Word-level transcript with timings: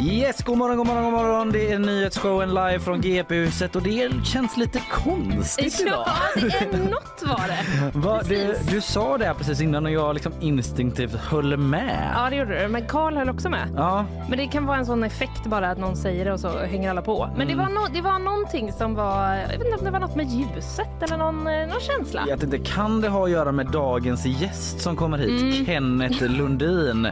Yes, 0.00 0.42
god 0.42 0.58
morgon, 0.58 0.76
god 0.76 0.86
morgon, 0.86 1.04
god 1.04 1.12
morgon. 1.12 1.52
Det 1.52 1.72
är 1.72 1.78
nyhetsshowen 1.78 2.48
live 2.48 2.78
från 2.78 3.00
GP-huset 3.00 3.76
och 3.76 3.82
det 3.82 4.10
känns 4.24 4.56
lite 4.56 4.80
konstigt 4.90 5.80
idag. 5.80 6.04
Ja, 6.06 6.40
det 6.40 6.76
är 6.76 6.78
något 6.90 7.22
var 7.22 7.48
det. 7.48 7.98
Va, 7.98 8.20
du, 8.28 8.54
du 8.70 8.80
sa 8.80 9.18
det 9.18 9.24
här 9.24 9.34
precis 9.34 9.60
innan 9.60 9.86
och 9.86 9.92
jag 9.92 10.14
liksom 10.14 10.32
instinktivt 10.40 11.14
höll 11.14 11.56
med. 11.56 12.10
Ja, 12.14 12.30
det 12.30 12.36
gjorde 12.36 12.62
du. 12.62 12.68
Men 12.68 12.86
Karl 12.86 13.16
höll 13.16 13.28
också 13.30 13.48
med. 13.48 13.68
Ja, 13.76 14.04
Men 14.28 14.38
det 14.38 14.46
kan 14.46 14.66
vara 14.66 14.76
en 14.78 14.86
sån 14.86 15.04
effekt 15.04 15.46
bara 15.46 15.70
att 15.70 15.78
någon 15.78 15.96
säger 15.96 16.24
det 16.24 16.32
och 16.32 16.40
så 16.40 16.58
hänger 16.58 16.90
alla 16.90 17.02
på. 17.02 17.30
Men 17.36 17.48
det, 17.48 17.54
var 17.54 17.68
no 17.68 17.86
det 17.94 18.00
var 18.00 18.18
någonting 18.18 18.72
som 18.72 18.94
var, 18.94 19.34
jag 19.34 19.48
vet 19.48 19.64
inte 19.64 19.78
om 19.78 19.84
det 19.84 19.90
var 19.90 20.00
något 20.00 20.16
med 20.16 20.26
ljuset 20.26 21.02
eller 21.02 21.16
någon, 21.16 21.46
eh, 21.46 21.66
någon 21.68 21.80
känsla. 21.80 22.24
jag 22.28 22.40
tänkte, 22.40 22.58
kan 22.58 23.00
det 23.00 23.08
ha 23.08 23.24
att 23.24 23.30
göra 23.30 23.52
med 23.52 23.66
dagens 23.66 24.26
gäst 24.26 24.80
som 24.80 24.96
kommer 24.96 25.18
hit? 25.18 25.66
Kenneth 25.66 26.22
Lundin. 26.28 27.02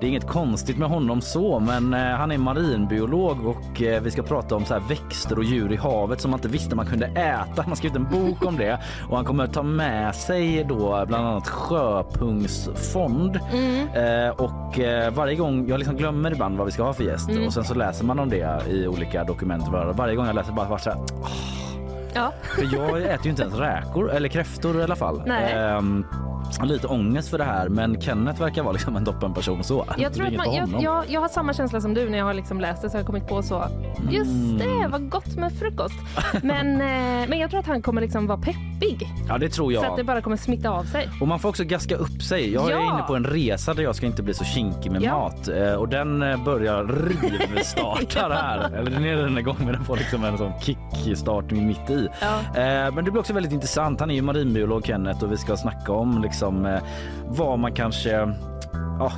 Det 0.00 0.06
är 0.06 0.10
inget 0.10 0.28
konstigt 0.28 0.78
med 0.78 0.88
honom 0.88 1.20
så, 1.20 1.60
men 1.60 1.94
eh, 1.94 2.00
han 2.28 2.32
är 2.32 2.38
marinbiolog 2.38 3.46
och 3.46 3.82
eh, 3.82 4.02
vi 4.02 4.10
ska 4.10 4.22
prata 4.22 4.56
om 4.56 4.64
så 4.64 4.74
här 4.74 4.80
växter 4.88 5.38
och 5.38 5.44
djur 5.44 5.72
i 5.72 5.76
havet 5.76 6.20
som 6.20 6.30
man 6.30 6.38
inte 6.38 6.48
visste 6.48 6.76
man 6.76 6.86
kunde 6.86 7.06
äta. 7.06 7.62
Han 7.62 7.64
har 7.68 7.74
skrivit 7.74 7.96
en 7.96 8.04
bok 8.10 8.44
om 8.44 8.56
det 8.56 8.78
och 9.08 9.16
han 9.16 9.24
kommer 9.24 9.46
ta 9.46 9.62
med 9.62 10.14
sig 10.14 10.64
då 10.68 11.04
bland 11.06 11.26
annat 11.26 11.48
sjöpungsfond. 11.48 13.36
Eh, 13.94 14.28
och 14.36 14.78
eh, 14.78 15.12
varje 15.12 15.34
gång, 15.34 15.68
jag 15.68 15.78
liksom 15.78 15.96
glömmer 15.96 16.32
ibland 16.32 16.56
vad 16.56 16.66
vi 16.66 16.72
ska 16.72 16.82
ha 16.82 16.92
för 16.92 17.04
gäst 17.04 17.30
och 17.46 17.52
sen 17.52 17.64
så 17.64 17.74
läser 17.74 18.04
man 18.04 18.18
om 18.18 18.28
det 18.28 18.62
i 18.70 18.86
olika 18.86 19.24
dokument. 19.24 19.64
Varje 19.94 20.16
gång 20.16 20.26
jag 20.26 20.34
läser 20.34 20.52
bara 20.52 20.68
vart 20.68 20.80
så 20.80 20.90
här, 20.90 20.98
Ja. 22.14 22.32
för 22.56 22.74
jag 22.74 23.02
äter 23.02 23.24
ju 23.24 23.30
inte 23.30 23.42
ens 23.42 23.54
räkor, 23.54 24.10
eller 24.10 24.28
kräftor 24.28 24.80
i 24.80 24.82
alla 24.82 24.96
fall. 24.96 25.22
Nej. 25.26 25.54
Har 25.54 26.37
lite 26.64 26.86
ångest 26.86 27.28
för 27.30 27.38
det 27.38 27.44
här 27.44 27.68
men 27.68 28.00
Kenneth 28.00 28.40
verkar 28.40 28.62
vara 28.62 28.72
liksom 28.72 28.96
en 28.96 29.04
toppenperson 29.04 29.64
så. 29.64 29.84
Jag, 29.98 30.12
tror 30.14 30.26
är 30.26 30.30
att 30.30 30.36
man, 30.46 30.54
jag, 30.54 30.68
jag, 30.82 31.04
jag 31.08 31.20
har 31.20 31.28
samma 31.28 31.52
känsla 31.52 31.80
som 31.80 31.94
du 31.94 32.08
när 32.10 32.18
jag 32.18 32.24
har 32.24 32.34
liksom 32.34 32.60
läst 32.60 32.82
det 32.82 32.90
så 32.90 32.94
har 32.94 33.00
jag 33.00 33.06
kommit 33.06 33.28
på 33.28 33.42
så. 33.42 33.64
Just 34.10 34.58
det, 34.58 34.88
vad 34.88 35.10
gott 35.10 35.36
med 35.36 35.52
frukost. 35.52 35.94
Men, 36.42 36.66
eh, 36.80 37.28
men 37.28 37.38
jag 37.38 37.50
tror 37.50 37.60
att 37.60 37.66
han 37.66 37.82
kommer 37.82 38.00
liksom 38.00 38.26
vara 38.26 38.38
peppig. 38.38 39.08
Ja 39.28 39.38
det 39.38 39.48
tror 39.48 39.72
Så 39.72 39.78
att 39.78 39.84
jag. 39.86 39.96
det 39.96 40.04
bara 40.04 40.20
kommer 40.22 40.36
smitta 40.36 40.70
av 40.70 40.84
sig. 40.84 41.08
Och 41.20 41.28
man 41.28 41.38
får 41.38 41.48
också 41.48 41.64
gaska 41.64 41.96
upp 41.96 42.22
sig. 42.22 42.52
Jag 42.52 42.66
är 42.70 42.74
Ja. 42.74 42.92
inne 42.94 43.02
på 43.02 43.14
en 43.16 43.24
resa 43.24 43.74
där 43.74 43.82
jag 43.82 43.96
ska 43.96 44.06
inte 44.06 44.22
bli 44.22 44.34
så 44.34 44.44
kinkig 44.44 44.92
med 44.92 45.02
Ja. 45.02 45.18
mat. 45.18 45.48
Eh, 45.48 45.72
Och 45.72 45.88
den 45.88 46.22
eh, 46.22 46.44
börjar 46.44 46.84
rivstarta 47.54 48.28
här. 48.34 48.70
Eller 48.76 48.90
den 48.90 49.04
är 49.04 49.16
redan 49.16 49.38
igång 49.38 49.56
men 49.58 49.72
den 49.72 49.84
får 49.84 49.96
liksom 49.96 50.24
en 50.24 50.38
sån 50.38 50.52
kickstart 50.60 51.50
mitt 51.50 51.90
i. 51.90 52.08
Ja. 52.20 52.90
Men 52.94 53.04
det 53.04 53.10
blir 53.10 53.18
också 53.18 53.32
väldigt 53.32 53.52
intressant. 53.52 54.00
Han 54.00 54.10
är 54.10 54.14
ju 54.14 54.22
marinbiolog 54.22 54.86
Kenneth 54.86 55.24
och 55.24 55.32
vi 55.32 55.36
ska 55.36 55.56
snacka 55.56 55.92
om 55.92 56.22
liksom 56.22 56.37
Liksom, 56.38 56.66
eh, 56.66 56.82
vad 57.28 57.58
man 57.58 57.72
kanske 57.72 58.34
ja, 58.98 59.12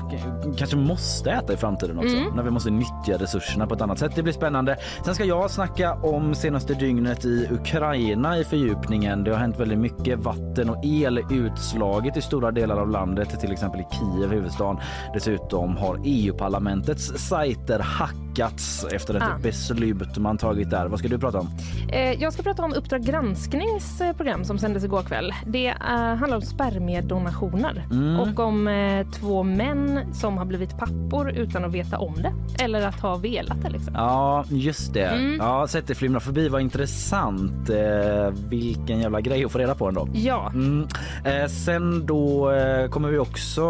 kanske 0.59 0.77
måste 0.77 1.31
äta 1.31 1.53
i 1.53 1.57
framtiden 1.57 1.99
också 1.99 2.17
Mm. 2.17 2.37
när 2.37 2.43
vi 2.43 2.51
måste 2.51 2.71
nyttja 2.71 3.17
resurserna 3.19 3.67
på 3.67 3.75
ett 3.75 3.81
annat 3.81 3.99
sätt. 3.99 4.13
Det 4.15 4.23
blir 4.23 4.33
spännande. 4.33 4.77
Sen 5.05 5.15
ska 5.15 5.25
jag 5.25 5.51
snacka 5.51 5.95
om 5.95 6.35
senaste 6.35 6.75
dygnet 6.75 7.25
i 7.25 7.49
Ukraina 7.51 8.39
i 8.39 8.45
fördjupningen. 8.45 9.25
Det 9.25 9.31
har 9.31 9.39
hänt 9.39 9.61
väldigt 9.61 9.79
mycket. 9.79 10.19
Vatten 10.19 10.71
och 10.71 10.85
el 10.85 11.21
utslaget 11.31 12.17
i 12.17 12.23
stora 12.23 12.51
delar 12.51 12.77
av 12.77 12.91
landet, 12.91 13.41
till 13.41 13.53
exempel 13.53 13.81
i 13.81 13.87
Kiev, 13.91 14.31
huvudstaden. 14.33 14.77
Dessutom 15.15 15.77
har 15.77 15.99
EU-parlamentets 16.05 17.07
sajter 17.29 17.79
hackats 17.79 18.85
efter 18.93 19.15
ett 19.15 19.23
Ah. 19.23 19.39
beslut 19.43 20.19
man 20.19 20.39
tagit 20.39 20.71
där. 20.71 20.87
Vad 20.89 20.99
ska 20.99 21.09
du 21.09 21.19
prata 21.19 21.39
om? 21.41 21.49
Eh, 21.93 22.13
Jag 22.23 22.33
ska 22.33 22.43
prata 22.43 22.63
om 22.65 22.73
Uppdrag 22.75 23.03
gransknings 23.03 24.01
eh, 24.01 24.13
program 24.13 24.45
som 24.45 24.59
sändes 24.59 24.85
igår 24.85 25.03
kväll. 25.03 25.33
Det 25.47 25.67
eh, 25.69 25.77
handlar 26.15 26.37
om 26.37 26.43
spermiedonationer 26.43 27.87
Mm. 27.91 28.21
och 28.21 28.41
om 28.41 29.05
två 29.21 29.43
män 29.57 30.15
som 30.15 30.39
har 30.39 30.45
blivit 30.45 30.79
pappor 30.79 31.31
utan 31.31 31.65
att 31.65 31.73
veta 31.73 31.99
om 31.99 32.15
det 32.15 32.63
eller 32.65 32.87
att 32.87 33.01
ha 33.01 33.17
velat 33.17 33.63
det. 33.63 33.71
Liksom. 33.71 33.95
Ja, 33.95 34.45
just 34.49 34.95
det. 34.95 35.05
Mm. 35.05 35.37
Ja, 35.37 35.67
sätt 35.69 35.87
det 35.87 35.95
flimra 35.95 36.21
förbi. 36.21 36.49
Vad 36.49 36.61
intressant. 36.61 37.71
Eh, 37.71 38.31
vilken 38.49 39.01
jävla 39.01 39.21
grej 39.21 39.45
att 39.45 39.53
få 39.53 39.59
reda 39.59 39.75
på 39.75 39.89
ändå. 39.89 40.09
Ja, 40.13 40.51
Mm. 40.55 40.89
Eh, 41.25 41.47
sen 41.47 42.07
då 42.07 42.51
eh, 42.51 42.89
kommer 42.89 43.09
vi 43.09 43.19
också... 43.19 43.63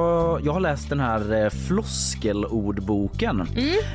Jag 0.44 0.52
har 0.52 0.60
läst 0.60 0.88
den 0.88 1.00
här 1.00 1.44
eh, 1.44 1.50
floskelordboken. 1.50 3.46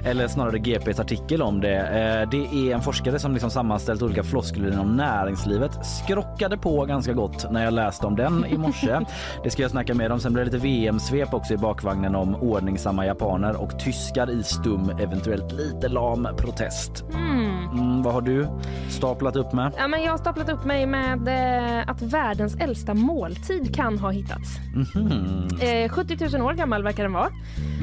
Eller 0.05 0.27
snarare 0.27 0.59
GPs 0.59 0.99
artikel 0.99 1.41
om 1.41 1.61
det. 1.61 1.77
Eh, 1.77 2.29
det 2.29 2.69
är 2.69 2.75
en 2.75 2.81
forskare 2.81 3.19
som 3.19 3.33
liksom 3.33 3.49
sammanställt 3.51 4.01
olika 4.01 4.23
floskler 4.23 4.71
inom 4.71 4.95
näringslivet. 4.95 5.85
Skrockade 5.85 6.57
på 6.57 6.85
ganska 6.85 7.13
gott 7.13 7.51
när 7.51 7.63
jag 7.63 7.73
läste 7.73 8.07
om 8.07 8.15
den 8.15 8.45
i 8.45 8.57
morse. 8.57 8.99
det 9.43 9.49
ska 9.49 9.61
jag 9.61 9.71
snacka 9.71 9.93
mer 9.93 10.11
om. 10.11 10.19
Sen 10.19 10.33
blir 10.33 10.45
det 10.45 10.51
lite 10.51 10.63
VM-svep 10.63 11.33
också 11.33 11.53
i 11.53 11.57
bakvagnen 11.75 12.15
om 12.15 12.35
ordningsamma 12.35 13.05
japaner 13.05 13.61
och 13.61 13.79
tyskar 13.79 14.29
i 14.29 14.43
stum, 14.43 14.89
eventuellt 14.99 15.51
lite 15.51 15.87
lam 15.87 16.27
protest. 16.37 17.03
Mm, 17.13 17.94
vad 18.05 18.13
har 18.13 18.21
du 18.21 18.47
staplat 18.89 19.35
upp 19.35 19.53
med? 19.53 19.71
Ja, 19.77 19.87
men 19.87 20.03
jag 20.03 20.11
har 20.11 20.17
staplat 20.17 20.49
upp 20.49 20.65
mig 20.65 20.85
med 20.85 21.27
eh, 21.27 21.89
att 21.89 22.01
världens 22.01 22.55
äldsta 22.55 22.93
måltid 22.93 23.75
kan 23.75 23.99
ha 23.99 24.09
hittats. 24.09 24.49
Mhm. 24.95 25.47
Eh, 25.61 25.89
70 25.89 26.37
000 26.37 26.47
år 26.47 26.53
gammal 26.53 26.83
verkar 26.83 27.03
den 27.03 27.13
vara. 27.13 27.29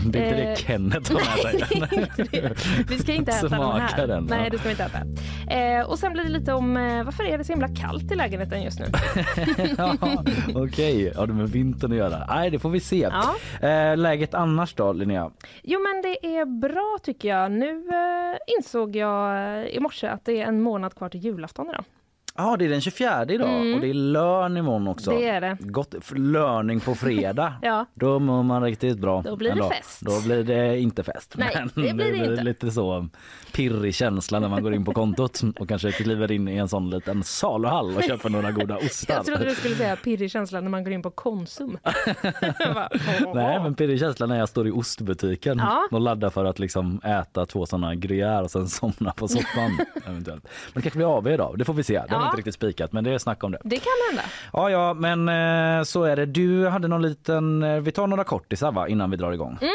Det 0.06 0.18
är 0.18 0.24
inte 0.24 0.36
det 0.36 0.50
Eh, 0.52 0.56
Kenneth 0.56 1.12
har 1.12 1.20
med 1.20 1.68
sig. 1.68 2.28
Det. 2.32 2.54
vi 2.88 2.98
ska 2.98 3.12
inte 3.12 3.30
äta 3.32 3.48
den 3.48 3.58
Smaka 3.58 3.78
här. 3.96 4.06
den. 4.06 4.24
Nej, 4.24 4.50
det 4.50 4.58
ska 4.58 4.68
vi 4.68 4.70
inte 4.70 4.84
äta. 4.84 4.98
Eh, 5.56 5.86
och 5.90 5.98
sen 5.98 6.12
blir 6.12 6.24
det 6.24 6.30
lite 6.30 6.52
om 6.52 6.76
eh, 6.76 7.04
varför 7.04 7.24
är 7.24 7.38
det 7.38 7.44
så 7.44 7.52
himla 7.52 7.68
kallt 7.68 8.12
i 8.12 8.14
lägenheten 8.14 8.62
just 8.62 8.80
nu? 8.80 8.86
ja, 9.78 9.96
Okej, 10.54 11.12
har 11.16 11.26
det 11.26 11.32
med 11.32 11.48
vintern 11.48 11.92
att 11.92 11.98
göra? 11.98 12.26
Nej, 12.28 12.50
det 12.50 12.58
får 12.58 12.70
vi 12.70 12.80
se. 12.80 13.08
Ja. 13.60 13.68
Eh, 13.68 13.96
läget 13.96 14.34
annars 14.34 14.74
då, 14.74 14.92
Linnea? 14.92 15.30
Jo, 15.62 15.80
men 15.80 16.02
det 16.02 16.26
är 16.36 16.60
bra 16.60 16.98
tycker 17.02 17.28
jag. 17.28 17.52
Nu 17.52 17.70
eh, 17.70 18.38
insåg 18.58 18.96
jag 18.96 19.68
i 19.70 19.80
morse 19.80 20.11
att 20.12 20.24
det 20.24 20.40
är 20.42 20.46
en 20.46 20.60
månad 20.62 20.94
kvar 20.94 21.08
till 21.08 21.20
julafton 21.20 21.68
idag. 21.68 21.84
Ja, 22.37 22.56
det 22.56 22.65
är 22.65 22.69
den 22.69 22.81
24 22.81 23.25
idag 23.28 23.75
och 23.75 23.81
det 23.81 23.91
är 23.91 23.94
lörn 23.94 24.56
imorgon 24.56 24.88
också. 24.88 25.10
Mm. 25.10 25.22
Det 25.22 25.28
är 25.28 25.41
det. 25.41 25.56
Gott 25.60 25.94
lörning 26.16 26.81
på 26.81 26.94
fredag. 26.94 27.54
Ja. 27.62 27.87
Då 27.94 28.19
mår 28.19 28.43
man 28.43 28.62
riktigt 28.62 28.98
bra. 28.98 29.22
Då 29.22 29.37
blir 29.37 29.48
det 29.48 29.53
ändå. 29.53 29.70
fest. 29.70 30.00
Då 30.00 30.20
blir 30.20 30.44
det 30.44 30.78
inte 30.81 31.03
fest. 31.03 31.34
Nej, 31.38 31.66
men 31.75 31.84
det 31.87 31.94
blir 31.94 32.12
det 32.12 32.26
inte. 32.31 32.43
lite 32.44 32.70
så 32.70 33.09
pirrig 33.53 33.94
känsla 33.94 34.38
när 34.41 34.48
man 34.48 34.62
går 34.62 34.75
in 34.75 34.84
på 34.84 34.93
kontot 34.93 35.41
och 35.59 35.69
kanske 35.69 35.93
kliver 35.93 36.32
in 36.32 36.48
i 36.48 36.56
en 36.56 36.69
sån 36.69 36.91
liten 36.91 37.22
saluhall 37.22 37.97
och 37.97 38.03
köper 38.03 38.28
några 38.31 38.50
goda 38.53 38.76
ostar. 38.76 39.14
Jag 39.14 39.26
trodde 39.26 39.44
du 39.44 39.54
skulle 39.54 39.75
säga 39.75 39.97
pirrig 39.97 40.31
känsla 40.31 40.60
när 40.60 40.70
man 40.70 40.84
går 40.84 40.93
in 40.93 41.03
på 41.03 41.10
Konsum. 41.10 41.78
Bara, 42.75 42.88
Nej, 43.34 43.60
men 43.62 43.75
pirrig 43.75 44.00
känsla 44.00 44.26
när 44.26 44.38
jag 44.38 44.49
står 44.49 44.69
i 44.69 44.70
ostbutiken 44.70 45.59
Ja. 45.59 45.88
och 45.91 46.00
laddar 46.00 46.31
för 46.31 46.44
att 46.44 46.59
liksom 46.59 47.00
äta 47.04 47.47
två 47.47 47.66
såna 47.66 47.94
gruyère 47.94 48.43
och 48.43 48.50
sen 48.50 48.69
somna 48.69 49.12
på 49.12 49.28
soffan. 49.28 49.78
eventuellt. 50.06 50.44
Men 50.44 50.75
det 50.75 50.82
kanske 50.82 50.97
blir 50.99 51.16
AV 51.16 51.28
idag, 51.28 51.59
det 51.59 51.64
får 51.64 51.75
vi 51.75 51.82
se. 51.82 52.03
Det 52.09 52.14
Ja. 52.22 52.26
inte 52.26 52.36
riktigt 52.36 52.54
spikat 52.54 52.92
men 52.92 53.04
det 53.04 53.10
är 53.10 53.18
snack 53.18 53.44
om 53.44 53.52
det. 53.52 53.58
Det 53.64 53.76
kan 53.76 53.92
hända. 54.10 54.22
Ja, 54.52 54.70
ja, 54.70 54.94
men 54.94 55.28
eh, 55.78 55.84
så 55.84 56.04
är 56.04 56.16
det. 56.16 56.26
Du 56.26 56.68
hade 56.68 56.88
någon 56.88 57.02
liten, 57.02 57.62
eh, 57.62 57.80
vi 57.80 57.92
tar 57.92 58.06
några 58.06 58.24
kortisar 58.24 58.72
va, 58.72 58.88
innan 58.88 59.10
vi 59.10 59.16
drar 59.16 59.32
igång. 59.32 59.58
Mm. 59.60 59.74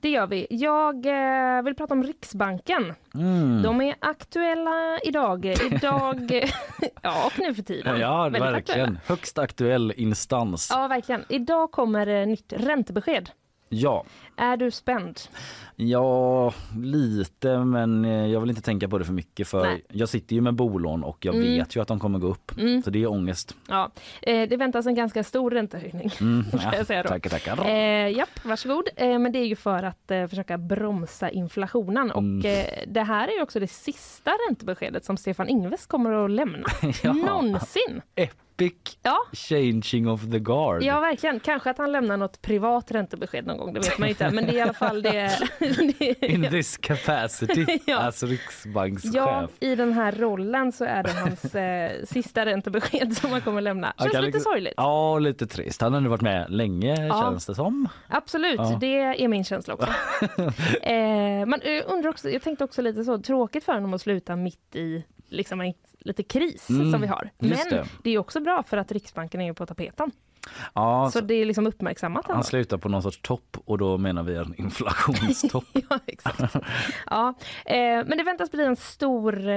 Det 0.00 0.08
gör 0.10 0.26
vi. 0.26 0.46
Jag 0.50 1.06
eh, 1.06 1.62
vill 1.62 1.74
prata 1.74 1.94
om 1.94 2.02
Riksbanken. 2.02 2.94
Mm. 3.14 3.62
De 3.62 3.80
är 3.80 3.94
aktuella 3.98 4.98
idag. 5.04 5.44
Idag, 5.46 6.30
ja 7.02 7.26
och 7.26 7.32
nu 7.38 7.54
för 7.54 7.62
tiden. 7.62 8.00
Ja, 8.00 8.22
Väldigt 8.22 8.42
verkligen. 8.42 8.56
aktuella. 8.80 9.00
Högst 9.06 9.38
aktuell 9.38 9.92
instans. 9.96 10.68
Ja, 10.72 10.88
verkligen. 10.88 11.24
Idag 11.28 11.70
kommer 11.72 12.06
eh, 12.06 12.26
nytt 12.26 12.52
räntebesked. 12.56 13.30
Ja. 13.68 14.04
Är 14.36 14.56
du 14.56 14.70
spänd? 14.70 15.20
Ja, 15.76 16.52
lite, 16.82 17.58
men 17.58 18.04
eh, 18.04 18.26
jag 18.26 18.40
vill 18.40 18.50
inte 18.50 18.62
tänka 18.62 18.88
på 18.88 18.98
det 18.98 19.04
för 19.04 19.12
mycket 19.12 19.48
för 19.48 19.62
Nej. 19.64 19.82
jag 19.88 20.08
sitter 20.08 20.34
ju 20.36 20.40
med 20.42 20.54
bolån 20.54 21.04
och 21.04 21.24
jag 21.24 21.34
Mm. 21.34 21.46
vet 21.48 21.76
ju 21.76 21.80
att 21.82 21.88
de 21.88 22.00
kommer 22.00 22.18
gå 22.18 22.26
upp. 22.26 22.52
Så 22.84 22.90
det 22.90 23.02
är 23.02 23.10
ångest. 23.10 23.56
Ja, 23.68 23.90
eh, 24.22 24.48
det 24.48 24.56
väntas 24.56 24.86
en 24.86 24.94
ganska 24.94 25.24
stor 25.24 25.50
räntehöjning. 25.50 26.10
Mm, 26.20 26.44
säga 26.86 27.02
då. 27.02 27.08
Tackar, 27.08 27.30
tackar. 27.30 27.64
Eh, 27.68 28.08
japp, 28.16 28.44
varsågod. 28.44 28.88
Eh, 28.96 29.18
men 29.18 29.32
det 29.32 29.38
är 29.38 29.46
ju 29.46 29.56
för 29.56 29.82
att 29.82 30.10
eh, 30.10 30.26
försöka 30.26 30.58
bromsa 30.58 31.30
inflationen. 31.30 32.10
Och 32.10 32.18
Mm. 32.22 32.46
eh, 32.60 32.66
det 32.86 33.02
här 33.02 33.28
är 33.28 33.32
ju 33.32 33.42
också 33.42 33.60
det 33.60 33.68
sista 33.68 34.30
räntebeskedet 34.48 35.04
som 35.04 35.16
Stefan 35.16 35.48
Ingves 35.48 35.86
kommer 35.86 36.12
att 36.24 36.30
lämna. 36.30 36.66
Ja. 37.02 37.12
Någonsin. 37.12 38.02
epic 38.14 38.72
Ja. 39.02 39.16
changing 39.32 40.08
of 40.08 40.20
the 40.32 40.38
guard. 40.38 40.82
Ja, 40.82 41.00
verkligen. 41.00 41.40
Kanske 41.40 41.70
att 41.70 41.78
han 41.78 41.92
lämnar 41.92 42.16
något 42.16 42.42
privat 42.42 42.90
räntebesked 42.90 43.46
någon 43.46 43.56
gång, 43.58 43.72
det 43.74 43.80
vet 43.80 43.98
man 43.98 44.08
inte. 44.26 44.34
Men 44.34 44.46
det 44.46 44.52
är 44.52 44.56
i 44.56 44.60
alla 44.60 44.72
fall 44.72 45.02
det. 45.02 45.38
In 46.20 46.46
this 46.50 46.76
capacity 46.76 47.66
Ja. 47.86 47.98
as 47.98 48.22
riksbankschef. 48.22 49.14
ja, 49.14 49.48
i 49.60 49.74
den 49.74 49.92
här 49.92 50.12
rollen 50.12 50.72
så 50.72 50.84
är 50.84 51.02
det 51.02 51.12
hans 51.12 51.54
eh, 51.54 52.04
sista 52.04 52.46
räntebesked 52.46 53.16
som 53.16 53.30
han 53.32 53.40
kommer 53.40 53.60
lämna. 53.60 53.94
Känns 53.98 54.12
kan 54.12 54.24
lite 54.24 54.40
sorgligt. 54.40 54.74
Ja, 54.76 55.18
lite 55.18 55.46
trist. 55.46 55.80
Han 55.80 55.92
har 55.92 56.00
nu 56.00 56.08
varit 56.08 56.20
med 56.22 56.46
länge 56.50 57.06
Ja. 57.06 57.20
känns 57.22 57.46
det 57.46 57.54
som. 57.54 57.88
Absolut, 58.08 58.60
Ja. 58.60 58.76
det 58.80 59.00
är 59.22 59.28
min 59.28 59.44
känsla 59.44 59.74
också. 59.74 59.86
eh, 60.82 61.46
men 61.46 61.60
jag 61.64 61.84
undrar 61.86 62.10
också, 62.10 62.30
jag 62.30 62.42
tänkte 62.42 62.64
också 62.64 62.82
lite 62.82 63.04
så, 63.04 63.18
tråkigt 63.18 63.64
för 63.64 63.72
honom 63.72 63.94
att 63.94 64.00
sluta 64.02 64.36
mitt 64.36 64.76
i 64.76 65.04
liksom 65.28 65.60
en 65.60 65.74
lite 65.98 66.22
kris 66.22 66.70
Mm, 66.70 66.92
som 66.92 67.00
vi 67.00 67.06
har. 67.06 67.30
Men 67.38 67.50
det. 67.50 67.84
det. 68.02 68.10
är 68.10 68.18
också 68.18 68.40
bra 68.40 68.62
för 68.62 68.76
att 68.76 68.92
Riksbanken 68.92 69.40
är 69.40 69.52
på 69.52 69.66
tapeten. 69.66 70.10
Ja, 70.74 71.10
Så 71.12 71.20
det 71.20 71.34
är 71.34 71.44
liksom 71.44 71.66
uppmärksammat. 71.66 72.24
han 72.26 72.34
ändå. 72.34 72.44
slutar 72.44 72.78
på 72.78 72.88
någon 72.88 73.02
sorts 73.02 73.20
topp 73.22 73.56
och 73.64 73.78
då 73.78 73.98
menar 73.98 74.22
vi 74.22 74.36
en 74.36 74.54
inflationstopp. 74.58 75.64
Ja, 75.90 75.98
exakt. 76.06 76.54
Ja, 77.06 77.34
eh, 77.66 77.76
men 78.06 78.18
det 78.18 78.22
väntas 78.24 78.50
bli 78.50 78.64
en 78.64 78.76
stor 78.76 79.48
eh, 79.48 79.54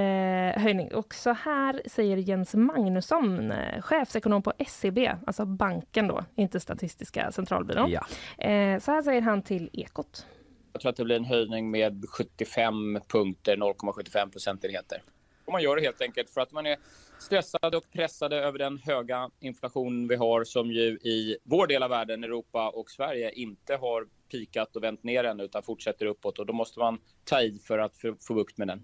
höjning 0.62 0.94
och 0.94 1.14
så 1.14 1.34
här 1.34 1.82
säger 1.86 2.18
Jens 2.18 2.54
Magnusson, 2.56 3.52
eh, 3.52 3.82
chefsekonom 3.82 4.42
på 4.42 4.54
SEB, 4.68 5.00
alltså 5.28 5.46
banken 5.46 6.08
då, 6.08 6.26
inte 6.36 6.60
Statistiska 6.60 7.32
centralbyrån. 7.32 7.92
ja. 7.92 8.06
Eh, 8.46 8.80
så 8.80 8.92
här 8.92 9.02
säger 9.02 9.22
han 9.22 9.42
till 9.42 9.70
Ekot. 9.74 10.26
Jag 10.74 10.82
tror 10.82 10.90
att 10.90 10.96
det 10.98 11.04
blir 11.04 11.16
en 11.16 11.26
höjning 11.26 11.72
med 11.72 12.06
75 12.10 13.00
punkter, 13.08 13.58
0,75 13.58 14.32
procentenheter. 14.32 15.02
Och 15.46 15.52
man 15.52 15.62
gör 15.62 15.76
det 15.76 15.82
helt 15.82 16.02
enkelt 16.02 16.30
för 16.30 16.42
att 16.42 16.52
man 16.52 16.66
är 16.66 16.78
stressade 17.20 17.78
och 17.78 17.92
pressade 17.92 18.36
över 18.36 18.60
den 18.60 18.78
höga 18.78 19.30
inflation 19.40 20.08
vi 20.08 20.16
har 20.16 20.44
som 20.44 20.72
ju 20.72 20.88
i 20.88 21.38
vår 21.44 21.68
del 21.68 21.84
av 21.84 21.90
världen, 21.90 22.24
Europa 22.24 22.70
och 22.70 22.90
Sverige, 22.90 23.32
inte 23.32 23.76
har 23.76 24.08
pikat 24.30 24.76
och 24.76 24.84
vänt 24.84 25.04
ner 25.04 25.24
än 25.24 25.40
utan 25.40 25.64
fortsätter 25.64 26.06
uppåt 26.06 26.40
och 26.40 26.46
då 26.46 26.54
måste 26.54 26.80
man 26.80 26.98
ta 27.24 27.42
i 27.42 27.60
för 27.68 27.80
att 27.80 27.94
få, 28.28 28.34
bukt 28.34 28.58
med 28.58 28.68
den. 28.68 28.82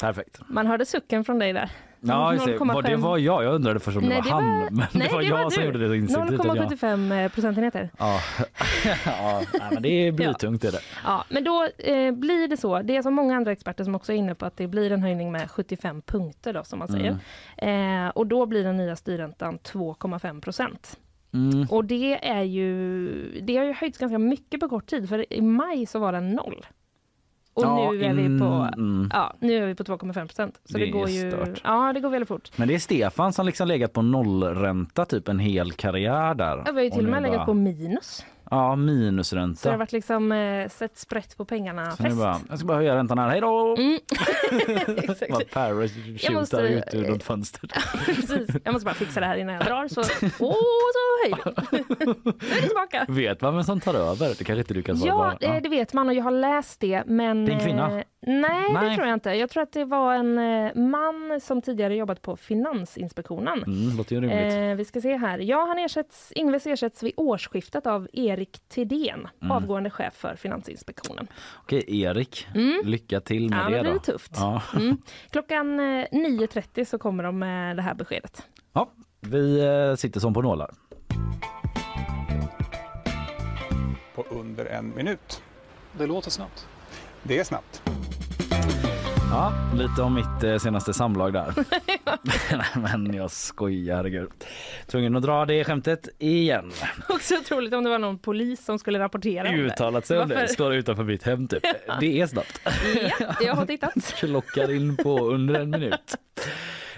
Perfekt. 0.00 0.40
Man 0.48 0.66
hörde 0.66 0.86
sucken 0.86 1.24
från 1.24 1.38
dig 1.38 1.52
där. 1.52 1.70
Ja. 2.00 2.18
Var 2.24 2.32
det 2.46 2.58
0,5. 2.58 2.96
var 2.96 3.18
jag. 3.18 3.44
Jag 3.44 3.54
undrade 3.54 3.80
först 3.80 3.96
om 3.96 4.02
det 4.02 4.08
Nej, 4.08 4.18
var 4.18 4.24
det 4.24 4.30
han. 4.30 4.60
var- 4.62 4.70
Men 4.70 4.86
Nej, 4.92 5.08
det 5.08 5.14
var 5.14 5.22
det 5.22 5.28
jag 5.28 5.42
var 5.44 5.50
som 5.50 5.64
gjorde 5.64 5.88
det 5.88 5.96
instinktivt. 5.96 6.40
att 6.40 6.46
jag- 6.46 6.56
0,75 6.56 7.28
procentenheter. 7.28 7.90
Ja, 7.98 8.20
ja 9.06 9.42
nej, 9.52 9.68
men 9.72 9.82
det 9.82 9.88
är 9.88 10.12
blytungt. 10.22 10.64
Är 10.64 10.72
det. 10.72 10.80
Ja, 11.04 11.24
men 11.28 11.44
då 11.44 11.68
eh, 11.78 12.12
blir 12.12 12.48
det 12.48 12.56
så. 12.56 12.82
Det 12.82 12.96
är 12.96 13.02
som 13.02 13.14
många 13.14 13.36
andra 13.36 13.52
experter 13.52 13.84
som 13.84 13.94
också 13.94 14.12
är 14.12 14.16
inne 14.16 14.34
på 14.34 14.46
att 14.46 14.56
det 14.56 14.66
blir 14.66 14.92
en 14.92 15.02
höjning 15.02 15.32
med 15.32 15.50
75 15.50 16.02
punkter 16.02 16.52
då, 16.52 16.64
som 16.64 16.78
man 16.78 16.88
säger. 16.88 17.16
Eh, 17.56 18.08
och 18.08 18.26
då 18.26 18.46
blir 18.46 18.64
den 18.64 18.76
nya 18.76 18.96
styrräntan 18.96 19.58
2,5 19.58 20.40
procent. 20.40 20.98
Mm. 21.34 21.66
Och 21.70 21.84
det 21.84 22.28
är 22.28 22.42
ju, 22.42 23.40
det 23.40 23.56
har 23.56 23.64
ju 23.64 23.72
höjts 23.72 23.98
ganska 23.98 24.18
mycket 24.18 24.60
på 24.60 24.68
kort 24.68 24.86
tid, 24.86 25.08
för 25.08 25.32
i 25.32 25.40
maj 25.40 25.86
så 25.86 25.98
var 25.98 26.12
den 26.12 26.30
noll. 26.30 26.66
Och 27.54 27.62
Ja, 27.64 27.90
nu, 27.92 28.04
är 28.04 28.14
vi 28.14 28.22
in- 28.24 28.38
på, 28.40 28.44
mm. 28.76 29.10
ja, 29.12 29.34
nu 29.40 29.62
är 29.62 29.66
vi 29.66 29.74
på 29.74 29.84
2,5 29.84 30.26
procent. 30.26 30.60
Så 30.64 30.78
Det 30.78 30.84
det, 30.84 30.90
går 30.90 31.08
ju, 31.08 31.30
stört. 31.30 31.60
ja, 31.64 31.92
det 31.92 32.00
går 32.00 32.10
väldigt 32.10 32.28
fort. 32.28 32.50
Men 32.58 32.68
det 32.68 32.74
är 32.74 32.78
Stefan 32.78 33.32
som 33.32 33.46
liksom 33.46 33.68
legat 33.68 33.92
på 33.92 34.02
nollränta 34.02 35.04
typ 35.04 35.28
en 35.28 35.38
hel 35.38 35.72
karriär 35.72 36.34
där. 36.34 36.56
Ja, 36.56 36.72
vi 36.72 36.72
har 36.72 36.82
ju 36.84 36.90
till 36.90 37.04
och 37.04 37.10
med 37.10 37.22
legat 37.22 37.36
bara- 37.36 37.46
på 37.46 37.54
minus. 37.54 38.24
Ja, 38.52 38.58
Så 38.58 38.62
det 38.62 38.68
har 38.68 38.76
minusränta. 38.76 39.76
varit 39.76 39.92
liksom 39.92 40.32
eh, 40.32 40.68
sett 40.68 40.96
sprätt 40.98 41.36
på 41.36 41.44
pengarna 41.44 41.90
Så 41.90 42.02
fest. 42.02 42.16
bara, 42.18 42.36
jag 42.48 42.58
ska 42.58 42.66
bara 42.66 42.76
höja 42.76 42.96
räntan 42.96 43.18
här. 43.18 43.28
Hej 43.28 43.40
då! 43.40 43.76
Mm. 43.78 43.98
Exakt. 44.96 45.50
Parachutar 45.54 46.32
måste- 46.32 46.56
ut 46.62 46.94
ur 46.94 47.08
något 47.08 47.22
fönster. 47.22 47.70
Precis. 48.04 48.56
Jag 48.64 48.72
måste 48.72 48.84
bara 48.84 48.94
fixa 48.94 49.20
det 49.20 49.26
här 49.26 49.36
innan 49.36 49.54
jag 49.54 49.64
drar. 49.64 49.88
Så, 49.88 50.00
och 50.44 50.54
så 50.94 51.24
vi. 51.24 51.30
Nu 51.30 52.48
är 52.50 52.60
det 52.60 52.66
tillbaka. 52.66 53.06
Vet 53.08 53.40
man 53.40 53.54
vem 53.54 53.64
som 53.64 53.80
tar 53.80 53.94
över? 53.94 54.28
Det 54.38 54.44
kanske 54.44 54.58
inte 54.58 54.74
du 54.74 54.82
kan 54.82 54.96
svara 54.96 55.36
Ja, 55.40 55.48
på. 55.48 55.54
eh, 55.54 55.62
det 55.62 55.68
vet 55.68 55.92
man 55.92 56.08
och 56.08 56.14
jag 56.14 56.24
har 56.24 56.30
läst 56.30 56.80
det. 56.80 57.02
Men, 57.06 57.44
Det 57.44 57.52
är 57.52 57.54
en 57.54 57.60
kvinna? 57.64 57.86
eh, 57.98 58.04
nej, 58.26 58.72
Nej. 58.72 58.88
det 58.90 58.94
tror 58.96 59.06
jag 59.08 59.14
inte. 59.16 59.30
Jag 59.30 59.50
tror 59.50 59.62
att 59.62 59.72
det 59.72 59.84
var 59.84 60.14
en 60.14 60.38
eh, 60.38 60.74
man 60.74 61.40
som 61.42 61.62
tidigare 61.62 61.96
jobbat 61.96 62.22
på 62.22 62.36
Finansinspektionen. 62.36 63.62
Mm, 63.66 63.96
låter 63.96 64.14
ju 64.16 64.20
rimligt. 64.20 64.54
Eh, 64.54 64.74
vi 64.76 64.84
ska 64.84 65.00
se 65.00 65.16
här. 65.16 65.38
Ja, 65.38 65.64
han 65.68 65.78
ersätts, 65.78 66.32
Ingves 66.32 66.66
ersätts 66.66 67.02
vid 67.02 67.12
årsskiftet 67.16 67.86
av 67.86 68.08
Erik 68.12 68.41
Tidén, 68.46 69.28
Mm. 69.40 69.50
avgående 69.50 69.90
chef 69.90 70.14
för 70.14 70.36
Finansinspektionen. 70.36 71.26
Okej, 71.62 72.00
Erik. 72.02 72.46
Lycka 72.84 73.20
till 73.20 73.50
med 73.50 73.58
Mm. 73.60 73.72
Ja, 73.72 73.78
det 73.82 73.88
det 73.88 73.90
blir 73.92 74.00
tufft. 74.00 74.32
Ja. 74.34 74.62
Mm. 74.76 74.96
Klockan 75.30 75.80
eh, 75.80 76.06
9.30 76.12 76.84
så 76.84 76.98
kommer 76.98 77.24
de 77.24 77.38
med 77.38 77.76
det 77.76 77.82
här 77.82 77.94
beskedet. 77.94 78.42
ja, 78.72 78.90
vi 79.20 79.60
eh, 79.90 79.94
sitter 79.96 80.20
som 80.20 80.34
på 80.34 80.42
nålar. 80.42 80.70
på 84.14 84.22
under 84.30 84.64
en 84.66 84.92
minut. 84.96 85.42
Det 85.98 86.06
låter 86.06 86.30
snabbt. 86.30 86.66
Det 87.22 87.38
är 87.38 87.44
snabbt. 87.44 87.82
Ja, 89.32 89.52
lite 89.74 90.02
om 90.02 90.14
mitt 90.14 90.44
eh, 90.44 90.58
senaste 90.58 90.92
samlag 90.92 91.32
där. 91.32 91.54
Nej, 92.22 92.66
Men 92.74 93.14
jag 93.14 93.30
skojar, 93.30 93.96
herregud. 93.96 94.30
Tvungen 94.86 95.16
att 95.16 95.22
dra 95.22 95.44
det 95.46 95.64
skämtet 95.64 96.08
igen. 96.18 96.70
Också 97.08 97.34
otroligt 97.34 97.74
om 97.74 97.84
det 97.84 97.90
var 97.90 97.98
någon 97.98 98.18
polis 98.18 98.64
som 98.64 98.78
skulle 98.78 98.98
rapportera 98.98 99.48
om. 99.48 99.54
Uttalat 99.54 100.06
sig 100.06 100.18
om 100.18 100.28
det. 100.28 100.48
Står 100.48 100.74
utanför 100.74 101.04
mitt 101.04 101.22
hem 101.22 101.48
typ. 101.48 101.62
Det 102.00 102.20
är 102.20 102.26
snabbt. 102.26 102.60
Ja, 103.20 103.34
jag 103.40 103.54
har 103.54 103.66
tittat. 103.66 104.14
Klockar 104.16 104.70
in 104.76 104.96
på 104.96 105.20
under 105.20 105.60
en 105.60 105.70
minut. 105.70 106.16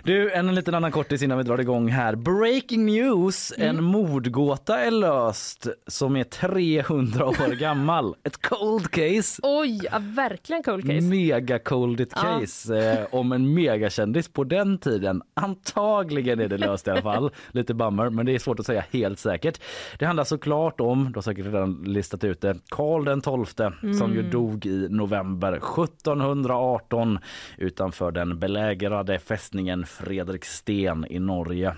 Du, 0.06 0.30
en 0.32 0.54
liten 0.54 0.74
annan 0.74 0.92
kortis 0.92 1.22
innan 1.22 1.38
vi 1.38 1.44
drar 1.44 1.60
igång 1.60 1.88
här. 1.88 2.14
Breaking 2.16 2.86
news! 2.86 3.52
Mm. 3.56 3.68
En 3.68 3.84
mordgåta 3.84 4.80
är 4.80 4.90
löst 4.90 5.66
som 5.86 6.16
är 6.16 6.24
300 6.24 7.26
år 7.26 7.54
gammal. 7.60 8.14
Ett 8.22 8.42
cold 8.48 8.90
case. 8.90 9.40
Oj, 9.42 9.80
ja, 9.92 9.98
verkligen 10.00 10.62
cold 10.62 10.86
case. 10.86 11.00
Mega 11.00 11.58
cold 11.58 12.00
Ja. 12.00 12.06
case 12.22 12.78
eh, 12.92 13.06
om 13.10 13.32
en 13.32 13.54
megakändis 13.54 14.28
på 14.28 14.44
den 14.44 14.78
tiden. 14.78 15.22
Antagligen 15.34 16.40
är 16.40 16.48
det 16.48 16.58
löst 16.58 16.86
i 16.86 16.90
alla 16.90 17.02
fall. 17.02 17.30
Lite 17.52 17.74
bummer, 17.74 18.10
men 18.10 18.26
det 18.26 18.32
är 18.34 18.38
svårt 18.38 18.60
att 18.60 18.66
säga 18.66 18.84
helt 18.92 19.18
säkert. 19.18 19.60
Det 19.98 20.04
handlar 20.06 20.24
såklart 20.24 20.80
om, 20.80 21.04
du 21.12 21.16
har 21.16 21.22
säkert 21.22 21.46
redan 21.46 21.84
listat 21.86 22.24
ut 22.24 22.40
det, 22.40 22.56
Karl 22.68 23.04
den 23.04 23.20
XII 23.20 23.94
som 23.94 24.14
ju 24.14 24.22
dog 24.22 24.66
i 24.66 24.88
november 24.90 25.52
1718 25.52 27.18
utanför 27.58 28.10
den 28.10 28.38
belägrade 28.38 29.18
fästningen 29.18 29.86
Fredriksten 29.98 31.06
i 31.10 31.18
Norge. 31.18 31.76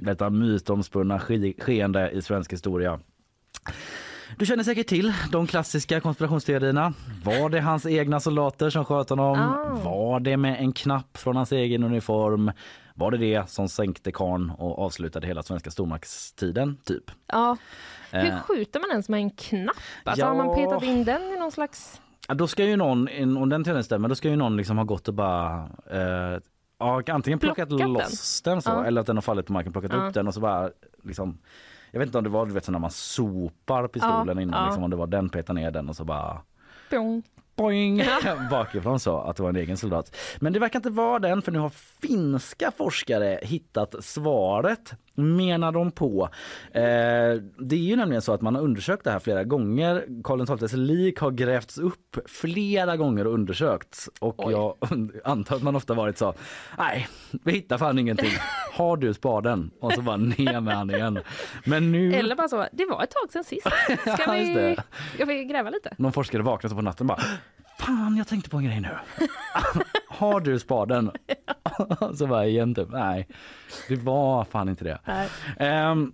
Detta 0.00 0.30
mytomspunna 0.30 1.20
ske- 1.20 1.54
skeende 1.58 2.10
i 2.10 2.22
svensk 2.22 2.52
historia. 2.52 3.00
Du 4.38 4.46
känner 4.46 4.64
säkert 4.64 4.86
till 4.86 5.12
de 5.32 5.46
klassiska 5.46 6.00
konspirationsteorierna. 6.00 6.92
Var 7.24 7.48
det 7.48 7.60
hans 7.60 7.86
egna 7.86 8.20
soldater 8.20 8.70
som 8.70 8.84
sköt 8.84 9.10
honom? 9.10 9.38
Ah. 9.38 9.74
Var 9.84 10.20
det 10.20 10.36
med 10.36 10.60
en 10.60 10.72
knapp 10.72 11.16
från 11.16 11.36
hans 11.36 11.52
egen 11.52 11.84
uniform? 11.84 12.50
Var 12.94 13.10
det 13.10 13.16
det 13.18 13.50
som 13.50 13.68
sänkte 13.68 14.12
karn 14.12 14.50
och 14.50 14.78
avslutade 14.78 15.26
hela 15.26 15.42
svenska 15.42 15.70
stormaktstiden? 15.70 16.76
Typ. 16.84 17.10
Ja. 17.26 17.56
Hur 18.12 18.24
Eh. 18.32 18.40
skjuter 18.40 18.80
man 18.80 18.90
ens 18.90 19.08
med 19.08 19.18
en 19.20 19.30
knapp? 19.30 19.76
Alltså, 20.04 20.26
Har 20.26 20.34
man 20.34 20.46
Ja. 20.48 20.54
petat 20.54 20.82
in 20.82 21.04
den 21.04 21.22
i 21.22 21.38
någon 21.38 21.52
slags... 21.52 22.00
Ja, 22.28 22.34
då 22.34 22.46
ska 22.46 22.64
ju 22.64 22.76
någon, 22.76 23.36
om 23.36 23.48
den 23.48 23.64
teorin 23.64 23.84
stämmer, 23.84 24.08
då 24.08 24.14
ska 24.14 24.28
ju 24.28 24.36
någon 24.36 24.56
liksom 24.56 24.76
ha 24.78 24.84
gått 24.84 25.08
och 25.08 25.14
bara 25.14 25.68
eh, 25.90 26.40
ja, 26.78 27.02
antingen 27.08 27.38
plockat, 27.38 27.68
Plockat 27.68 27.78
den. 27.86 27.92
loss 27.92 28.42
den, 28.42 28.62
så, 28.62 28.70
Ja. 28.70 28.84
eller 28.84 29.00
att 29.00 29.06
den 29.06 29.16
har 29.16 29.22
fallit 29.22 29.46
på 29.46 29.52
marken, 29.52 29.72
plockat 29.72 29.90
Ja. 29.92 30.06
upp 30.08 30.14
den 30.14 30.26
och 30.28 30.34
så 30.34 30.40
bara 30.40 30.70
liksom 31.02 31.38
jag 31.90 31.98
vet 31.98 32.06
inte 32.06 32.18
om 32.18 32.24
det 32.24 32.30
var 32.30 32.46
du 32.46 32.52
vet, 32.52 32.64
så 32.64 32.72
när 32.72 32.78
man 32.78 32.90
sopar 32.90 33.88
pistolen 33.88 34.36
Ja, 34.36 34.42
innan, 34.42 34.60
ja. 34.60 34.66
liksom, 34.66 34.84
om 34.84 34.90
det 34.90 34.96
var 34.96 35.06
den 35.06 35.28
peta 35.28 35.52
ner 35.52 35.70
den 35.70 35.88
och 35.88 35.96
så 35.96 36.04
bara 36.04 36.40
Pjong. 36.90 37.22
boing 37.56 38.02
bakifrån 38.50 39.00
så 39.00 39.18
att 39.20 39.36
det 39.36 39.42
var 39.42 39.50
en 39.50 39.56
egen 39.56 39.76
soldat. 39.76 40.16
Men 40.40 40.52
det 40.52 40.58
verkar 40.58 40.78
inte 40.78 40.90
vara 40.90 41.18
den 41.18 41.42
för 41.42 41.52
nu 41.52 41.58
har 41.58 41.70
finska 41.70 42.70
forskare 42.70 43.38
hittat 43.42 43.94
svaret 44.04 44.92
menar 45.14 45.72
de 45.72 45.90
på. 45.90 46.28
Eh, 46.72 46.82
det 47.58 47.76
är 47.76 47.78
ju 47.78 47.96
nämligen 47.96 48.22
så 48.22 48.32
att 48.32 48.40
man 48.40 48.54
har 48.54 48.62
undersökt 48.62 49.04
det 49.04 49.10
här 49.10 49.18
flera 49.18 49.44
gånger. 49.44 50.04
Karl 50.24 50.56
XIIs 50.58 50.72
lik 50.72 51.18
har 51.20 51.30
grävts 51.30 51.78
upp 51.78 52.16
flera 52.26 52.96
gånger 52.96 53.26
och 53.26 53.34
undersökts 53.34 54.10
och 54.20 54.46
Oj. 54.46 54.52
jag 54.52 54.76
antar 55.24 55.56
att 55.56 55.62
man 55.62 55.76
ofta 55.76 55.94
varit 55.94 56.18
så 56.18 56.34
nej, 56.78 57.08
vi 57.44 57.52
hittar 57.52 57.78
fan 57.78 57.98
ingenting. 57.98 58.32
Har 58.72 58.96
du 58.96 59.14
spaden? 59.14 59.70
Och 59.80 59.92
så 59.92 60.02
bara 60.02 60.16
ner 60.16 60.60
med 60.60 60.76
han 60.76 60.90
igen. 60.90 61.18
Men 61.64 61.92
nu 61.92 62.14
Eller 62.14 62.36
bara 62.36 62.48
så, 62.48 62.66
det 62.72 62.86
var 62.86 63.02
ett 63.02 63.10
tag 63.10 63.32
sedan 63.32 63.44
sist. 63.44 63.66
Ska 64.18 64.32
vi, 64.32 64.76
ska 65.14 65.24
vi 65.24 65.44
gräva 65.44 65.70
lite? 65.70 65.94
någon 65.98 66.12
forskare 66.12 66.42
vaknar 66.42 66.70
så 66.70 66.76
på 66.76 66.82
natten 66.82 67.10
och 67.10 67.16
bara 67.16 67.26
Fan, 67.78 68.16
jag 68.16 68.28
tänkte 68.28 68.50
på 68.50 68.56
en 68.56 68.64
grej 68.64 68.80
nu. 68.80 68.88
Har 70.18 70.40
du 70.40 70.58
spaden? 70.58 71.10
så 72.18 72.26
bara 72.26 72.46
igen 72.46 72.74
typ, 72.74 72.90
nej, 72.90 73.28
det 73.88 73.96
var 73.96 74.44
fan 74.44 74.68
inte 74.68 74.84
det. 74.84 74.98
Ehm, 75.58 76.12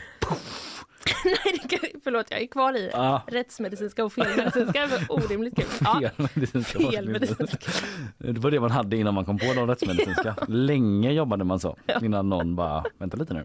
Nej, 1.24 1.58
det 1.62 1.68
kan, 1.76 2.00
förlåt, 2.04 2.26
jag 2.30 2.42
är 2.42 2.46
kvar 2.46 2.76
i 2.76 2.90
Ja. 2.92 3.22
rättsmedicinska 3.26 4.04
och 4.04 4.12
felmedicinska. 4.18 4.88
Orimligt 5.08 5.56
kul. 5.56 5.64
Ja. 5.80 6.10
Felmedicinska 6.16 6.78
Felmedicinska. 6.90 7.70
Det 8.18 8.38
var 8.38 8.50
det 8.50 8.60
man 8.60 8.70
hade 8.70 8.96
innan 8.96 9.14
man 9.14 9.24
kom 9.24 9.38
på 9.38 9.52
de 9.54 9.66
rättsmedicinska. 9.66 10.34
Länge 10.48 11.12
jobbade 11.12 11.44
man 11.44 11.60
så 11.60 11.76
innan 12.02 12.28
någon 12.28 12.56
bara, 12.56 12.84
vänta 12.98 13.16
lite 13.16 13.34
nu. 13.34 13.44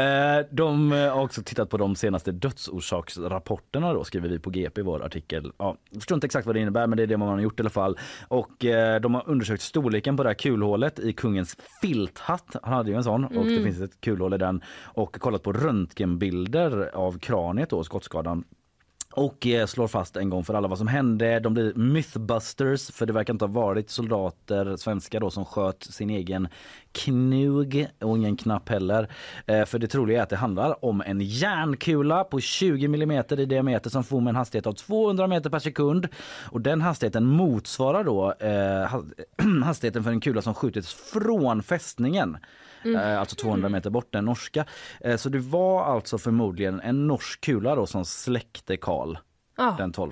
Eh, 0.00 0.46
De 0.50 0.92
har 0.92 1.20
också 1.22 1.42
tittat 1.42 1.70
på 1.70 1.76
de 1.76 1.96
senaste 1.96 2.32
dödsorsaksrapporterna 2.32 3.92
då 3.92 4.04
skriver 4.04 4.28
vi 4.28 4.38
på 4.38 4.50
GP 4.50 4.80
i 4.80 4.84
vår 4.84 5.04
artikel. 5.04 5.52
Ja, 5.58 5.76
jag 5.90 6.00
förstår 6.02 6.16
inte 6.16 6.24
exakt 6.26 6.46
vad 6.46 6.56
det 6.56 6.60
innebär 6.60 6.86
men 6.86 6.96
det 6.96 7.02
är 7.02 7.06
det 7.06 7.16
man 7.16 7.28
har 7.28 7.40
gjort 7.40 7.60
i 7.60 7.62
alla 7.62 7.70
fall. 7.70 7.98
Och 8.28 8.64
eh, 8.64 9.00
de 9.00 9.14
har 9.14 9.22
undersökt 9.26 9.62
storleken 9.62 10.16
på 10.16 10.22
det 10.22 10.28
här 10.28 10.34
kulhålet 10.34 10.98
i 10.98 11.12
kungens 11.12 11.56
filthatt. 11.82 12.56
Han 12.62 12.72
hade 12.72 12.90
ju 12.90 12.96
en 12.96 13.04
sån 13.04 13.24
och 13.24 13.44
det 13.46 13.62
finns 13.62 13.80
ett 13.80 14.00
kulhål 14.00 14.34
i 14.34 14.38
den 14.38 14.62
och 14.82 15.18
kollat 15.20 15.42
på 15.42 15.52
röntgenbilder 15.52 16.93
av 16.94 17.18
kraniet 17.18 17.70
då, 17.70 17.84
skottskadan 17.84 18.44
och 19.16 19.46
eh, 19.46 19.66
slår 19.66 19.88
fast 19.88 20.16
en 20.16 20.30
gång 20.30 20.44
för 20.44 20.54
alla 20.54 20.68
vad 20.68 20.78
som 20.78 20.86
hände. 20.86 21.40
De 21.40 21.54
blir 21.54 21.74
mythbusters 21.74 22.90
för 22.90 23.06
det 23.06 23.12
verkar 23.12 23.34
inte 23.34 23.44
ha 23.44 23.52
varit 23.52 23.90
soldater, 23.90 24.76
svenskar 24.76 25.20
då, 25.20 25.30
som 25.30 25.44
sköt 25.44 25.82
sin 25.82 26.10
egen 26.10 26.48
knug 26.92 27.88
och 28.00 28.16
ingen 28.16 28.36
knapp 28.36 28.68
heller. 28.68 29.08
Eh, 29.46 29.64
för 29.64 29.78
det 29.78 29.86
troliga 29.86 30.18
är 30.18 30.22
att 30.22 30.28
det 30.28 30.36
handlar 30.36 30.84
om 30.84 31.02
en 31.06 31.20
järnkula 31.20 32.24
på 32.24 32.40
20 32.40 32.84
mm 32.84 33.24
i 33.30 33.46
diameter 33.46 33.90
som 33.90 34.04
for 34.04 34.20
med 34.20 34.30
en 34.30 34.36
hastighet 34.36 34.66
av 34.66 34.72
200 34.72 35.26
meter 35.26 35.50
per 35.50 35.58
sekund. 35.58 36.08
Och 36.50 36.60
den 36.60 36.80
hastigheten 36.80 37.26
motsvarar 37.26 38.04
då 38.04 38.32
eh, 38.32 39.02
hastigheten 39.64 40.04
för 40.04 40.10
en 40.10 40.20
kula 40.20 40.42
som 40.42 40.54
skjutits 40.54 40.94
från 40.94 41.62
fästningen. 41.62 42.36
Eh, 42.86 43.20
alltså 43.20 43.36
200 43.36 43.68
meter 43.68 43.90
bort, 43.90 44.12
den 44.12 44.24
norska. 44.24 44.64
Eh, 45.00 45.16
så 45.16 45.28
det 45.28 45.38
var 45.38 45.84
alltså 45.84 46.18
förmodligen 46.18 46.80
en 46.80 47.06
norsk 47.06 47.40
kula 47.40 47.74
då 47.74 47.86
som 47.86 48.04
släckte 48.04 48.76
Karl 48.76 49.16
Ja. 49.56 49.74
den 49.78 49.92
12. 49.92 50.10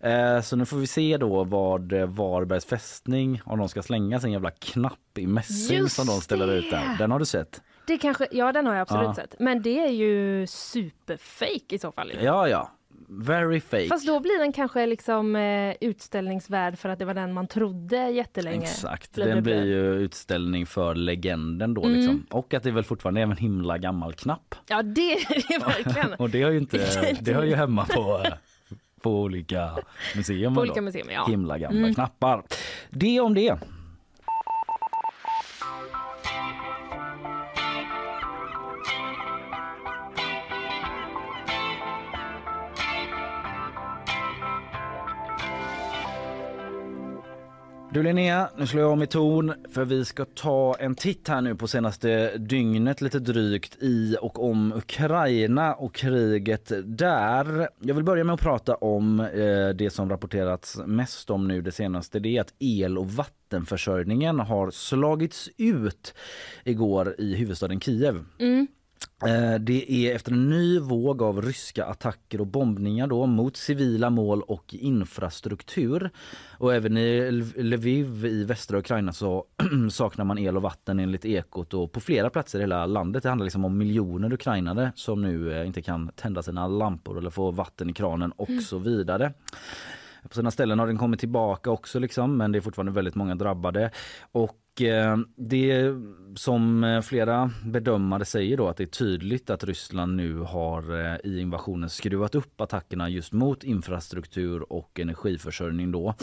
Eh, 0.00 0.40
så 0.40 0.56
nu 0.56 0.66
får 0.66 0.76
vi 0.76 0.86
se 0.86 1.16
då 1.16 1.44
vad 1.44 1.92
Varbergs 1.92 2.64
fästning, 2.64 3.40
om 3.44 3.58
de 3.58 3.68
ska 3.68 3.82
slänga 3.82 4.20
sin 4.20 4.32
jävla 4.32 4.50
knapp 4.50 5.18
i 5.18 5.26
mässing 5.26 5.88
som 5.88 6.06
de 6.06 6.20
ställer 6.20 6.52
ut 6.52 6.70
där. 6.70 6.78
det! 6.80 6.96
Den 6.98 7.10
har 7.10 7.18
du 7.18 7.24
sett? 7.24 7.62
Det 7.86 7.98
kanske, 7.98 8.28
ja, 8.30 8.52
den 8.52 8.66
har 8.66 8.74
jag 8.74 8.82
absolut 8.82 9.04
Ja. 9.06 9.14
sett. 9.14 9.34
Men 9.38 9.62
det 9.62 9.78
är 9.84 9.90
ju 9.90 10.46
superfake 10.46 11.74
i 11.74 11.78
så 11.78 11.92
fall. 11.92 12.12
Ja, 12.22 12.48
ja. 12.48 12.70
Very 13.10 13.60
fake. 13.60 13.86
Fast 13.88 14.06
då 14.06 14.20
blir 14.20 14.38
den 14.38 14.52
kanske 14.52 14.86
liksom 14.86 15.36
eh, 15.36 15.74
utställningsvärd 15.80 16.78
för 16.78 16.88
att 16.88 16.98
det 16.98 17.04
var 17.04 17.14
den 17.14 17.32
man 17.32 17.46
trodde 17.46 17.96
jättelänge. 18.10 18.62
Exakt, 18.62 19.14
bla, 19.14 19.24
den 19.24 19.42
blir 19.42 19.64
ju 19.64 19.94
utställning 19.94 20.66
för 20.66 20.94
legenden 20.94 21.74
då 21.74 21.84
Mm. 21.84 21.96
liksom. 21.96 22.26
Och 22.30 22.54
att 22.54 22.62
det 22.62 22.70
väl 22.70 22.84
fortfarande 22.84 23.20
är 23.20 23.22
en 23.22 23.36
himla 23.36 23.78
gammal 23.78 24.14
knapp. 24.14 24.54
Ja, 24.68 24.82
det 24.82 25.12
är 25.12 25.48
det 25.48 25.58
verkligen. 25.84 26.14
Och 26.14 26.30
det 26.30 26.42
har 26.42 26.50
ju 26.50 26.58
inte, 26.58 26.78
det 27.20 27.32
hör 27.32 27.44
ju 27.44 27.54
hemma 27.54 27.84
på, 27.84 28.22
eh, 28.24 28.32
på 29.02 29.20
olika 29.22 29.70
museum. 30.16 30.54
På 30.54 30.60
olika 30.60 30.82
museum, 30.82 31.08
ja. 31.10 31.26
Himla 31.28 31.58
gamla 31.58 31.94
knappar. 31.94 32.42
Det 32.90 33.20
om 33.20 33.34
det. 33.34 33.58
Du 47.98 48.04
Linnea, 48.04 48.50
nu 48.56 48.66
slår 48.66 48.82
jag 48.82 48.92
om 48.92 49.02
i 49.02 49.06
ton 49.06 49.52
för 49.70 49.84
vi 49.84 50.04
ska 50.04 50.24
ta 50.24 50.76
en 50.78 50.94
titt 50.94 51.28
här 51.28 51.40
nu 51.40 51.54
på 51.54 51.68
senaste 51.68 52.38
dygnet 52.38 53.00
lite 53.00 53.18
drygt 53.18 53.82
i 53.82 54.16
och 54.20 54.44
om 54.44 54.72
Ukraina 54.72 55.74
och 55.74 55.94
kriget 55.94 56.72
där. 56.84 57.68
Jag 57.80 57.94
vill 57.94 58.04
börja 58.04 58.24
med 58.24 58.34
att 58.34 58.40
prata 58.40 58.74
om 58.74 59.20
eh, 59.20 59.68
det 59.74 59.92
som 59.92 60.10
rapporterats 60.10 60.78
mest 60.86 61.30
om 61.30 61.48
nu 61.48 61.62
det 61.62 61.72
senaste. 61.72 62.18
Det 62.18 62.36
är 62.36 62.40
att 62.40 62.54
el 62.58 62.98
och 62.98 63.10
vattenförsörjningen 63.10 64.40
har 64.40 64.70
slagits 64.70 65.50
ut 65.56 66.14
igår 66.64 67.14
i 67.18 67.34
huvudstaden 67.34 67.80
Kiev. 67.80 68.24
Mm. 68.38 68.66
Det 69.60 69.92
är 69.92 70.14
efter 70.14 70.32
en 70.32 70.48
ny 70.48 70.78
våg 70.78 71.22
av 71.22 71.42
ryska 71.42 71.84
attacker 71.84 72.40
och 72.40 72.46
bombningar 72.46 73.06
då 73.06 73.26
mot 73.26 73.56
civila 73.56 74.10
mål 74.10 74.42
och 74.42 74.74
infrastruktur. 74.74 76.10
Och 76.58 76.74
även 76.74 76.96
i 76.96 77.30
Lv- 77.30 77.62
Lviv 77.62 78.26
i 78.26 78.44
västra 78.44 78.78
Ukraina 78.78 79.12
så 79.12 79.44
saknar 79.90 80.24
man 80.24 80.38
el 80.38 80.56
och 80.56 80.62
vatten 80.62 81.00
enligt 81.00 81.24
Ekot 81.24 81.74
och 81.74 81.92
på 81.92 82.00
flera 82.00 82.30
platser 82.30 82.58
i 82.58 82.62
hela 82.62 82.86
landet. 82.86 83.22
Det 83.22 83.28
handlar 83.28 83.44
liksom 83.44 83.64
om 83.64 83.78
miljoner 83.78 84.32
ukrainare 84.32 84.92
som 84.94 85.22
nu 85.22 85.52
eh, 85.52 85.66
inte 85.66 85.82
kan 85.82 86.10
tända 86.16 86.42
sina 86.42 86.68
lampor 86.68 87.18
eller 87.18 87.30
få 87.30 87.50
vatten 87.50 87.90
i 87.90 87.92
kranen 87.92 88.32
och 88.32 88.62
så 88.68 88.78
vidare. 88.78 89.32
På 90.28 90.34
sina 90.34 90.50
ställen 90.50 90.78
har 90.78 90.86
den 90.86 90.98
kommit 90.98 91.20
tillbaka 91.20 91.70
också 91.70 91.98
liksom, 91.98 92.36
men 92.36 92.52
det 92.52 92.58
är 92.58 92.60
fortfarande 92.60 92.92
väldigt 92.92 93.14
många 93.14 93.34
drabbade. 93.34 93.90
Och 94.32 94.50
eh, 94.50 94.67
Eh, 94.80 95.16
det 95.36 95.94
som 96.36 96.84
eh, 96.84 97.00
flera 97.00 97.50
bedömare 97.64 98.24
säger 98.24 98.56
då 98.56 98.68
att 98.68 98.76
det 98.76 98.84
är 98.84 98.86
tydligt 98.86 99.50
att 99.50 99.64
Ryssland 99.64 100.16
nu 100.16 100.38
har 100.38 101.00
eh, 101.00 101.16
i 101.24 101.40
invasionen 101.40 101.90
skruvat 101.90 102.34
upp 102.34 102.60
attackerna 102.60 103.08
just 103.08 103.32
mot 103.32 103.64
infrastruktur 103.64 104.72
och 104.72 105.00
energiförsörjning 105.00 105.92
då. 105.92 106.14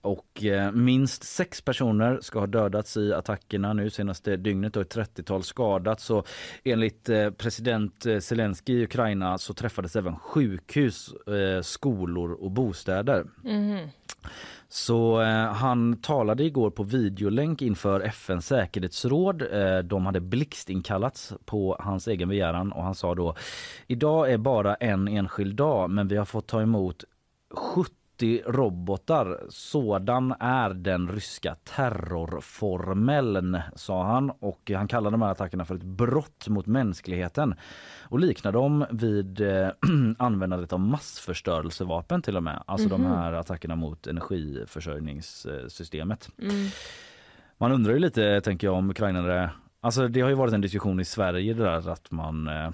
Och 0.00 0.42
minst 0.72 1.24
sex 1.24 1.62
personer 1.62 2.18
ska 2.22 2.38
ha 2.38 2.46
dödats 2.46 2.96
i 2.96 3.12
attackerna 3.12 3.72
nu 3.72 3.90
senaste 3.90 4.36
dygnet 4.36 4.76
och 4.76 4.82
ett 4.82 4.96
30-tal 4.96 5.42
skadats. 5.42 6.04
Så 6.04 6.24
enligt 6.64 7.10
president 7.38 8.06
Zelensky 8.20 8.72
i 8.72 8.84
Ukraina 8.84 9.38
så 9.38 9.54
träffades 9.54 9.96
även 9.96 10.16
sjukhus, 10.16 11.14
skolor 11.62 12.32
och 12.32 12.50
bostäder. 12.50 13.26
Mhm. 13.44 13.88
Så 14.70 15.20
eh, 15.20 15.52
han 15.52 15.96
talade 15.96 16.44
igår 16.44 16.70
på 16.70 16.82
videolänk 16.82 17.62
inför 17.62 18.00
FNs 18.00 18.46
säkerhetsråd. 18.46 19.42
Eh, 19.42 19.78
de 19.78 20.06
hade 20.06 20.20
blixtinkallats 20.20 21.32
på 21.44 21.76
hans 21.80 22.08
egen 22.08 22.28
begäran 22.28 22.72
och 22.72 22.82
han 22.82 22.94
sa 22.94 23.14
då 23.14 23.34
Idag 23.86 24.32
är 24.32 24.38
bara 24.38 24.74
en 24.74 25.08
enskild 25.08 25.56
dag 25.56 25.90
men 25.90 26.08
vi 26.08 26.16
har 26.16 26.24
fått 26.24 26.46
ta 26.46 26.62
emot 26.62 27.04
70 27.54 27.97
robotar. 28.46 29.40
Sådan 29.48 30.34
är 30.40 30.70
den 30.70 31.08
ryska 31.08 31.54
terrorformeln, 31.54 33.60
sa 33.76 34.04
han. 34.04 34.30
Och 34.30 34.70
han 34.74 34.88
kallade 34.88 35.14
de 35.14 35.22
här 35.22 35.30
attackerna 35.30 35.64
för 35.64 35.74
ett 35.74 35.82
brott 35.82 36.48
mot 36.48 36.66
mänskligheten 36.66 37.54
och 38.02 38.18
liknar 38.18 38.52
dem 38.52 38.86
vid 38.90 39.40
eh, 39.40 39.68
användandet 40.18 40.72
av 40.72 40.80
massförstörelsevapen 40.80 42.22
till 42.22 42.36
och 42.36 42.42
med. 42.42 42.62
Alltså 42.66 42.88
de 42.88 43.06
här 43.06 43.32
attackerna 43.32 43.76
mot 43.76 44.06
energiförsörjningssystemet. 44.06 46.30
Man 47.58 47.72
undrar 47.72 47.92
ju 47.92 47.98
lite, 47.98 48.40
tänker 48.40 48.66
jag, 48.66 48.76
om 48.76 48.90
ukrainare... 48.90 49.50
Alltså 49.80 50.08
det 50.08 50.20
har 50.20 50.28
ju 50.28 50.34
varit 50.34 50.54
en 50.54 50.60
diskussion 50.60 51.00
i 51.00 51.04
Sverige 51.04 51.54
där 51.54 51.90
att 51.90 52.10
man, 52.10 52.48
eh, 52.48 52.70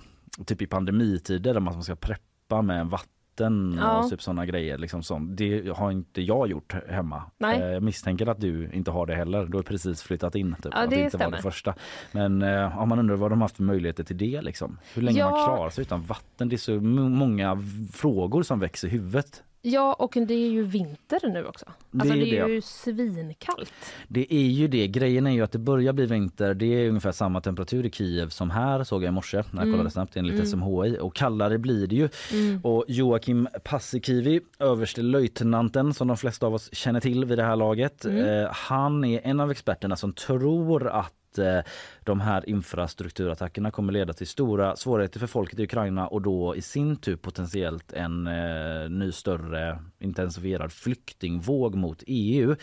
typ 0.47 0.63
i 0.63 0.67
pandemitider, 0.67 1.53
där 1.53 1.61
man 1.61 1.83
ska 1.83 1.95
preppa 1.95 2.63
med 2.63 2.87
vatten 2.87 3.14
Ja. 3.41 3.99
och 3.99 4.11
typ 4.11 4.23
sådana 4.23 4.47
grejer. 4.47 4.79
Liksom 4.79 5.03
sånt. 5.03 5.37
Det 5.37 5.69
har 5.77 5.91
inte 5.91 6.23
jag 6.23 6.49
gjort 6.49 6.75
hemma. 6.89 7.23
Nej. 7.39 7.61
Eh, 7.61 7.67
Jag 7.67 7.83
misstänker 7.83 8.27
att 8.29 8.41
du 8.41 8.71
inte 8.73 8.91
har 8.91 9.07
det 9.07 9.15
heller. 9.15 9.47
Du 9.47 9.57
har 9.59 9.63
precis 9.63 10.03
flyttat 10.03 10.35
in. 10.35 10.55
Typ, 10.63 10.73
Ja, 10.75 10.85
att 10.85 10.91
det 10.91 11.01
inte 11.05 11.17
var 11.17 11.31
det 11.31 11.43
första. 11.43 11.75
Men 12.13 12.43
eh, 12.43 12.49
ja, 12.51 12.85
man 12.85 12.99
undrar 12.99 13.17
vad 13.17 13.31
de 13.33 13.41
haft 13.41 13.57
för 13.57 13.63
möjligheter 13.63 14.05
till 14.05 14.19
det. 14.19 14.43
Liksom. 14.43 14.79
Hur 14.95 15.03
länge 15.03 15.19
Ja. 15.19 15.31
man 15.31 15.45
klarar 15.45 15.71
sig 15.71 15.83
utan 15.83 16.03
vatten. 16.03 16.49
Det 16.49 16.57
är 16.57 16.59
så 16.59 16.81
många 16.81 17.59
frågor 17.93 18.43
som 18.43 18.61
växer 18.61 18.89
i 18.89 18.91
huvudet. 18.91 19.43
Ja, 19.67 19.93
och 19.93 20.13
det 20.27 20.35
är 20.35 20.51
ju 20.51 20.63
vinter 20.63 21.29
nu 21.29 21.45
också. 21.47 21.65
Alltså 21.93 22.15
Det 22.15 22.21
det 22.25 22.39
är 22.39 22.45
är, 22.45 22.49
det. 22.49 22.55
ju 22.55 22.61
svinkallt. 22.61 23.73
Det 24.09 24.35
är 24.35 24.47
ju 24.47 24.69
det. 24.69 24.89
Grejen 24.89 25.27
är 25.27 25.31
ju 25.31 25.43
att 25.43 25.53
det 25.53 25.59
börjar 25.59 25.93
bli 25.93 26.07
vinter. 26.07 26.55
Det 26.55 26.67
är 26.67 26.89
ungefär 26.89 27.13
samma 27.13 27.41
temperatur 27.41 27.87
i 27.87 27.91
Kiev 27.91 28.29
som 28.29 28.51
här 28.51 28.85
såg 28.85 29.03
jag 29.03 29.09
i 29.09 29.13
morse 29.13 29.43
när 29.51 29.63
jag 29.65 29.73
kollade 29.73 29.91
snabbt 29.91 30.17
enligt 30.17 30.49
SMHI. 30.49 30.99
Och 31.01 31.15
kallare 31.15 31.59
blir 31.59 31.87
det 31.87 31.95
ju. 31.97 32.09
Och 32.63 32.85
Joakim 32.89 33.49
Paasikivi, 33.65 34.41
överste 34.59 35.03
löjtnanten 35.03 35.95
som 35.95 36.09
de 36.09 36.17
flesta 36.17 36.47
av 36.47 36.55
oss 36.55 36.75
känner 36.75 37.01
till 37.01 37.25
vid 37.25 37.39
det 37.39 37.45
här 37.45 37.57
laget. 37.57 38.05
Eh, 38.05 38.13
han 38.51 39.05
är 39.05 39.21
en 39.25 39.41
av 39.41 39.51
experterna 39.51 39.97
som 39.97 40.13
tror 40.13 40.89
att 40.89 41.13
att 41.35 41.39
eh, 41.39 41.73
de 42.05 42.21
här 42.21 42.49
infrastrukturattackerna 42.49 43.71
kommer 43.71 43.93
leda 43.93 44.13
till 44.13 44.27
stora 44.27 44.77
svårigheter 44.77 45.21
för 45.21 45.27
folket 45.27 45.59
i 45.59 45.65
Ukraina 45.65 46.07
och 46.07 46.23
då 46.23 46.57
i 46.57 46.63
sin 46.63 46.97
tur 46.97 47.17
potentiellt 47.17 47.93
en 47.93 48.27
eh, 48.27 48.89
ny 48.91 49.13
större 49.13 49.79
intensifierad 49.99 50.73
flyktingvåg 50.73 51.75
mot 51.75 52.03
EU. 52.07 52.57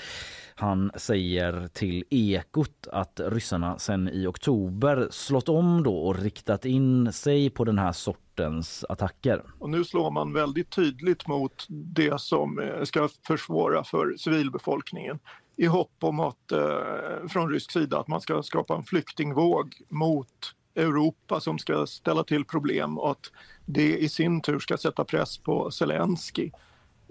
Han 0.56 0.92
säger 0.96 1.68
till 1.68 2.04
Ekot 2.10 2.88
att 2.92 3.20
ryssarna 3.24 3.80
sen 3.80 4.10
i 4.10 4.28
oktober 4.28 5.08
slått 5.12 5.50
om 5.50 5.84
då 5.84 5.98
och 5.98 6.20
riktat 6.20 6.66
in 6.66 7.14
sig 7.14 7.50
på 7.50 7.64
den 7.64 7.80
här 7.80 7.92
sortens 7.92 8.86
attacker. 8.90 9.44
Och 9.60 9.70
nu 9.70 9.84
slår 9.84 10.12
man 10.12 10.34
väldigt 10.34 10.70
tydligt 10.70 11.28
mot 11.28 11.66
det 11.70 12.22
som 12.22 12.60
eh, 12.60 12.84
ska 12.84 13.10
försvåra 13.28 13.84
för 13.84 14.18
civilbefolkningen 14.18 15.20
i 15.62 15.66
hopp 15.66 16.04
om 16.04 16.20
att 16.20 16.52
eh, 16.52 17.28
från 17.30 17.50
rysk 17.50 17.72
sida 17.72 18.00
att 18.00 18.08
man 18.08 18.22
ska 18.22 18.44
skapa 18.44 18.76
en 18.76 18.84
flyktingvåg 18.84 19.76
mot 19.90 20.56
Europa 20.76 21.40
som 21.40 21.60
ska 21.60 21.86
ställa 21.86 22.24
till 22.24 22.46
problem 22.46 22.98
och 22.98 23.12
att 23.12 23.32
det 23.66 23.98
i 23.98 24.10
sin 24.10 24.42
tur 24.42 24.60
ska 24.60 24.78
sätta 24.78 25.06
press 25.06 25.38
på 25.38 25.72
Zelensky. 25.72 26.52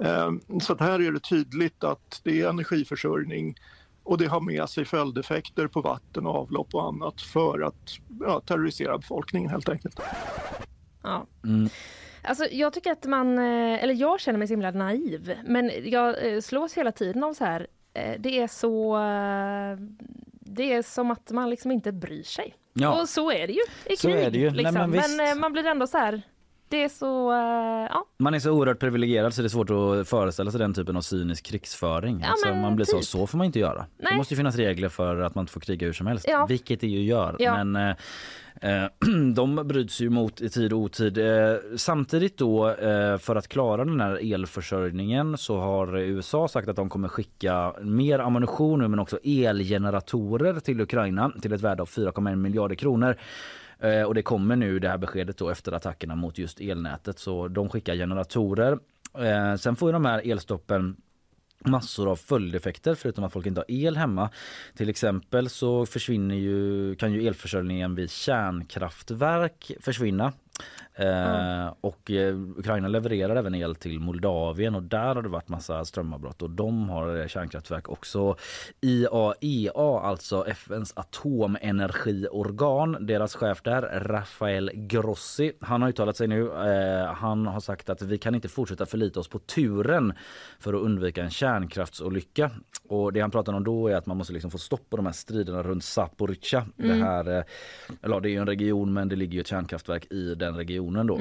Eh, 0.05 0.31
så 0.63 0.73
att 0.73 0.81
här 0.81 1.01
är 1.01 1.13
det 1.13 1.21
tydligt 1.21 1.85
att 1.85 2.21
det 2.25 2.41
är 2.41 2.49
energiförsörjning 2.49 3.55
och 4.03 4.19
det 4.19 4.27
har 4.27 4.41
med 4.41 4.69
sig 4.69 4.85
följdeffekter 4.85 5.67
på 5.67 5.81
vatten, 5.81 6.27
avlopp 6.27 6.75
och 6.75 6.89
annat 6.89 7.21
för 7.21 7.61
att 7.61 7.99
ja, 8.21 8.41
terrorisera 8.41 8.99
befolkningen 8.99 9.51
helt 9.51 9.69
enkelt. 9.69 10.01
Ja. 11.03 11.27
Mm. 11.45 11.69
Alltså, 12.23 12.45
jag 12.51 12.73
tycker 12.73 12.93
att 12.93 13.05
man, 13.05 13.39
eh, 13.39 13.83
eller 13.83 13.95
jag 13.95 14.21
känner 14.21 14.39
mig 14.39 14.49
så 14.49 14.53
himla 14.53 14.71
naiv, 14.71 15.39
men 15.45 15.71
jag 15.85 16.33
eh, 16.33 16.41
slås 16.41 16.75
hela 16.75 16.93
tiden 16.93 17.25
av 17.25 17.35
så 17.35 17.45
här, 17.45 17.67
det 18.19 18.41
är 18.41 18.47
så, 18.47 18.97
det 20.41 20.73
är 20.73 20.83
som 20.83 21.11
att 21.11 21.31
man 21.31 21.51
liksom 21.51 21.71
inte 21.71 21.93
bryr 21.93 22.23
sig. 22.23 22.55
Ja. 22.73 23.01
Och 23.01 23.09
så 23.09 23.31
är 23.33 23.47
det 23.47 23.53
ju 23.53 23.61
i 23.87 23.97
krig. 23.97 24.37
ju. 24.37 24.51
Nej, 24.51 24.57
Liksom. 24.57 24.75
men 24.75 24.91
visst. 24.93 25.17
men 25.17 25.41
man 25.41 25.53
blir 25.53 25.67
ändå 25.67 25.87
så 25.87 25.99
här, 25.99 26.23
det 26.71 26.85
är 26.85 26.89
så, 26.89 27.33
ja. 27.91 28.05
Man 28.19 28.35
är 28.35 28.39
så 28.39 28.51
oerhört 28.51 28.79
privilegierad 28.79 29.35
så 29.35 29.43
det 29.43 29.47
är 29.47 29.49
svårt 29.49 29.71
att 29.71 30.09
föreställa 30.09 30.51
sig 30.51 30.61
den 30.61 30.75
typen 30.75 30.97
av 30.97 31.01
cynisk 31.01 31.47
krigsföring. 31.47 32.21
Ja, 32.23 32.29
alltså, 32.31 32.55
man 32.55 32.77
blir 32.77 32.87
så, 32.87 32.97
typ. 32.97 33.05
så 33.05 33.27
får 33.27 33.39
man 33.39 33.45
inte 33.45 33.59
göra. 33.59 33.87
Det 33.99 34.05
Nej. 34.05 34.17
måste 34.17 34.35
ju 34.35 34.37
finnas 34.37 34.57
regler 34.57 34.89
för 34.89 35.21
att 35.21 35.35
man 35.35 35.43
inte 35.43 35.53
får 35.53 35.61
kriga 35.61 35.87
hur 35.87 35.93
som 35.93 36.07
helst. 36.07 36.27
Ja. 36.29 36.47
Vilket 36.47 36.81
det 36.81 36.87
ju 36.87 37.03
gör. 37.03 37.37
Ja. 37.39 37.65
Men 37.65 37.97
eh, 38.61 38.87
de 39.35 39.57
bryts 39.69 40.01
ju 40.01 40.11
mot 40.11 40.41
i 40.41 40.49
tid 40.49 40.73
och 40.73 40.79
otid. 40.79 41.19
Samtidigt 41.77 42.39
då 42.39 42.75
för 43.21 43.37
att 43.37 43.49
klara 43.49 43.85
den 43.85 44.01
här 44.01 44.35
elförsörjningen 44.35 45.39
så 45.39 45.59
har 45.59 45.99
USA 45.99 46.49
sagt 46.49 46.69
att 46.69 46.77
de 46.77 46.89
kommer 46.89 47.09
skicka 47.09 47.75
mer 47.83 48.19
ammunition 48.19 48.79
nu, 48.79 48.89
men 48.89 48.99
också 48.99 49.19
elgeneratorer 49.25 50.61
till 50.61 50.81
Ukraina 50.81 51.33
till 51.43 51.53
ett 51.53 51.61
värde 51.61 51.83
av 51.83 51.89
4,1 51.89 52.37
miljarder 52.37 52.75
kronor. 52.75 53.17
Eh, 53.81 54.03
Och 54.03 54.15
det 54.15 54.23
kommer 54.23 54.57
nu 54.57 54.79
det 54.79 54.89
här 54.89 54.99
beskedet 54.99 55.37
då 55.39 55.49
efter 55.51 55.73
attackerna 55.73 56.15
mot 56.15 56.39
just 56.39 56.61
elnätet. 56.61 57.19
Så 57.19 57.49
de 57.49 57.69
skickar 57.69 57.95
generatorer. 57.95 58.79
Eh, 59.19 59.55
Sen 59.57 59.77
får 59.77 59.89
ju 59.89 59.93
de 59.93 60.05
här 60.05 60.31
elstoppen 60.31 60.97
massor 61.65 62.11
av 62.11 62.17
följdeffekter 62.17 62.95
förutom 62.95 63.25
att 63.25 63.33
folk 63.33 63.47
inte 63.47 63.61
har 63.61 63.71
el 63.71 63.97
hemma. 63.97 64.31
Till 64.77 64.89
exempel 64.89 65.49
så 65.49 65.87
försvinner 65.87 66.35
ju, 66.35 66.95
kan 66.95 67.13
ju 67.13 67.27
elförsörjningen 67.27 67.95
vid 67.95 68.11
kärnkraftverk 68.11 69.71
försvinna. 69.81 70.33
Eh, 70.95 71.75
och 71.81 72.11
eh, 72.11 72.37
Ukraina 72.57 72.89
levererar 72.89 73.37
även 73.37 73.55
el 73.55 73.75
till 73.75 74.01
Moldavien 74.01 74.75
och 74.75 74.83
där 74.83 75.15
har 75.15 75.23
det 75.23 75.29
varit 75.29 75.49
massa 75.49 75.85
strömavbrott 75.85 76.43
och 76.43 76.51
de 76.51 76.89
har 76.89 77.21
eh, 77.21 77.27
kärnkraftverk 77.27 77.89
också. 77.89 78.37
IAEA, 78.81 80.01
alltså 80.01 80.47
FNs 80.47 80.93
atomenergiorgan, 80.97 83.07
deras 83.07 83.35
chef 83.35 83.63
där, 83.63 83.83
Rafael 83.83 84.71
Grossi, 84.75 85.53
han 85.61 85.83
har 85.83 85.89
uttalat 85.89 86.17
sig 86.17 86.29
nu. 86.29 86.53
Eh, 86.53 87.15
han 87.15 87.47
har 87.47 87.61
sagt 87.61 87.91
att 87.91 88.03
vi 88.03 88.19
kan 88.19 88.35
inte 88.35 88.49
fortsätta 88.49 88.87
förlita 88.87 89.21
oss 89.21 89.29
på 89.29 89.39
turen 89.39 90.13
för 90.59 90.75
att 90.75 90.81
undvika 90.81 91.23
en 91.23 91.31
kärnkraftsolycka. 91.31 92.51
Och 92.89 93.13
det 93.13 93.21
han 93.21 93.31
pratar 93.31 93.53
om 93.53 93.65
då 93.65 93.89
är 93.89 93.97
att 93.97 94.07
man 94.07 94.17
måste 94.17 94.33
liksom 94.33 94.51
få 94.51 94.59
stopp 94.59 94.91
på 94.91 94.97
de 94.97 95.07
här 95.07 95.13
striderna 95.13 95.63
runt 95.63 95.85
Zaporizjzja. 95.85 96.67
Det 96.77 96.93
här, 96.93 97.39
eh, 97.39 97.45
eller 98.03 98.21
det 98.21 98.29
är 98.29 98.31
ju 98.31 98.39
en 98.39 98.47
region 98.47 98.93
men 98.93 99.09
det 99.09 99.17
ligger 99.17 99.35
ju 99.35 99.41
ett 99.41 99.47
kärnkraftverk 99.47 100.13
i 100.13 100.35
den 100.35 100.50
regionen 100.57 101.07
då. 101.07 101.21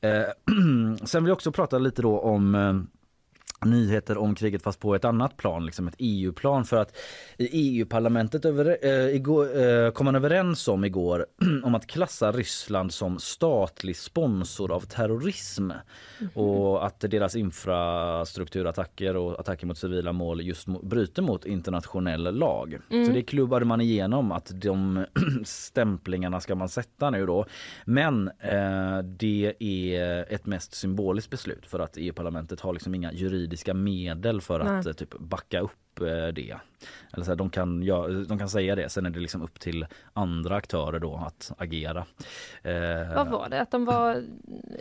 Eh, 0.00 0.22
sen 1.04 1.22
vill 1.22 1.28
jag 1.28 1.36
också 1.36 1.52
prata 1.52 1.78
lite 1.78 2.02
då 2.02 2.20
om 2.20 2.54
eh, 2.54 2.80
nyheter 3.64 4.18
om 4.18 4.34
kriget 4.34 4.62
fast 4.62 4.80
på 4.80 4.94
ett 4.94 5.04
annat 5.04 5.36
plan, 5.36 5.66
liksom 5.66 5.88
ett 5.88 5.94
EU-plan. 5.98 6.64
För 6.64 6.76
att 6.76 6.96
EU-parlamentet 7.38 8.44
över, 8.44 8.78
eh, 8.82 9.16
igår, 9.16 9.60
eh, 9.60 9.90
kom 9.90 10.04
man 10.04 10.16
överens 10.16 10.68
om 10.68 10.84
igår 10.84 11.26
om 11.62 11.74
att 11.74 11.86
klassa 11.86 12.32
Ryssland 12.32 12.92
som 12.92 13.18
statlig 13.18 13.96
sponsor 13.96 14.72
av 14.72 14.80
terrorism. 14.80 15.70
Och 16.34 16.86
att 16.86 17.00
deras 17.00 17.36
infrastrukturattacker 17.36 19.16
och 19.16 19.40
attacker 19.40 19.66
mot 19.66 19.78
civila 19.78 20.12
mål 20.12 20.40
just 20.40 20.66
bryter 20.82 21.22
mot 21.22 21.46
internationell 21.46 22.34
lag. 22.34 22.78
Så 22.88 23.12
det 23.12 23.22
klubbade 23.22 23.64
man 23.64 23.80
igenom 23.80 24.32
att 24.32 24.50
de 24.54 25.04
stämplingarna 25.44 26.40
ska 26.40 26.54
man 26.54 26.68
sätta 26.68 27.10
nu 27.10 27.26
då. 27.26 27.46
Men 27.84 28.28
eh, 28.28 28.98
det 29.02 29.54
är 29.58 30.32
ett 30.34 30.46
mest 30.46 30.74
symboliskt 30.74 31.30
beslut 31.30 31.66
för 31.66 31.78
att 31.78 31.96
EU-parlamentet 31.96 32.60
har 32.60 32.72
liksom 32.72 32.94
inga 32.94 33.12
juridiska 33.12 33.47
medel 33.74 34.40
för 34.40 34.60
att 34.60 34.84
Nej. 34.84 34.88
eh, 34.88 34.92
typ 34.92 35.18
backa 35.18 35.60
upp 35.60 36.00
eh, 36.00 36.26
det. 36.34 36.56
Eller 37.12 37.24
så 37.24 37.30
här, 37.30 37.36
de, 37.36 37.50
kan, 37.50 37.82
ja, 37.82 38.08
de 38.08 38.38
kan 38.38 38.48
säga 38.48 38.74
det, 38.74 38.88
sen 38.88 39.06
är 39.06 39.10
det 39.10 39.20
liksom 39.20 39.42
upp 39.42 39.60
till 39.60 39.86
andra 40.12 40.56
aktörer 40.56 40.98
då 40.98 41.16
att 41.26 41.52
agera. 41.58 42.06
Eh, 42.62 43.14
Vad 43.14 43.28
var 43.28 43.48
det? 43.48 43.60
Att 43.60 43.70
de 43.70 43.84
var 43.84 44.24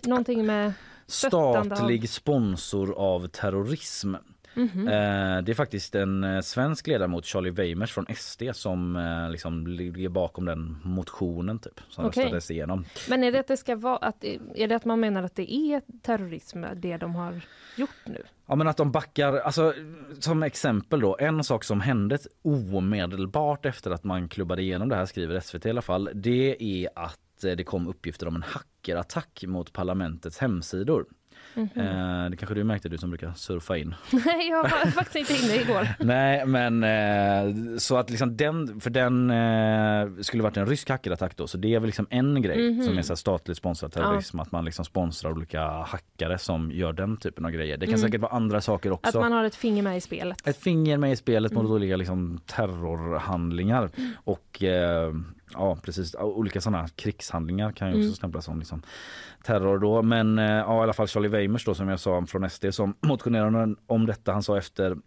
någonting 0.04 0.46
med 0.46 0.68
av- 0.68 0.74
Statlig 1.08 2.10
sponsor 2.10 2.94
av 2.98 3.28
terrorism. 3.28 4.16
Mhm. 4.58 4.88
Eh, 4.88 5.44
det 5.44 5.52
är 5.52 5.54
faktiskt 5.54 5.96
en 5.96 6.24
eh, 6.24 6.42
svensk 6.42 6.88
ledamot, 6.88 7.26
Charlie 7.26 7.50
Weimers 7.50 7.92
från 7.92 8.06
SD 8.16 8.44
som 8.54 8.96
eh, 8.96 9.32
liksom 9.32 9.68
ligger 9.68 10.10
bakom 10.10 10.46
den 10.46 10.78
motionen 10.84 11.60
typ, 11.60 11.82
som 11.90 12.06
Okej. 12.06 12.24
röstades 12.24 12.52
igenom. 12.52 12.86
Men 13.10 13.24
är 13.24 13.32
det 13.32 13.40
att 13.40 13.48
det 13.48 13.58
ska 13.58 13.76
vara, 13.76 13.98
att, 13.98 14.24
är 14.56 14.68
det 14.68 14.76
att 14.76 14.86
man 14.86 15.00
menar 15.00 15.24
att 15.24 15.36
det 15.36 15.54
är 15.54 15.82
terrorism, 16.02 16.64
det 16.76 16.98
de 16.98 17.16
har 17.16 17.42
gjort 17.76 17.90
nu? 18.06 18.24
Ja 18.46 18.56
men 18.56 18.68
att 18.68 18.78
de 18.78 18.92
backar, 18.92 19.38
alltså 19.38 19.74
som 20.20 20.44
exempel 20.44 21.00
då, 21.00 21.18
en 21.20 21.44
sak 21.44 21.64
som 21.64 21.82
hände 21.82 22.18
omedelbart 22.42 23.66
efter 23.66 23.92
att 23.92 24.04
man 24.04 24.30
klubbade 24.30 24.62
igenom 24.62 24.90
det 24.90 24.96
här 24.96 25.06
skriver 25.06 25.40
SVT 25.40 25.66
i 25.66 25.70
alla 25.70 25.82
fall, 25.82 26.10
det 26.14 26.64
är 26.64 26.90
att 26.96 27.20
det 27.42 27.64
kom 27.64 27.88
uppgifter 27.88 28.28
om 28.28 28.36
en 28.36 28.44
hackerattack 28.44 29.44
mot 29.48 29.74
parlamentets 29.74 30.38
hemsidor. 30.38 31.06
Eh, 31.58 32.30
det 32.30 32.38
kanske 32.38 32.54
du 32.56 32.64
märkte 32.64 32.90
du 32.90 32.98
som 32.98 33.10
brukar 33.10 33.34
surfa 33.34 33.78
in. 33.78 33.96
Nej, 34.26 34.50
jag 34.50 34.64
var 34.64 34.92
faktiskt 34.92 35.32
inte 35.32 35.46
inne 35.46 35.62
igår. 35.62 35.88
Nej 36.00 36.46
men 36.46 36.84
eh, 36.84 37.78
så 37.78 37.98
att 37.98 38.10
liksom 38.10 38.38
den, 38.38 38.82
för 38.82 38.90
den 38.90 39.30
eh, 39.32 40.22
skulle 40.22 40.44
varit 40.44 40.58
en 40.58 40.66
rysk 40.66 40.90
hackerattack 40.90 41.38
då 41.38 41.48
så 41.48 41.58
det 41.58 41.76
är 41.76 41.80
väl 41.80 41.86
liksom 41.88 42.08
en 42.10 42.42
grej 42.42 42.72
Mhm. 42.72 42.84
som 42.84 42.98
är 42.98 43.02
så 43.02 43.16
statligt 43.16 43.58
sponsrad 43.58 43.92
terrorism 43.92 44.40
att 44.40 44.52
man 44.52 44.66
liksom 44.66 44.86
sponsrar 44.86 45.32
olika 45.32 45.62
hackare 45.68 46.38
som 46.38 46.72
gör 46.72 46.94
den 46.94 47.18
typen 47.18 47.46
av 47.46 47.52
grejer. 47.52 47.78
Det 47.78 47.88
kan 47.88 48.00
säkert 48.00 48.22
vara 48.22 48.32
andra 48.32 48.62
saker 48.62 48.92
också. 48.92 49.18
Mm. 49.18 49.26
Att 49.26 49.32
man 49.32 49.38
har 49.38 49.46
ett 49.46 49.56
finger 49.56 49.84
med 49.84 49.98
i 49.98 50.02
spelet. 50.02 50.48
Ett 50.48 50.58
finger 50.58 50.98
med 50.98 51.12
i 51.12 51.16
spelet 51.16 51.52
mot 51.52 51.62
Mm. 51.62 51.74
olika 51.74 51.96
liksom, 51.96 52.40
terrorhandlingar 52.46 53.90
och 54.24 54.64
eh, 54.64 55.14
ja 55.54 55.76
precis 55.84 56.16
olika 56.16 56.62
sådana 56.62 56.88
krigshandlingar 56.88 57.72
kan 57.72 57.88
ju 57.88 57.94
också 57.94 58.04
Mm. 58.06 58.16
stämplas 58.16 58.46
som 58.46 58.60
liksom, 58.60 58.82
terror 59.44 59.80
då. 59.80 60.02
Men 60.02 60.40
eh, 60.40 60.46
ja, 60.46 60.80
i 60.80 60.84
alla 60.84 60.94
fall 60.94 61.08
Charlie 61.08 61.28
Weimers 61.28 61.66
då 61.66 61.76
som 61.76 61.90
jag 61.90 62.00
sa 62.00 62.26
från 62.26 62.50
SD 62.50 62.66
som 62.72 62.96
motionerade 63.02 63.76
om 63.88 64.06
detta. 64.06 64.34
Han 64.34 64.44
sa 64.44 64.58
efter 64.58 64.98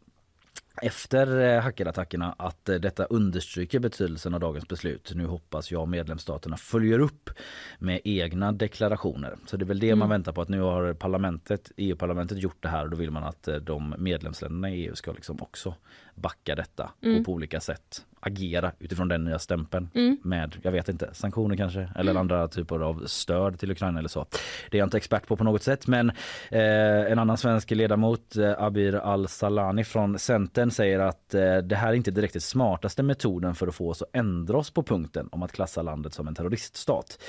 efter 0.82 1.40
eh, 1.40 1.62
hackerattackerna 1.62 2.34
att 2.38 2.68
eh, 2.68 2.76
detta 2.76 3.04
understryker 3.04 3.78
betydelsen 3.78 4.34
av 4.34 4.40
dagens 4.40 4.68
beslut. 4.68 5.12
Nu 5.14 5.26
hoppas 5.26 5.70
jag 5.70 5.88
medlemsstaterna 5.88 6.56
följer 6.56 6.98
upp 6.98 7.30
med 7.78 8.00
egna 8.04 8.52
deklarationer. 8.52 9.36
Så 9.46 9.56
det 9.56 9.64
är 9.64 9.66
väl 9.66 9.78
det 9.78 9.94
man 9.94 10.08
väntar 10.08 10.32
på 10.32 10.42
att 10.42 10.48
nu 10.48 10.60
har 10.60 10.92
parlamentet, 10.94 11.72
EU-parlamentet 11.76 12.38
gjort 12.38 12.62
det 12.62 12.68
här 12.68 12.84
och 12.84 12.90
då 12.90 12.96
vill 12.96 13.10
man 13.10 13.24
att 13.24 13.48
de 13.62 13.94
medlemsländerna 13.98 14.70
i 14.70 14.86
EU 14.86 14.94
ska 14.94 15.12
liksom 15.12 15.42
också 15.42 15.74
backa 16.20 16.54
detta 16.54 16.90
och 17.18 17.24
på 17.24 17.32
olika 17.32 17.60
sätt 17.60 18.04
agera 18.20 18.72
utifrån 18.78 19.08
den 19.08 19.24
nya 19.24 19.38
stämpeln 19.38 19.88
med, 20.22 20.56
jag 20.62 20.72
vet 20.72 20.88
inte, 20.88 21.10
sanktioner 21.12 21.56
kanske 21.56 21.88
eller 21.96 22.14
andra 22.14 22.48
typer 22.48 22.80
av 22.80 23.06
stöd 23.06 23.58
till 23.58 23.70
Ukraina 23.70 23.98
eller 23.98 24.08
så. 24.08 24.26
Det 24.70 24.76
är 24.76 24.78
jag 24.78 24.86
inte 24.86 24.96
expert 24.96 25.26
på 25.26 25.36
på 25.36 25.44
något 25.44 25.62
sätt 25.62 25.86
men 25.86 26.10
eh, 26.50 27.12
en 27.12 27.18
annan 27.18 27.36
svensk 27.36 27.70
ledamot, 27.70 28.36
eh, 28.36 28.62
Abir 28.62 28.94
Al-Salani 28.94 29.84
från 29.84 30.18
Centern 30.18 30.70
säger 30.70 30.98
att 30.98 31.34
eh, 31.34 31.56
det 31.56 31.76
här 31.76 31.88
är 31.88 31.94
inte 31.94 32.10
direkt 32.10 32.34
den 32.34 32.40
smartaste 32.40 33.02
metoden 33.02 33.54
för 33.54 33.66
att 33.66 33.74
få 33.74 33.90
oss 33.90 34.02
att 34.02 34.08
ändra 34.12 34.58
oss 34.58 34.70
på 34.70 34.82
punkten 34.82 35.28
om 35.32 35.42
att 35.42 35.52
klassa 35.52 35.82
landet 35.82 36.14
som 36.14 36.28
en 36.28 36.34
terroriststat. 36.34 37.22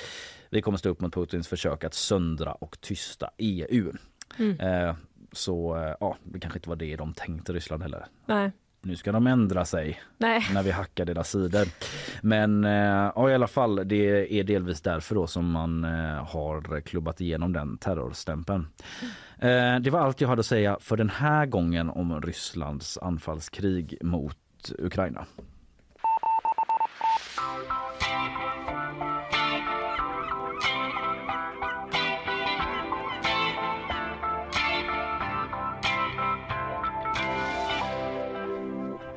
Vi 0.50 0.62
kommer 0.62 0.78
stå 0.78 0.90
upp 0.90 1.02
mot 1.02 1.14
Putins 1.14 1.48
försök 1.48 1.84
att 1.84 1.94
söndra 1.94 2.52
och 2.52 2.82
tysta 2.82 3.30
EU. 3.38 3.92
Eh, 4.60 4.96
så 5.32 5.78
eh, 5.78 5.96
ja, 6.00 6.18
det 6.24 6.40
kanske 6.40 6.58
inte 6.60 6.70
var 6.70 6.76
det 6.76 6.96
de 6.96 7.14
tänkte 7.14 7.54
Ryssland 7.54 7.84
heller. 7.84 8.06
Nej. 8.26 8.52
Nu 8.84 8.96
ska 8.96 9.12
de 9.12 9.28
ändra 9.28 9.66
sig 9.66 10.02
Nej. 10.18 10.42
när 10.54 10.64
vi 10.64 10.72
hackar 10.72 11.06
deras 11.06 11.32
sidor. 11.32 11.68
Men 12.22 12.64
eh, 12.64 13.12
ja, 13.16 13.30
i 13.30 13.34
alla 13.34 13.48
fall, 13.48 13.88
det 13.88 14.40
är 14.40 14.44
delvis 14.44 14.82
därför 14.82 15.16
då 15.16 15.28
som 15.28 15.52
man 15.52 15.84
eh, 15.84 16.26
har 16.26 16.82
klubbat 16.82 17.22
igenom 17.22 17.54
den 17.54 17.78
terrorstämpeln. 17.78 18.68
Eh, 19.40 19.80
det 19.80 19.90
var 19.90 20.00
allt 20.00 20.22
jag 20.22 20.30
hade 20.30 20.40
att 20.40 20.46
säga 20.46 20.78
för 20.82 20.98
den 20.98 21.10
här 21.10 21.46
gången 21.46 21.90
om 21.90 22.22
Rysslands 22.22 22.98
anfallskrig 22.98 23.98
mot 24.02 24.38
Ukraina. 24.78 25.26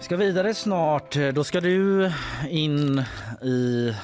Ska 0.05 0.17
vidare 0.17 0.55
snart. 0.55 1.17
Då 1.35 1.45
ska 1.45 1.61
du 1.61 2.11
in 2.49 2.99
i 3.43 3.95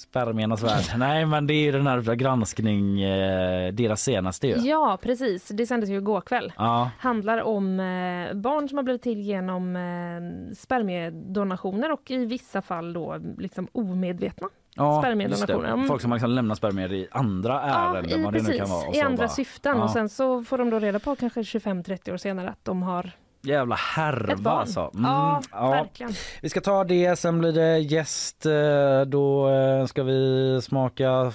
spermiernas 0.00 0.62
värld. 0.62 0.84
Nej, 0.96 1.26
men 1.26 1.46
det 1.46 1.54
är 1.54 1.62
ju 1.62 1.72
den 1.72 1.86
här 1.86 2.14
granskning, 2.14 3.02
eh, 3.02 3.72
deras 3.72 4.02
senaste 4.02 4.46
ju. 4.46 4.56
Ja, 4.56 4.98
precis. 5.02 5.48
Det 5.48 5.66
sändes 5.66 5.90
ju 5.90 5.96
igår 5.96 6.20
kväll. 6.20 6.52
Ja, 6.56 6.90
handlar 6.98 7.42
om 7.42 7.80
eh, 7.80 8.34
barn 8.34 8.68
som 8.68 8.78
har 8.78 8.82
blivit 8.82 9.02
till 9.02 9.20
genom 9.20 9.76
eh, 9.76 10.54
spermiedonationer 10.56 11.92
och 11.92 12.10
i 12.10 12.26
vissa 12.26 12.62
fall 12.62 12.92
då 12.92 13.16
liksom 13.38 13.68
omedvetna. 13.72 14.48
ja 14.74 15.02
Spermiedonationer. 15.02 15.72
Mm. 15.72 15.88
Folk 15.88 16.02
som 16.02 16.10
har 16.10 16.18
liksom 16.18 16.30
lämnat 16.30 16.58
spermier 16.58 16.92
i 16.92 17.08
andra 17.10 17.60
ärenden. 17.60 18.10
i, 18.10 18.16
nu 18.16 18.22
kan 18.22 18.32
precis, 18.32 18.96
i 18.96 19.00
andra 19.00 19.16
bara, 19.16 19.28
syften 19.28 19.76
ja. 19.76 19.84
och 19.84 19.90
sen 19.90 20.08
så 20.08 20.44
får 20.44 20.58
de 20.58 20.70
då 20.70 20.78
reda 20.78 20.98
på 20.98 21.16
kanske 21.16 21.40
25-30 21.40 22.12
år 22.12 22.16
senare 22.16 22.48
att 22.48 22.64
de 22.64 22.82
har 22.82 23.12
Jävla 23.44 23.74
härva 23.74 24.50
alltså. 24.50 24.80
Mm, 24.94 25.04
ja, 25.04 25.42
ja. 25.52 25.70
verkligen. 25.70 26.12
Vi 26.42 26.48
ska 26.48 26.60
ta 26.60 26.84
det, 26.84 27.16
sen 27.16 27.38
blir 27.38 27.52
det 27.52 27.78
gäst. 27.78 28.46
eh, 28.46 29.00
Då 29.06 29.48
eh, 29.50 29.86
ska 29.86 30.02
vi 30.02 30.60
smaka 30.62 31.32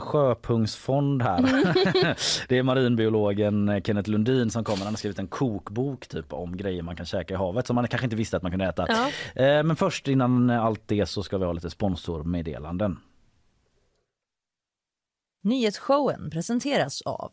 sjöpungsfond 0.00 1.22
här. 1.22 1.42
det 2.48 2.58
är 2.58 2.62
marinbiologen 2.62 3.82
Kenneth 3.84 4.10
Lundin 4.10 4.50
som 4.50 4.64
kommer. 4.64 4.78
Han 4.84 4.92
har 4.92 4.96
skrivit 4.98 5.18
en 5.18 5.26
kokbok 5.28 6.06
typ 6.08 6.32
om 6.32 6.56
grejer 6.56 6.82
man 6.82 6.96
kan 6.96 7.06
käka 7.06 7.34
i 7.34 7.36
havet 7.36 7.66
som 7.66 7.74
man 7.76 7.88
kanske 7.88 8.06
inte 8.06 8.16
visste 8.16 8.36
att 8.36 8.42
man 8.42 8.52
kunde 8.52 8.66
äta. 8.66 8.86
Ja. 8.88 9.08
Eh, 9.44 9.62
Men 9.64 9.76
först 9.76 10.08
innan 10.08 10.50
allt 10.50 10.82
det 10.88 11.06
så 11.06 11.22
ska 11.22 11.38
vi 11.38 11.44
ha 11.44 11.52
lite 11.52 11.70
sponsormeddelanden. 11.70 12.98
Nyhetsshowen 15.42 16.30
presenteras 16.30 17.02
av 17.02 17.32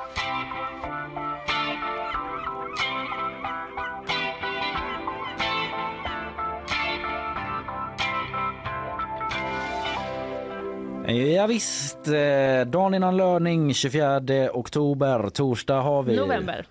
Ja, 11.11 11.47
visst, 11.47 12.07
eh, 12.07 12.65
dagen 12.67 12.93
innan 12.93 13.17
löning 13.17 13.73
24 13.73 14.49
oktober, 14.53 15.29
torsdag 15.29 15.81
har 15.81 16.03
vi... 16.03 16.15
November. 16.15 16.65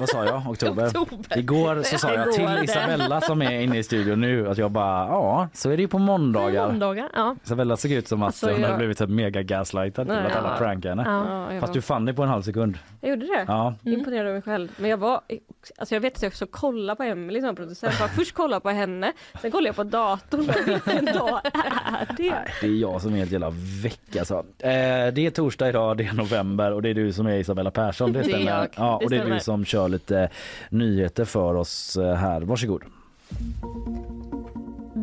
Vad 0.00 0.08
sa 0.08 0.24
jag? 0.24 0.42
Oktober? 0.50 0.86
Oktober. 0.86 1.38
Igår 1.38 1.82
så 1.82 1.98
sa 1.98 2.12
jag 2.14 2.32
till 2.32 2.44
det. 2.44 2.64
Isabella 2.64 3.20
som 3.20 3.42
är 3.42 3.60
inne 3.60 3.78
i 3.78 3.82
studion 3.82 4.20
nu 4.20 4.48
att 4.48 4.58
jag 4.58 4.70
bara 4.70 5.06
ja, 5.08 5.48
så 5.52 5.70
är 5.70 5.76
det 5.76 5.82
ju 5.82 5.88
på 5.88 5.98
måndagar. 5.98 6.66
Måndagar. 6.66 7.08
Ja. 7.14 7.36
Isabella 7.44 7.76
såg 7.76 7.90
ut 7.92 8.08
som 8.08 8.22
att 8.22 8.26
Alltså, 8.26 8.46
hon 8.46 8.54
hade 8.54 8.68
jag- 8.68 8.78
blivit 8.78 8.98
typ 8.98 9.08
mega 9.08 9.42
gaslightad 9.42 10.06
till 10.06 10.16
att 10.16 10.36
alla 10.36 10.48
ja. 10.50 10.56
prankade 10.58 10.88
henne. 11.02 11.04
Ja. 11.28 11.54
Ja, 11.54 11.60
Fast 11.60 11.72
du 11.72 11.82
fann 11.82 12.04
det 12.04 12.14
på 12.14 12.22
en 12.22 12.28
halv 12.28 12.42
sekund. 12.42 12.78
jag 13.00 13.10
gjorde 13.10 13.26
det. 13.26 13.44
Ja. 13.48 13.74
Imponerad 13.84 14.26
av 14.26 14.32
mig 14.32 14.42
själv. 14.42 14.68
Men 14.76 14.90
jag 14.90 14.96
var, 14.98 15.20
alltså 15.78 15.94
jag 15.94 16.00
vet 16.00 16.16
att 16.16 16.22
jag 16.22 16.30
också 16.30 16.46
kollade 16.46 16.96
på 16.96 17.02
Emelie 17.02 17.40
som 17.42 17.56
producent. 17.56 17.94
Jag 18.00 18.10
först 18.10 18.34
kollade 18.34 18.60
på 18.60 18.70
henne, 18.70 19.12
sen 19.42 19.50
kollade 19.50 19.68
jag 19.68 19.76
på 19.76 19.84
datorn. 19.84 20.40
Vilken 20.66 21.04
dag 21.04 21.40
är 21.44 22.16
det? 22.16 22.34
Det 22.60 22.66
är 22.66 22.70
jag 22.80 23.02
som 23.02 23.12
är 23.14 23.16
helt 23.18 23.30
jävla 23.32 23.50
väck 23.82 24.16
alltså. 24.18 24.34
Eh, 24.58 24.68
det 25.12 25.18
är 25.26 25.30
torsdag 25.30 25.68
idag, 25.68 25.96
det 25.96 26.04
är 26.06 26.12
november 26.12 26.72
och 26.72 26.82
det 26.82 26.88
är 26.90 26.94
du 26.94 27.12
som 27.12 27.26
är 27.26 27.36
Isabella 27.36 27.70
Persson. 27.70 28.12
Det 28.12 28.18
Det 28.22 28.24
är 28.24 28.28
stämmer. 28.28 28.52
jag. 28.52 28.68
Ja, 28.76 28.96
Det 29.00 29.04
och 29.04 29.10
det 29.10 29.16
är 29.16 29.24
du 29.34 29.40
som 29.40 29.64
kör 29.66 29.88
lite 29.88 30.28
nyheter 30.70 31.24
för 31.24 31.54
oss 31.54 31.96
eh, 31.96 32.14
här. 32.14 32.40
Varsågod. 32.40 32.82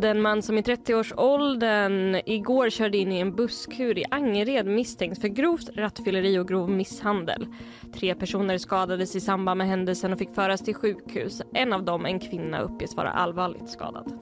Den 0.04 0.22
man 0.22 0.42
som 0.42 0.58
i 0.58 0.62
30-årsåldern 0.62 2.22
igår 2.26 2.70
körde 2.70 2.98
in 2.98 3.12
i 3.12 3.20
en 3.20 3.36
busskur 3.36 3.98
i 3.98 4.06
Angered 4.12 4.66
misstänks 4.66 5.20
för 5.22 5.28
grovt 5.28 5.70
rattfylleri 5.76 6.40
och 6.40 6.48
grov 6.48 6.70
misshandel. 6.70 7.48
Tre 7.96 8.16
personer 8.16 8.58
skadades 8.58 9.16
i 9.16 9.20
samband 9.20 9.58
med 9.58 9.68
händelsen 9.68 10.14
och 10.14 10.20
fick 10.20 10.36
föras 10.36 10.62
till 10.62 10.76
sjukhus. 10.76 11.42
En 11.54 11.74
av 11.74 11.84
dem, 11.84 12.06
en 12.06 12.20
kvinna, 12.20 12.62
uppges 12.62 12.96
vara 12.96 13.12
allvarligt 13.12 13.70
skadad. 13.70 14.20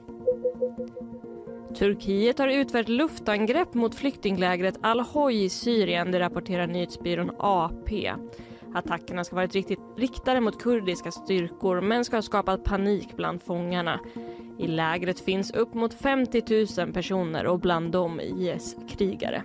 Turkiet 1.78 2.38
har 2.38 2.48
utfört 2.48 2.88
luftangrepp 2.88 3.74
mot 3.74 3.94
flyktinglägret 3.94 4.78
Al-Hoj 4.82 5.44
i 5.44 5.48
Syrien, 5.48 6.10
det 6.10 6.20
rapporterar 6.20 6.66
nyhetsbyrån 6.66 7.30
AP. 7.38 8.12
Attackerna 8.74 9.24
ska 9.24 9.36
ha 9.36 9.42
varit 9.42 9.54
riktigt 9.54 9.80
riktade 9.96 10.40
mot 10.40 10.62
kurdiska 10.62 11.10
styrkor 11.10 11.80
men 11.80 12.04
ska 12.04 12.16
ha 12.16 12.22
skapat 12.22 12.64
panik 12.64 13.16
bland 13.16 13.42
fångarna. 13.42 14.00
I 14.58 14.66
lägret 14.66 15.20
finns 15.20 15.50
upp 15.50 15.74
mot 15.74 15.94
50 15.94 16.66
000 16.78 16.92
personer 16.92 17.46
och 17.46 17.60
bland 17.60 17.92
dem 17.92 18.20
IS-krigare. 18.20 19.42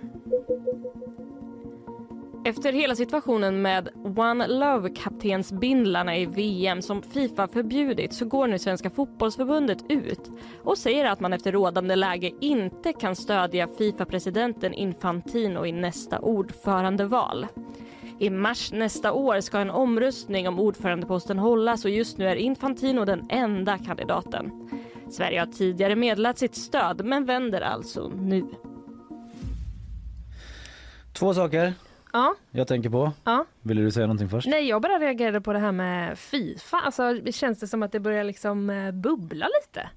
Efter 2.44 2.72
hela 2.72 2.94
situationen 2.94 3.62
med 3.62 3.88
One 4.16 4.46
Love-kaptensbindlarna 4.46 6.16
i 6.16 6.26
VM 6.26 6.82
som 6.82 7.02
Fifa 7.02 7.48
förbjudit 7.48 8.12
så 8.12 8.24
går 8.24 8.46
nu 8.46 8.58
Svenska 8.58 8.90
fotbollsförbundet 8.90 9.78
ut 9.88 10.30
och 10.62 10.78
säger 10.78 11.04
att 11.04 11.20
man 11.20 11.32
efter 11.32 11.52
rådande 11.52 11.96
läge 11.96 12.32
inte 12.40 12.92
kan 12.92 13.16
stödja 13.16 13.68
Fifa-presidenten 13.78 14.74
Infantino 14.74 15.66
i 15.66 15.72
nästa 15.72 16.18
ordförandeval. 16.18 17.46
I 18.20 18.30
mars 18.30 18.72
nästa 18.72 19.12
år 19.12 19.40
ska 19.40 19.58
en 19.58 19.70
omröstning 19.70 20.48
om 20.48 20.58
ordförandeposten 20.58 21.38
hållas 21.38 21.84
och 21.84 21.90
just 21.90 22.18
nu 22.18 22.28
är 22.28 22.36
Infantino 22.36 23.04
den 23.04 23.26
enda 23.30 23.78
kandidaten. 23.78 24.70
Sverige 25.10 25.38
har 25.40 25.46
tidigare 25.46 25.96
meddelat 25.96 26.38
sitt 26.38 26.54
stöd 26.54 27.04
men 27.04 27.24
vänder 27.24 27.60
alltså 27.60 28.08
nu. 28.08 28.44
Två 31.12 31.34
saker 31.34 31.72
Ja, 32.12 32.34
jag 32.50 32.68
tänker 32.68 32.90
på. 32.90 33.12
ja. 33.24 33.44
Ville 33.62 33.82
du 33.82 33.90
säga 33.90 34.06
någonting 34.06 34.28
först? 34.28 34.48
Nej, 34.48 34.68
jag 34.68 34.82
bara 34.82 34.98
reagerade 34.98 35.40
på 35.40 35.52
det 35.52 35.58
här 35.58 35.72
med 35.72 36.18
Fifa. 36.18 36.76
Alltså, 36.76 37.12
det 37.14 37.32
känns 37.32 37.60
det 37.60 37.66
som 37.66 37.82
att 37.82 37.92
det 37.92 38.00
börjar 38.00 38.24
liksom 38.24 38.70
eh, 38.70 38.92
bubbla 38.92 39.46
lite? 39.62 39.88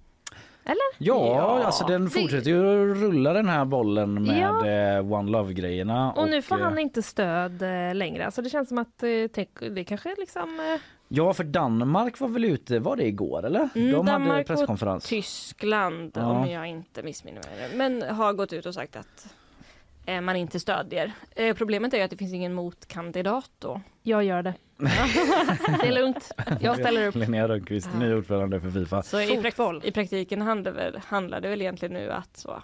Eller? 0.72 1.08
Ja, 1.08 1.36
Ja, 1.36 1.64
alltså 1.66 1.86
den 1.86 2.10
fortsätter 2.10 2.50
ju 2.52 2.94
rulla 2.96 3.34
den 3.34 3.50
här 3.50 3.66
bollen 3.66 4.24
med 4.24 4.40
Ja. 4.40 4.68
eh, 4.98 5.12
One 5.14 5.32
Love-grejerna. 5.32 6.12
Och 6.12 6.30
nu 6.30 6.42
får 6.42 6.58
eh, 6.60 6.64
han 6.64 6.80
inte 6.80 7.02
stöd 7.02 7.62
eh, 7.62 7.96
längre. 7.96 8.26
Alltså 8.26 8.42
det 8.42 8.50
känns 8.50 8.70
som 8.70 8.78
att 8.78 9.04
eh, 9.04 9.10
tänk, 9.34 9.50
det 9.60 9.84
kanske 9.84 10.16
liksom... 10.18 10.60
Eh, 10.60 10.82
Ja, 11.14 11.34
för 11.34 11.44
Danmark 11.44 12.20
var 12.20 12.28
väl 12.28 12.46
ute, 12.46 12.80
var 12.80 12.96
det 12.96 13.06
igår 13.08 13.46
eller? 13.46 13.70
Mm, 13.76 13.92
De 13.92 13.98
hade 14.08 14.12
Danmark 14.12 14.42
och 14.42 14.48
presskonferens. 14.48 15.06
Tyskland, 15.06 16.12
Ja. 16.16 16.26
om 16.26 16.50
jag 16.50 16.68
inte 16.68 17.04
missminner 17.04 17.42
mig, 17.42 17.70
men 17.76 18.16
har 18.16 18.34
gått 18.34 18.54
ut 18.54 18.66
och 18.66 18.74
sagt 18.74 18.96
att 18.96 19.34
eh, 20.06 20.22
man 20.22 20.36
inte 20.36 20.60
stödjer. 20.60 21.12
Eh, 21.36 21.56
problemet 21.56 21.94
är 21.94 21.98
ju 21.98 22.04
att 22.04 22.10
det 22.12 22.18
finns 22.18 22.34
ingen 22.34 22.54
motkandidat 22.54 23.50
då. 23.60 23.82
jag 24.04 24.24
gör 24.24 24.44
det. 24.44 24.54
Det 25.82 25.88
är 25.88 25.92
lugnt. 25.92 26.32
Jag 26.60 26.76
ställer 26.78 27.08
upp. 27.08 27.16
Linnea 27.16 27.48
Rönnqvist, 27.48 27.90
Ja. 27.94 28.00
ny 28.00 28.14
ordförande 28.14 28.60
för 28.62 28.72
Fifa. 28.72 29.02
Så 29.04 29.20
i, 29.22 29.42
i 29.84 29.92
praktiken 29.92 30.42
handlar, 30.42 30.72
väl, 30.72 31.00
handlar 31.06 31.42
det 31.42 31.50
väl 31.50 31.62
egentligen 31.62 31.94
nu 31.94 32.12
att 32.12 32.38
så, 32.38 32.64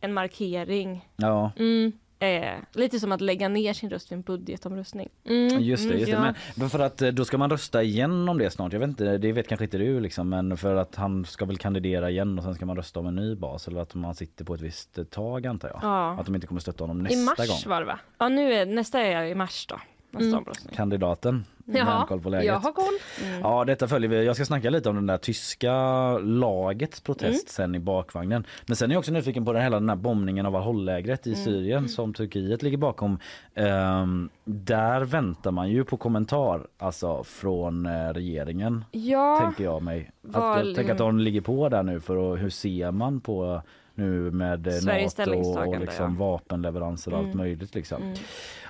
en 0.00 0.12
markering 0.14 1.08
Ja, 1.16 1.52
Mm. 1.58 1.92
är 2.18 2.60
lite 2.72 3.00
som 3.00 3.12
att 3.12 3.20
lägga 3.20 3.48
ner 3.48 3.72
sin 3.72 3.90
röst 3.90 4.12
vid 4.12 4.16
en 4.16 4.22
budgetomröstning. 4.22 5.08
Mm. 5.28 5.60
just 5.62 5.88
det. 5.88 5.94
Just 5.94 6.06
det. 6.06 6.12
ja. 6.12 6.34
Men, 6.56 6.70
för 6.70 6.78
att 6.78 7.02
eh, 7.02 7.08
då 7.08 7.24
ska 7.24 7.38
man 7.38 7.50
rösta 7.50 7.82
igen 7.82 8.28
om 8.28 8.38
det 8.38 8.50
snart. 8.50 8.72
Jag 8.72 8.80
vet 8.80 8.88
inte, 8.88 9.18
det 9.18 9.32
vet 9.32 9.48
kanske 9.48 9.64
inte 9.64 9.78
du 9.78 10.00
liksom, 10.00 10.28
men 10.28 10.56
för 10.56 10.76
att 10.76 10.94
han 10.96 11.24
ska 11.24 11.44
väl 11.44 11.58
kandidera 11.58 12.10
igen 12.10 12.38
och 12.38 12.44
sen 12.44 12.54
ska 12.54 12.66
man 12.66 12.76
rösta 12.76 13.00
om 13.00 13.06
en 13.06 13.14
ny 13.14 13.34
bas 13.34 13.68
eller 13.68 13.80
att 13.80 13.94
man 13.94 14.14
sitter 14.14 14.44
på 14.44 14.54
ett 14.54 14.60
visst 14.60 14.98
eh, 14.98 15.04
tag 15.04 15.46
antar 15.46 15.68
jag. 15.68 15.78
Ja. 15.82 16.10
Att 16.20 16.26
de 16.26 16.34
inte 16.34 16.46
kommer 16.46 16.60
stötta 16.60 16.84
honom 16.84 16.98
nästa 16.98 17.18
I 17.18 17.24
mars 17.24 17.36
gång. 17.64 17.70
var 17.70 17.80
det 17.80 17.86
va? 17.86 17.98
Ja, 18.18 18.28
nu 18.28 18.52
är, 18.54 18.66
nästa 18.66 19.00
är 19.00 19.24
i 19.24 19.34
mars 19.34 19.66
då, 19.66 19.80
nästa 20.14 20.26
Mm. 20.28 20.38
omröstning. 20.38 20.76
Kandidaten. 20.76 21.44
Ja, 21.66 22.04
koll 22.08 22.20
på 22.20 22.28
läget. 22.28 22.46
jag 22.46 22.58
har 22.58 22.72
koll. 22.72 22.94
Ja, 23.42 23.64
detta 23.64 23.88
följer 23.88 24.10
vi. 24.10 24.24
Jag 24.24 24.36
ska 24.36 24.44
snacka 24.44 24.70
lite 24.70 24.88
om 24.88 24.96
den 24.96 25.06
där 25.06 25.16
tyska 25.16 25.72
lagets 26.18 27.00
protest 27.00 27.48
sen 27.48 27.74
i 27.74 27.78
bakvagnen. 27.78 28.46
Men 28.66 28.76
sen 28.76 28.90
är 28.90 28.94
jag 28.94 28.98
också 28.98 29.12
nyfiken 29.12 29.44
på 29.44 29.52
den, 29.52 29.62
hela 29.62 29.80
den 29.80 29.88
här 29.88 29.96
bombningen 29.96 30.46
av 30.46 30.56
Al-Hol-lägret 30.56 31.26
i 31.26 31.34
Syrien 31.34 31.88
som 31.88 32.14
Turkiet 32.14 32.62
ligger 32.62 32.76
bakom. 32.78 33.18
Ehm, 33.54 34.28
där 34.44 35.00
väntar 35.04 35.50
man 35.50 35.68
ju 35.70 35.84
på 35.84 35.96
kommentar 35.96 36.66
alltså 36.78 37.24
från 37.24 37.86
eh, 37.86 38.08
regeringen, 38.12 38.84
Ja, 38.92 39.38
tänker 39.40 39.64
jag 39.64 39.82
mig. 39.82 40.10
Att, 40.32 40.66
jag 40.66 40.74
tänker 40.74 40.92
att 40.92 40.98
de 40.98 41.18
ligger 41.18 41.40
på 41.40 41.68
där 41.68 41.82
nu 41.82 42.00
för 42.00 42.32
att, 42.34 42.40
hur 42.42 42.50
ser 42.50 42.90
man 42.90 43.20
på 43.20 43.62
nu 43.94 44.30
med 44.30 44.66
eh, 44.66 44.72
Sveriges 44.72 45.18
NATO 45.18 45.32
och 45.60 45.80
liksom 45.80 46.16
ja. 46.18 46.26
vapenleveranser 46.26 47.12
och 47.12 47.18
allt 47.18 47.24
Mm. 47.26 47.38
möjligt 47.38 47.74
liksom. 47.74 48.02
Mm. 48.02 48.14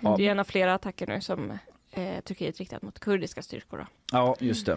Ja. 0.02 0.14
det 0.18 0.26
är 0.26 0.30
en 0.30 0.40
av 0.40 0.44
flera 0.44 0.74
attacker 0.74 1.06
nu 1.06 1.20
som 1.20 1.50
eh, 1.90 2.20
Turkiet 2.24 2.58
riktat 2.58 2.82
mot 2.82 2.98
kurdiska 3.00 3.42
styrkor. 3.42 3.78
Då. 3.78 3.86
Ja, 4.12 4.36
just 4.40 4.66
det. 4.66 4.72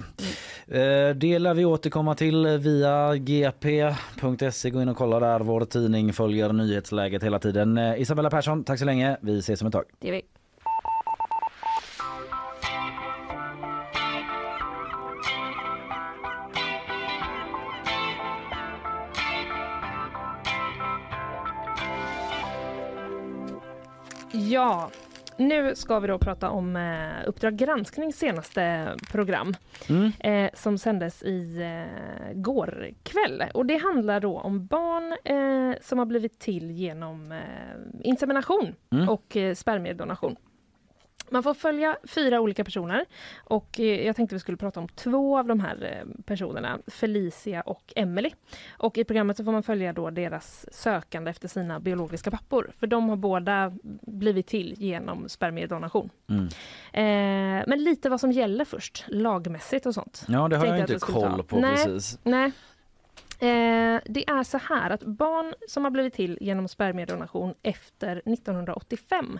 Eh, 0.79 1.15
Det 1.15 1.39
lär 1.39 1.53
vi 1.53 1.65
återkomma 1.65 2.15
till 2.15 2.47
via 2.47 3.15
gp.se. 3.15 4.69
Gå 4.69 4.81
in 4.81 4.89
och 4.89 4.97
kolla 4.97 5.19
där. 5.19 5.39
Vår 5.39 5.65
tidning 5.65 6.13
följer 6.13 6.53
nyhetsläget 6.53 7.23
hela 7.23 7.39
tiden. 7.39 7.77
Eh, 7.77 8.01
Isabella 8.01 8.29
Persson, 8.29 8.63
tack 8.63 8.79
så 8.79 8.85
länge. 8.85 9.17
Vi 9.21 9.39
ses 9.39 9.61
om 9.61 9.67
ett 9.67 9.73
tag. 9.73 9.85
Det 9.99 10.07
är 10.07 10.11
vi. 10.11 10.21
Ja, 24.37 24.89
nu 25.37 25.75
ska 25.75 25.99
vi 25.99 26.07
då 26.07 26.17
prata 26.17 26.49
om 26.49 26.75
eh, 26.75 27.27
Uppdrag 27.29 27.55
gransknings 27.55 28.17
senaste 28.17 28.95
program 29.11 29.53
Mm. 29.89 30.11
eh, 30.19 30.49
som 30.53 30.77
sändes 30.77 31.23
i 31.23 31.61
eh, 31.61 32.33
går 32.33 32.89
kväll. 33.03 33.43
Och 33.53 33.65
det 33.65 33.77
handlar 33.77 34.19
då 34.19 34.39
om 34.39 34.65
barn 34.65 35.11
eh, 35.23 35.77
som 35.81 35.99
har 35.99 36.05
blivit 36.05 36.39
till 36.39 36.71
genom 36.71 37.31
eh, 37.31 37.39
insemination 38.03 38.75
Mm. 38.91 39.09
och 39.09 39.37
eh, 39.37 39.53
spermiedonation. 39.55 40.35
Man 41.29 41.43
får 41.43 41.53
följa 41.53 41.97
fyra 42.03 42.39
olika 42.39 42.63
personer 42.63 43.05
och 43.43 43.79
eh, 43.79 44.05
jag 44.05 44.15
tänkte 44.15 44.35
vi 44.35 44.39
skulle 44.39 44.57
prata 44.57 44.79
om 44.79 44.87
två 44.87 45.37
av 45.37 45.47
de 45.47 45.59
här 45.59 45.83
eh, 45.83 46.23
personerna, 46.23 46.79
Felicia 46.87 47.61
och 47.61 47.93
Emily. 47.95 48.31
Och 48.77 48.97
i 48.97 49.03
programmet 49.03 49.37
så 49.37 49.43
får 49.43 49.51
man 49.51 49.63
följa 49.63 49.93
då 49.93 50.09
deras 50.09 50.65
sökande 50.71 51.31
efter 51.31 51.47
sina 51.47 51.79
biologiska 51.79 52.31
pappor, 52.31 52.71
för 52.79 52.87
de 52.87 53.09
har 53.09 53.15
båda 53.15 53.73
blivit 54.01 54.47
till 54.47 54.75
genom 54.77 55.29
spermiedonation. 55.29 56.09
Mm. 56.29 56.45
Eh, 56.93 57.63
men 57.67 57.83
lite 57.83 58.09
vad 58.09 58.19
som 58.19 58.31
gäller 58.31 58.65
först, 58.65 59.05
lagmässigt 59.07 59.85
och 59.85 59.93
sånt. 59.93 60.25
Ja, 60.27 60.47
det 60.47 60.57
har 60.57 60.65
jag 60.65 60.75
att 60.75 60.89
inte 60.89 61.05
ta. 61.05 61.13
koll 61.13 61.43
på 61.43 61.59
Nej. 61.59 61.85
precis. 61.85 62.19
Nej. 62.23 62.51
Eh, 63.39 64.01
det 64.05 64.29
är 64.29 64.43
så 64.43 64.57
här 64.57 64.89
att 64.89 65.03
barn 65.03 65.53
som 65.67 65.83
har 65.83 65.91
blivit 65.91 66.13
till 66.13 66.37
genom 66.41 66.67
spermiedonation 66.67 67.53
efter 67.63 68.21
1985 68.25 69.39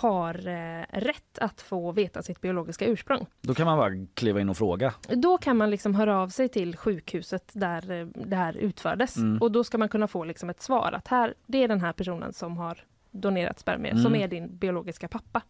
har 0.00 0.48
eh, 0.48 0.84
rätt 0.90 1.38
att 1.38 1.60
få 1.60 1.92
veta 1.92 2.22
sitt 2.22 2.40
biologiska 2.40 2.86
ursprung. 2.86 3.26
Då 3.40 3.54
kan 3.54 3.66
man 3.66 3.78
bara 3.78 3.90
kliva 4.14 4.40
in 4.40 4.48
och 4.48 4.56
fråga. 4.56 4.94
Då 5.08 5.38
kan 5.38 5.56
man 5.56 5.70
liksom 5.70 5.94
höra 5.94 6.18
av 6.18 6.28
sig 6.28 6.48
till 6.48 6.76
sjukhuset 6.76 7.50
där 7.52 7.90
eh, 7.90 8.06
det 8.14 8.36
här 8.36 8.56
utfördes 8.56 9.16
Mm. 9.16 9.38
och 9.42 9.52
då 9.52 9.64
ska 9.64 9.78
man 9.78 9.88
kunna 9.88 10.08
få 10.08 10.24
liksom 10.24 10.50
ett 10.50 10.62
svar 10.62 10.92
att 10.92 11.08
här, 11.08 11.34
det 11.46 11.62
är 11.64 11.68
den 11.68 11.80
här 11.80 11.92
personen 11.92 12.32
som 12.32 12.56
har 12.56 12.78
donerat 13.10 13.58
spermier, 13.58 13.92
som 13.94 14.06
Mm. 14.06 14.22
är 14.22 14.28
din 14.28 14.56
biologiska 14.56 15.08
pappa. 15.08 15.42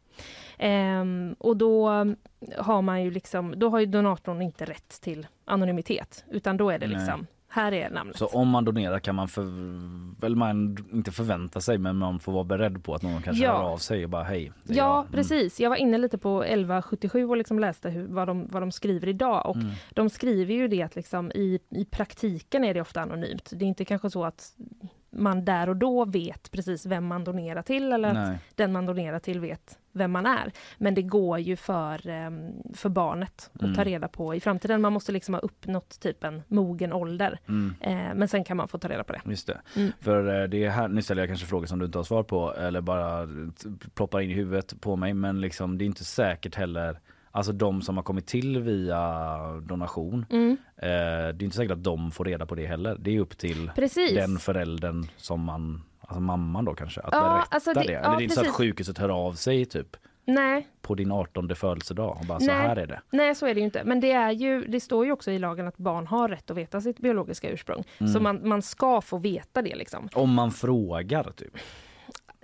Ehm, 0.58 1.36
och 1.38 1.56
då 1.56 1.88
har 2.58 2.82
man 2.82 3.02
ju 3.02 3.10
liksom, 3.10 3.54
då 3.58 3.68
har 3.68 3.80
ju 3.80 3.86
donatorn 3.86 4.42
inte 4.42 4.64
rätt 4.64 5.00
till 5.00 5.26
anonymitet, 5.44 6.24
utan 6.30 6.56
då 6.56 6.70
är 6.70 6.78
det 6.78 6.86
Nej. 6.86 6.96
Här 7.58 7.72
är 7.72 7.90
namnet. 7.90 8.16
Så 8.16 8.26
om 8.26 8.48
man 8.48 8.64
donerar 8.64 8.98
kan 8.98 9.14
man, 9.14 9.28
för, 9.28 9.42
väl 10.20 10.36
man 10.36 10.76
inte 10.92 11.12
förvänta 11.12 11.60
sig 11.60 11.78
men 11.78 11.96
man 11.96 12.20
får 12.20 12.32
vara 12.32 12.44
beredd 12.44 12.84
på 12.84 12.94
att 12.94 13.02
någon 13.02 13.22
kanske 13.22 13.44
Ja. 13.44 13.52
hör 13.58 13.64
av 13.72 13.78
sig 13.78 14.04
och 14.04 14.10
bara 14.10 14.22
hej. 14.22 14.52
Ja, 14.64 14.74
jag. 14.74 14.98
Mm. 15.00 15.12
precis. 15.12 15.60
Jag 15.60 15.70
var 15.70 15.76
inne 15.76 15.98
lite 15.98 16.18
på 16.18 16.42
1177 16.44 17.24
och 17.28 17.36
liksom 17.36 17.58
läste 17.58 17.90
hur, 17.90 18.06
vad, 18.06 18.28
de, 18.28 18.48
vad 18.50 18.62
de 18.62 18.72
skriver 18.72 19.08
idag. 19.08 19.46
Och 19.46 19.56
Mm. 19.56 19.70
De 19.90 20.10
skriver 20.10 20.54
ju 20.54 20.68
det 20.68 20.82
att 20.82 20.96
liksom 20.96 21.32
i, 21.34 21.58
i 21.70 21.84
praktiken 21.84 22.64
är 22.64 22.74
det 22.74 22.80
ofta 22.80 23.00
anonymt. 23.00 23.50
Det 23.52 23.64
är 23.64 23.68
inte 23.68 23.84
kanske 23.84 24.10
så 24.10 24.24
att 24.24 24.52
man 25.10 25.44
där 25.44 25.68
och 25.68 25.76
då 25.76 26.04
vet 26.04 26.50
precis 26.50 26.86
vem 26.86 27.06
man 27.06 27.24
donerar 27.24 27.62
till 27.62 27.92
eller 27.92 28.08
att 28.08 28.14
Nej. 28.28 28.38
den 28.54 28.72
man 28.72 28.86
donerar 28.86 29.18
till 29.18 29.40
vet 29.40 29.78
vem 29.98 30.10
man 30.10 30.26
är. 30.26 30.52
Men 30.78 30.94
det 30.94 31.02
går 31.02 31.38
ju 31.38 31.56
för, 31.56 32.08
ehm, 32.08 32.52
för 32.74 32.88
barnet 32.88 33.50
att 33.54 33.62
Mm. 33.62 33.74
ta 33.74 33.84
reda 33.84 34.08
på 34.08 34.34
i 34.34 34.40
framtiden. 34.40 34.80
Man 34.80 34.92
måste 34.92 35.12
liksom 35.12 35.34
ha 35.34 35.40
uppnått 35.40 36.00
typ 36.00 36.24
en 36.24 36.42
mogen 36.48 36.92
ålder. 36.92 37.38
Mm. 37.48 37.74
Eh, 37.80 38.14
men 38.14 38.28
sen 38.28 38.44
kan 38.44 38.56
man 38.56 38.68
få 38.68 38.78
ta 38.78 38.88
reda 38.88 39.04
på 39.04 39.12
det. 39.12 39.20
Just 39.24 39.46
det. 39.46 39.60
Mm. 39.76 39.92
För 40.00 40.42
eh, 40.42 40.48
det 40.48 40.64
är 40.64 40.70
här, 40.70 40.88
nu 40.88 41.02
ställer 41.02 41.22
jag 41.22 41.28
kanske 41.28 41.46
frågor 41.46 41.66
som 41.66 41.78
du 41.78 41.84
inte 41.86 41.98
har 41.98 42.04
svar 42.04 42.22
på 42.22 42.54
eller 42.54 42.80
bara 42.80 43.28
ploppar 43.94 44.20
in 44.20 44.30
i 44.30 44.34
huvudet 44.34 44.80
på 44.80 44.96
mig 44.96 45.14
men 45.14 45.40
liksom 45.40 45.78
det 45.78 45.84
är 45.84 45.86
inte 45.86 46.04
säkert 46.04 46.54
heller 46.54 46.98
Alltså 47.30 47.52
de 47.52 47.82
som 47.82 47.96
har 47.96 48.04
kommit 48.04 48.26
till 48.26 48.58
via 48.62 49.38
donation, 49.60 50.26
Mm. 50.30 50.56
eh, 50.76 50.88
det 50.88 50.88
är 50.88 51.42
inte 51.42 51.56
säkert 51.56 51.72
att 51.72 51.84
de 51.84 52.10
får 52.10 52.24
reda 52.24 52.46
på 52.46 52.54
det 52.54 52.66
heller. 52.66 52.96
Det 53.00 53.16
är 53.16 53.20
upp 53.20 53.38
till 53.38 53.70
Precis. 53.74 54.14
den 54.14 54.38
föräldern 54.38 55.06
som 55.16 55.40
man, 55.40 55.82
alltså 56.08 56.20
mamman 56.20 56.64
då 56.64 56.74
kanske, 56.74 57.00
att 57.00 57.08
Ja, 57.12 57.20
berätta 57.20 57.46
alltså 57.50 57.72
det. 57.72 57.80
det- 57.80 57.86
Eller 57.94 58.10
ja, 58.10 58.16
det 58.16 58.22
är 58.22 58.24
inte 58.24 58.34
så 58.34 58.40
att 58.40 58.48
sjukhuset 58.48 58.98
hör 58.98 59.08
av 59.08 59.32
sig 59.32 59.64
typ 59.64 59.96
Nej, 60.24 60.68
på 60.82 60.94
din 60.94 61.12
18 61.12 61.54
födelsedag 61.54 62.16
och 62.20 62.26
bara 62.26 62.40
så 62.40 62.46
Nej. 62.46 62.54
här 62.56 62.76
är 62.76 62.86
det. 62.86 63.00
Nej, 63.10 63.34
så 63.34 63.46
är 63.46 63.54
det 63.54 63.60
ju 63.60 63.64
inte. 63.66 63.84
Men 63.84 64.00
det, 64.00 64.12
är 64.12 64.30
ju, 64.30 64.64
det 64.64 64.80
står 64.80 65.04
ju 65.06 65.12
också 65.12 65.30
i 65.30 65.38
lagen 65.38 65.66
att 65.68 65.76
barn 65.76 66.06
har 66.06 66.28
rätt 66.28 66.50
att 66.50 66.56
veta 66.56 66.80
sitt 66.80 66.98
biologiska 66.98 67.50
ursprung. 67.50 67.84
Mm. 67.98 68.12
Så 68.12 68.20
man, 68.20 68.48
man 68.48 68.62
ska 68.62 69.00
få 69.00 69.18
veta 69.18 69.62
det. 69.62 69.74
Liksom. 69.76 70.08
Om 70.14 70.34
man 70.34 70.50
frågar 70.50 71.24
typ. 71.36 71.56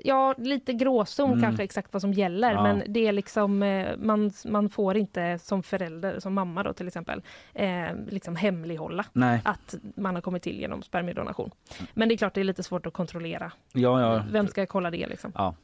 Ja, 0.07 0.35
lite 0.39 0.73
gråzon 0.73 1.29
Mm. 1.31 1.43
kanske 1.43 1.63
exakt 1.63 1.93
vad 1.93 2.03
som 2.03 2.13
gäller. 2.13 2.53
Ja. 2.53 2.63
Men 2.63 2.83
det 2.89 3.07
är 3.07 3.13
liksom, 3.13 3.63
eh, 3.63 3.97
man, 3.99 4.33
man 4.45 4.69
får 4.69 4.97
inte 4.97 5.39
som 5.39 5.63
förälder, 5.63 6.21
som 6.21 6.35
mamma 6.35 6.63
då 6.63 6.73
till 6.73 6.87
exempel, 6.87 7.23
eh, 7.55 7.87
liksom 8.09 8.37
hemlighålla 8.37 9.05
Nej, 9.13 9.41
att 9.45 9.75
man 9.97 10.15
har 10.15 10.23
kommit 10.23 10.43
till 10.43 10.59
genom 10.61 10.83
spermiedonation. 10.83 11.51
Men 11.95 12.09
det 12.09 12.15
är 12.15 12.17
klart 12.17 12.35
det 12.35 12.41
är 12.41 12.45
lite 12.45 12.63
svårt 12.63 12.87
att 12.87 12.93
kontrollera. 12.93 13.53
ja, 13.73 14.01
ja. 14.01 14.23
Vem 14.31 14.49
ska 14.49 14.67
kolla 14.67 14.91
det 14.91 15.07
liksom? 15.07 15.33
Ja. 15.35 15.55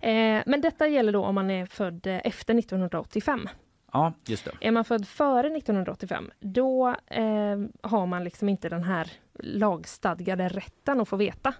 Eh, 0.00 0.42
men 0.46 0.60
detta 0.60 0.86
gäller 0.88 1.12
då 1.12 1.24
om 1.24 1.34
man 1.34 1.50
är 1.50 1.66
född 1.66 2.06
eh, 2.06 2.20
efter 2.24 2.54
1985. 2.58 3.48
Ja, 3.92 4.12
just 4.26 4.44
det. 4.44 4.50
Är 4.60 4.70
man 4.70 4.84
född 4.84 5.08
före 5.08 5.46
1985, 5.56 6.30
då 6.40 6.88
eh, 7.06 7.58
har 7.82 8.06
man 8.06 8.24
liksom 8.24 8.48
inte 8.48 8.68
den 8.68 8.82
här 8.84 9.10
lagstadgade 9.38 10.48
rätten 10.48 11.00
att 11.00 11.08
få 11.08 11.16
veta 11.16 11.54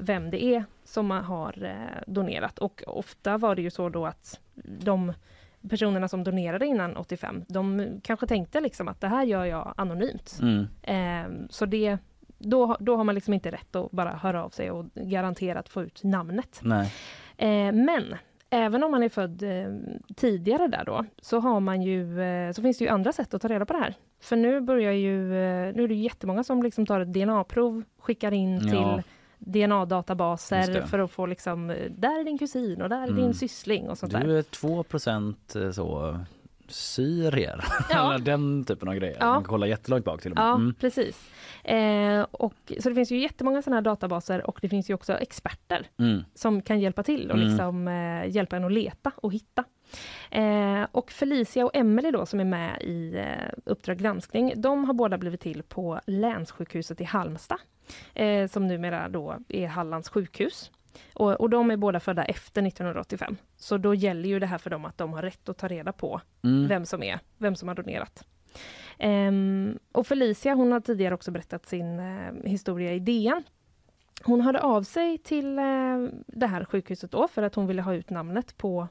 vem 0.00 0.30
det 0.30 0.42
är 0.44 0.64
som 0.84 1.06
man 1.06 1.24
har 1.24 1.64
eh, 1.64 2.02
donerat. 2.06 2.58
Och 2.58 2.82
ofta 2.86 3.38
var 3.38 3.54
det 3.54 3.62
ju 3.62 3.70
så 3.70 3.88
då 3.88 4.06
att 4.06 4.40
de 4.64 5.12
personerna 5.68 6.08
som 6.08 6.24
donerade 6.24 6.66
innan 6.66 6.96
85, 6.96 7.44
de 7.48 7.86
kanske 8.02 8.26
tänkte 8.26 8.60
liksom 8.60 8.88
att 8.88 9.00
det 9.00 9.08
här 9.08 9.24
gör 9.24 9.44
jag 9.44 9.74
anonymt. 9.76 10.38
Mm. 10.42 10.66
Eh, 10.82 11.46
så 11.50 11.66
det, 11.66 11.98
då, 12.38 12.76
då 12.80 12.96
har 12.96 13.04
man 13.04 13.14
liksom 13.14 13.34
inte 13.34 13.50
rätt 13.50 13.76
att 13.76 13.90
bara 13.90 14.10
höra 14.10 14.44
av 14.44 14.50
sig 14.50 14.70
och 14.70 14.86
garanterat 14.94 15.68
få 15.68 15.82
ut 15.82 16.04
namnet. 16.04 16.60
Nej. 16.62 16.92
Eh, 17.36 17.72
men 17.72 18.14
även 18.50 18.84
om 18.84 18.90
man 18.90 19.02
är 19.02 19.08
född 19.08 19.42
eh, 19.42 19.72
tidigare 20.16 20.68
där 20.68 20.84
då, 20.84 21.04
så, 21.22 21.40
har 21.40 21.60
man 21.60 21.82
ju, 21.82 22.22
eh, 22.22 22.52
så 22.52 22.62
finns 22.62 22.78
det 22.78 22.84
ju 22.84 22.90
andra 22.90 23.12
sätt 23.12 23.34
att 23.34 23.42
ta 23.42 23.48
reda 23.48 23.66
på 23.66 23.72
det 23.72 23.78
här. 23.78 23.94
För 24.20 24.36
nu 24.36 24.60
börjar 24.60 24.92
ju, 24.92 25.32
eh, 25.34 25.74
nu 25.74 25.84
är 25.84 25.88
det 25.88 25.94
jättemånga 25.94 26.44
som 26.44 26.62
liksom 26.62 26.86
tar 26.86 27.00
ett 27.00 27.12
DNA-prov, 27.12 27.82
skickar 27.98 28.32
in 28.32 28.54
Ja. 28.54 28.60
till 28.94 29.02
DNA-databaser 29.38 30.82
för 30.82 30.98
att 30.98 31.10
få 31.10 31.26
liksom, 31.26 31.70
eh, 31.70 31.90
där 31.90 32.20
är 32.20 32.24
din 32.24 32.38
kusin 32.38 32.82
och 32.82 32.88
där 32.88 33.02
är 33.02 33.08
Mm. 33.08 33.16
din 33.16 33.34
syssling 33.34 33.88
och 33.88 33.98
sånt 33.98 34.12
där. 34.12 34.24
Du 34.24 34.38
är 34.38 34.42
2% 34.42 35.56
så 35.74 36.18
syrier. 36.68 37.64
Ja. 37.90 38.14
Eller 38.14 38.24
den 38.24 38.64
typen 38.64 38.88
av 38.88 38.94
grejer. 38.94 39.16
Ja. 39.20 39.26
Man 39.26 39.42
kan 39.42 39.48
kolla 39.50 39.66
jättelångt 39.66 40.04
bak 40.04 40.22
till 40.22 40.32
och 40.32 40.36
med. 40.38 40.44
Ja, 40.44 40.54
Mm. 40.54 40.74
precis. 40.74 41.30
Eh, 41.64 42.26
och, 42.30 42.54
så 42.80 42.88
det 42.88 42.94
finns 42.94 43.12
ju 43.12 43.18
jättemånga 43.18 43.62
sådana 43.62 43.76
här 43.76 43.82
databaser 43.82 44.46
och 44.46 44.58
det 44.62 44.68
finns 44.68 44.90
ju 44.90 44.94
också 44.94 45.12
experter 45.18 45.86
Mm. 45.98 46.24
som 46.34 46.62
kan 46.62 46.80
hjälpa 46.80 47.02
till 47.02 47.30
och 47.30 47.36
Mm. 47.36 47.48
liksom, 47.48 47.88
eh, 47.88 48.34
hjälpa 48.36 48.56
en 48.56 48.64
att 48.64 48.72
leta 48.72 49.12
och 49.16 49.32
hitta. 49.32 49.64
Eh, 50.30 50.86
och 50.92 51.10
Felicia 51.10 51.64
och 51.64 51.76
Emelie 51.76 52.10
då 52.10 52.26
som 52.26 52.40
är 52.40 52.44
med 52.44 52.82
i 52.82 53.16
eh, 53.16 53.52
Uppdrag 53.64 53.96
granskning, 53.98 54.52
de 54.56 54.84
har 54.84 54.94
båda 54.94 55.18
blivit 55.18 55.40
till 55.40 55.62
på 55.62 56.00
länssjukhuset 56.06 57.00
i 57.00 57.04
Halmstad, 57.04 57.58
eh, 58.14 58.46
som 58.48 58.66
numera 58.66 59.08
då 59.08 59.36
är 59.48 59.66
Hallands 59.66 60.08
sjukhus. 60.08 60.70
Och, 61.14 61.40
och 61.40 61.50
de 61.50 61.70
är 61.70 61.76
båda 61.76 62.00
födda 62.00 62.24
efter 62.24 62.66
1985. 62.66 63.36
Så 63.56 63.76
då 63.78 63.94
gäller 63.94 64.28
ju 64.28 64.38
det 64.38 64.46
här 64.46 64.58
för 64.58 64.70
dem 64.70 64.84
att 64.84 64.98
de 64.98 65.12
har 65.12 65.22
rätt 65.22 65.48
att 65.48 65.58
ta 65.58 65.68
reda 65.68 65.92
på 65.92 66.20
Mm. 66.42 66.68
vem 66.68 66.86
som 66.86 67.02
är, 67.02 67.20
vem 67.38 67.56
som 67.56 67.68
har 67.68 67.74
donerat. 67.74 68.26
Ehm, 68.98 69.78
och 69.92 70.06
Felicia 70.06 70.54
hon 70.54 70.72
har 70.72 70.80
tidigare 70.80 71.14
också 71.14 71.30
berättat 71.30 71.66
sin 71.66 71.98
eh, 72.00 72.32
historia 72.44 72.94
i 72.94 72.98
DN. 72.98 73.42
Hon 74.22 74.40
hörde 74.40 74.60
av 74.60 74.82
sig 74.82 75.18
till 75.18 75.58
eh, 75.58 75.64
det 76.26 76.46
här 76.46 76.64
sjukhuset 76.64 77.10
då 77.10 77.28
för 77.28 77.42
att 77.42 77.54
hon 77.54 77.66
ville 77.66 77.82
ha 77.82 77.94
ut 77.94 78.10
namnet 78.10 78.56
på 78.56 78.88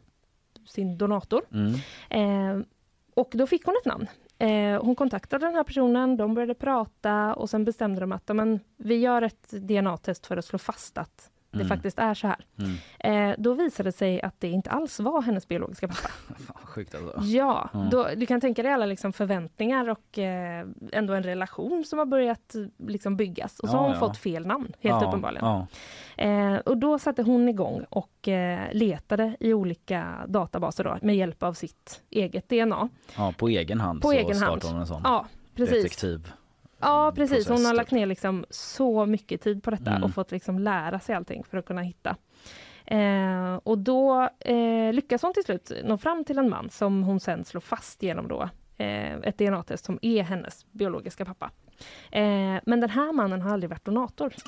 sin 0.65 0.97
donator. 0.97 1.41
Mm. 1.51 1.73
Eh, 2.09 2.65
och 3.13 3.29
då 3.31 3.47
fick 3.47 3.65
hon 3.65 3.75
ett 3.81 3.85
namn. 3.85 4.07
Eh, 4.39 4.83
hon 4.83 4.95
kontaktade 4.95 5.45
den 5.45 5.55
här 5.55 5.63
personen, 5.63 6.17
de 6.17 6.33
började 6.33 6.53
prata 6.53 7.33
och 7.33 7.49
sen 7.49 7.65
bestämde 7.65 8.01
de 8.01 8.11
att 8.11 8.27
men, 8.35 8.59
vi 8.77 8.95
gör 8.95 9.21
ett 9.21 9.49
DNA-test 9.51 10.27
för 10.27 10.37
att 10.37 10.45
slå 10.45 10.59
fast 10.59 10.97
att 10.97 11.31
det 11.51 11.57
Mm. 11.57 11.67
faktiskt 11.67 11.99
är 11.99 12.13
så 12.13 12.27
här. 12.27 12.45
Mm. 12.59 13.29
Eh, 13.29 13.35
då 13.39 13.53
visade 13.53 13.87
det 13.87 13.91
sig 13.97 14.21
att 14.21 14.39
det 14.39 14.47
inte 14.49 14.69
alls 14.69 14.99
var 14.99 15.21
hennes 15.21 15.47
biologiska 15.47 15.87
pappa. 15.87 16.09
Fan, 16.47 16.57
sjukt 16.63 16.95
alltså. 16.95 17.19
Ja, 17.21 17.69
Ja. 17.73 17.87
då, 17.91 18.07
du 18.17 18.25
kan 18.25 18.41
tänka 18.41 18.63
dig 18.63 18.71
alla 18.71 18.85
liksom 18.85 19.13
förväntningar 19.13 19.89
och 19.89 20.19
eh, 20.19 20.65
ändå 20.91 21.13
en 21.13 21.23
relation 21.23 21.85
som 21.85 21.99
har 21.99 22.05
börjat 22.05 22.55
liksom 22.77 23.17
byggas. 23.17 23.59
Och 23.59 23.69
så 23.69 23.75
Ja, 23.75 23.79
har 23.79 23.85
hon 23.85 23.93
ja. 23.93 23.99
fått 23.99 24.17
fel 24.17 24.45
namn, 24.47 24.71
helt 24.79 25.01
ja, 25.01 25.07
uppenbarligen. 25.07 25.65
Eh, 26.17 26.55
och 26.57 26.77
då 26.77 26.99
satte 26.99 27.23
hon 27.23 27.49
igång 27.49 27.85
och 27.89 28.27
eh, 28.27 28.67
letade 28.73 29.35
i 29.39 29.53
olika 29.53 30.25
databaser 30.27 30.83
då, 30.83 30.97
med 31.01 31.15
hjälp 31.15 31.43
av 31.43 31.53
sitt 31.53 32.01
eget 32.09 32.49
DNA. 32.49 32.89
ja, 33.17 33.33
på 33.37 33.47
egen 33.47 33.79
hand 33.81 34.01
På 34.01 34.07
så 34.07 34.13
egen 34.13 34.37
hand. 34.37 34.63
hon 34.63 34.75
en 34.79 34.87
sån 34.87 35.01
Ja, 35.03 35.25
precis. 35.55 35.83
detektiv. 35.83 36.31
Ja, 36.79 37.11
precis. 37.15 37.47
Hon 37.47 37.55
process, 37.55 37.65
har 37.65 37.71
typ. 37.73 37.77
lagt 37.77 37.91
ner 37.91 38.05
liksom 38.05 38.45
så 38.49 39.05
mycket 39.05 39.41
tid 39.41 39.63
på 39.63 39.71
detta 39.71 39.89
Mm. 39.91 40.03
och 40.03 40.11
fått 40.13 40.31
liksom 40.31 40.59
lära 40.59 40.99
sig 40.99 41.15
allting 41.15 41.43
för 41.43 41.57
att 41.57 41.65
kunna 41.65 41.81
hitta. 41.81 42.15
Eh, 42.85 43.55
och 43.63 43.77
då 43.77 44.29
eh, 44.39 44.93
lyckas 44.93 45.21
hon 45.21 45.33
till 45.33 45.43
slut 45.43 45.71
nå 45.83 45.97
fram 45.97 46.23
till 46.23 46.37
en 46.37 46.49
man 46.49 46.69
som 46.69 47.03
hon 47.03 47.19
sen 47.19 47.45
slår 47.45 47.61
fast 47.61 48.03
genom 48.03 48.27
då, 48.27 48.49
eh, 48.77 49.13
ett 49.13 49.37
DNA-test 49.37 49.85
som 49.85 49.99
är 50.01 50.23
hennes 50.23 50.65
biologiska 50.71 51.25
pappa. 51.25 51.51
Eh, 52.11 52.59
men 52.65 52.79
den 52.79 52.89
här 52.89 53.13
mannen 53.13 53.41
har 53.41 53.51
aldrig 53.53 53.69
varit 53.69 53.85
donator. 53.85 54.33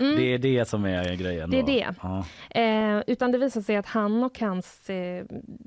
Mm. 0.00 0.16
Det 0.16 0.22
är 0.34 0.38
det 0.38 0.68
som 0.68 0.84
är 0.84 1.14
grejen. 1.14 1.50
Det 1.50 1.56
är 1.58 1.62
då. 1.62 1.66
det. 1.66 1.94
Ja. 2.02 2.24
Eh, 2.60 3.02
utan 3.06 3.32
det 3.32 3.38
visar 3.38 3.60
sig 3.60 3.76
att 3.76 3.86
han 3.86 4.24
och 4.24 4.40
hans 4.40 4.90
eh, 4.90 5.24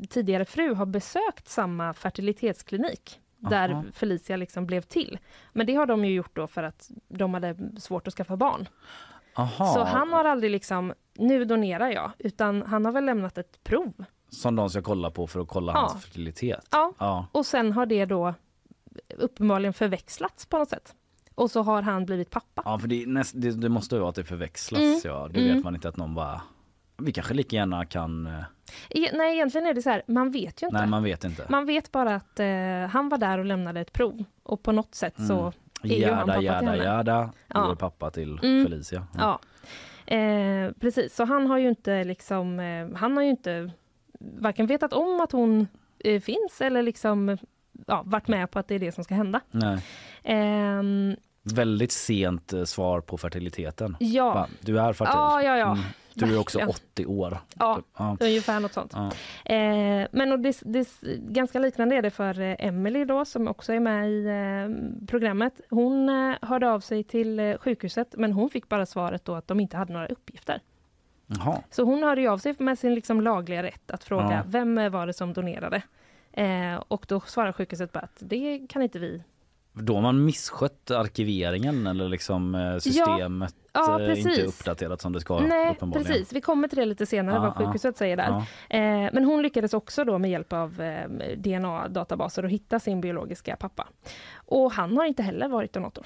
tidigare 0.10 0.46
fru 0.46 0.74
har 0.74 0.86
besökt 0.86 1.48
samma 1.48 1.94
fertilitetsklinik 1.94 3.20
där 3.40 3.70
Aha. 3.70 3.84
Felicia 3.94 4.38
liksom 4.38 4.66
blev 4.66 4.82
till. 4.82 5.18
Men 5.54 5.66
det 5.68 5.76
har 5.76 5.86
de 5.86 6.06
ju 6.06 6.14
gjort 6.14 6.36
då 6.36 6.48
för 6.48 6.64
att 6.64 6.90
de 7.08 7.34
hade 7.34 7.56
svårt 7.78 8.08
att 8.08 8.14
skaffa 8.14 8.38
barn. 8.38 8.68
Aha. 9.34 9.74
Så 9.74 9.84
han 9.84 10.14
har 10.14 10.26
aldrig 10.26 10.52
liksom, 10.52 10.94
nu 11.14 11.46
donerar 11.46 11.90
jag, 11.92 12.12
utan 12.20 12.62
han 12.62 12.86
har 12.86 12.92
väl 12.92 13.06
lämnat 13.06 13.38
ett 13.38 13.64
prov. 13.64 13.94
Som 14.30 14.56
de 14.56 14.70
ska 14.70 14.82
kolla 14.82 15.12
på 15.12 15.28
för 15.28 15.40
att 15.40 15.48
kolla 15.48 15.72
Ja. 15.74 15.80
hans 15.80 16.06
fertilitet. 16.06 16.68
Ja. 16.72 16.94
Ja. 17.00 17.26
Och 17.32 17.46
sen 17.46 17.72
har 17.74 17.86
det 17.86 18.06
då 18.06 18.34
uppenbarligen 19.18 19.74
förväxlats 19.74 20.46
på 20.46 20.58
något 20.58 20.70
sätt. 20.70 20.96
Och 21.36 21.52
så 21.52 21.62
har 21.62 21.82
han 21.82 22.06
blivit 22.06 22.30
pappa. 22.30 22.62
Ja, 22.66 22.80
för 22.80 22.88
det, 22.88 23.06
näst, 23.08 23.34
det, 23.38 23.52
det 23.52 23.70
måste 23.70 23.96
ju 23.96 24.00
vara 24.00 24.10
att 24.10 24.16
det 24.16 24.24
förväxlas. 24.24 24.82
Mm. 24.82 25.00
Ja. 25.04 25.28
Det 25.34 25.40
Mm. 25.42 25.56
vet 25.56 25.64
man 25.64 25.76
inte 25.76 25.90
att 25.90 25.98
någon 25.98 26.16
bara... 26.16 26.42
Vi 27.02 27.12
kanske 27.12 27.34
lika 27.34 27.56
gärna 27.56 27.86
kan... 27.86 28.28
eh, 28.28 28.34
E- 28.90 29.10
nej, 29.14 29.34
egentligen 29.36 29.68
är 29.68 29.74
det 29.74 29.82
så 29.82 29.90
här, 29.90 30.02
man 30.08 30.32
vet 30.32 30.62
ju 30.64 30.68
inte. 30.68 30.80
Nej, 30.80 30.88
man 30.88 31.04
vet 31.04 31.24
inte. 31.24 31.46
Man 31.50 31.66
vet 31.66 31.92
bara 31.92 32.16
att 32.16 32.40
eh, 32.40 32.48
han 32.92 33.10
var 33.10 33.18
där 33.18 33.38
och 33.38 33.46
lämnade 33.46 33.80
ett 33.82 33.94
prov. 33.94 34.24
Och 34.44 34.64
på 34.64 34.72
något 34.72 34.96
sätt 34.96 35.14
så 35.28 35.54
Mm. 35.84 35.96
är 35.96 36.08
ju 36.08 36.12
han 36.14 36.28
pappa 36.28 36.42
Jada, 36.42 36.60
till 36.60 36.68
henne. 36.68 36.84
jada. 36.84 37.32
Ja. 37.48 37.76
Pappa 37.80 38.12
till 38.12 38.40
Mm. 38.44 38.64
Felicia. 38.66 39.08
Ja, 39.18 39.40
eh, 40.16 40.72
precis. 40.80 41.16
Så 41.16 41.26
han 41.26 41.48
har 41.48 41.58
ju 41.58 41.70
inte 41.70 42.04
liksom, 42.04 42.60
eh, 42.60 42.88
han 42.98 43.18
har 43.18 43.24
ju 43.24 43.30
inte 43.30 43.72
varken 44.20 44.68
vetat 44.68 44.94
om 44.94 45.22
att 45.22 45.32
hon 45.32 45.68
eh, 46.00 46.22
finns 46.22 46.62
eller 46.62 46.84
liksom 46.84 47.38
ja, 47.88 48.02
varit 48.06 48.28
med 48.28 48.52
på 48.52 48.60
att 48.60 48.68
det 48.68 48.76
är 48.76 48.80
det 48.80 48.92
som 48.92 49.04
ska 49.04 49.16
hända. 49.16 49.42
Nej. 49.52 49.86
Ehm, 50.24 51.16
Väldigt 51.44 51.92
sent 51.92 52.54
eh, 52.54 52.64
svar 52.64 53.02
på 53.02 53.18
fertiliteten. 53.18 53.98
ja, 54.00 54.34
Va? 54.34 54.48
Du 54.62 54.80
är 54.80 54.94
fertil. 54.94 55.14
ja, 55.16 55.44
ja, 55.44 55.58
ja. 55.58 55.72
Mm. 55.72 55.84
Du 56.28 56.36
är 56.36 56.40
också 56.40 56.58
Verkligen. 56.58 56.76
80 56.94 57.06
år. 57.06 57.38
Ja, 57.60 57.82
Ja. 57.98 58.18
ungefär 58.20 58.60
något 58.60 58.74
sånt. 58.74 58.94
Ja. 58.96 59.08
Eh, 59.54 60.08
men 60.12 60.32
och 60.32 60.40
det, 60.40 60.62
det, 60.66 60.88
ganska 61.20 61.60
liknande 61.60 61.96
är 61.96 62.02
det 62.02 62.10
för 62.12 62.40
eh, 62.42 62.56
Emily 62.60 63.06
då 63.06 63.26
som 63.26 63.48
också 63.48 63.74
är 63.74 63.80
med 63.80 64.10
i 64.12 64.26
eh, 64.26 65.06
programmet. 65.08 65.62
Hon 65.70 66.10
eh, 66.10 66.36
hörde 66.42 66.70
av 66.72 66.80
sig 66.80 67.04
till 67.04 67.40
eh, 67.40 67.58
sjukhuset 67.58 68.16
men 68.18 68.34
hon 68.34 68.50
fick 68.50 68.70
bara 68.70 68.86
svaret 68.86 69.26
då 69.26 69.36
att 69.36 69.48
de 69.48 69.60
inte 69.60 69.78
hade 69.78 69.94
några 69.94 70.08
uppgifter. 70.08 70.62
Jaha. 71.28 71.62
Så 71.70 71.84
hon 71.84 72.04
hörde 72.04 72.32
av 72.32 72.38
sig 72.38 72.56
med 72.60 72.80
sin 72.80 72.96
liksom 72.96 73.22
lagliga 73.22 73.64
rätt 73.64 73.92
att 73.92 74.04
fråga 74.04 74.32
Ja. 74.32 74.42
vem 74.48 74.78
eh, 74.78 74.90
var 74.90 75.08
det 75.08 75.14
som 75.14 75.34
donerade? 75.34 75.82
Och 76.88 77.06
då 77.08 77.20
svarar 77.20 77.52
sjukhuset 77.52 77.92
bara 77.92 78.00
att 78.00 78.18
det 78.20 78.68
kan 78.70 78.82
inte 78.82 79.00
vi. 79.00 79.24
Då 79.80 79.96
har 79.96 80.02
man 80.02 80.26
misskött 80.26 80.92
arkiveringen 80.92 81.88
eller 81.88 82.10
liksom 82.10 82.56
eh, 82.56 82.78
systemet 82.78 83.56
Ja, 83.74 84.02
eh, 84.02 84.20
inte 84.20 84.44
uppdaterat 84.46 85.02
som 85.02 85.14
det 85.14 85.22
ska 85.22 85.40
Nej, 85.40 85.78
precis. 85.94 86.34
Vi 86.34 86.42
kommer 86.42 86.68
till 86.68 86.78
det 86.78 86.86
lite 86.86 87.06
senare 87.06 87.36
Ja, 87.36 87.42
vad 87.42 87.50
ja. 87.50 87.66
sjukhuset 87.66 87.98
säger 87.98 88.18
där. 88.18 88.30
Ja. 88.70 88.78
Eh, 88.78 89.10
men 89.14 89.26
hon 89.26 89.42
lyckades 89.42 89.74
också 89.74 90.04
då 90.04 90.18
med 90.18 90.32
hjälp 90.32 90.54
av 90.54 90.82
DNA-databaser 91.38 92.44
att 92.44 92.52
hitta 92.52 92.80
sin 92.80 93.02
biologiska 93.02 93.56
pappa. 93.56 93.88
Och 94.36 94.72
han 94.72 94.98
har 94.98 95.06
inte 95.06 95.24
heller 95.24 95.48
varit 95.48 95.74
donator. 95.74 96.06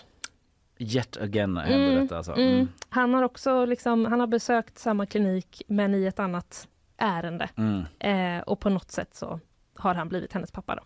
Yet 0.77 1.17
again 1.17 1.57
händer 1.57 1.87
Mm, 1.89 2.01
detta 2.03 2.17
alltså. 2.17 2.31
Mm. 2.31 2.53
Mm. 2.53 2.67
Han 2.89 3.13
har 3.13 3.23
också 3.23 3.65
liksom, 3.65 4.05
han 4.05 4.19
har 4.19 4.27
besökt 4.27 4.77
samma 4.77 5.05
klinik 5.05 5.61
men 5.67 5.95
i 5.95 6.05
ett 6.05 6.19
annat 6.19 6.67
ärende. 6.97 7.49
Mm. 7.55 7.83
Eh, 7.99 8.43
och 8.43 8.59
på 8.59 8.69
något 8.69 8.91
sätt 8.91 9.15
så 9.15 9.39
har 9.75 9.95
han 9.95 10.09
blivit 10.09 10.33
hennes 10.33 10.51
pappa 10.51 10.75
då. 10.75 10.81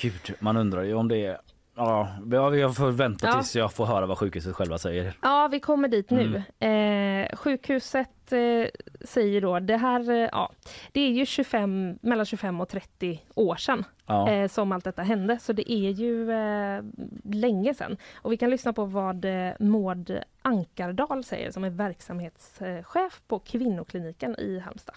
Gud, 0.00 0.34
man 0.40 0.56
undrar 0.56 0.82
ju 0.82 0.94
om 0.94 1.08
det 1.08 1.26
är 1.26 1.38
Ja, 1.78 2.08
jag 2.56 2.76
får 2.76 2.90
vänta 2.90 3.26
Ja. 3.26 3.32
tills 3.32 3.56
jag 3.56 3.72
får 3.72 3.86
höra 3.86 4.06
vad 4.06 4.18
sjukhuset 4.18 4.56
själva 4.56 4.78
säger. 4.78 5.16
Ja, 5.22 5.48
vi 5.52 5.60
kommer 5.60 5.88
dit 5.88 6.10
nu. 6.10 6.42
Mm. 6.58 7.22
Eh, 7.30 7.36
sjukhuset 7.36 8.32
eh, 8.32 8.66
säger 9.04 9.40
då, 9.40 9.58
det 9.58 9.76
här, 9.76 10.10
eh, 10.10 10.16
ja, 10.32 10.52
det 10.92 11.00
är 11.00 11.10
ju 11.10 11.26
25, 11.26 11.98
mellan 12.02 12.26
25 12.26 12.60
och 12.60 12.68
30 12.68 13.22
år 13.34 13.56
sedan 13.56 13.84
Ja. 14.06 14.30
eh, 14.30 14.48
som 14.48 14.72
allt 14.72 14.84
detta 14.84 15.02
hände, 15.02 15.38
så 15.38 15.52
det 15.52 15.72
är 15.72 15.90
ju 15.90 16.30
eh, 16.32 16.82
länge 17.24 17.74
sedan. 17.74 17.96
Och 18.14 18.32
vi 18.32 18.36
kan 18.36 18.50
lyssna 18.50 18.72
på 18.72 18.84
vad 18.84 19.24
eh, 19.24 19.52
Maud 19.60 20.18
Ankardal 20.42 21.24
säger 21.24 21.50
som 21.50 21.64
är 21.64 21.70
verksamhetschef 21.70 23.22
på 23.28 23.38
kvinnokliniken 23.38 24.36
i 24.40 24.58
Halmstad. 24.58 24.94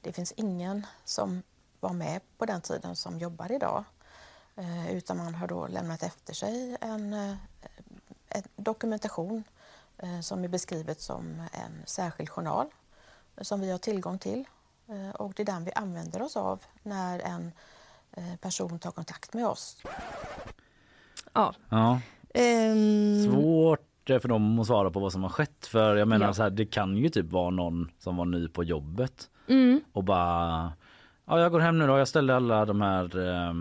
Det 0.00 0.12
finns 0.12 0.32
ingen 0.32 0.86
som 1.04 1.42
var 1.80 1.92
med 1.92 2.20
på 2.38 2.44
den 2.46 2.60
tiden 2.60 2.96
som 2.96 3.18
jobbar 3.18 3.52
idag. 3.52 3.84
Eh, 4.60 4.96
utan 4.96 5.16
man 5.16 5.34
har 5.34 5.46
då 5.46 5.66
lämnat 5.66 6.02
efter 6.02 6.34
sig 6.34 6.76
en, 6.80 7.12
eh, 7.14 7.34
en 8.28 8.42
dokumentation 8.56 9.44
eh, 9.98 10.20
som 10.20 10.44
är 10.44 10.48
beskrivet 10.48 11.00
som 11.00 11.42
en 11.52 11.86
särskild 11.86 12.28
journal 12.28 12.66
som 13.40 13.60
vi 13.60 13.70
har 13.70 13.78
tillgång 13.78 14.18
till. 14.18 14.44
Och 15.14 15.32
det 15.36 15.42
är 15.42 15.46
den 15.46 15.64
vi 15.64 15.72
använder 15.72 16.22
oss 16.22 16.36
av 16.36 16.60
när 16.82 17.18
en 17.18 17.52
person 18.40 18.78
tar 18.78 18.90
kontakt 18.90 19.34
med 19.34 19.46
oss. 19.46 19.82
Ja. 21.32 21.54
ja. 21.68 22.00
Ehm, 22.34 23.24
Svårt 23.32 23.86
för 24.06 24.28
dem 24.28 24.58
att 24.58 24.66
svara 24.66 24.90
på 24.90 25.00
vad 25.00 25.12
som 25.12 25.22
har 25.22 25.30
skett 25.30 25.66
för 25.66 25.96
jag 25.96 26.08
menar 26.08 26.26
Ja. 26.26 26.32
så 26.34 26.42
här, 26.42 26.50
det 26.50 26.66
kan 26.66 26.96
ju 26.96 27.08
typ 27.08 27.32
vara 27.32 27.50
någon 27.50 27.90
som 27.98 28.16
var 28.16 28.24
ny 28.24 28.48
på 28.48 28.64
jobbet 28.64 29.30
mm, 29.48 29.80
och 29.92 30.04
bara 30.04 30.72
ja 31.24 31.40
jag 31.40 31.52
går 31.52 31.60
hem 31.60 31.78
nu 31.78 31.86
då 31.86 31.98
jag 31.98 32.08
ställde 32.08 32.36
alla 32.36 32.64
de 32.64 32.80
här 32.80 33.18
eh, 33.18 33.54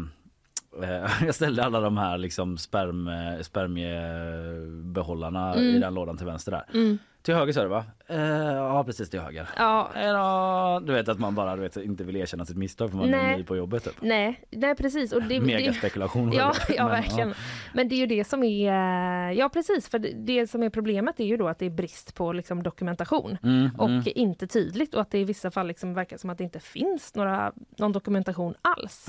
jag 1.26 1.36
ställde 1.36 1.66
alla 1.66 1.80
de 1.80 1.98
här 1.98 2.18
liksom 2.18 2.58
sperm, 2.58 3.08
eh, 3.08 3.40
spermiebehållarna 3.42 5.56
i 5.56 5.70
Mm. 5.70 5.82
den 5.82 5.94
lådan 5.94 6.18
till 6.18 6.26
vänster 6.26 6.52
där. 6.52 6.64
mm, 6.74 6.98
Till 7.22 7.36
höger 7.36 7.54
sa 7.54 7.62
du 7.64 7.70
va? 7.70 7.86
Eh, 8.10 8.20
ja 8.56 8.84
precis 8.84 9.10
till 9.10 9.20
höger. 9.20 9.50
ja, 9.58 9.92
Hej 9.94 10.14
då. 10.14 10.80
Du 10.86 10.94
vet 10.94 11.10
att 11.10 11.20
man 11.20 11.36
bara 11.36 11.56
du 11.56 11.62
vet, 11.62 11.78
inte 11.78 12.04
vill 12.04 12.16
erkänna 12.16 12.46
sitt 12.46 12.58
misstag 12.58 12.90
för 12.90 12.98
man 12.98 13.14
är 13.14 13.18
Nej. 13.24 13.38
ny 13.38 13.44
på 13.44 13.56
jobbet. 13.56 13.84
Typ. 13.84 14.02
nej, 14.02 14.42
nej 14.50 14.76
precis. 14.76 15.14
Och 15.14 15.22
det, 15.22 15.28
det, 15.28 15.40
Megaspekulation. 15.40 16.32
Ja, 16.40 16.52
självklart. 16.54 16.78
ja 16.78 16.84
Men, 16.84 16.92
verkligen. 16.92 17.34
Men 17.74 17.90
det 17.90 17.96
är 17.96 17.98
ju 17.98 18.06
det 18.06 18.24
som 18.24 18.44
är, 18.44 19.32
ja 19.32 19.50
precis, 19.50 19.90
för 19.90 20.00
det, 20.00 20.12
det 20.14 20.48
som 20.48 20.64
är 20.64 20.70
problemet 20.70 21.20
är 21.20 21.26
ju 21.26 21.38
då 21.38 21.48
att 21.48 21.60
det 21.60 21.66
är 21.66 21.70
brist 21.70 22.16
på 22.16 22.34
liksom, 22.34 22.64
dokumentation 22.64 23.38
Mm, 23.44 23.70
och 23.78 23.90
mm. 23.90 24.04
inte 24.06 24.48
tydligt 24.48 24.94
och 24.96 25.02
att 25.02 25.12
det 25.12 25.20
i 25.20 25.24
vissa 25.24 25.52
fall 25.52 25.68
liksom 25.68 25.94
verkar 25.94 26.18
som 26.18 26.30
att 26.30 26.38
det 26.38 26.44
inte 26.44 26.60
finns 26.60 27.16
några, 27.16 27.52
någon 27.78 27.92
dokumentation 27.92 28.54
alls. 28.62 29.08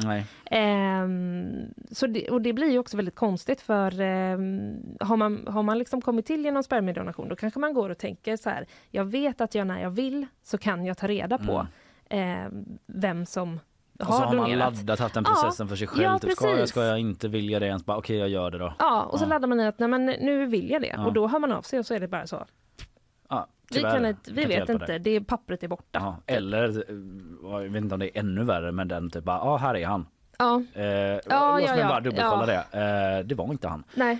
Ehm, 0.50 1.74
så 1.90 2.06
det, 2.06 2.30
och 2.30 2.42
det 2.42 2.52
blir 2.52 2.70
ju 2.70 2.78
också 2.78 2.96
väldigt 2.96 3.14
konstigt 3.14 3.60
för 3.60 4.00
ehm, 4.00 4.76
har 5.00 5.16
man, 5.16 5.46
har 5.46 5.62
man 5.62 5.78
liksom 5.78 6.00
kommit 6.00 6.26
till 6.26 6.44
genom 6.44 6.62
spermiedonation 6.62 7.28
då 7.28 7.36
kanske 7.36 7.60
man 7.60 7.74
går 7.74 7.90
och 7.90 7.98
tänker 7.98 8.36
så 8.36 8.50
här, 8.50 8.66
jag 8.90 9.04
vet 9.04 9.40
att 9.40 9.54
jag 9.54 9.66
när 9.66 9.82
jag 9.82 9.90
vill 9.90 10.26
så 10.42 10.58
kan 10.58 10.84
jag 10.84 10.98
ta 10.98 11.06
reda 11.08 11.38
på 11.38 11.66
ehm, 12.10 12.64
vem 12.86 13.26
som 13.26 13.60
Och 14.00 14.06
så 14.06 14.12
har 14.12 14.26
har 14.26 14.34
man 14.34 14.50
laddat 14.58 14.98
haft 15.00 15.14
den 15.14 15.24
Ja, 15.26 15.30
processen 15.34 15.68
för 15.68 15.76
sig 15.76 15.86
själv. 15.86 16.02
ja, 16.02 16.18
typ, 16.18 16.32
ska 16.32 16.50
jag, 16.58 16.68
ska 16.68 16.84
jag 16.84 16.98
inte 16.98 17.28
vilja 17.28 17.58
det 17.58 17.66
ens? 17.66 17.84
Bara, 17.86 17.96
Okej 17.96 18.16
jag 18.16 18.28
gör 18.28 18.50
det 18.50 18.58
då. 18.58 18.74
Ja, 18.78 19.02
och 19.02 19.18
så 19.18 19.24
Ja. 19.24 19.28
laddar 19.28 19.48
man 19.48 19.60
i 19.60 19.66
att 19.66 19.78
nej, 19.78 19.88
men 19.88 20.06
nu 20.06 20.46
vill 20.46 20.70
jag 20.70 20.82
det. 20.82 20.94
Ja. 20.96 21.06
Och 21.06 21.12
då 21.12 21.26
hör 21.26 21.38
man 21.38 21.52
av 21.52 21.62
sig 21.62 21.78
och 21.78 21.86
så 21.86 21.94
är 21.94 22.00
det 22.00 22.08
bara 22.08 22.26
så. 22.26 22.44
Ja, 23.28 23.46
Vi, 23.70 23.74
tyvärr, 23.74 23.90
kan 23.90 24.06
inte, 24.06 24.32
vi 24.32 24.40
kan 24.42 24.48
vet 24.48 24.68
inte, 24.68 24.86
dig. 24.86 24.98
det 24.98 25.20
pappret 25.20 25.62
är 25.62 25.68
borta. 25.68 25.98
Ja, 26.26 26.34
eller 26.34 26.68
eh, 26.68 27.50
jag 27.52 27.60
vet 27.68 27.82
inte 27.82 27.94
om 27.94 27.98
det 28.00 28.16
är 28.18 28.20
ännu 28.20 28.44
värre 28.44 28.72
men 28.72 28.88
den 28.88 29.10
typ 29.10 29.24
bara, 29.24 29.36
ja 29.38 29.56
här 29.56 29.76
är 29.76 29.86
han. 29.86 30.06
Ja, 30.38 30.62
Eh, 30.74 30.84
Ja, 30.84 31.18
låt 31.18 31.28
ja, 31.28 31.54
mig 31.56 31.78
ja. 31.80 31.88
bara 31.88 32.00
dubbelkolla 32.00 32.52
Ja. 32.54 32.64
det. 32.78 33.18
Eh, 33.18 33.26
det 33.26 33.34
var 33.34 33.44
inte 33.50 33.68
han. 33.68 33.84
nej. 33.94 34.18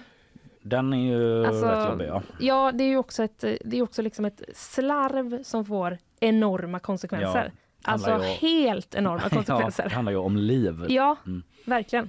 Den 0.62 0.92
är 0.92 0.98
ju 1.16 1.46
Alltså, 1.46 1.66
rätt 1.66 1.88
jobbig 1.90 2.06
ja. 2.08 2.22
Ja, 2.38 2.72
det 2.74 2.84
är 2.84 2.88
ju 2.88 2.96
också 2.96 3.22
ett, 3.22 3.44
det 3.64 3.78
är 3.78 3.82
också 3.82 4.02
liksom 4.02 4.24
ett 4.24 4.42
slarv 4.54 5.42
som 5.42 5.64
får 5.64 5.98
enorma 6.20 6.78
konsekvenser. 6.78 7.52
Alltså 7.82 8.10
handlar 8.10 8.28
ju- 8.28 8.34
helt 8.34 8.94
enorma 8.94 9.20
konsekvenser. 9.30 9.82
Ja, 9.82 9.88
det 9.88 9.94
handlar 9.94 10.12
ju 10.12 10.18
om 10.18 10.36
liv. 10.36 10.84
Ja, 10.88 11.16
Mm. 11.26 11.42
verkligen. 11.64 12.08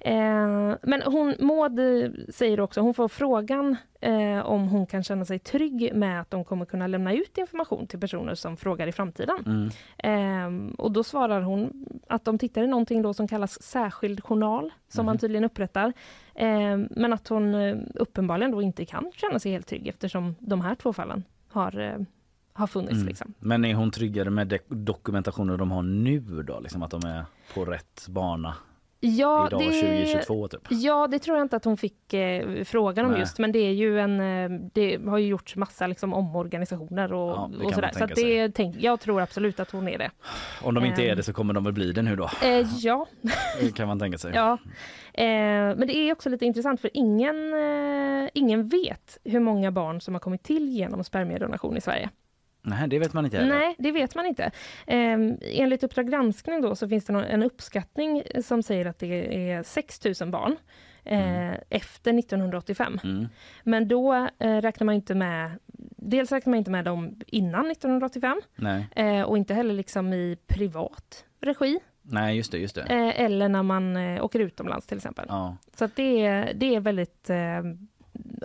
Eh, 0.00 0.76
men 0.82 1.02
hon, 1.06 1.34
Maud 1.38 1.80
säger 2.28 2.60
också, 2.60 2.80
hon 2.80 2.94
får 2.94 3.08
frågan 3.08 3.76
eh, 4.00 4.46
om 4.46 4.68
hon 4.68 4.86
kan 4.86 5.04
känna 5.04 5.24
sig 5.24 5.38
trygg 5.38 5.90
med 5.94 6.20
att 6.20 6.30
de 6.30 6.44
kommer 6.44 6.64
kunna 6.64 6.86
lämna 6.86 7.12
ut 7.12 7.38
information 7.38 7.86
till 7.86 8.00
personer 8.00 8.34
som 8.34 8.56
frågar 8.56 8.86
i 8.86 8.92
framtiden. 8.92 9.36
Mm. 9.46 9.70
Eh, 9.98 10.74
och 10.78 10.92
då 10.92 11.04
svarar 11.04 11.40
hon 11.40 11.86
att 12.08 12.24
de 12.24 12.38
tittar 12.38 12.62
i 12.62 12.66
någonting 12.66 13.02
då 13.02 13.14
som 13.14 13.28
kallas 13.28 13.62
särskild 13.62 14.24
journal, 14.24 14.72
som 14.88 15.06
man 15.06 15.18
tydligen 15.18 15.44
upprättar. 15.44 15.92
Eh, 16.34 16.78
men 16.90 17.12
att 17.12 17.28
hon 17.28 17.54
eh, 17.54 17.76
uppenbarligen 17.94 18.50
då 18.50 18.62
inte 18.62 18.84
kan 18.84 19.12
känna 19.14 19.38
sig 19.38 19.52
helt 19.52 19.66
trygg 19.66 19.88
eftersom 19.88 20.34
de 20.38 20.60
här 20.60 20.74
två 20.74 20.92
fallen 20.92 21.24
har, 21.48 22.06
har 22.52 22.66
funnits. 22.66 22.92
Mm. 22.92 23.06
Liksom. 23.06 23.34
Men 23.38 23.64
är 23.64 23.74
hon 23.74 23.90
tryggare 23.90 24.30
med 24.30 24.58
dokumentationen 24.68 25.58
de 25.58 25.70
har 25.70 25.82
nu 25.82 26.20
då? 26.20 26.60
Liksom 26.60 26.82
att 26.82 26.90
de 26.90 27.04
är 27.04 27.24
på 27.54 27.64
rätt 27.64 28.06
bana 28.08 28.54
Ja, 29.00 29.46
idag 29.46 29.60
det- 29.60 29.80
2022 29.80 30.48
typ? 30.48 30.60
Ja, 30.70 31.06
det 31.06 31.18
tror 31.18 31.36
jag 31.36 31.44
inte 31.44 31.56
att 31.56 31.64
hon 31.64 31.76
fick 31.76 32.14
eh, 32.14 32.64
frågan 32.64 33.04
om 33.04 33.10
Nej. 33.10 33.20
just, 33.20 33.38
men 33.38 33.52
det 33.52 33.58
är 33.58 33.72
ju 33.72 34.00
en, 34.00 34.20
eh, 34.20 34.60
det 34.72 34.98
har 35.06 35.18
ju 35.18 35.26
gjorts 35.26 35.56
massa 35.56 35.86
liksom, 35.86 36.14
omorganisationer 36.14 37.12
och, 37.12 37.28
Ja, 37.30 37.50
det 37.58 37.64
och 37.64 37.74
sådär. 37.74 37.90
Så 37.98 38.06
det, 38.06 38.50
tänk, 38.50 38.76
jag 38.78 39.00
tror 39.00 39.20
absolut 39.20 39.60
att 39.60 39.70
hon 39.70 39.88
är 39.88 39.98
det. 39.98 40.10
Om 40.62 40.74
de 40.74 40.84
inte 40.84 41.02
Ehm. 41.04 41.10
är 41.12 41.16
det 41.16 41.22
så 41.22 41.32
kommer 41.32 41.54
de 41.54 41.64
väl 41.64 41.72
bli 41.72 41.92
det 41.92 42.02
nu 42.02 42.16
då? 42.16 42.30
Eh, 42.44 42.66
ja, 42.78 43.06
kan 43.74 43.88
man 43.88 43.98
tänka 43.98 44.18
sig. 44.18 44.32
ja. 44.34 44.52
Eh, 45.14 45.24
men 45.76 45.86
det 45.86 45.96
är 45.96 46.12
också 46.12 46.28
lite 46.28 46.44
intressant 46.46 46.80
för 46.80 46.90
ingen, 46.94 47.52
eh, 47.54 48.28
ingen 48.34 48.68
vet 48.68 49.18
hur 49.24 49.40
många 49.40 49.72
barn 49.72 50.00
som 50.00 50.14
har 50.14 50.20
kommit 50.20 50.42
till 50.42 50.68
genom 50.68 51.04
spermiedonation 51.04 51.76
i 51.76 51.80
Sverige. 51.80 52.10
Nej, 52.68 52.88
det 52.88 52.98
vet 52.98 53.12
man 53.12 53.24
inte 53.24 53.36
heller. 53.36 53.54
Nej, 53.54 53.74
det 53.78 53.92
vet 53.92 54.14
man 54.14 54.26
inte. 54.26 54.44
Eh, 54.86 55.18
enligt 55.40 55.82
Uppdrag 55.82 56.10
granskning 56.10 56.60
då, 56.60 56.74
så 56.76 56.88
finns 56.88 57.04
det 57.04 57.12
en 57.12 57.42
uppskattning 57.42 58.22
som 58.44 58.62
säger 58.62 58.86
att 58.86 58.98
det 58.98 59.50
är 59.50 59.62
6 59.62 60.20
000 60.20 60.30
barn 60.30 60.56
eh, 61.04 61.54
efter 61.68 62.18
1985. 62.18 63.00
Mm. 63.04 63.28
Men 63.62 63.88
då 63.88 64.28
eh, 64.38 64.56
räknar 64.60 64.84
man 64.84 64.94
inte 64.94 65.14
med... 65.14 65.50
Dels 65.96 66.32
räknar 66.32 66.50
man 66.50 66.58
inte 66.58 66.70
med 66.70 66.84
dem 66.84 67.20
innan 67.26 67.70
1985 67.70 68.40
Nej. 68.56 68.86
eh, 68.96 69.22
och 69.22 69.38
inte 69.38 69.54
heller 69.54 69.74
liksom 69.74 70.12
i 70.12 70.36
privat 70.46 71.24
regi 71.40 71.78
Nej, 72.02 72.36
just 72.36 72.52
det, 72.52 72.58
just 72.58 72.74
det. 72.74 72.80
eh, 72.80 73.20
eller 73.20 73.48
när 73.48 73.62
man 73.62 73.96
eh, 73.96 74.24
åker 74.24 74.40
utomlands 74.40 74.86
till 74.86 74.96
exempel. 74.96 75.26
Ja. 75.28 75.56
Så 75.74 75.88
det, 75.94 76.26
är, 76.26 76.54
det 76.54 76.74
är 76.74 76.80
väldigt 76.80 77.30
eh, 77.30 77.62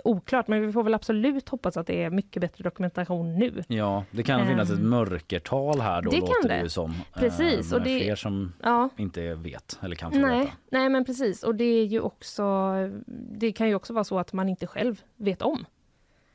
oklart, 0.04 0.48
men 0.48 0.66
vi 0.66 0.72
får 0.72 0.82
väl 0.82 0.94
absolut 0.94 1.48
hoppas 1.48 1.76
att 1.76 1.86
det 1.86 2.02
är 2.02 2.10
mycket 2.10 2.40
bättre 2.40 2.64
dokumentation 2.64 3.38
nu. 3.38 3.62
ja, 3.68 4.04
det 4.10 4.22
kan 4.22 4.46
finnas 4.46 4.70
ett 4.70 4.78
Ehm. 4.78 4.88
mörkertal 4.88 5.80
här 5.80 6.02
då 6.02 6.10
Det 6.10 6.16
kan 6.16 6.20
låter 6.26 6.48
det 6.48 6.54
det. 6.54 6.60
ju 6.62 6.68
som. 6.68 6.94
Precis, 7.14 7.72
Eh, 7.72 7.78
och 7.78 7.84
det- 7.84 8.00
fler 8.00 8.14
som 8.16 8.52
Ja. 8.62 8.88
inte 8.96 9.34
vet 9.34 9.78
eller 9.82 9.96
kan 9.96 10.12
få 10.12 10.18
Nej, 10.18 10.38
veta. 10.40 10.52
nej, 10.70 10.88
men 10.88 11.04
precis. 11.04 11.42
Och 11.42 11.54
det 11.54 11.64
är 11.64 11.84
ju 11.84 12.00
också... 12.00 12.72
Det 13.38 13.52
kan 13.52 13.68
ju 13.68 13.74
också 13.74 13.92
vara 13.92 14.04
så 14.04 14.18
att 14.18 14.32
man 14.32 14.48
inte 14.48 14.66
själv 14.66 15.02
vet 15.16 15.42
om 15.42 15.64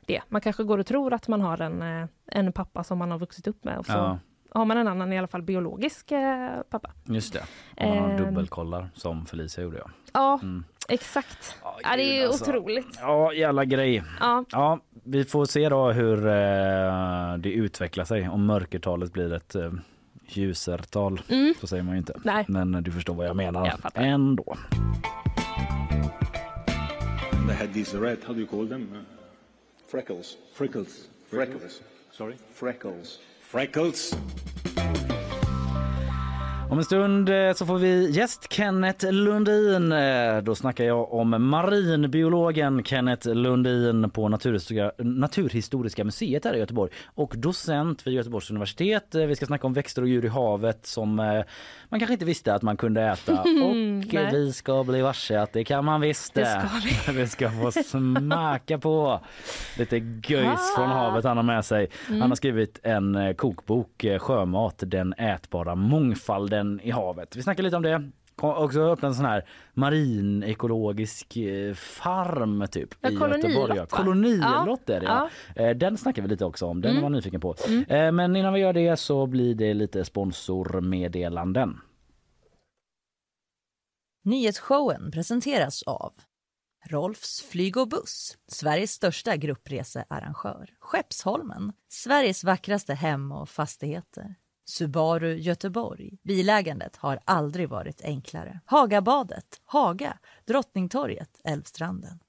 det. 0.06 0.22
Man 0.30 0.42
kanske 0.42 0.64
går 0.64 0.78
och 0.78 0.86
tror 0.86 1.14
att 1.14 1.28
man 1.28 1.42
har 1.42 1.62
en, 1.62 1.82
eh, 1.82 2.08
en 2.26 2.52
pappa 2.52 2.84
som 2.84 2.98
man 2.98 3.12
har 3.12 3.20
vuxit 3.20 3.48
upp 3.48 3.64
med 3.64 3.78
och 3.78 3.86
så 3.86 3.92
Ja, 3.92 4.20
har 4.52 4.66
man 4.66 4.78
en 4.78 4.88
annan, 4.88 5.14
i 5.14 5.18
alla 5.18 5.28
fall 5.28 5.42
biologisk 5.42 6.12
eh, 6.12 6.50
pappa. 6.70 6.92
just 7.06 7.34
det. 7.34 7.44
Om 7.78 7.90
man 7.90 7.98
har 7.98 8.10
Ehm. 8.10 8.18
dubbelkollar 8.26 8.90
som 8.96 9.26
Felicia 9.26 9.64
gjorde. 9.64 9.78
Ja, 9.78 9.90
Ja, 10.14 10.40
Mm. 10.44 10.64
Exakt. 10.90 11.56
Ja, 11.64 11.80
Ja, 11.84 11.96
det 11.96 12.04
är 12.22 12.28
alltså. 12.28 12.52
otroligt. 12.52 12.88
ja 13.02 13.34
jävla 13.34 13.66
grej. 13.66 14.04
Ja, 14.20 14.46
Ja, 14.52 14.80
vi 15.04 15.26
får 15.26 15.46
se 15.46 15.70
då 15.70 15.92
hur 15.92 16.28
eh, 16.28 17.38
det 17.38 17.52
utvecklar 17.52 18.06
sig. 18.06 18.30
Om 18.30 18.46
mörkertalet 18.46 19.14
blir 19.14 19.34
ett 19.34 19.56
eh, 19.56 19.72
ljusertal. 20.28 21.22
Mm. 21.30 21.54
Så 21.62 21.68
säger 21.68 21.84
man 21.84 21.94
ju 21.94 22.00
inte. 22.00 22.14
Nej. 22.24 22.46
Men 22.48 22.72
du 22.72 22.92
förstår 22.92 23.14
vad 23.14 23.26
jag 23.28 23.36
menar 23.36 23.80
Jag 23.96 24.06
ändå. 24.06 24.58
They 27.48 27.56
had 27.56 27.74
these 27.74 27.98
red, 27.98 28.18
how 28.26 28.34
do 28.34 28.40
you 28.40 28.48
call 28.48 28.68
them? 28.68 28.82
Uh, 28.94 29.00
freckles. 29.92 30.38
Freckles. 30.54 31.10
Freckles. 31.30 31.82
Sorry? 32.12 32.36
Freckles. 32.54 33.20
Freckles. 33.42 34.14
Om 36.72 36.78
en 36.78 36.84
stund 36.86 37.30
eh, 37.30 37.54
så 37.54 37.66
får 37.66 37.78
vi 37.78 38.10
gäst 38.12 38.54
Kenneth 38.54 39.12
Lundin. 39.12 39.92
Eh, 39.92 40.38
Då 40.44 40.56
snackar 40.56 40.84
jag 40.84 41.14
om 41.14 41.50
marinbiologen 41.50 42.84
Kenneth 42.84 43.28
Lundin 43.30 44.10
på 44.10 44.30
Naturhistoriska, 44.30 44.92
Naturhistoriska 45.04 46.04
museet 46.04 46.46
här 46.46 46.54
i 46.54 46.60
Göteborg 46.60 46.92
och 47.16 47.34
docent 47.38 48.08
vid 48.08 48.14
Göteborgs 48.14 48.50
universitet. 48.52 49.16
Eh, 49.16 49.26
Vi 49.26 49.36
ska 49.36 49.46
snacka 49.46 49.68
om 49.68 49.74
växter 49.74 50.02
och 50.02 50.08
djur 50.08 50.26
i 50.26 50.28
havet 50.28 50.86
som 50.86 51.16
man 51.90 52.00
kanske 52.00 52.14
inte 52.14 52.26
visste 52.26 52.54
att 52.54 52.62
man 52.62 52.78
kunde 52.78 53.02
äta. 53.02 53.42
Och 53.42 53.76
vi 54.34 54.54
ska 54.54 54.84
bli 54.84 55.02
varse 55.02 55.40
att 55.40 55.54
det 55.54 55.64
kan 55.64 55.86
man 55.86 56.02
visst. 56.02 56.34
Det 56.34 56.46
ska 56.46 57.12
vi 57.12 57.28
ska 57.28 57.50
få 57.52 57.72
smaka 57.72 58.78
på 58.78 59.20
lite 59.78 59.98
göjs 60.28 60.76
från 60.76 60.90
havet 60.90 61.26
han 61.26 61.38
har 61.38 61.44
med 61.44 61.66
sig. 61.66 61.88
Han 62.08 62.22
har 62.22 62.36
skrivit 62.36 62.80
en 62.84 63.36
kokbok, 63.38 64.06
Sjömat, 64.20 64.84
den 64.88 65.14
ätbara 65.14 65.76
mångfalden 65.76 66.59
i 66.84 66.92
havet. 66.92 67.36
Vi 67.36 67.44
snackar 67.44 67.64
lite 67.64 67.76
om 67.76 67.82
det. 67.84 68.12
Kom- 68.36 68.64
Också 68.64 68.82
öppna 68.82 69.08
en 69.08 69.16
sån 69.16 69.26
här 69.26 69.50
marin 69.74 70.44
ekologisk 70.44 71.38
eh, 71.38 71.74
farm 71.74 72.68
typ 72.72 72.90
Ja, 73.02 73.10
i 73.10 73.14
Göteborg. 73.14 73.76
Ja. 73.76 73.82
va? 73.82 73.86
Kolonilott 73.90 74.90
är 74.90 75.00
det 75.00 75.06
ja. 75.06 75.30
Ja. 75.56 75.64
Eh, 75.64 75.76
Den 75.78 75.98
snackar 75.98 76.22
vi 76.22 76.28
lite 76.28 76.46
också 76.46 76.66
om, 76.66 76.82
den 76.82 76.92
Mm. 76.92 77.04
var 77.04 77.10
nyfiken 77.10 77.42
på. 77.42 77.56
Eh, 77.88 78.12
Men 78.12 78.36
innan 78.36 78.54
vi 78.54 78.60
gör 78.60 78.74
det 78.74 78.98
så 78.98 79.26
blir 79.28 79.56
det 79.56 79.74
lite 79.74 80.06
sponsormeddelanden. 80.06 81.80
Nyhetsshowen 84.26 85.12
presenteras 85.12 85.84
av 85.84 86.14
Rolfs 86.90 87.42
flyg 87.42 87.78
och 87.78 87.88
buss, 87.88 88.38
Sveriges 88.48 88.92
största 88.92 89.36
gruppresearrangör. 89.36 90.70
Skeppsholmen, 90.80 91.74
Sveriges 91.90 92.44
vackraste 92.44 92.94
hem 92.94 93.32
och 93.32 93.50
fastigheter. 93.50 94.36
Subaru 94.70 95.34
Göteborg. 95.36 96.10
Bilägandet 96.24 96.96
har 96.96 97.20
aldrig 97.26 97.70
varit 97.70 98.02
enklare. 98.04 98.60
Hagabadet, 98.66 99.46
Haga, 99.66 100.14
Drottningtorget, 100.48 101.30
Älvstranden. 101.44 102.20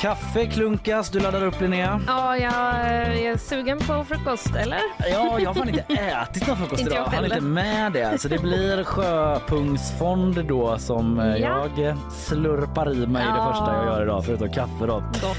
Kaffe 0.00 0.46
klunkas, 0.46 1.10
du 1.10 1.20
laddar 1.20 1.44
upp 1.46 1.60
Linnea. 1.60 2.00
ja 2.06 2.36
jag 2.36 2.52
är 2.52 3.36
sugen 3.36 3.78
på 3.78 4.04
frukost, 4.04 4.54
eller? 4.56 4.78
Ja, 5.12 5.38
jag 5.40 5.50
har 5.50 5.54
fan 5.54 5.68
inte 5.68 5.80
ätit 5.94 6.46
någon 6.48 6.56
frukost 6.56 6.80
Inte 6.80 6.92
idag. 6.94 7.06
jag 7.12 7.14
Jag 7.14 7.24
inte 7.24 7.40
med 7.40 7.92
det. 7.92 8.20
Så 8.20 8.28
det 8.28 8.38
blir 8.38 8.84
sjöpungsfond 8.84 10.44
då 10.46 10.78
som 10.78 11.18
eh, 11.20 11.36
Ja. 11.36 11.66
jag 11.76 11.96
slurpar 12.12 12.92
i 12.92 13.06
mig 13.06 13.22
det 13.22 13.28
Ja. 13.36 13.52
första 13.52 13.74
jag 13.76 13.84
gör 13.84 14.02
idag 14.02 14.24
förutom 14.24 14.48
kaffe 14.52 14.86
då. 14.86 15.00
Gott. 15.00 15.36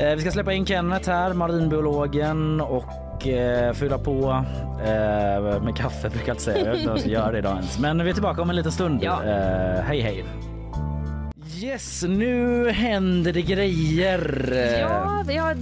Eh, 0.00 0.14
Vi 0.14 0.20
ska 0.20 0.30
släppa 0.30 0.52
in 0.52 0.66
Kenneth 0.66 1.10
här, 1.10 1.32
marinbiologen 1.34 2.60
och 2.60 2.84
eh, 3.26 3.72
fylla 3.72 3.98
på 3.98 4.44
eh, 4.84 5.62
med 5.62 5.76
kaffe 5.76 6.08
brukar 6.10 6.26
jag 6.26 6.34
inte 6.34 6.42
säga. 6.44 6.64
Jag 6.64 6.70
vet 6.70 6.78
inte 6.78 6.90
om 6.90 6.96
jag 6.96 7.00
ska 7.00 7.10
göra 7.10 7.32
det 7.32 7.38
idag 7.38 7.52
ens. 7.52 7.78
Men 7.78 8.04
vi 8.04 8.10
är 8.10 8.14
tillbaka 8.14 8.42
om 8.42 8.50
en 8.50 8.56
liten 8.56 8.72
stund. 8.72 9.00
Ja. 9.02 9.24
Eh, 9.24 9.80
hej 9.82 10.00
hej. 10.00 10.24
Yes, 11.62 12.02
nu 12.02 12.68
händer 12.70 13.32
det 13.32 13.42
grejer. 13.42 14.52
Ja, 14.80 15.24
vi 15.26 15.36
har 15.36 15.54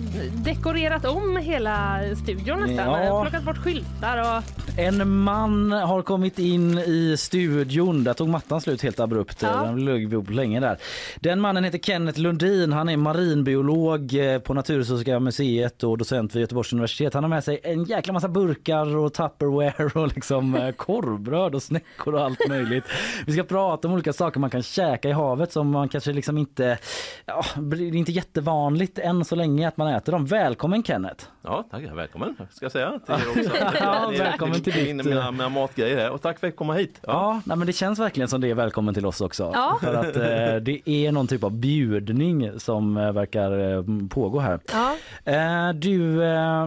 dekorerat 0.44 1.04
om 1.04 1.36
hela 1.36 2.00
studion 2.22 2.60
nästan. 2.60 3.04
Ja. 3.04 3.22
Plockat 3.22 3.44
bort 3.44 3.58
skyltar 3.58 4.38
och... 4.38 4.44
En 4.78 5.10
man 5.10 5.72
har 5.72 6.02
kommit 6.02 6.38
in 6.38 6.78
i 6.78 7.16
studion. 7.18 8.04
Där 8.04 8.14
tog 8.14 8.28
mattan 8.28 8.60
slut 8.60 8.82
helt 8.82 9.00
abrupt. 9.00 9.42
Ja. 9.42 9.62
Den 9.62 9.84
låg 9.84 10.30
länge 10.30 10.60
där. 10.60 10.78
Den 11.20 11.40
mannen 11.40 11.64
heter 11.64 11.78
Kenneth 11.78 12.20
Lundin. 12.20 12.72
Han 12.72 12.88
är 12.88 12.96
marinbiolog 12.96 14.14
eh, 14.14 14.38
på 14.38 14.54
Naturhistoriska 14.54 15.20
museet 15.20 15.82
och 15.82 15.98
docent 15.98 16.34
vid 16.34 16.40
Göteborgs 16.40 16.72
universitet. 16.72 17.14
Han 17.14 17.24
har 17.24 17.28
med 17.28 17.44
sig 17.44 17.60
en 17.62 17.84
jäkla 17.84 18.12
massa 18.12 18.28
burkar 18.28 18.96
och 18.96 19.12
Tupperware 19.14 20.00
och 20.02 20.14
liksom 20.14 20.54
eh, 20.54 20.70
korvbröd 20.70 21.54
och 21.54 21.62
snäckor 21.62 22.14
och 22.14 22.20
allt 22.20 22.48
möjligt. 22.48 22.84
Vi 23.26 23.32
ska 23.32 23.42
prata 23.42 23.88
om 23.88 23.94
olika 23.94 24.12
saker 24.12 24.40
man 24.40 24.50
kan 24.50 24.62
käka 24.62 25.08
i 25.08 25.12
havet 25.12 25.52
som 25.52 25.70
man 25.70 25.87
kanske 25.88 26.12
liksom 26.12 26.38
inte... 26.38 26.78
Ja, 27.26 27.44
det 27.56 27.76
är 27.76 27.94
inte 27.94 28.12
jättevanligt 28.12 28.98
än 28.98 29.24
så 29.24 29.36
länge 29.36 29.68
att 29.68 29.76
man 29.76 29.88
äter 29.94 30.12
dem. 30.12 30.26
Välkommen 30.26 30.82
Kenneth! 30.82 31.24
Ja, 31.42 31.64
tack. 31.70 31.84
Välkommen 31.94 32.36
ska 32.50 32.64
jag 32.64 32.72
säga 32.72 32.98
till 33.06 33.14
er 33.14 33.28
också. 33.46 33.56
Ja, 33.80 34.12
välkommen 34.18 34.60
till 34.60 34.72
ditt, 34.72 35.06
Mina, 35.06 35.30
mina 35.30 35.48
matgrejer 35.48 35.96
här. 35.96 36.10
Och 36.10 36.22
tack 36.22 36.38
för 36.40 36.46
att 36.46 36.50
jag 36.52 36.56
komma 36.56 36.74
hit. 36.74 37.00
Ja, 37.06 37.40
nej, 37.44 37.56
men 37.56 37.66
det 37.66 37.72
känns 37.72 37.98
verkligen 37.98 38.28
som 38.28 38.40
det 38.40 38.50
är 38.50 38.54
välkommen 38.54 38.94
till 38.94 39.06
oss 39.06 39.20
också. 39.20 39.50
Ja. 39.54 39.78
För 39.82 39.94
att 39.94 40.16
eh, 40.16 40.56
det 40.62 40.90
är 40.90 41.12
någon 41.12 41.26
typ 41.26 41.44
av 41.44 41.52
bjudning 41.52 42.60
som 42.60 42.96
eh, 42.96 43.12
verkar 43.12 43.58
eh, 43.76 43.84
pågå 44.10 44.40
här. 44.40 44.60
Ja, 44.72 44.94
Eh, 45.24 45.72
du, 45.74 46.24
eh, 46.24 46.66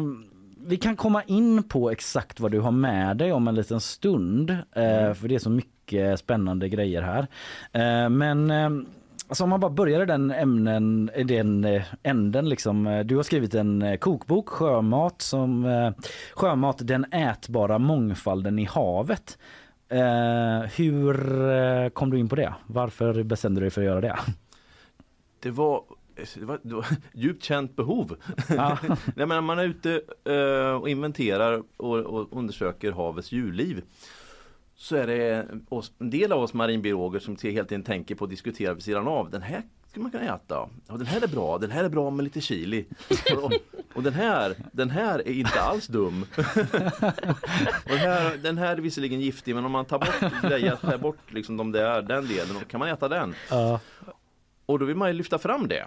vi 0.65 0.77
kan 0.77 0.95
komma 0.95 1.23
in 1.23 1.63
på 1.63 1.91
exakt 1.91 2.39
vad 2.39 2.51
du 2.51 2.59
har 2.59 2.71
med 2.71 3.17
dig 3.17 3.31
om 3.33 3.47
en 3.47 3.55
liten 3.55 3.79
stund. 3.81 4.49
Eh, 4.51 5.13
för 5.13 5.27
det 5.27 5.35
är 5.35 5.39
så 5.39 5.49
mycket 5.49 6.19
spännande 6.19 6.69
grejer 6.69 7.01
här. 7.01 7.27
Eh, 7.71 8.09
men 8.09 8.51
eh, 8.51 8.69
Alltså 9.31 9.43
om 9.43 9.49
man 9.49 9.59
bara 9.59 9.71
börjar 9.71 10.01
i 10.03 10.05
den 10.05 10.31
ämnen, 10.31 11.09
i 11.15 11.23
den 11.23 11.65
eh, 11.65 11.83
änden 12.03 12.49
liksom. 12.49 12.87
eh, 12.87 12.99
Du 12.99 13.15
har 13.15 13.23
skrivit 13.23 13.53
en 13.53 13.81
eh, 13.81 13.97
kokbok, 13.97 14.49
Sjömat, 14.49 15.21
som 15.21 15.93
Sjömat, 16.33 16.77
den 16.87 17.05
ätbara 17.13 17.79
mångfalden 17.79 18.59
i 18.59 18.65
havet. 18.65 19.37
Hur 20.75 21.89
kom 21.89 22.09
du 22.09 22.19
in 22.19 22.29
på 22.29 22.35
det? 22.35 22.53
Varför 22.67 23.23
bestämde 23.23 23.61
du 23.61 23.63
dig 23.65 23.71
för 23.71 23.81
att 23.81 23.85
göra 23.85 24.01
det? 24.01 24.19
Det 25.39 25.51
var, 25.51 25.83
det 26.35 26.45
var, 26.45 26.59
det 26.63 26.75
var 26.75 26.85
djupt 27.13 27.43
känt 27.43 27.75
behov. 27.75 28.15
Ja. 28.49 28.77
Nej, 29.15 29.25
men 29.25 29.43
man 29.43 29.59
är 29.59 29.63
ute 29.63 30.01
och 30.81 30.89
inventerar 30.89 31.63
och, 31.77 31.97
och 31.97 32.37
undersöker 32.37 32.91
havets 32.91 33.31
djurliv 33.31 33.81
så 34.81 34.95
är 34.95 35.07
det 35.07 35.47
oss, 35.69 35.91
en 35.99 36.09
del 36.09 36.31
av 36.31 36.43
oss 36.43 36.53
marinbiologer 36.53 37.19
som 37.19 37.37
helt 37.43 37.71
enkelt 37.71 37.85
tänker 37.85 38.15
på 38.15 38.23
att 38.23 38.29
diskutera 38.29 38.73
vid 38.73 38.83
sidan 38.83 39.07
av. 39.07 39.29
Den 39.29 39.41
här 39.41 39.63
skulle 39.87 40.03
man 40.03 40.11
kunna 40.11 40.35
äta. 40.35 40.69
Ja, 40.87 40.97
den 40.97 41.05
här 41.05 41.23
är 41.23 41.27
bra, 41.27 41.57
den 41.57 41.71
här 41.71 41.83
är 41.83 41.89
bra 41.89 42.09
med 42.09 42.23
lite 42.23 42.41
chili. 42.41 42.85
Och, 43.37 43.51
och 43.93 44.03
den, 44.03 44.13
här, 44.13 44.55
den 44.71 44.89
här 44.89 45.19
är 45.19 45.31
inte 45.31 45.61
alls 45.61 45.87
dum. 45.87 46.25
och 47.83 47.89
den, 47.89 47.99
här, 47.99 48.37
den 48.37 48.57
här 48.57 48.77
är 48.77 48.81
visserligen 48.81 49.21
giftig 49.21 49.55
men 49.55 49.65
om 49.65 49.71
man 49.71 49.85
tar 49.85 49.99
bort 49.99 50.41
grejer, 50.41 50.75
skär 50.75 50.97
bort 50.97 51.33
liksom 51.33 51.57
de 51.57 51.71
där, 51.71 52.01
den 52.01 52.27
delen, 52.27 52.55
kan 52.67 52.79
man 52.79 52.89
äta 52.89 53.07
den. 53.07 53.35
Ja. 53.49 53.79
Och 54.65 54.79
då 54.79 54.85
vill 54.85 54.97
man 54.97 55.07
ju 55.07 55.13
lyfta 55.13 55.37
fram 55.39 55.67
det. 55.67 55.85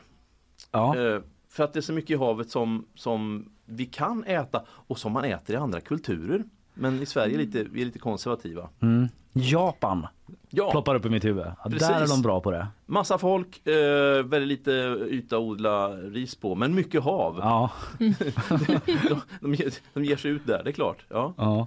Ja. 0.71 0.99
Eh, 0.99 1.21
För 1.49 1.65
att 1.65 1.73
det 1.73 1.79
är 1.79 1.83
så 1.83 1.93
mycket 1.93 2.11
i 2.11 2.19
havet 2.19 2.51
som, 2.51 2.87
som 2.95 3.49
vi 3.65 3.87
kan 3.87 4.25
äta 4.25 4.65
och 4.69 4.99
som 4.99 5.13
man 5.13 5.25
äter 5.25 5.57
i 5.57 5.59
andra 5.59 5.81
kulturer. 5.81 6.45
Men 6.75 7.03
i 7.03 7.07
Sverige 7.07 7.35
är 7.35 7.39
lite, 7.39 7.65
vi 7.73 7.81
är 7.81 7.85
lite 7.87 7.99
konservativa. 7.99 8.69
Mm. 8.83 9.09
Japan 9.33 10.07
Ja, 10.51 10.71
ploppar 10.71 10.95
upp 10.95 11.07
i 11.07 11.09
mitt 11.09 11.25
huvud. 11.25 11.47
Ja, 11.65 11.71
där 11.71 12.01
är 12.01 12.07
de 12.09 12.23
bra 12.23 12.41
på 12.41 12.51
det. 12.51 12.67
massa 12.87 13.19
folk, 13.19 13.67
eh, 13.67 14.23
väldigt 14.23 14.49
lite 14.49 14.71
yta 15.11 15.37
att 15.37 15.43
odla 15.43 15.89
ris 15.89 16.35
på, 16.35 16.55
men 16.55 16.75
mycket 16.75 17.03
hav. 17.03 17.39
Ja. 17.39 17.71
de, 17.99 18.15
de, 19.41 19.55
ger, 19.55 19.73
de 19.95 20.05
ger 20.05 20.17
sig 20.17 20.31
ut 20.31 20.47
där, 20.47 20.63
det 20.65 20.71
är 20.71 20.73
klart. 20.73 21.05
Ja. 21.09 21.35
Ja. 21.37 21.67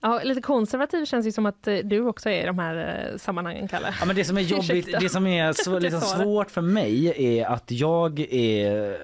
Ja, 0.00 0.20
lite 0.24 0.40
konservativ 0.40 1.04
känns 1.04 1.26
ju 1.26 1.32
som 1.32 1.46
att 1.46 1.66
eh, 1.66 1.76
du 1.84 2.00
också 2.00 2.30
är 2.30 2.42
i 2.42 2.46
de 2.46 2.58
här 2.58 3.08
eh, 3.12 3.18
sammanhangen, 3.18 3.68
Kalle. 3.68 3.94
Ja, 4.00 4.06
men 4.06 4.16
det 4.16 4.24
som 4.24 4.36
är 4.36 4.40
jobbigt, 4.40 4.70
Ursäkta. 4.70 4.98
det 4.98 5.08
som 5.08 5.26
är 5.26 5.54
Jag 5.66 5.82
liksom 5.82 6.00
svårt 6.00 6.50
för 6.50 6.60
mig 6.60 7.14
är 7.38 7.46
att 7.46 7.70
jag 7.70 8.20
är 8.20 8.96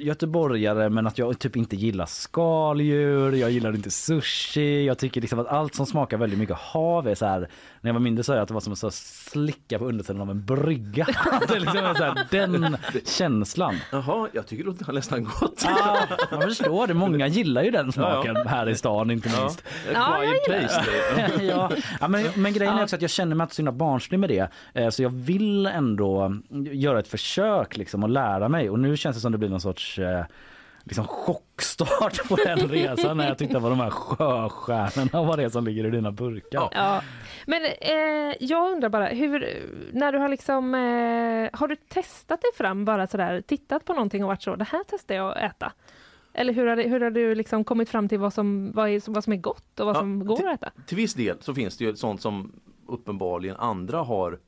göteborgare 0.00 0.88
men 0.90 1.06
att 1.06 1.18
jag 1.18 1.38
typ 1.38 1.56
inte 1.56 1.76
gillar 1.76 2.06
skaldjur, 2.06 3.32
jag 3.32 3.50
gillar 3.50 3.74
inte 3.74 3.90
sushi, 3.90 4.86
jag 4.86 4.98
tycker 4.98 5.20
liksom 5.20 5.38
att 5.38 5.46
allt 5.46 5.74
som 5.74 5.86
smakar 5.86 6.16
väldigt 6.16 6.38
mycket 6.38 6.56
hav 6.56 7.08
är 7.08 7.14
så 7.14 7.26
här. 7.26 7.48
När 7.80 7.88
jag 7.88 7.92
var 7.94 8.00
mindre 8.00 8.24
sa 8.24 8.34
jag 8.34 8.42
att 8.42 8.48
det 8.48 8.54
var 8.54 8.60
som 8.60 8.72
att 8.88 8.94
slicka 8.94 9.78
på 9.78 9.84
undersidan 9.84 10.22
av 10.22 10.30
en 10.30 10.44
brygga. 10.44 11.06
Det 11.48 11.58
liksom 11.60 11.78
är 11.84 11.94
så 11.94 12.04
här, 12.04 12.26
den 12.30 12.76
känslan. 13.06 13.74
Jaha, 13.92 14.28
jag 14.32 14.46
tycker 14.46 14.64
det 14.64 14.70
låter 14.70 14.92
nästan 14.92 15.24
gott. 15.24 15.64
Ja, 15.64 15.98
jag 16.30 16.42
förstår 16.42 16.86
det, 16.86 16.94
många 16.94 17.26
gillar 17.26 17.62
ju 17.62 17.70
den 17.70 17.92
smaken 17.92 18.36
här 18.46 18.68
i 18.68 18.74
stan 18.76 19.10
inte 19.10 19.28
Ja. 19.36 19.40
minst. 19.42 19.64
Ja, 19.94 20.24
jag 20.24 20.34
gillar 20.34 20.68
taste. 20.68 21.44
ja, 21.44 21.70
ja, 22.00 22.08
men, 22.08 22.24
men 22.34 22.52
grejen 22.52 22.74
är 22.74 22.78
Ja. 22.78 22.82
också 22.84 22.96
att 22.96 23.02
jag 23.02 23.10
känner 23.10 23.36
mig 23.36 23.44
inte 23.44 23.54
så 23.54 23.60
himla 23.62 23.72
barnslig 23.72 24.18
med 24.18 24.28
det. 24.30 24.48
Eh, 24.74 24.88
Så 24.90 25.02
jag 25.02 25.10
vill 25.10 25.66
ändå 25.66 26.34
göra 26.72 26.98
ett 26.98 27.08
försök 27.08 27.76
liksom 27.76 28.02
och 28.02 28.08
lära 28.10 28.48
mig. 28.48 28.70
Och 28.70 28.78
nu 28.78 28.96
känns 28.96 29.16
det 29.16 29.20
som 29.20 29.32
det 29.32 29.38
blir 29.38 29.48
någon 29.48 29.60
sorts 29.60 29.89
eh, 29.98 30.24
liksom 30.84 31.04
chockstart 31.06 32.28
på 32.28 32.36
den 32.36 32.58
resan 32.68 33.16
när 33.16 33.28
jag 33.28 33.38
tittar 33.38 33.60
på 33.60 33.68
de 33.68 33.80
här 33.80 33.90
sjöstjärnorna 33.90 35.26
vad 35.28 35.38
det 35.38 35.44
är 35.44 35.48
som 35.48 35.64
ligger 35.64 35.86
i 35.86 35.90
dina 35.90 36.12
burkar. 36.12 36.68
Ja. 36.72 37.02
Men 37.46 37.62
eh, 37.64 38.34
jag 38.40 38.72
undrar 38.72 38.88
bara, 38.88 39.06
hur, 39.06 39.62
när 39.92 40.12
du 40.12 40.18
har 40.18 40.28
liksom, 40.28 40.74
eh, 40.74 41.58
har 41.60 41.68
du 41.68 41.76
testat 41.76 42.40
dig 42.42 42.50
fram 42.56 42.84
bara 42.84 43.06
sådär, 43.06 43.40
tittat 43.40 43.84
på 43.84 43.92
någonting 43.92 44.22
och 44.24 44.28
varit 44.28 44.42
så, 44.42 44.56
det 44.56 44.64
här 44.64 44.84
testar 44.90 45.14
jag 45.14 45.30
att 45.30 45.36
äta? 45.36 45.72
Eller 46.34 46.52
hur 46.52 46.66
har, 46.66 46.76
hur 46.76 47.00
har 47.00 47.10
du 47.10 47.34
liksom 47.34 47.64
kommit 47.64 47.88
fram 47.88 48.08
till 48.08 48.18
vad 48.18 48.32
som, 48.34 48.72
vad, 48.74 48.88
är, 48.88 49.10
vad 49.10 49.24
som 49.24 49.32
är 49.32 49.36
gott 49.36 49.80
och 49.80 49.86
vad 49.86 49.96
Ja, 49.96 50.00
som 50.00 50.26
går 50.26 50.36
till- 50.36 50.48
att 50.48 50.62
äta? 50.62 50.70
Till 50.86 50.96
viss 50.96 51.14
del 51.14 51.36
så 51.40 51.54
finns 51.54 51.76
det 51.76 51.84
ju 51.84 51.96
sånt 51.96 52.20
som 52.20 52.52
uppenbarligen 52.88 53.56
andra 53.56 53.98
har 53.98 54.38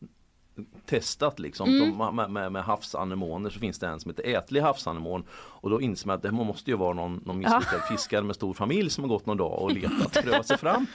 testat 0.87 1.39
liksom. 1.39 1.69
Mm. 1.69 1.97
Som 1.97 2.17
med, 2.17 2.31
med, 2.31 2.53
med 2.53 2.65
havsanemoner 2.65 3.51
så 3.51 3.59
finns 3.59 3.79
det 3.79 3.87
en 3.87 4.01
som 4.01 4.11
heter 4.11 4.27
ätlig 4.37 4.61
havsanemon 4.61 5.25
och 5.33 5.71
då 5.71 5.81
inser 5.81 6.07
man 6.07 6.17
att 6.17 6.23
det 6.23 6.33
måste 6.33 6.71
ju 6.71 6.77
vara 6.77 6.93
någon, 6.93 7.23
någon 7.25 7.39
misslyckad 7.39 7.81
fiskare 7.89 8.23
med 8.23 8.37
stor 8.37 8.55
familj 8.55 8.91
som 8.91 9.05
har 9.05 9.09
gått 9.09 9.27
någon 9.27 9.37
dag 9.37 9.63
och 9.63 9.73
letat, 9.75 10.13
prövat 10.23 10.47
sig 10.47 10.59
fram. 10.59 10.87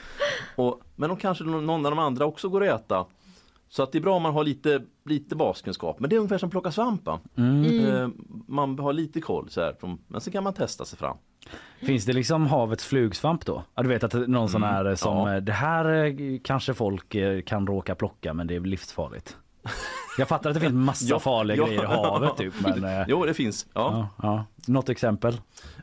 Och, 0.56 0.80
men 0.96 1.08
de 1.08 1.18
kanske 1.18 1.44
någon 1.44 1.86
av 1.86 1.92
de 1.92 1.98
andra 1.98 2.26
också 2.26 2.48
går 2.48 2.68
att 2.68 2.80
äta. 2.80 3.06
Så 3.70 3.82
att 3.82 3.92
det 3.92 3.98
är 3.98 4.02
bra 4.02 4.16
om 4.16 4.22
man 4.22 4.34
har 4.34 4.44
lite, 4.44 4.82
lite 5.04 5.36
baskunskap. 5.36 6.00
Men 6.00 6.10
det 6.10 6.16
är 6.16 6.18
ungefär 6.18 6.38
som 6.38 6.50
plocka 6.50 6.70
svamp. 6.72 7.06
va? 7.06 7.20
Mm. 7.36 7.86
Eh, 7.86 8.08
Man 8.46 8.78
har 8.78 8.92
lite 8.92 9.20
koll 9.20 9.50
så 9.50 9.60
här. 9.60 9.76
Men 10.06 10.20
så 10.20 10.30
kan 10.30 10.44
man 10.44 10.52
testa 10.54 10.84
sig 10.84 10.98
fram. 10.98 11.16
Finns 11.80 12.04
det 12.04 12.12
liksom 12.12 12.46
havets 12.46 12.84
flugsvamp 12.84 13.46
då? 13.46 13.64
Ja, 13.74 13.82
du 13.82 13.88
vet 13.88 14.04
att 14.04 14.10
det 14.10 14.18
är 14.18 14.26
någon 14.26 14.48
sån 14.48 14.62
här 14.62 14.94
som 14.94 15.16
ja. 15.16 15.34
eh, 15.34 15.40
det 15.42 15.52
här 15.52 16.04
eh, 16.04 16.38
kanske 16.44 16.74
folk 16.74 17.16
kan 17.46 17.66
råka 17.66 17.94
plocka 17.94 18.34
men 18.34 18.46
det 18.46 18.54
är 18.54 18.60
livsfarligt. 18.60 19.36
Jag 20.18 20.28
fattar 20.28 20.50
att 20.50 20.54
det 20.54 20.60
finns 20.60 20.72
massa 20.74 21.04
Ja, 21.08 21.18
farliga 21.18 21.56
ja. 21.56 21.66
grejer 21.66 21.82
i 21.82 21.86
havet 21.86 22.36
typ 22.36 22.54
men 22.60 22.84
eh, 22.84 23.04
Jo 23.08 23.24
det 23.24 23.34
finns. 23.34 23.66
Ja. 23.72 24.08
ja. 24.22 24.44
Något 24.66 24.88
exempel? 24.88 25.40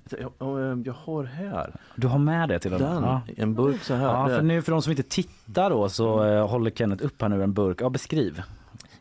Jag, 0.10 0.32
jag, 0.40 0.88
jag 0.88 0.94
har 0.94 1.24
här. 1.24 1.76
Du 1.96 2.08
har 2.08 2.20
med 2.20 2.50
det 2.50 2.60
till 2.60 2.72
den? 2.72 2.82
Den, 2.82 3.20
en 3.38 3.56
burk 3.56 3.84
så 3.84 3.94
här. 3.94 4.06
Ja, 4.06 4.28
för 4.28 4.42
nu 4.42 4.62
för 4.62 4.72
de 4.72 4.82
som 4.82 4.92
inte 4.92 5.04
tittar 5.04 5.70
då 5.70 5.90
så 5.90 6.24
eh, 6.24 6.48
håller 6.48 6.72
Kenneth 6.72 7.06
upp 7.06 7.22
här 7.22 7.30
nu 7.30 7.44
en 7.44 7.54
burk. 7.54 7.82
Ja, 7.82 7.90
beskriv. 7.90 8.42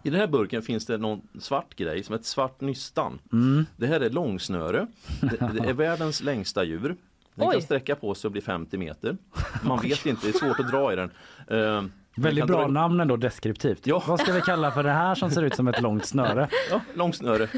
I 0.03 0.11
den 0.11 0.20
här 0.20 0.26
burken 0.26 0.62
finns 0.62 0.87
det 0.87 0.99
någon 0.99 1.20
svart 1.41 1.74
grej 1.76 2.03
som 2.03 2.14
ett 2.14 2.24
svart 2.24 2.61
nystan. 2.61 3.18
Mm. 3.32 3.66
Det 3.76 3.87
här 3.87 4.01
är 4.01 4.11
långsnöre. 4.11 4.87
Det, 5.20 5.51
det 5.53 5.68
är 5.68 5.72
världens 5.85 6.22
längsta 6.22 6.64
djur. 6.64 6.97
Den 7.35 7.49
Oj. 7.49 7.53
kan 7.53 7.62
sträcka 7.62 7.95
på 7.97 8.14
sig 8.14 8.28
och 8.28 8.32
bli 8.32 8.41
50 8.41 8.78
meter. 8.78 9.16
Man 9.62 9.80
vet 9.80 10.07
inte, 10.07 10.26
det 10.26 10.35
är 10.35 10.39
svårt 10.39 10.61
att 10.61 10.70
dra 10.70 10.93
i 10.93 10.97
den. 10.97 11.11
Eh, 11.49 11.57
den 11.57 11.93
Väldigt 12.17 12.47
bra 12.47 12.67
namn 12.67 13.01
ändå 13.01 13.17
deskriptivt. 13.17 13.87
Ja. 13.87 14.03
Vad 14.09 14.21
ska 14.21 14.33
vi 14.33 14.41
kalla 14.41 14.71
för 14.71 14.83
det 14.83 14.91
här 14.91 15.15
som 15.15 15.31
ser 15.31 15.43
ut 15.43 15.55
som 15.55 15.69
ett 15.69 15.81
långt 15.83 16.07
snöre? 16.07 16.49
Ja, 16.71 16.81
långsnöre. 16.95 17.49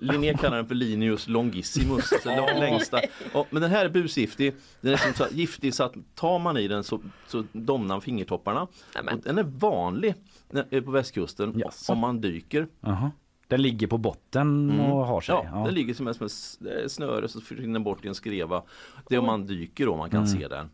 Linné 0.00 0.34
kallar 0.34 0.56
den 0.56 0.66
för 0.66 0.74
Linnaeus 0.74 1.28
longissimus, 1.28 2.12
alltså 2.12 2.28
lång, 2.28 2.60
längsta. 2.60 3.00
Ja, 3.34 3.46
men 3.50 3.62
den 3.62 3.70
här 3.70 3.84
är 3.84 3.88
busgiftig. 3.88 4.54
Den 4.80 4.92
är 4.92 4.96
så 4.96 5.12
så 5.12 5.34
giftig 5.34 5.74
så 5.74 5.84
att 5.84 5.94
tar 6.14 6.38
man 6.38 6.56
i 6.56 6.68
den 6.68 6.84
så, 6.84 7.00
så 7.26 7.44
domnar 7.52 8.00
fingertopparna. 8.00 8.66
Den 9.24 9.38
är 9.38 9.42
vanlig 9.42 10.14
när- 10.50 10.80
på 10.80 10.90
västkusten 10.90 11.58
Jaså. 11.58 11.92
om 11.92 11.98
man 11.98 12.20
dyker. 12.20 12.66
Jaha. 12.80 13.10
Den 13.48 13.62
ligger 13.62 13.86
på 13.86 13.98
botten 13.98 14.80
och 14.80 15.06
har 15.06 15.20
sig. 15.20 15.34
Mm. 15.34 15.58
Ja, 15.58 15.64
den 15.64 15.74
ligger 15.74 15.94
som 15.94 16.08
ett 16.08 16.16
som 16.16 16.28
eh, 16.68 16.88
snöre 16.88 17.28
som 17.28 17.40
försvinner 17.40 17.80
bort 17.80 18.04
i 18.04 18.08
en 18.08 18.14
skreva. 18.14 18.62
Det 19.08 19.14
är 19.14 19.18
om 19.18 19.26
man 19.26 19.46
dyker 19.46 19.86
då 19.86 19.96
man 19.96 20.10
kan 20.10 20.28
se 20.28 20.48
den. 20.48 20.70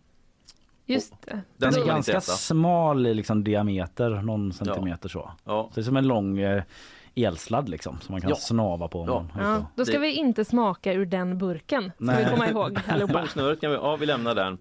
Just 0.88 1.14
det. 1.24 1.40
Den 1.56 1.74
är 1.74 1.78
inte 1.78 1.88
ganska 1.88 2.12
äta. 2.12 2.20
smal 2.20 3.06
i 3.06 3.14
liksom 3.14 3.44
diameter, 3.44 4.10
någon 4.10 4.52
centimeter 4.52 5.08
så. 5.08 5.30
Ja. 5.44 5.68
Så 5.68 5.74
det 5.74 5.80
är 5.80 5.82
som 5.84 5.96
en 5.96 6.06
lång 6.06 6.38
eh, 6.38 6.62
elsladd 7.14 7.68
liksom 7.68 8.00
som 8.00 8.12
man 8.12 8.20
kan 8.20 8.30
Ja. 8.30 8.36
snava 8.36 8.88
på. 8.88 9.04
Ja. 9.06 9.26
Ja, 9.38 9.66
då 9.76 9.84
ska 9.84 9.92
Det- 9.94 9.98
vi 9.98 10.12
inte 10.14 10.44
smaka 10.44 10.92
ur 10.92 11.06
den 11.06 11.38
burken, 11.38 11.82
ska 11.84 11.92
Nej. 12.04 12.24
vi 12.24 12.30
komma 12.30 12.48
ihåg 12.48 12.78
allihopa. 12.88 13.26
Kan 13.60 13.70
vi, 13.70 13.76
ja 13.76 13.96
vi 13.96 14.06
lämnar 14.06 14.34
den. 14.34 14.52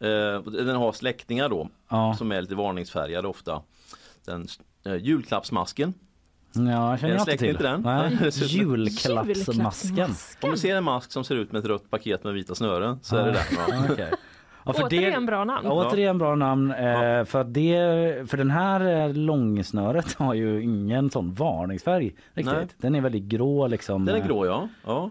Eh, 0.00 0.42
den 0.52 0.76
har 0.76 0.92
släktingar 0.92 1.48
då 1.48 1.68
Ja. 1.90 2.14
som 2.18 2.32
är 2.32 2.40
lite 2.40 2.54
varningsfärgade 2.54 3.28
ofta. 3.28 3.62
Den 4.24 4.46
eh, 4.86 4.94
julklappsmasken. 4.96 5.94
Ja, 6.56 6.62
jag 6.90 6.98
känner 7.00 7.12
jag 7.12 7.20
inte 7.20 7.24
släkt 7.24 7.38
till. 7.40 7.48
inte 7.50 7.62
den? 7.62 7.80
Nej. 7.82 8.18
Nej. 8.20 8.30
Julklappsmasken. 8.34 10.10
Om 10.42 10.50
du 10.50 10.56
ser 10.56 10.76
en 10.76 10.84
mask 10.84 11.12
som 11.12 11.24
ser 11.24 11.34
ut 11.36 11.52
med 11.52 11.58
ett 11.58 11.64
rött 11.66 11.90
paket 11.90 12.24
med 12.24 12.34
vita 12.34 12.54
snören 12.54 12.98
så 13.02 13.16
är 13.16 13.24
det 13.26 13.32
den. 13.32 13.96
Ja? 14.10 14.16
Ja, 14.66 14.72
för 14.72 14.82
Återigen 14.84 15.26
bra 15.26 15.44
namn. 15.44 15.66
Ja, 15.66 15.72
återigen 15.72 16.18
bra 16.18 16.34
namn. 16.34 16.70
Eh, 16.72 16.84
Ja. 16.84 17.24
för, 17.24 17.44
det, 17.44 18.30
för 18.30 18.36
den 18.36 18.50
här 18.50 18.80
eh, 19.08 19.14
långsnöret 19.14 20.12
har 20.18 20.34
ju 20.34 20.62
ingen 20.62 21.10
sån 21.10 21.34
varningsfärg 21.34 22.04
riktigt. 22.34 22.54
Nej. 22.54 22.66
Den 22.76 22.94
är 22.94 23.00
väldigt 23.00 23.22
grå 23.24 23.66
liksom. 23.66 24.04
Den 24.04 24.14
är 24.16 24.20
eh, 24.20 24.26
grå 24.26 24.46
ja. 24.46 24.68
ja. 24.86 25.10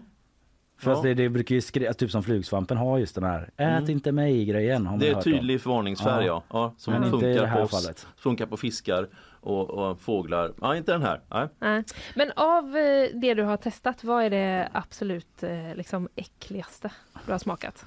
För 0.78 0.90
Ja. 0.90 0.96
att 0.96 1.02
det, 1.02 1.14
det 1.14 1.28
brukar 1.28 1.54
ju 1.54 1.60
skriva, 1.60 1.92
typ 1.92 2.10
som 2.10 2.22
flugsvampen 2.22 2.76
har 2.76 2.98
just 2.98 3.14
den 3.14 3.24
här 3.24 3.50
ät 3.56 3.88
inte 3.88 4.12
mig 4.12 4.44
grejen. 4.44 4.86
Har 4.86 4.98
Det 4.98 5.08
är 5.10 5.14
hört 5.14 5.26
om. 5.26 5.32
tydlig 5.32 5.60
varningsfärg 5.66 6.26
ja. 6.26 6.42
Ja. 6.48 6.58
ja. 6.58 6.74
som 6.78 6.92
Men 6.94 7.04
inte 7.04 7.16
i 7.16 7.20
det 7.28 7.34
funkar 7.34 7.46
här 7.46 7.56
på, 7.58 7.62
oss, 7.64 7.70
fallet. 7.84 8.06
funkar 8.16 8.46
på 8.46 8.56
fiskar 8.56 9.08
och, 9.40 9.70
och 9.70 10.00
fåglar. 10.00 10.52
Ja 10.60 10.76
inte 10.76 10.92
den 10.92 11.02
här. 11.02 11.20
Nej. 11.30 11.48
Nej. 11.58 11.84
Men 12.14 12.30
av 12.36 12.76
eh, 12.76 13.08
det 13.20 13.34
du 13.34 13.42
har 13.42 13.56
testat, 13.56 14.04
vad 14.04 14.24
är 14.24 14.30
det 14.30 14.68
absolut 14.72 15.44
liksom 15.74 16.08
äckligaste 16.16 16.90
du 17.26 17.32
har 17.32 17.38
smakat? 17.38 17.86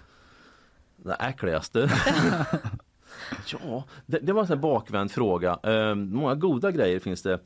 Det 1.08 1.14
äckligaste. 1.16 1.90
ja, 3.48 3.84
det, 4.06 4.20
det 4.20 4.34
var 4.34 4.42
en 4.42 4.48
sån 4.48 4.62
bakvänd 4.62 5.12
fråga. 5.12 5.60
Ehm, 5.64 6.10
många 6.16 6.36
goda 6.36 6.72
grejer 6.72 7.00
finns 7.00 7.22
det. 7.24 7.40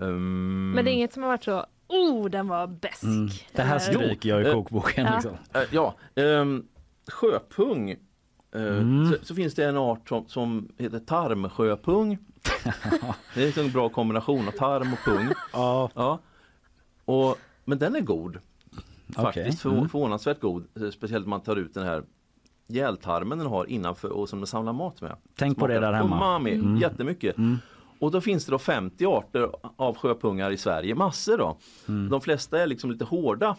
Ehm, 0.00 0.70
Men 0.72 0.84
det 0.84 0.90
är 0.90 0.92
inget 0.94 1.12
som 1.12 1.22
har 1.22 1.30
varit 1.30 1.44
så, 1.44 1.66
oh 1.88 2.28
den 2.30 2.48
var 2.48 2.66
bäsk. 2.66 3.02
Mm. 3.02 3.28
Det 3.52 3.62
här 3.62 3.78
stryker 3.78 4.28
jag 4.28 4.48
i 4.48 4.52
kokboken. 4.52 5.04
ja. 5.06 5.14
Liksom. 5.14 5.32
eh, 5.54 5.62
ja, 5.70 5.94
ehm, 6.14 6.64
sjöpung 7.12 7.96
Eh, 8.56 8.62
Mm. 8.62 9.12
så, 9.12 9.16
så 9.24 9.34
finns 9.34 9.54
det 9.54 9.64
en 9.64 9.76
art 9.76 10.08
som, 10.08 10.28
som 10.28 10.68
heter 10.78 10.98
tarmsjöpung. 10.98 12.18
det 13.34 13.56
är 13.56 13.58
en 13.58 13.72
bra 13.72 13.88
kombination 13.88 14.48
av 14.48 14.52
tarm 14.52 14.92
och 14.92 14.98
pung. 15.04 15.28
Ja. 15.52 15.90
Ja. 15.94 16.18
Och, 17.04 17.38
men 17.64 17.78
den 17.78 17.96
är 17.96 18.00
god. 18.00 18.38
Faktiskt 19.14 19.60
för, 19.60 19.70
Mm. 19.70 19.88
förvånansvärt 19.88 20.40
god. 20.40 20.66
Speciellt 20.92 21.24
om 21.24 21.30
man 21.30 21.40
tar 21.40 21.56
ut 21.56 21.74
den 21.74 21.86
här 21.86 22.02
gältarmen 22.66 23.38
den 23.38 23.46
har 23.46 23.66
innanför 23.70 24.08
och 24.12 24.28
som 24.28 24.38
den 24.40 24.46
samlar 24.46 24.72
mat 24.72 25.00
med. 25.00 25.16
Tänk 25.36 25.58
på 25.58 25.66
det 25.66 25.80
där 25.80 25.92
hemma. 25.92 26.16
Umami, 26.16 26.54
Mm. 26.54 26.76
jättemycket. 26.76 27.36
Och 27.98 28.10
då 28.10 28.20
finns 28.20 28.44
det 28.46 28.52
då 28.52 28.58
50 28.58 29.06
arter 29.06 29.48
av 29.76 29.96
sjöpungar 29.96 30.50
i 30.50 30.56
Sverige, 30.56 30.94
massor 30.94 31.38
då. 31.38 31.56
De 32.10 32.20
flesta 32.20 32.62
är 32.62 32.66
liksom 32.66 32.90
lite 32.90 33.04
hårda 33.04 33.56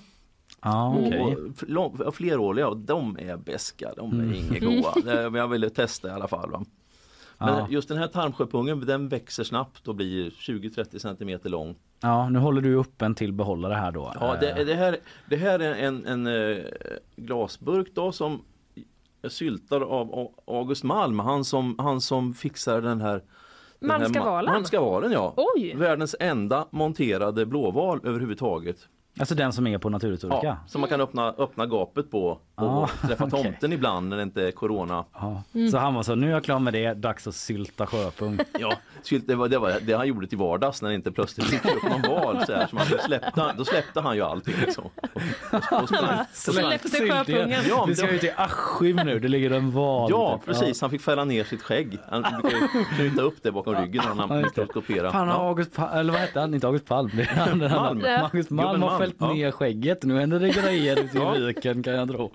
och, 0.61 0.99
okej. 1.07 1.37
och 1.77 2.01
och 2.01 2.15
fleråriga 2.15 2.67
och 2.67 2.77
de 2.77 3.17
är 3.19 3.37
beska, 3.37 3.91
de 3.97 4.19
är 4.19 4.33
inget 4.35 4.63
goda. 4.63 4.93
Det- 5.23 5.29
Men 5.29 5.41
jag 5.41 5.47
ville 5.47 5.69
testa 5.69 6.07
i 6.07 6.11
alla 6.11 6.27
fall. 6.27 6.51
Va? 6.51 6.63
Men 7.37 7.47
Ja. 7.57 7.67
just 7.69 7.87
den 7.89 7.97
här 7.97 8.07
tarmsjöpungen 8.07 8.79
den 8.85 9.09
växer 9.09 9.43
snabbt 9.43 9.87
och 9.87 9.95
blir 9.95 10.29
20-30 10.31 10.99
centimeter 10.99 11.49
lång. 11.49 11.75
Ja, 12.01 12.29
nu 12.29 12.39
håller 12.39 12.61
du 12.61 12.75
upp 12.75 13.01
en 13.01 13.15
till 13.15 13.33
behållare 13.33 13.73
här 13.73 13.91
då. 13.91 14.11
Ja, 14.19 14.33
Eh, 14.33 14.39
det, 14.39 14.63
det, 14.63 14.73
här, 14.75 14.97
det 15.29 15.35
här 15.35 15.59
är 15.59 15.75
en, 15.75 16.05
en 16.05 16.27
eh, 16.27 16.63
glasburk 17.15 17.87
då 17.95 18.11
som 18.11 18.41
syltad 19.29 19.83
av 19.83 20.31
August 20.47 20.83
Malm, 20.83 21.19
han 21.19 21.45
som, 21.45 21.75
han 21.77 22.01
som 22.01 22.33
fixar 22.33 22.81
den 22.81 23.01
här 23.01 23.23
Malmska 23.79 24.19
ma- 24.19 24.25
valen? 24.25 24.51
Malmska 24.53 24.81
valen 24.81 25.11
ja. 25.11 25.33
Oj! 25.37 25.75
Världens 25.75 26.15
enda 26.19 26.67
monterade 26.71 27.45
blåval 27.45 27.99
överhuvudtaget. 28.03 28.77
Alltså 29.19 29.35
den 29.35 29.53
som 29.53 29.67
är 29.67 29.77
på 29.77 29.89
Naturhistoriska? 29.89 30.47
Ja, 30.47 30.57
som 30.67 30.81
man 30.81 30.89
kan 30.89 31.01
öppna, 31.01 31.33
öppna 31.37 31.65
gapet 31.65 32.11
på 32.11 32.27
och 32.27 32.41
Ah, 32.55 32.89
träffa 33.07 33.29
tomten 33.29 33.73
ibland 33.73 34.09
när 34.09 34.17
det 34.17 34.23
inte 34.23 34.47
är 34.47 34.51
corona. 34.51 35.05
Ja. 35.13 35.43
Mm. 35.53 35.71
Så 35.71 35.77
han 35.77 35.93
var 35.93 36.03
så, 36.03 36.15
nu 36.15 36.27
är 36.27 36.31
jag 36.31 36.43
klar 36.43 36.59
med 36.59 36.73
det, 36.73 36.93
dags 36.93 37.27
att 37.27 37.35
sylta 37.35 37.87
sjöpung. 37.87 38.39
Ja, 38.59 38.73
sylt, 39.03 39.27
det 39.27 39.35
var, 39.35 39.47
det 39.49 39.57
var 39.59 39.73
det 39.81 39.93
han 39.93 40.07
gjorde 40.07 40.27
till 40.27 40.37
vardags 40.37 40.81
när 40.81 40.89
det 40.89 40.95
inte 40.95 41.11
plötsligt 41.11 41.47
fick 41.47 41.65
upp 41.65 41.83
någon 41.83 42.01
val 42.01 42.45
så 42.45 42.53
här, 42.53 42.67
så 42.67 42.75
man 42.75 42.85
släppte, 42.85 43.53
då 43.57 43.65
släppte 43.65 44.01
han 44.01 44.15
ju 44.15 44.21
allting 44.21 44.55
liksom. 44.65 44.83
Och, 44.85 44.91
och 45.53 45.61
sprang, 45.61 45.83
och 45.83 45.89
sprang. 45.89 46.25
Släppte 46.33 46.89
sjöpungen. 46.89 47.61
Ja, 47.69 47.85
Vi 47.87 47.95
ska 47.95 48.11
ju 48.11 48.17
till 48.19 48.31
Askim 48.35 48.95
nu, 48.95 49.19
det 49.19 49.27
ligger 49.27 49.51
en 49.51 49.71
val. 49.71 50.11
Ja, 50.11 50.39
precis. 50.45 50.81
Han 50.81 50.89
fick 50.89 51.01
fälla 51.01 51.25
ner 51.25 51.43
sitt 51.43 51.61
skägg. 51.61 51.97
Han 52.09 52.21
brukar 52.41 52.85
knyta 52.95 53.21
upp 53.21 53.35
det 53.43 53.51
bakom 53.51 53.75
ryggen 53.75 54.03
när 54.15 54.27
han 54.27 54.41
mikroskoperar. 54.41 55.11
Fan 55.11 55.27
har 55.27 55.35
Ja. 55.35 55.49
August, 55.49 55.79
eller 55.93 56.11
vad 56.13 56.21
hette 56.21 56.39
han? 56.39 56.53
Inte 56.53 56.67
August 56.67 56.85
Palm. 56.85 57.11
Han, 57.35 57.57
Malm. 57.59 58.03
August 58.23 58.51
Ja. 58.51 58.55
Malm 58.55 58.83
Fällt 59.05 59.15
ja. 59.19 59.33
ner 59.33 59.51
skägget. 59.51 60.03
Nu 60.03 60.19
händer 60.19 60.39
det 60.39 60.49
grejer 60.49 60.99
ute 60.99 61.17
i 61.17 61.21
Ja. 61.21 61.31
viken 61.31 61.83
kan 61.83 61.93
jag 61.93 62.07
tro. 62.09 62.31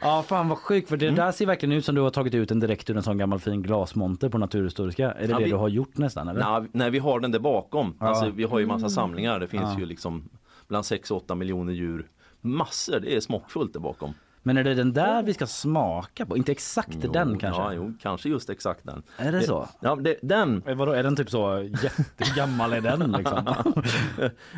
Ja 0.00 0.24
fan 0.28 0.48
vad 0.48 0.58
sjukt 0.58 0.88
för 0.88 0.96
det 0.96 1.06
Mm. 1.06 1.16
där 1.16 1.32
ser 1.32 1.46
verkligen 1.46 1.72
ut 1.72 1.84
som 1.84 1.94
du 1.94 2.00
har 2.00 2.10
tagit 2.10 2.34
ut 2.34 2.50
en 2.50 2.60
direkt 2.60 2.90
ur 2.90 2.96
en 2.96 3.02
sån 3.02 3.18
gammal 3.18 3.40
fin 3.40 3.62
glasmonter 3.62 4.28
på 4.28 4.38
Naturhistoriska. 4.38 5.12
Är 5.12 5.20
det 5.26 5.30
Ja, 5.30 5.38
det 5.38 5.44
vi- 5.44 5.50
du 5.50 5.56
har 5.56 5.68
gjort 5.68 5.98
nästan 5.98 6.28
eller? 6.28 6.60
Nej, 6.60 6.68
nej, 6.72 6.90
vi 6.90 6.98
har 6.98 7.20
den 7.20 7.30
där 7.30 7.38
bakom. 7.38 7.94
Ja. 8.00 8.06
Alltså, 8.06 8.30
vi 8.30 8.44
har 8.44 8.58
ju 8.58 8.66
massa 8.66 8.88
samlingar. 8.88 9.40
Det 9.40 9.46
finns 9.48 9.62
Ja. 9.74 9.78
ju 9.78 9.86
liksom 9.86 10.28
bland 10.68 10.84
6-8 10.84 11.34
miljoner 11.34 11.72
djur. 11.72 12.06
Massor, 12.40 13.00
det 13.00 13.16
är 13.16 13.20
smockfullt 13.20 13.72
där 13.72 13.80
bakom. 13.80 14.14
Men 14.42 14.56
är 14.56 14.64
det 14.64 14.74
den 14.74 14.92
där 14.92 15.22
vi 15.22 15.34
ska 15.34 15.46
smaka 15.46 16.26
på? 16.26 16.36
Inte 16.36 16.52
exakt 16.52 16.98
Jo, 17.02 17.12
den 17.12 17.38
kanske? 17.38 17.62
Ja, 17.62 17.72
jo, 17.72 17.94
kanske 18.02 18.28
just 18.28 18.50
exakt 18.50 18.84
den. 18.84 19.02
Är 19.16 19.32
det 19.32 19.42
så? 19.42 19.68
Ja, 19.80 19.96
det, 19.96 20.16
den. 20.22 20.62
Eh, 20.66 20.74
Vadå, 20.74 20.92
är 20.92 21.02
den 21.02 21.16
typ 21.16 21.30
så 21.30 21.70
jättegammal 21.82 22.72
är 22.72 22.80
den 22.80 23.12
liksom? 23.18 23.54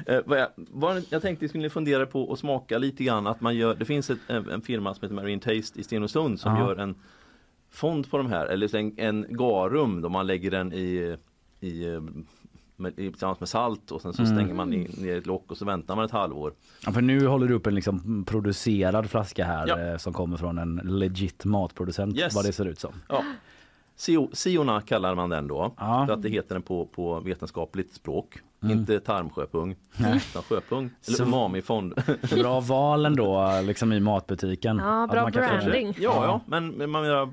Eh, 0.07 0.21
jag, 0.27 0.49
vad 0.57 1.05
jag 1.11 1.23
tänkte 1.23 1.49
skulle 1.49 1.63
ni 1.63 1.71
fundera 1.71 2.07
på 2.07 2.33
att 2.33 2.39
smaka 2.39 2.79
lite 2.79 3.05
grann 3.05 3.27
att 3.27 3.41
man 3.41 3.57
gör, 3.57 3.75
det 3.75 3.85
finns 3.85 4.11
ett, 4.11 4.19
en, 4.29 4.63
firma 4.63 4.95
som 4.95 5.03
heter 5.03 5.15
Marine 5.15 5.41
Taste 5.41 5.81
i 5.81 5.83
Stenungsund 5.83 6.41
som 6.41 6.57
Ja. 6.57 6.61
gör 6.61 6.77
en 6.77 6.95
fond 7.71 8.11
på 8.11 8.17
de 8.17 8.27
här, 8.27 8.47
eller 8.47 8.75
en, 8.77 8.95
en 8.99 9.27
garum 9.29 10.01
då 10.01 10.09
man 10.09 10.27
lägger 10.27 10.51
den 10.51 10.73
i, 10.73 11.17
i, 11.61 11.85
eh, 11.89 12.01
med, 12.77 12.97
tillsammans 12.97 13.41
med 13.41 13.49
salt 13.49 13.91
och 13.91 14.03
sen 14.03 14.13
så 14.13 14.23
Mm. 14.23 14.35
stänger 14.37 14.55
man 14.55 14.73
in, 14.73 14.91
ner 14.99 15.17
ett 15.19 15.27
lock 15.27 15.51
och 15.51 15.57
så 15.57 15.65
väntar 15.65 15.97
man 15.97 16.05
ett 16.05 16.11
halvår. 16.11 16.53
Ja, 16.87 16.93
för 16.93 17.01
nu 17.03 17.27
håller 17.27 17.47
du 17.47 17.55
upp 17.55 17.67
en 17.67 17.75
liksom 17.75 18.25
producerad 18.25 19.11
flaska 19.11 19.45
här 19.45 19.67
Ja. 19.69 19.81
eh, 19.81 19.97
som 19.97 20.13
kommer 20.13 20.37
från 20.37 20.59
en 20.59 20.81
legit 20.85 21.45
matproducent 21.45 22.17
Yes. 22.19 22.35
vad 22.35 22.45
det 22.45 22.53
ser 22.53 22.65
ut 22.67 22.79
som. 22.81 22.93
Ja. 23.09 23.23
Sio- 23.97 24.29
Siona 24.35 24.81
kallar 24.81 25.15
man 25.15 25.31
den 25.31 25.49
då, 25.49 25.75
Ja. 25.79 26.05
för 26.07 26.15
att 26.15 26.23
det 26.23 26.29
heter 26.29 26.55
den 26.55 26.63
på, 26.63 26.87
på 26.87 27.21
vetenskapligt 27.21 27.95
språk. 27.95 28.39
Mm. 28.63 28.79
Inte 28.79 29.01
tarmsjöpung, 29.01 29.77
Nej. 29.97 30.17
utan 30.31 30.43
sjöpung. 30.43 30.91
Eller 31.09 31.23
umamifond. 31.23 31.95
Bra 32.35 32.61
val 32.61 33.07
ändå 33.07 33.61
liksom 33.63 33.93
i 33.93 34.01
matbutiken. 34.01 34.77
Ja, 34.85 35.05
Att 35.05 35.11
bra 35.11 35.31
branding. 35.31 35.95
Ja, 36.01 36.25
ja, 36.25 36.41
men, 36.47 36.69
men 36.69 36.91
man 36.91 37.03
menar, 37.03 37.31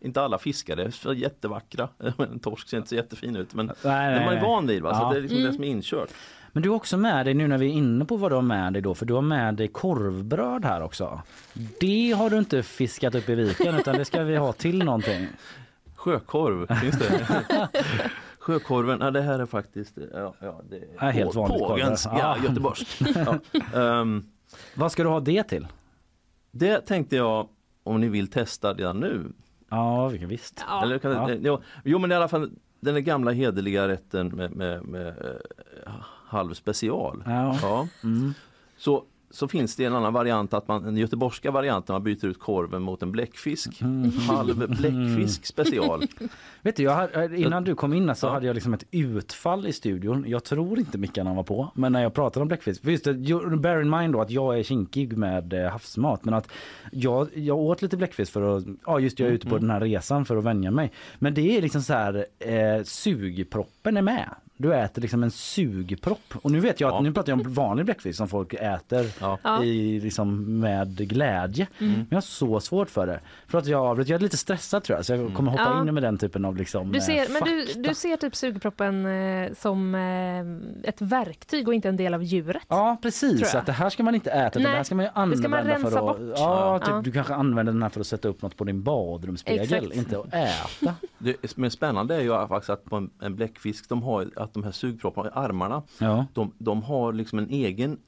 inte 0.00 0.22
alla 0.22 0.38
fiskare 0.38 0.82
är 0.82 1.12
jättevackra. 1.12 1.88
En 2.18 2.38
torsk 2.40 2.68
ser 2.68 2.76
inte 2.76 2.88
så 2.88 2.94
jättefin 2.94 3.36
ut 3.36 3.54
men 3.54 3.66
Nej, 3.66 3.74
den 3.84 3.92
nej, 3.92 4.24
man 4.24 4.34
är 4.34 4.40
nej. 4.40 4.42
van 4.50 4.66
vid. 4.66 4.82
Va? 4.82 4.94
Så 4.94 5.00
Ja. 5.02 5.10
det 5.12 5.16
är 5.18 5.20
liksom 5.22 5.38
Mm. 5.38 5.50
det 5.50 5.54
som 5.54 5.64
är 5.64 5.68
inkört. 5.68 6.08
Men 6.52 6.62
du 6.62 6.68
har 6.68 6.76
också 6.76 6.96
med 6.96 7.26
dig 7.26 7.34
nu 7.34 7.48
när 7.48 7.58
vi 7.58 7.66
är 7.66 7.72
inne 7.72 8.04
på 8.04 8.16
vad 8.16 8.30
du 8.30 8.34
har 8.34 8.42
med 8.42 8.72
dig 8.72 8.82
då 8.82 8.94
för 8.94 9.06
du 9.06 9.14
har 9.14 9.22
med 9.22 9.54
dig 9.54 9.68
korvbröd 9.68 10.64
här 10.64 10.82
också. 10.82 11.22
Det 11.80 12.12
har 12.18 12.30
du 12.30 12.38
inte 12.38 12.62
fiskat 12.62 13.14
upp 13.14 13.28
i 13.28 13.34
viken 13.34 13.74
utan 13.74 13.96
det 13.96 14.04
ska 14.04 14.22
vi 14.22 14.36
ha 14.36 14.52
till 14.52 14.84
någonting. 14.84 15.26
Sjökorv, 15.96 16.74
finns 16.80 16.98
det? 16.98 17.68
Sjökorven, 18.38 18.98
ja, 19.00 19.10
det 19.10 19.22
här 19.22 19.38
är 19.38 19.46
faktiskt 19.46 19.98
ja, 20.14 20.34
ja, 20.40 20.60
det 20.70 20.80
Ja, 21.00 21.06
helt 21.06 21.32
på- 21.32 21.40
vanligt. 21.40 21.58
Pågens 21.60 22.04
Ja. 22.06 22.18
ja, 22.18 22.48
göteborgskt. 22.48 23.02
Ja. 23.14 23.38
Ehm, 23.80 24.24
Vad 24.74 24.92
ska 24.92 25.02
du 25.02 25.08
ha 25.08 25.20
det 25.20 25.42
till? 25.42 25.66
det 26.50 26.80
tänkte 26.80 27.16
jag 27.16 27.48
om 27.82 28.00
ni 28.00 28.08
vill 28.08 28.28
testa 28.30 28.72
redan 28.74 29.00
nu. 29.00 29.32
Ja, 29.70 30.08
visst. 30.08 30.64
Ja. 30.68 30.82
Eller 30.82 30.98
kan, 30.98 31.12
Ja. 31.12 31.30
ja. 31.34 31.60
Jo 31.84 31.98
men 31.98 32.12
i 32.12 32.14
alla 32.14 32.28
fall 32.28 32.50
den 32.80 33.04
gamla 33.04 33.30
hederliga 33.30 33.88
rätten 33.88 34.28
med, 34.28 34.56
med, 34.56 34.82
med 34.84 35.08
eh, 35.86 35.92
halv 36.26 36.54
special. 36.54 37.22
Ja. 37.26 37.56
Ja. 37.62 37.88
Mm. 38.04 38.34
Så, 38.76 39.04
så 39.30 39.48
finns 39.48 39.76
det 39.76 39.84
en 39.84 39.94
annan 39.94 40.12
variant, 40.12 40.54
att 40.54 40.68
man, 40.68 40.82
den 40.82 40.96
göteborgska 40.96 41.50
varianten, 41.50 41.92
man 41.92 42.02
byter 42.02 42.26
ut 42.26 42.38
korven 42.38 42.82
mot 42.82 43.02
en 43.02 43.12
bläckfisk. 43.12 43.80
Mm. 43.82 44.10
Halv 44.28 44.68
bläckfisk 44.68 45.46
special. 45.46 46.02
Vet 46.62 46.76
du, 46.76 46.82
jag 46.82 47.34
innan 47.38 47.64
du 47.64 47.74
kom 47.74 47.92
in 47.94 48.14
så 48.14 48.26
Ja. 48.26 48.30
hade 48.32 48.46
jag 48.46 48.54
liksom 48.54 48.74
ett 48.74 48.84
utfall 48.90 49.66
i 49.66 49.72
studion. 49.72 50.24
Jag 50.28 50.44
tror 50.44 50.78
inte 50.78 50.98
mickarna 50.98 51.34
var 51.34 51.42
på, 51.42 51.72
men 51.74 51.92
när 51.92 52.02
jag 52.02 52.14
pratade 52.14 52.42
om 52.42 52.48
bläckfisk. 52.48 52.82
För 52.82 52.90
just 52.90 53.04
det, 53.04 53.14
bear 53.58 53.80
in 53.80 53.90
mind 53.90 54.12
då 54.12 54.20
att 54.20 54.30
jag 54.30 54.58
är 54.58 54.62
kinkig 54.62 55.16
med 55.16 55.52
eh, 55.52 55.70
havsmat, 55.70 56.24
men 56.24 56.34
att 56.34 56.48
jag, 56.92 57.28
jag 57.34 57.58
åt 57.58 57.82
lite 57.82 57.96
bläckfisk 57.96 58.32
för 58.32 58.56
att, 58.56 58.64
ja 58.86 59.00
just 59.00 59.18
jag 59.18 59.28
är 59.28 59.32
ute 59.32 59.46
på 59.46 59.58
den 59.58 59.70
här 59.70 59.80
resan 59.80 60.24
för 60.24 60.36
att 60.36 60.44
vänja 60.44 60.70
mig. 60.70 60.92
Men 61.18 61.34
det 61.34 61.56
är 61.56 61.62
liksom 61.62 61.82
så 61.82 61.92
här, 61.92 62.26
eh, 62.38 62.82
sugproppen 62.84 63.96
är 63.96 64.02
med. 64.02 64.28
Du 64.60 64.74
äter 64.74 65.02
liksom 65.02 65.22
en 65.22 65.30
sugpropp. 65.30 66.34
Och 66.42 66.50
nu 66.50 66.60
vet 66.60 66.80
jag 66.80 66.88
att, 66.88 66.94
Ja. 66.94 67.00
nu 67.00 67.12
pratar 67.12 67.32
jag 67.32 67.40
om 67.46 67.52
vanlig 67.52 67.84
bläckfisk 67.84 68.16
som 68.16 68.28
folk 68.28 68.54
äter 68.54 69.06
Ja. 69.42 69.64
I, 69.64 70.00
liksom, 70.00 70.60
med 70.60 70.96
glädje. 71.08 71.66
Mm. 71.78 71.92
Men 71.92 72.06
jag 72.10 72.16
har 72.16 72.20
så 72.22 72.60
svårt 72.60 72.90
för 72.90 73.06
det. 73.06 73.20
För 73.46 73.58
att 73.58 73.66
jag 73.66 73.86
avbröt, 73.86 74.08
jag 74.08 74.16
är 74.18 74.22
lite 74.22 74.36
stressad 74.36 74.82
tror 74.84 74.98
jag 74.98 75.06
så 75.06 75.12
jag 75.12 75.34
kommer 75.34 75.50
hoppa 75.50 75.62
Ja. 75.62 75.88
in 75.88 75.94
med 75.94 76.02
den 76.02 76.18
typen 76.18 76.44
av 76.44 76.56
liksom, 76.56 76.92
Du 76.92 76.98
eh, 76.98 77.04
ser, 77.04 77.26
men 77.32 77.42
du, 77.42 77.82
du 77.88 77.94
ser 77.94 78.16
typ 78.16 78.36
sugproppen 78.36 79.06
eh, 79.06 79.52
som 79.58 79.94
eh, 79.94 80.88
ett 80.88 81.00
verktyg 81.00 81.68
och 81.68 81.74
inte 81.74 81.88
en 81.88 81.96
del 81.96 82.14
av 82.14 82.22
djuret. 82.22 82.62
Ja 82.68 82.96
precis, 83.02 83.54
att 83.54 83.66
det 83.66 83.72
här 83.72 83.90
ska 83.90 84.02
man 84.02 84.14
inte 84.14 84.30
äta, 84.30 84.58
Nej, 84.58 84.68
det 84.70 84.76
här 84.76 84.82
ska 84.84 84.94
man 84.94 85.04
ju 85.04 85.10
använda 85.14 85.48
man 85.48 85.64
rensa 85.64 85.90
för 85.90 86.10
att... 86.10 86.18
bort. 86.18 86.34
Ja, 86.36 86.78
typ, 86.78 86.88
Ja. 86.88 87.00
du 87.04 87.12
kanske 87.12 87.34
använder 87.34 87.72
den 87.72 87.82
här 87.82 87.90
för 87.90 88.00
att 88.00 88.06
sätta 88.06 88.28
upp 88.28 88.42
något 88.42 88.56
på 88.56 88.64
din 88.64 88.82
badrumsspegel, 88.82 89.62
Exakt. 89.62 89.94
inte 89.96 90.18
att 90.18 90.34
äta. 90.34 90.94
Det 91.18 91.44
är 91.44 91.68
spännande 91.68 92.14
är 92.14 92.20
ju 92.20 92.46
faktiskt 92.48 92.70
att 92.70 92.84
på 92.84 92.96
en, 92.96 93.10
en 93.20 93.36
bläckfisk, 93.36 93.88
de 93.88 94.02
har, 94.02 94.30
att 94.50 94.54
de 94.54 94.64
här 94.64 94.72
sugpropparna 94.72 95.28
i 95.28 95.32
armarna, 95.34 95.82
Ja, 95.98 96.26
de, 96.34 96.52
de 96.58 96.82
har 96.82 97.12
liksom 97.12 97.38
en 97.38 97.50
egen 97.50 97.98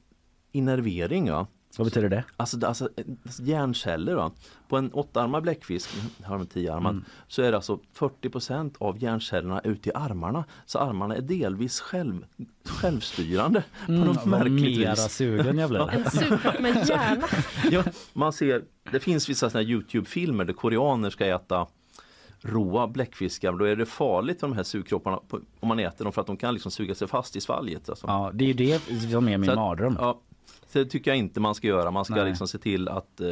innervering. 0.51 1.27
Ja. 1.27 1.47
vad 1.77 1.87
betyder 1.87 2.09
det? 2.09 2.23
Alltså, 2.37 2.57
det- 2.57 2.67
alltså 2.67 2.89
eh, 2.97 3.05
hjärnceller. 3.39 4.15
Va? 4.15 4.31
På 4.67 4.77
en 4.77 4.93
åttaarmad 4.93 5.43
bläckfisk, 5.43 5.89
här 6.21 6.27
har 6.29 6.37
de 6.37 6.45
tioarmad, 6.47 6.91
Mm. 6.91 7.05
så 7.27 7.41
är 7.41 7.51
det 7.51 7.57
alltså 7.57 7.79
40% 7.93 8.75
av 8.79 9.03
hjärncellerna 9.03 9.61
ute 9.63 9.89
i 9.89 9.91
armarna. 9.95 10.43
Så 10.65 10.79
armarna 10.79 11.15
är 11.15 11.21
delvis 11.21 11.79
själv, 11.81 12.25
självstyrande. 12.65 13.63
På 13.85 13.91
något 13.91 14.03
Mm, 14.05 14.15
vad 14.15 14.27
märkligt 14.51 14.79
mera 14.79 14.91
vis. 14.91 15.11
sugen 15.15 15.57
jag 15.57 15.69
blir. 15.69 15.89
En 15.89 16.11
sugpropp 16.11 16.59
med 16.59 16.87
hjärna. 16.89 17.27
Ja, 17.71 17.83
man 18.13 18.33
ser, 18.33 18.63
det 18.91 18.99
finns 18.99 19.29
vissa 19.29 19.49
såna 19.49 19.63
här 19.63 19.69
Youtube-filmer 19.69 20.45
där 20.45 20.53
koreaner 20.53 21.09
ska 21.09 21.25
äta 21.25 21.67
råa 22.43 22.87
bläckfiskar. 22.87 23.51
Då 23.53 23.65
är 23.65 23.75
det 23.75 23.85
farligt 23.85 24.39
för 24.39 24.47
de 24.47 24.55
här 24.55 24.63
sugkropparna 24.63 25.19
på- 25.27 25.39
om 25.59 25.67
man 25.67 25.79
äter 25.79 26.03
dem 26.05 26.13
för 26.13 26.21
att 26.21 26.27
de 26.27 26.37
kan 26.37 26.53
liksom 26.53 26.71
suga 26.71 26.95
sig 26.95 27.07
fast 27.07 27.35
i 27.35 27.41
svalget. 27.41 27.89
Alltså. 27.89 28.07
Ja, 28.07 28.31
det 28.33 28.43
är 28.43 28.47
ju 28.47 28.53
det 28.53 28.79
som 29.11 29.27
är 29.27 29.37
min 29.37 29.45
Så 29.45 29.51
att- 29.51 29.57
mardröm. 29.57 29.95
Ja, 29.99 30.19
så 30.67 30.79
det 30.79 30.85
tycker 30.85 31.11
jag 31.11 31.17
inte 31.17 31.39
man 31.39 31.55
ska 31.55 31.67
göra. 31.67 31.91
Man 31.91 32.05
ska 32.05 32.15
Nej. 32.15 32.25
liksom 32.25 32.47
se 32.47 32.57
till 32.57 32.89
att 32.89 33.21
eh, 33.21 33.27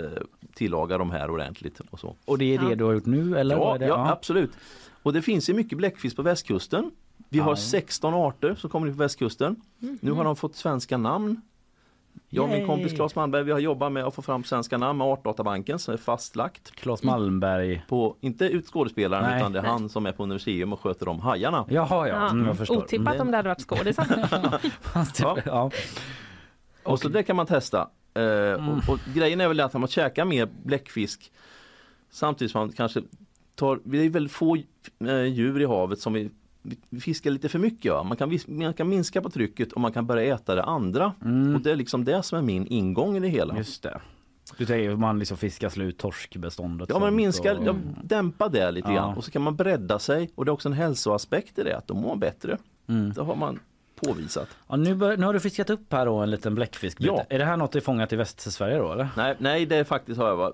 tillaga 0.56 0.98
de 0.98 1.12
här 1.12 1.30
ordentligt. 1.30 1.80
Och 1.90 2.00
så. 2.00 2.16
Och 2.26 2.38
det 2.38 2.56
är 2.56 2.60
det 2.60 2.70
Ja. 2.70 2.76
du 2.76 2.84
har 2.84 2.94
gjort 2.94 3.06
nu 3.06 3.38
eller? 3.38 3.56
Ja, 3.56 3.78
det? 3.78 3.86
ja, 3.86 4.12
absolut. 4.12 4.52
Och 5.04 5.14
det 5.14 5.22
finns 5.22 5.50
ju 5.50 5.54
mycket 5.54 5.78
bläckfisk 5.78 6.16
på 6.16 6.22
västkusten. 6.22 6.92
Vi 7.30 7.40
har 7.40 7.52
Ja. 7.52 7.56
16 7.56 8.14
arter 8.14 8.56
som 8.56 8.70
kommer 8.70 8.88
in 8.88 8.94
på 8.94 9.00
västkusten. 9.00 9.56
Nu 10.02 10.12
har 10.12 10.24
de 10.24 10.36
fått 10.36 10.56
svenska 10.56 10.98
namn. 10.98 11.42
Jag 12.30 12.44
och 12.44 12.50
min 12.50 12.68
kompis 12.68 12.94
Claes 12.94 13.16
Malmberg 13.16 13.44
vi 13.44 13.52
har 13.52 13.60
jobbat 13.60 13.92
med 13.92 14.06
att 14.06 14.16
få 14.16 14.22
fram 14.22 14.44
svenska 14.44 14.78
namn 14.78 14.98
med 14.98 15.08
Artdatabanken 15.08 15.80
som 15.80 15.94
är 15.94 15.98
fastlagt. 15.98 16.72
Claes 16.76 17.04
Malmberg. 17.04 17.86
På, 17.88 18.16
inte 18.22 18.46
ut 18.46 18.68
skådespelaren 18.68 19.24
Nej. 19.24 19.40
utan 19.40 19.52
det 19.52 19.60
är 19.60 19.64
han 19.64 19.90
som 19.90 20.06
är 20.06 20.12
på 20.12 20.24
Universium 20.24 20.74
och 20.74 20.80
sköter 20.80 21.08
om 21.08 21.20
hajarna. 21.20 21.66
Jaha 21.70 22.08
ja, 22.08 22.30
mm, 22.30 22.46
jag 22.46 22.58
förstår. 22.58 22.78
Otippat 22.78 23.20
om 23.20 23.32
det 23.32 23.38
hade 23.38 23.50
varit 23.50 23.62
skådisar. 23.62 24.06
Ja. 25.20 25.38
Ja. 25.46 25.72
Och 26.84 27.00
så 27.00 27.10
det 27.10 27.24
kan 27.24 27.36
man 27.36 27.46
testa. 27.46 27.90
Eh, 28.14 28.70
och, 28.70 28.94
och 28.94 29.00
grejen 29.16 29.42
är 29.42 29.48
väl 29.48 29.60
att 29.60 29.74
man 29.74 29.88
käkar 29.88 30.26
mer 30.26 30.50
bläckfisk 30.64 31.32
samtidigt 32.12 32.52
som 32.52 32.60
man 32.60 32.72
kanske 32.72 33.02
tar, 33.56 33.80
det 33.84 34.06
är 34.06 34.10
väldigt 34.10 34.32
få 34.32 34.58
eh, 35.00 35.24
djur 35.24 35.62
i 35.62 35.66
havet 35.66 36.00
som 36.00 36.14
vi, 36.14 36.30
vi 36.90 37.00
fiskar 37.00 37.32
lite 37.32 37.50
för 37.50 37.60
mycket. 37.60 37.92
Va? 37.92 38.04
Man, 38.04 38.18
kan, 38.18 38.40
man 38.48 38.74
kan 38.74 38.90
minska 38.90 39.22
på 39.22 39.30
trycket 39.30 39.72
och 39.72 39.82
man 39.82 39.92
kan 39.94 40.08
börja 40.08 40.36
äta 40.36 40.56
det 40.56 40.64
andra. 40.64 41.06
Och 41.56 41.62
det 41.62 41.72
är 41.72 41.76
liksom 41.76 42.06
det 42.06 42.24
som 42.24 42.38
är 42.38 42.42
min 42.42 42.68
ingång 42.68 43.18
i 43.18 43.20
det 43.20 43.28
hela. 43.28 43.58
Just 43.58 43.84
det. 43.84 44.02
Du 44.58 44.66
tänker 44.66 44.90
att 44.92 45.00
man 45.00 45.20
liksom 45.20 45.38
fiskar 45.38 45.70
slut 45.70 45.98
torskbeståndet? 45.98 46.90
Ja 46.90 46.96
men 47.00 47.08
sånt 47.08 47.16
minska, 47.16 47.58
och- 47.58 47.66
ja, 47.68 47.76
dämpa 48.04 48.50
det 48.50 48.72
lite 48.72 48.88
Ja. 48.90 48.94
grann 48.96 49.18
och 49.18 49.24
så 49.24 49.32
kan 49.32 49.42
man 49.42 49.56
bredda 49.56 50.00
sig 50.00 50.30
och 50.36 50.46
det 50.46 50.50
är 50.50 50.54
också 50.54 50.70
en 50.70 50.74
hälsoaspekt 50.74 51.60
i 51.60 51.64
det 51.64 51.78
att 51.78 51.88
då 51.88 51.94
mår 51.94 52.08
man 52.08 52.20
bättre. 52.20 52.58
Mm. 52.88 53.14
Det 53.14 53.22
har 53.22 53.36
man 53.36 53.60
påvisat. 54.06 54.48
Ja, 54.68 54.76
nu, 54.76 54.96
bör, 54.96 55.18
nu 55.18 55.26
har 55.26 55.34
du 55.34 55.40
fiskat 55.40 55.70
upp 55.70 55.94
här 55.94 56.06
då 56.06 56.16
en 56.16 56.32
liten 56.32 56.56
bläckfiskbit. 56.56 57.08
Ja. 57.08 57.24
Är 57.30 57.40
det 57.40 57.46
här 57.46 57.58
något 57.58 57.72
du 57.72 57.82
fångat 57.82 58.14
i 58.14 58.16
Västsverige 58.16 58.78
då 58.78 58.92
eller? 58.92 59.10
Nej, 59.18 59.36
nej 59.40 59.66
det 59.66 59.76
är 59.76 59.84
faktiskt 59.84 60.20
har 60.20 60.28
jag 60.28 60.36
va- 60.36 60.52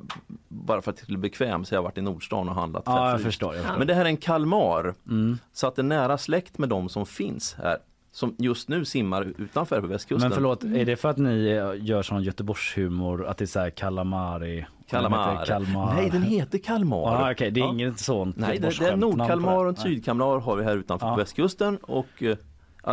bara 0.47 0.81
för 0.81 0.91
att 0.91 0.97
jag 0.97 1.03
skulle 1.03 1.17
bli 1.17 1.29
bekväm 1.29 1.65
så 1.65 1.73
jag 1.75 1.79
har 1.79 1.83
varit 1.83 1.97
i 1.97 2.01
Nordstan 2.01 2.49
och 2.49 2.55
handlat 2.55 2.83
Ja, 2.85 3.05
jag. 3.05 3.13
Jag 3.13 3.21
förstår. 3.21 3.55
Men 3.77 3.87
det 3.87 3.93
här 3.93 4.01
är 4.01 4.09
en 4.09 4.17
kalmar 4.17 4.93
Mm. 5.07 5.37
så 5.53 5.67
att 5.67 5.75
det 5.75 5.81
är 5.81 5.83
nära 5.83 6.17
släkt 6.17 6.57
med 6.57 6.69
de 6.69 6.89
som 6.89 7.05
finns 7.05 7.53
här 7.63 7.77
som 8.11 8.35
just 8.37 8.69
nu 8.69 8.85
simmar 8.85 9.33
utanför 9.37 9.81
på 9.81 9.87
västkusten. 9.87 10.29
Men 10.29 10.35
förlåt, 10.35 10.63
är 10.63 10.85
det 10.85 10.95
för 10.95 11.09
att 11.09 11.17
ni 11.17 11.47
eh, 11.47 11.85
gör 11.85 12.01
sån 12.03 12.23
Göteborgshumor 12.23 13.25
att 13.25 13.37
det 13.37 13.43
är 13.43 13.47
så 13.47 13.59
här 13.59 13.69
calamari? 13.69 14.65
Kalmar. 14.89 15.45
Kalmar. 15.45 15.93
Nej 15.95 16.09
den 16.09 16.21
heter 16.21 16.57
kalmar. 16.57 16.97
Ja, 16.97 17.31
okej, 17.31 17.51
det 17.51 17.59
är 17.59 17.63
Ja. 17.63 17.69
inget 17.71 17.99
sånt 17.99 18.37
Nej 18.37 18.59
det, 18.59 18.79
det 18.79 18.85
är 18.85 18.95
nordkalmar 18.95 19.65
och 19.65 19.77
sydkalmar 19.77 20.39
har 20.39 20.55
vi 20.55 20.63
här 20.63 20.75
utanför 20.77 21.09
på 21.09 21.15
västkusten 21.15 21.77
och 21.77 22.23
eh, 22.23 22.37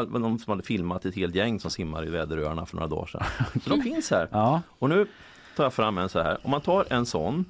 de 0.02 0.38
som 0.38 0.50
hade 0.50 0.62
filmat 0.62 1.04
ett 1.04 1.14
helt 1.14 1.34
gäng 1.34 1.60
som 1.60 1.70
simmar 1.70 2.06
i 2.06 2.10
Väderöarna 2.10 2.66
för 2.66 2.76
några 2.76 2.88
dagar 2.88 3.06
sedan. 3.06 3.22
Så 3.64 3.70
de 3.70 3.82
finns 3.82 4.10
här. 4.10 4.28
Ja. 4.32 4.60
Och 4.78 4.88
nu 4.88 5.06
tar 5.56 5.64
jag 5.64 5.72
fram 5.72 5.98
en 5.98 6.08
så 6.08 6.20
här. 6.22 6.38
Om 6.42 6.50
man 6.50 6.60
tar 6.60 6.84
en 6.90 7.06
sån 7.06 7.44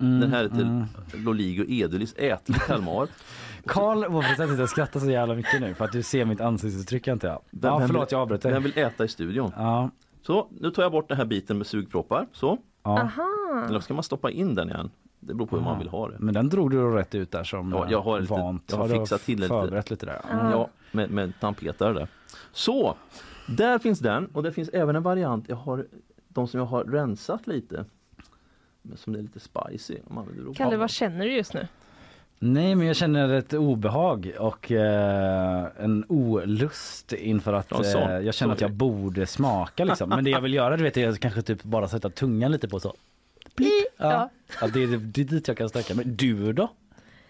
Mm, 0.00 0.20
Den 0.20 0.32
här 0.32 0.42
heter 0.42 0.86
Loligo 1.14 1.64
edulis 1.68 2.14
ätlig 2.16 2.56
kalmar. 2.60 3.08
Karl, 3.66 4.04
varför 4.08 4.28
sitter 4.30 4.44
jag 4.48 4.60
och 4.60 4.68
skrattar 4.70 5.00
så 5.00 5.10
jävla 5.10 5.34
mycket 5.34 5.60
nu? 5.60 5.74
För 5.74 5.84
att 5.84 5.92
du 5.92 6.02
ser 6.02 6.24
mitt 6.24 6.40
ansiktsuttryck 6.40 7.06
inte 7.08 7.26
jag? 7.26 7.40
Vem- 7.50 7.72
Ja, 7.72 7.80
förlåt 7.86 8.02
vill- 8.02 8.06
jag 8.10 8.20
avbröt 8.20 8.42
Den 8.42 8.62
vill 8.62 8.78
äta 8.78 9.04
i 9.04 9.08
studion. 9.08 9.52
Ja, 9.56 9.90
Så 10.22 10.46
nu 10.60 10.70
tar 10.70 10.82
jag 10.82 10.92
bort 10.92 11.08
den 11.08 11.16
här 11.16 11.24
biten 11.24 11.58
med 11.58 11.66
sugproppar. 11.66 12.26
Så. 12.32 12.58
ja. 12.82 12.90
Aha. 13.00 13.64
Eller 13.68 13.80
ska 13.80 13.94
man 13.94 14.02
stoppa 14.02 14.30
in 14.30 14.54
den 14.54 14.68
igen? 14.70 14.90
Det 15.20 15.34
beror 15.34 15.46
på 15.46 15.56
hur 15.56 15.64
man 15.64 15.78
vill 15.78 15.88
ha 15.88 16.08
det. 16.08 16.16
Men 16.18 16.34
den 16.34 16.48
drog 16.48 16.70
du 16.70 16.90
rätt 16.90 17.14
ut 17.14 17.30
där 17.30 17.44
som 17.44 17.72
Ja, 17.72 17.86
jag 17.90 18.00
har 18.00 18.20
lite- 18.20 18.32
vant. 18.32 18.64
jag 18.70 18.76
har 18.78 18.88
fixat 18.88 19.20
till 19.22 19.36
lite. 19.36 19.48
Förberett 19.48 19.90
lite 19.90 20.06
där. 20.06 20.20
Ja, 20.30 20.68
med, 20.92 21.10
med 21.10 21.32
tandpetare 21.40 21.92
där. 21.92 22.08
Så, 22.52 22.96
där 23.46 23.78
finns 23.78 23.98
den 23.98 24.26
och 24.26 24.42
det 24.42 24.52
finns 24.52 24.68
även 24.68 24.96
en 24.96 25.02
variant. 25.02 25.44
Jag 25.48 25.56
har 25.56 25.86
de 26.28 26.48
som 26.48 26.58
jag 26.60 26.66
har 26.66 26.84
rensat 26.84 27.46
lite. 27.46 27.84
Men 28.82 28.96
som 28.96 29.14
är 29.14 29.18
lite 29.18 29.40
spicy. 29.40 29.96
Om 30.08 30.14
man 30.14 30.26
vill 30.28 30.54
Kalle, 30.56 30.76
vad 30.76 30.90
känner 30.90 31.24
du 31.24 31.32
just 31.32 31.54
nu? 31.54 31.68
Nej, 32.40 32.74
men 32.74 32.86
jag 32.86 32.96
känner 32.96 33.28
ett 33.28 33.54
obehag 33.54 34.32
och 34.38 34.72
eh, 34.72 35.66
en 35.78 36.04
olust 36.08 37.12
inför 37.12 37.52
att 37.52 37.72
eh, 37.72 38.18
jag 38.18 38.34
känner 38.34 38.52
att 38.52 38.60
jag 38.60 38.72
borde 38.72 39.26
smaka 39.26 39.84
liksom. 39.84 40.08
Men 40.08 40.24
det 40.24 40.30
jag 40.30 40.40
vill 40.40 40.54
göra 40.54 40.76
du 40.76 40.82
vet 40.82 40.96
är 40.96 41.08
att 41.08 41.20
kanske 41.20 41.42
typ 41.42 41.62
bara 41.62 41.88
sätta 41.88 42.10
tungan 42.10 42.52
lite 42.52 42.68
på 42.68 42.80
så. 42.80 42.94
Blipp. 43.56 43.72
Ja. 43.96 44.12
Ja. 44.12 44.30
Ja, 44.60 44.66
det, 44.66 44.82
är, 44.82 44.86
det 44.86 45.20
är 45.20 45.24
dit 45.24 45.48
jag 45.48 45.56
kan 45.56 45.68
sträcka 45.68 45.94
mig. 45.94 46.04
Du 46.04 46.52
då? 46.52 46.68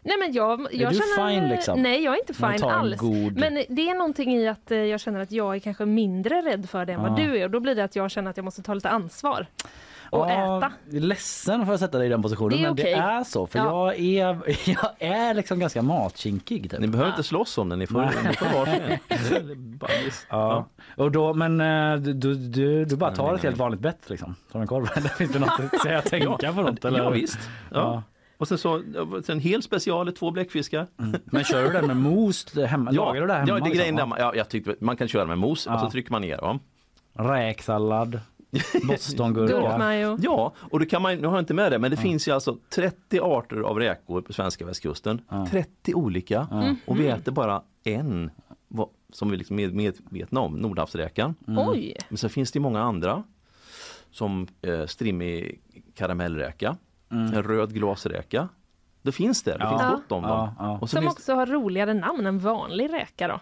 Nej 0.02 0.16
men 0.18 0.32
jag, 0.32 0.60
jag 0.72 0.92
du 0.92 0.98
känner... 0.98 1.28
fine, 1.28 1.48
liksom? 1.48 1.82
Nej 1.82 2.02
jag 2.04 2.14
är 2.14 2.18
inte 2.18 2.34
fine 2.34 2.64
alls. 2.70 2.96
god- 3.00 3.36
Men 3.38 3.54
det 3.68 3.90
är 3.90 3.94
någonting 3.94 4.34
i 4.36 4.48
att 4.48 4.70
eh, 4.70 4.78
jag 4.78 5.00
känner 5.00 5.20
att 5.20 5.32
jag 5.32 5.54
är 5.56 5.58
kanske 5.60 5.84
mindre 5.86 6.42
rädd 6.42 6.68
för 6.68 6.84
det 6.86 6.92
än 6.92 7.02
vad 7.02 7.10
Ja. 7.12 7.16
du 7.24 7.38
är 7.38 7.44
och 7.44 7.50
då 7.50 7.60
blir 7.60 7.74
det 7.74 7.84
att 7.84 7.96
jag 7.96 8.10
känner 8.10 8.30
att 8.30 8.36
jag 8.36 8.44
måste 8.44 8.62
ta 8.62 8.74
lite 8.74 8.88
ansvar 8.90 9.46
och 10.10 10.18
Ja, 10.30 10.58
äta. 10.58 10.72
jag 10.86 10.96
är 10.96 11.00
ledsen 11.00 11.66
för 11.66 11.74
att 11.74 11.80
sätta 11.80 11.98
dig 11.98 12.06
i 12.06 12.10
den 12.10 12.22
positionen 12.22 12.50
Det 12.50 12.58
är 12.58 12.62
men 12.62 12.72
okej. 12.72 12.84
det 12.84 13.00
är 13.00 13.24
så 13.24 13.46
för 13.46 13.58
Ja. 13.58 13.94
jag, 13.94 13.98
är, 14.00 14.38
jag 14.70 14.90
är 14.98 15.34
liksom 15.34 15.58
ganska 15.58 15.82
matkinkig. 15.82 16.70
Typ. 16.70 16.80
Ni 16.80 16.86
behöver 16.88 17.10
inte 17.10 17.22
slåss 17.22 17.58
om 17.58 17.68
den, 17.68 17.78
ni 17.78 17.86
får, 17.86 18.00
ni 18.28 18.34
får 18.36 18.46
varsin. 18.58 18.98
Det 19.08 19.36
är 19.36 19.54
bajs. 19.54 20.26
Ja. 20.30 20.66
Och 20.96 21.12
då, 21.12 21.34
men 21.34 21.60
eh, 21.60 21.96
du, 21.96 22.12
du, 22.12 22.34
du, 22.34 22.84
du 22.84 22.96
bara 22.96 23.14
tar 23.14 23.34
ett 23.34 23.42
helt 23.42 23.56
vanligt 23.56 23.80
bett 23.80 24.10
liksom? 24.10 24.34
Som 24.52 24.60
en 24.60 24.66
korv? 24.66 24.86
Finns 25.18 25.32
det 25.32 25.38
något 25.38 25.60
att 25.72 25.80
säga, 25.82 26.02
tänka 26.02 26.52
på 26.52 26.62
något? 26.62 26.84
Eller? 26.84 26.98
Ja, 26.98 27.10
visst. 27.10 27.38
Ja. 27.70 28.02
Ja. 28.38 28.42
Och 28.42 28.48
sen 28.48 28.58
så 28.58 29.32
en 29.32 29.40
hel 29.40 29.62
special, 29.62 30.12
två 30.12 30.30
bläckfiskar. 30.30 30.86
Men 31.24 31.44
kör 31.44 31.62
du 31.64 31.70
den 31.72 31.86
med 31.86 31.96
mos 31.96 32.54
hemma? 32.56 32.90
Lagar 32.90 33.20
du 33.20 33.26
det 33.26 33.32
hemma? 33.34 33.48
Ja, 33.48 33.54
det 33.54 33.70
är 33.70 33.74
grejen 33.74 33.94
där, 33.96 34.02
liksom? 34.02 34.08
man- 34.08 34.18
ja, 34.20 34.34
jag 34.34 34.48
tyckte 34.48 34.74
man 34.80 34.96
kan 34.96 35.08
köra 35.08 35.24
med 35.26 35.38
mos 35.38 35.66
och 35.66 35.72
Ja. 35.72 35.78
så 35.80 35.90
trycker 35.90 36.10
man 36.12 36.22
ner 36.22 36.36
dem. 36.36 36.58
Räksallad, 37.14 38.20
bostongurka. 38.88 40.14
Ja, 40.20 40.52
och 40.70 40.78
det 40.80 40.86
kan 40.86 41.02
man, 41.02 41.16
nu 41.16 41.26
har 41.26 41.34
jag 41.34 41.42
inte 41.42 41.54
med 41.54 41.72
det, 41.72 41.78
men 41.78 41.90
det 41.90 41.96
finns 41.96 42.28
ju 42.28 42.32
alltså 42.32 42.56
30 42.74 43.20
arter 43.20 43.56
av 43.60 43.78
räkor 43.78 44.20
på 44.20 44.32
svenska 44.32 44.66
västkusten. 44.66 45.20
30 45.50 45.94
olika. 45.94 46.48
Och 46.86 47.00
vi 47.00 47.06
äter 47.08 47.32
bara 47.32 47.62
en 47.84 48.30
som 49.12 49.30
vi 49.30 49.36
liksom 49.36 49.56
medvetna 49.56 50.40
om, 50.40 50.54
nordhavsräkan. 50.54 51.34
Oj! 51.46 51.96
Men 52.08 52.18
så 52.18 52.28
finns 52.28 52.52
det 52.52 52.60
många 52.60 52.82
andra. 52.82 53.22
Som 54.10 54.46
eh, 54.62 54.86
strimmig 54.86 55.60
karamellräka, 55.94 56.76
en 57.10 57.42
röd 57.42 57.74
glasräka. 57.74 58.48
Det 59.02 59.12
finns 59.12 59.42
det, 59.42 59.50
det 59.52 59.58
Ja. 59.64 59.68
finns 59.78 59.82
gott 59.90 60.12
om 60.12 60.22
dem. 60.22 60.48
Ja. 60.58 60.78
Och 60.80 60.90
så 60.90 60.96
Som 60.96 61.02
finns, 61.02 61.12
också 61.14 61.34
har 61.34 61.46
roligare 61.46 61.94
namn 61.94 62.26
än 62.26 62.38
vanlig 62.38 62.92
räka 62.92 63.28
då. 63.28 63.40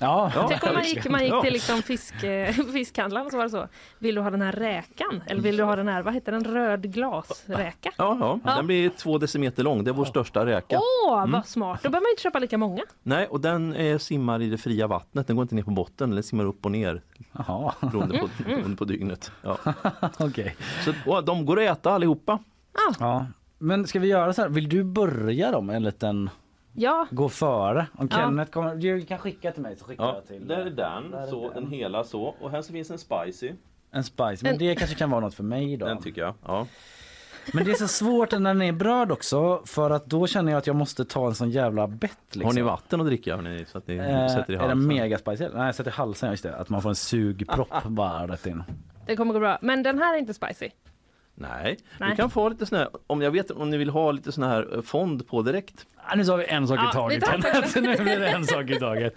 Ja, 0.00 0.30
Tänk 0.48 0.62
om 0.66 0.74
man 0.74 0.84
gick, 0.84 1.10
man 1.10 1.24
gick 1.24 1.40
till 1.42 1.52
liksom 1.52 1.82
fisk, 1.82 2.14
fiskhandlaren 2.72 3.26
och 3.26 3.30
så 3.32 3.36
var 3.36 3.44
det 3.44 3.50
så. 3.50 3.68
Vill 3.98 4.14
du 4.14 4.20
ha 4.20 4.30
den 4.30 4.42
här 4.42 4.52
räkan? 4.52 5.22
Eller 5.26 5.42
vill 5.42 5.56
du 5.56 5.62
ha 5.62 5.76
den 5.76 5.88
här, 5.88 6.02
vad 6.02 6.14
heter 6.14 6.32
den, 6.32 6.44
röd 6.44 6.92
glasräka? 6.92 7.90
ja, 7.96 8.16
ja, 8.20 8.38
Ja. 8.44 8.54
den 8.56 8.66
blir 8.66 8.88
två 8.90 9.18
decimeter 9.18 9.62
lång, 9.62 9.84
det 9.84 9.90
är 9.90 9.92
vår 9.92 10.04
största 10.04 10.46
räka. 10.46 10.80
Åh, 11.08 11.18
Mm. 11.18 11.30
vad 11.32 11.46
smart! 11.46 11.80
Då 11.82 11.90
behöver 11.90 12.04
man 12.06 12.10
inte 12.10 12.22
köpa 12.22 12.38
lika 12.38 12.58
många. 12.58 12.82
Nej, 13.02 13.26
och 13.26 13.40
den 13.40 13.74
eh, 13.74 13.98
simmar 13.98 14.42
i 14.42 14.48
det 14.50 14.58
fria 14.58 14.86
vattnet, 14.86 15.26
den 15.26 15.36
går 15.36 15.42
inte 15.42 15.54
ner 15.54 15.62
på 15.62 15.70
botten, 15.70 16.10
den 16.10 16.22
simmar 16.22 16.44
upp 16.44 16.64
och 16.64 16.70
ner 16.72 17.02
Jaha, 17.32 17.72
beroende 17.80 18.18
på, 18.18 18.28
Mm, 18.44 18.56
beroende 18.56 18.76
på 18.76 18.84
dygnet. 18.84 19.32
Ja. 19.42 19.58
okej. 20.18 20.56
Så, 20.84 20.92
och 21.10 21.24
de 21.24 21.46
går 21.46 21.60
att 21.62 21.78
äta 21.78 21.90
allihopa. 21.90 22.38
Ja. 23.00 23.26
Men 23.58 23.86
ska 23.86 23.98
vi 23.98 24.08
göra 24.08 24.32
så 24.32 24.42
här, 24.42 24.48
vill 24.48 24.68
du 24.68 24.84
börja 24.84 25.50
då 25.50 25.60
med 25.60 25.76
en 25.76 25.82
liten 25.82 26.30
Ja, 26.72 27.06
gå 27.10 27.28
före? 27.28 27.86
Om 27.98 28.08
Ja. 28.10 28.16
Kenneth 28.16 28.50
kommer, 28.50 28.74
du 28.76 29.00
kan 29.06 29.18
skicka 29.18 29.52
till 29.52 29.62
mig 29.62 29.76
så 29.76 29.84
skickar 29.84 30.04
Ja, 30.04 30.14
jag 30.14 30.26
till 30.26 30.48
där 30.48 30.56
är 30.58 30.64
den, 30.70 31.10
Där 31.10 31.18
är 31.22 31.26
så, 31.26 31.50
den. 31.54 31.62
den 31.62 31.72
hela 31.72 32.04
så. 32.04 32.22
Och 32.40 32.50
här 32.50 32.62
så 32.62 32.72
finns 32.72 32.90
en 32.90 32.98
spicy. 32.98 33.52
en 33.90 34.04
spice. 34.04 34.38
Men 34.42 34.52
En- 34.52 34.58
det 34.58 34.74
kanske 34.74 34.96
kan 34.96 35.10
vara 35.10 35.20
något 35.20 35.34
för 35.34 35.42
mig 35.44 35.76
då. 35.76 35.86
Den 35.86 35.98
tycker 36.02 36.20
jag. 36.20 36.34
Ja. 36.46 36.66
Men 37.54 37.64
det 37.64 37.70
är 37.70 37.74
så 37.74 37.88
svårt 37.88 38.32
när 38.32 38.40
den 38.40 38.62
är 38.62 38.72
bröd 38.72 39.12
också 39.12 39.62
för 39.66 39.90
att 39.90 40.06
då 40.06 40.26
känner 40.26 40.52
jag 40.52 40.58
att 40.58 40.66
jag 40.66 40.76
måste 40.76 41.04
ta 41.04 41.26
en 41.26 41.34
sån 41.34 41.50
jävla 41.50 41.86
bett 41.86 42.10
liksom. 42.30 42.44
Har 42.44 42.52
ni 42.52 42.62
vatten 42.62 43.00
att 43.00 43.06
dricka? 43.06 43.34
Har 43.36 43.42
ni, 43.42 43.64
så 43.68 43.78
att 43.78 43.86
ni 43.88 43.96
Eh, 43.96 44.28
sätter 44.28 44.52
i 44.52 44.54
är 44.54 44.58
halsen? 44.58 44.78
den 44.78 44.86
mega 44.86 45.18
spicy? 45.18 45.48
Nej, 45.54 45.66
jag 45.66 45.74
sätter 45.74 45.90
i 45.90 45.94
halsen 45.94 46.30
just 46.30 46.42
det. 46.42 46.56
Att 46.56 46.68
man 46.68 46.82
får 46.82 46.88
en 46.88 46.94
sugpropp 46.94 47.84
bara 47.84 48.26
rätt 48.28 48.46
in. 48.46 48.62
det 49.06 49.16
kommer 49.16 49.32
gå 49.32 49.40
bra. 49.40 49.58
Men 49.62 49.82
den 49.82 49.98
här 49.98 50.14
är 50.14 50.18
inte 50.18 50.34
spicy. 50.34 50.68
Nej. 51.40 51.78
Nej. 51.98 52.10
du 52.10 52.16
kan 52.16 52.30
få 52.30 52.48
lite 52.48 52.66
sån 52.66 52.78
här, 52.78 52.88
om 53.06 53.22
jag 53.22 53.30
vet 53.30 53.50
om 53.50 53.70
ni 53.70 53.76
vill 53.76 53.90
ha 53.90 54.10
lite 54.12 54.32
sån 54.32 54.44
här 54.44 54.74
eh, 54.76 54.82
fond 54.82 55.26
på 55.28 55.42
direkt. 55.42 55.86
Ah, 56.10 56.14
nu 56.16 56.24
sa 56.24 56.36
vi 56.36 56.44
en 56.46 56.68
sak 56.68 56.78
Ja, 56.78 56.90
i 56.90 56.92
taget. 56.92 57.16
vi 57.16 57.20
tar 57.26 57.34
en 57.34 57.42
sak. 57.42 57.52
Kenneth. 57.72 57.98
nu 57.98 58.04
blir 58.04 58.18
det 58.20 58.28
en 58.28 58.44
sak 58.54 58.70
i 58.70 58.78
taget. 58.78 59.14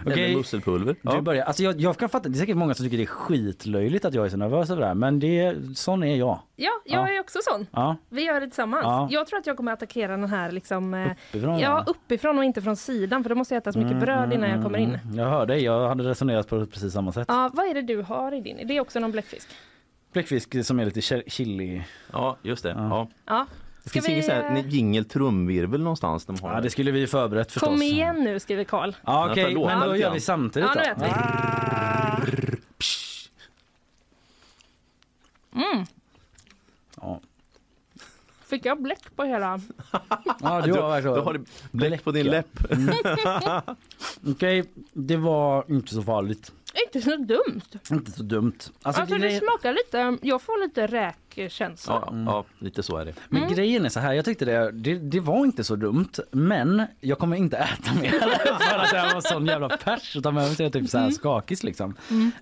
Eller 0.00 0.12
Okej, 0.12 0.36
musselpulver. 0.36 0.96
du 1.02 1.20
börjar. 1.20 1.44
Alltså 1.44 1.62
jag, 1.62 1.80
jag 1.80 1.96
kan 1.96 2.08
fatta, 2.08 2.28
det 2.28 2.36
är 2.36 2.38
säkert 2.38 2.56
många 2.56 2.74
som 2.74 2.86
tycker 2.86 2.96
det 2.96 3.02
är 3.02 3.06
skitlöjligt 3.06 4.04
att 4.04 4.14
jag 4.14 4.24
är 4.24 4.28
så 4.28 4.36
nervös 4.36 4.70
över 4.70 4.80
det 4.80 4.86
här. 4.86 4.94
Men 4.94 5.18
det, 5.20 5.56
sån 5.74 6.02
är 6.02 6.16
jag. 6.16 6.38
Ja, 6.56 6.70
jag 6.84 7.08
Ja. 7.08 7.14
är 7.16 7.20
också 7.20 7.38
sån. 7.42 7.66
Ja, 7.70 7.96
Vi 8.08 8.22
gör 8.24 8.40
det 8.40 8.46
tillsammans. 8.46 8.82
Ja. 8.84 9.08
Jag 9.10 9.26
tror 9.26 9.38
att 9.38 9.46
jag 9.46 9.56
kommer 9.56 9.72
attackera 9.72 10.16
den 10.16 10.28
här 10.28 10.52
liksom, 10.52 10.94
eh, 10.94 11.10
uppifrån. 11.30 11.58
ja, 11.58 11.84
uppifrån 11.86 12.38
och 12.38 12.44
inte 12.44 12.62
från 12.62 12.76
sidan 12.76 13.22
för 13.22 13.28
då 13.30 13.34
måste 13.36 13.54
jag 13.54 13.60
äta 13.60 13.72
så 13.72 13.78
mycket 13.78 14.00
bröd 14.00 14.32
innan 14.32 14.50
jag 14.50 14.62
kommer 14.62 14.78
in. 14.78 14.94
Mm, 15.04 15.18
Jag 15.18 15.30
hör 15.30 15.46
dig, 15.46 15.64
jag 15.64 15.88
hade 15.88 16.04
resonerat 16.04 16.48
på 16.48 16.66
precis 16.66 16.92
samma 16.92 17.12
sätt. 17.12 17.24
Ja, 17.28 17.50
vad 17.52 17.66
är 17.66 17.74
det 17.74 17.82
du 17.82 18.02
har 18.02 18.34
i 18.34 18.40
din? 18.40 18.66
Det 18.68 18.76
är 18.76 18.80
också 18.80 19.00
någon 19.00 19.12
bläckfisk? 19.12 19.48
Bläckfisk 20.12 20.64
som 20.64 20.80
är 20.80 20.84
lite 20.84 21.00
chi- 21.00 21.22
chili. 21.30 21.82
Ja, 22.12 22.36
just 22.42 22.62
det. 22.62 22.70
Ja. 22.70 23.08
Ja. 23.26 23.46
Det 23.82 23.88
Ska 23.88 23.92
finns 23.96 24.08
vi, 24.08 24.12
ingen 24.12 24.24
sån 24.24 24.34
här 24.34 24.56
eh, 24.56 24.68
jingel 24.68 25.04
trumvirvel 25.04 25.82
någonstans 25.82 26.24
de 26.26 26.40
har. 26.40 26.52
Ja, 26.54 26.60
det 26.60 26.70
skulle 26.70 26.90
vi 26.90 27.06
förberett 27.06 27.52
förstås. 27.52 27.68
Kom 27.68 27.82
igen 27.82 28.24
nu 28.24 28.40
skriver 28.40 28.64
Karl. 28.64 28.92
Ja, 29.06 29.30
okej, 29.30 29.44
förlåt, 29.44 29.66
men 29.66 29.88
då 29.88 29.96
gör 29.96 30.10
vi 30.12 30.20
samtidigt 30.20 30.68
Ja, 30.74 30.82
då. 30.84 30.90
äter 30.90 31.04
vi. 31.04 31.12
Ja. 37.00 37.20
Fick 38.46 38.64
jag 38.66 38.82
bläck 38.82 39.16
på 39.16 39.24
hela? 39.24 39.60
Ja, 40.40 40.60
du 40.64 40.72
har 40.80 41.32
du 41.32 41.44
bläck 41.70 42.04
på 42.04 42.12
din 42.12 42.26
Bläck, 42.26 42.46
läpp. 42.70 43.66
Okej, 44.26 44.64
det 44.92 45.16
var 45.16 45.64
inte 45.68 45.94
så 45.94 46.02
farligt. 46.02 46.52
Inte 46.86 47.00
så 47.02 47.16
dumt. 47.16 47.60
Inte 47.90 48.12
så 48.12 48.22
dumt. 48.22 48.52
Alltså, 48.82 49.00
Alltså 49.02 49.14
det 49.14 49.20
grej- 49.20 49.38
smakar 49.38 49.72
lite, 49.72 50.18
jag 50.26 50.42
får 50.42 50.62
lite 50.66 50.86
räkkänsla. 51.38 52.02
Ja, 52.06 52.12
ja, 52.26 52.44
lite 52.58 52.82
så 52.82 52.96
är 52.96 53.04
det. 53.04 53.12
Men 53.28 53.42
Mm. 53.42 53.54
grejen 53.54 53.84
är 53.84 53.88
så 53.88 54.00
här, 54.00 54.12
jag 54.12 54.24
tyckte 54.24 54.44
det, 54.44 54.70
det, 54.72 54.94
det 54.94 55.20
var 55.20 55.44
inte 55.44 55.64
så 55.64 55.76
dumt 55.76 56.08
men 56.30 56.86
jag 57.00 57.18
kommer 57.18 57.36
inte 57.36 57.56
äta 57.56 57.94
mer 58.00 58.10
för 58.70 58.78
att 58.78 58.92
jag 58.92 59.14
var 59.14 59.20
sån 59.20 59.46
jävla 59.46 59.68
pers 59.68 60.16
utan 60.16 60.36
jag 60.36 60.48
var 60.48 60.70
typ 60.70 60.90
så 60.90 60.98
här 60.98 61.10
skakis 61.10 61.62
liksom. 61.62 61.94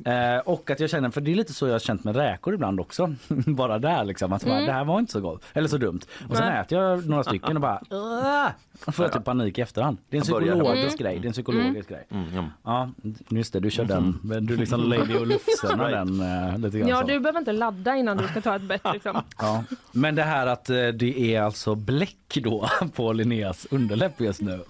Eh, 0.04 0.38
och 0.44 0.70
att 0.70 0.80
jag 0.80 0.90
känner, 0.90 1.10
för 1.10 1.20
det 1.20 1.30
är 1.30 1.34
lite 1.34 1.52
så 1.52 1.66
jag 1.66 1.72
har 1.74 1.78
känt 1.78 2.04
med 2.04 2.16
räkor 2.16 2.54
ibland 2.54 2.80
också. 2.80 3.14
bara 3.46 3.78
där 3.78 4.04
liksom, 4.04 4.32
att 4.32 4.44
bara, 4.44 4.60
det 4.60 4.72
här 4.72 4.84
var 4.84 4.98
inte 4.98 5.12
så 5.12 5.20
gott 5.20 5.42
eller 5.52 5.68
så 5.68 5.76
dumt. 5.78 6.00
Och 6.28 6.36
sen 6.36 6.48
äter 6.48 6.78
jag 6.78 7.06
några 7.08 7.22
stycken 7.24 7.56
och 7.56 7.62
bara 7.62 7.82
"Åh!" 7.90 8.46
och 8.86 8.94
får 8.94 9.04
jag 9.04 9.12
typ 9.12 9.24
panik 9.24 9.58
i 9.58 9.60
efterhand. 9.60 9.98
Det 10.08 10.16
är 10.16 10.18
en 10.18 10.22
psykologisk 10.24 10.98
grej. 10.98 11.18
Det 11.18 11.24
är 11.24 11.28
en 11.28 11.32
psykologisk 11.32 11.88
grej. 11.88 12.06
Mm, 12.10 12.34
ja. 12.34 12.44
Ja, 12.64 12.90
just 13.28 13.52
det, 13.52 13.60
du 13.60 13.70
kör 13.70 13.84
den. 13.84 14.20
Du 14.46 14.56
liksom 14.56 14.80
Lady 14.80 15.14
och 15.18 15.26
Lufsen 15.26 15.80
Right. 15.80 15.92
den 15.92 16.20
eh, 16.20 16.58
lite 16.58 16.78
grann 16.78 16.88
Ja, 16.88 17.00
så. 17.00 17.06
du 17.06 17.20
behöver 17.20 17.38
inte 17.38 17.52
ladda 17.52 17.96
innan 17.96 18.16
du 18.16 18.28
ska 18.28 18.40
ta 18.40 18.56
ett 18.56 18.62
bett 18.62 18.79
liksom. 18.92 19.22
Ja. 19.38 19.64
Men 19.92 20.14
det 20.14 20.22
här 20.22 20.46
att 20.46 20.70
eh, 20.70 20.88
det 20.88 21.34
är 21.34 21.40
alltså 21.42 21.74
bläck 21.74 22.38
då 22.42 22.68
på 22.94 23.12
Linneas 23.12 23.66
underläpp 23.70 24.20
just 24.20 24.40
nu. 24.40 24.60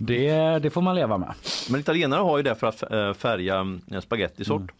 Det, 0.00 0.58
det 0.58 0.70
får 0.70 0.82
man 0.82 0.94
leva 0.94 1.18
med. 1.18 1.34
Men 1.70 1.80
italienare 1.80 2.20
har 2.20 2.36
ju 2.36 2.42
det 2.42 2.54
för 2.54 2.66
att 2.66 2.92
eh, 2.92 3.12
färga 3.12 3.78
eh, 3.92 4.00
spaghetti 4.00 4.44
sort. 4.44 4.72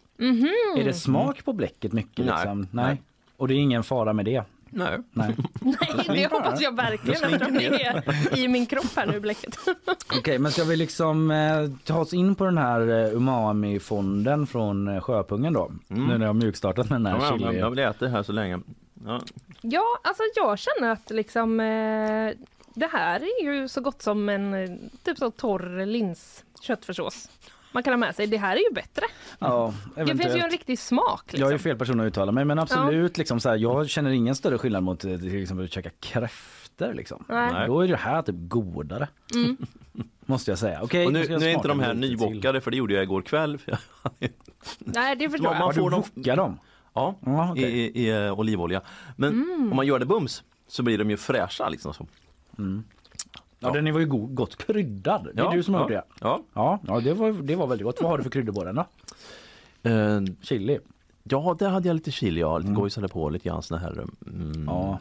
Är 0.77 0.83
det 0.83 0.93
smak 0.93 1.45
på 1.45 1.53
bläcket 1.53 1.93
mycket? 1.93 2.25
Nej. 2.25 2.35
Liksom? 2.35 2.67
Nej. 2.71 2.85
Nej. 2.85 3.01
Och 3.37 3.47
det 3.47 3.53
är 3.53 3.57
ingen 3.57 3.83
fara 3.83 4.13
med 4.13 4.25
det? 4.25 4.43
Nej. 4.75 4.99
Nej. 5.11 5.35
Nej, 5.61 6.05
det 6.07 6.31
hoppas 6.31 6.61
jag 6.61 6.75
verkligen 6.75 7.23
eftersom 7.23 7.53
det 7.53 7.65
är 7.65 8.37
i 8.37 8.47
min 8.47 8.65
kropp 8.65 8.95
här 8.95 9.05
nu 9.05 9.19
bläcket. 9.19 9.57
Okej, 10.17 10.39
men 10.39 10.51
ska 10.51 10.63
vi 10.63 10.75
liksom 10.75 11.31
eh, 11.31 11.69
ta 11.83 11.99
oss 11.99 12.13
in 12.13 12.35
på 12.35 12.45
den 12.45 12.57
här 12.57 12.81
eh, 13.05 13.13
umami-fonden 13.15 14.47
från 14.47 14.87
eh, 14.87 15.01
Sjöpungen 15.01 15.53
då? 15.53 15.71
Nu 15.87 16.01
när 16.07 16.19
jag 16.19 16.27
har 16.27 16.33
mjukstartat 16.33 16.89
med 16.89 16.95
den 17.01 17.05
här 17.05 17.19
Ja, 17.21 17.37
chili. 17.37 17.59
jag 17.59 17.69
vill 17.69 17.79
äta 17.79 18.05
det 18.05 18.11
här 18.11 18.23
så 18.23 18.31
länge. 18.31 18.59
Ja. 19.05 19.21
Ja, 19.61 19.83
alltså 20.03 20.23
jag 20.35 20.59
känner 20.59 20.91
att 20.91 21.09
liksom 21.09 21.59
eh, 21.59 22.31
det 22.73 22.89
här 22.91 23.19
är 23.19 23.43
ju 23.43 23.67
så 23.67 23.81
gott 23.81 24.01
som 24.01 24.29
en 24.29 24.53
eh, 24.53 24.69
typ 25.03 25.17
så 25.17 25.31
torr 25.31 25.85
lins 25.85 26.43
köttfärssås. 26.61 27.29
Man 27.75 27.83
kan 27.83 27.93
ha 27.93 27.97
med 27.97 28.15
sig. 28.15 28.27
Det 28.27 28.37
här 28.37 28.55
är 28.55 28.59
ju 28.59 28.73
bättre. 28.73 29.05
Ja, 29.39 29.73
Det 29.95 30.05
finns 30.05 30.35
ju 30.35 30.39
en 30.39 30.49
riktig 30.49 30.79
smak. 30.79 31.23
Jag 31.31 31.41
är 31.41 31.45
ju 31.45 31.51
Liksom. 31.51 31.59
fel 31.69 31.77
person 31.77 31.99
att 31.99 32.05
uttala 32.05 32.31
mig 32.31 32.45
men 32.45 32.59
absolut 32.59 33.17
liksom 33.17 33.39
så 33.39 33.49
här, 33.49 33.55
jag 33.57 33.89
känner 33.89 34.09
ingen 34.11 34.35
större 34.35 34.57
skillnad 34.57 34.83
mot 34.83 35.05
eh, 35.05 35.17
till 35.17 35.41
exempel 35.41 35.65
att 35.65 35.71
käka 35.71 35.89
kräftor 35.99 36.93
liksom. 36.93 37.23
Nej. 37.29 37.67
Då 37.67 37.81
är 37.81 37.87
det 37.87 37.95
här 37.95 38.21
typ 38.21 38.35
godare. 38.37 39.07
Måste 40.25 40.51
jag 40.51 40.57
säga. 40.59 40.79
Okej, 40.83 41.05
Och 41.05 41.13
nu, 41.13 41.27
nu 41.27 41.35
är 41.45 41.49
inte 41.49 41.67
de 41.67 41.79
här 41.79 41.93
nybokade 41.93 42.61
för 42.61 42.71
det 42.71 42.77
gjorde 42.77 42.93
jag 42.93 43.03
igår 43.03 43.21
kväll. 43.21 43.57
Nej, 44.79 45.15
det 45.15 45.29
förstår 45.29 45.47
Ja, 45.47 45.51
jag. 45.51 45.59
man 45.59 45.61
Har 45.61 45.73
du 45.73 45.79
får 45.79 45.89
dem-? 45.89 46.59
Ja, 46.93 47.15
Ja, 47.25 47.51
okej. 47.51 47.63
i, 47.63 48.01
i, 48.01 48.07
i 48.07 48.25
eh, 48.25 48.39
olivolja. 48.39 48.81
Men 49.15 49.31
om 49.71 49.75
man 49.75 49.87
gör 49.87 49.99
det 49.99 50.05
bums 50.05 50.43
så 50.67 50.83
blir 50.83 50.97
de 50.97 51.09
ju 51.09 51.17
fräscha 51.17 51.69
liksom. 51.69 51.93
Så. 51.93 52.07
Ja, 53.65 53.81
den 53.81 53.93
var 53.93 53.99
ju 53.99 54.05
god, 54.05 54.35
gott 54.35 54.55
kryddad. 54.55 55.29
Det 55.33 55.41
är 55.41 55.45
Ja, 55.45 55.51
du 55.51 55.63
som 55.63 55.73
har 55.73 55.81
ja, 55.81 55.95
gjort 55.95 56.05
det. 56.19 56.25
Ja. 56.25 56.41
Ja, 56.53 56.79
ja 56.87 56.99
det, 56.99 57.13
var, 57.13 57.31
det 57.31 57.55
var 57.55 57.67
väldigt 57.67 57.85
gott. 57.85 58.01
Vad 58.01 58.11
har 58.11 58.17
du 58.17 58.23
för 58.23 58.29
kryddor 58.31 58.53
på 58.53 58.63
den 58.63 58.75
då? 58.75 58.85
Eh, 59.89 60.21
Chili? 60.41 60.79
ja, 61.23 61.55
där 61.59 61.69
hade 61.69 61.87
jag 61.87 61.95
lite 61.95 62.11
chili, 62.11 62.41
ja. 62.41 62.57
Lite 62.57 62.73
gojsade 62.73 63.07
på 63.07 63.29
lite 63.29 63.49
grann 63.49 63.63
såna 63.63 63.79
här 63.81 64.05
mm, 64.27 64.65
Ja, 64.67 64.99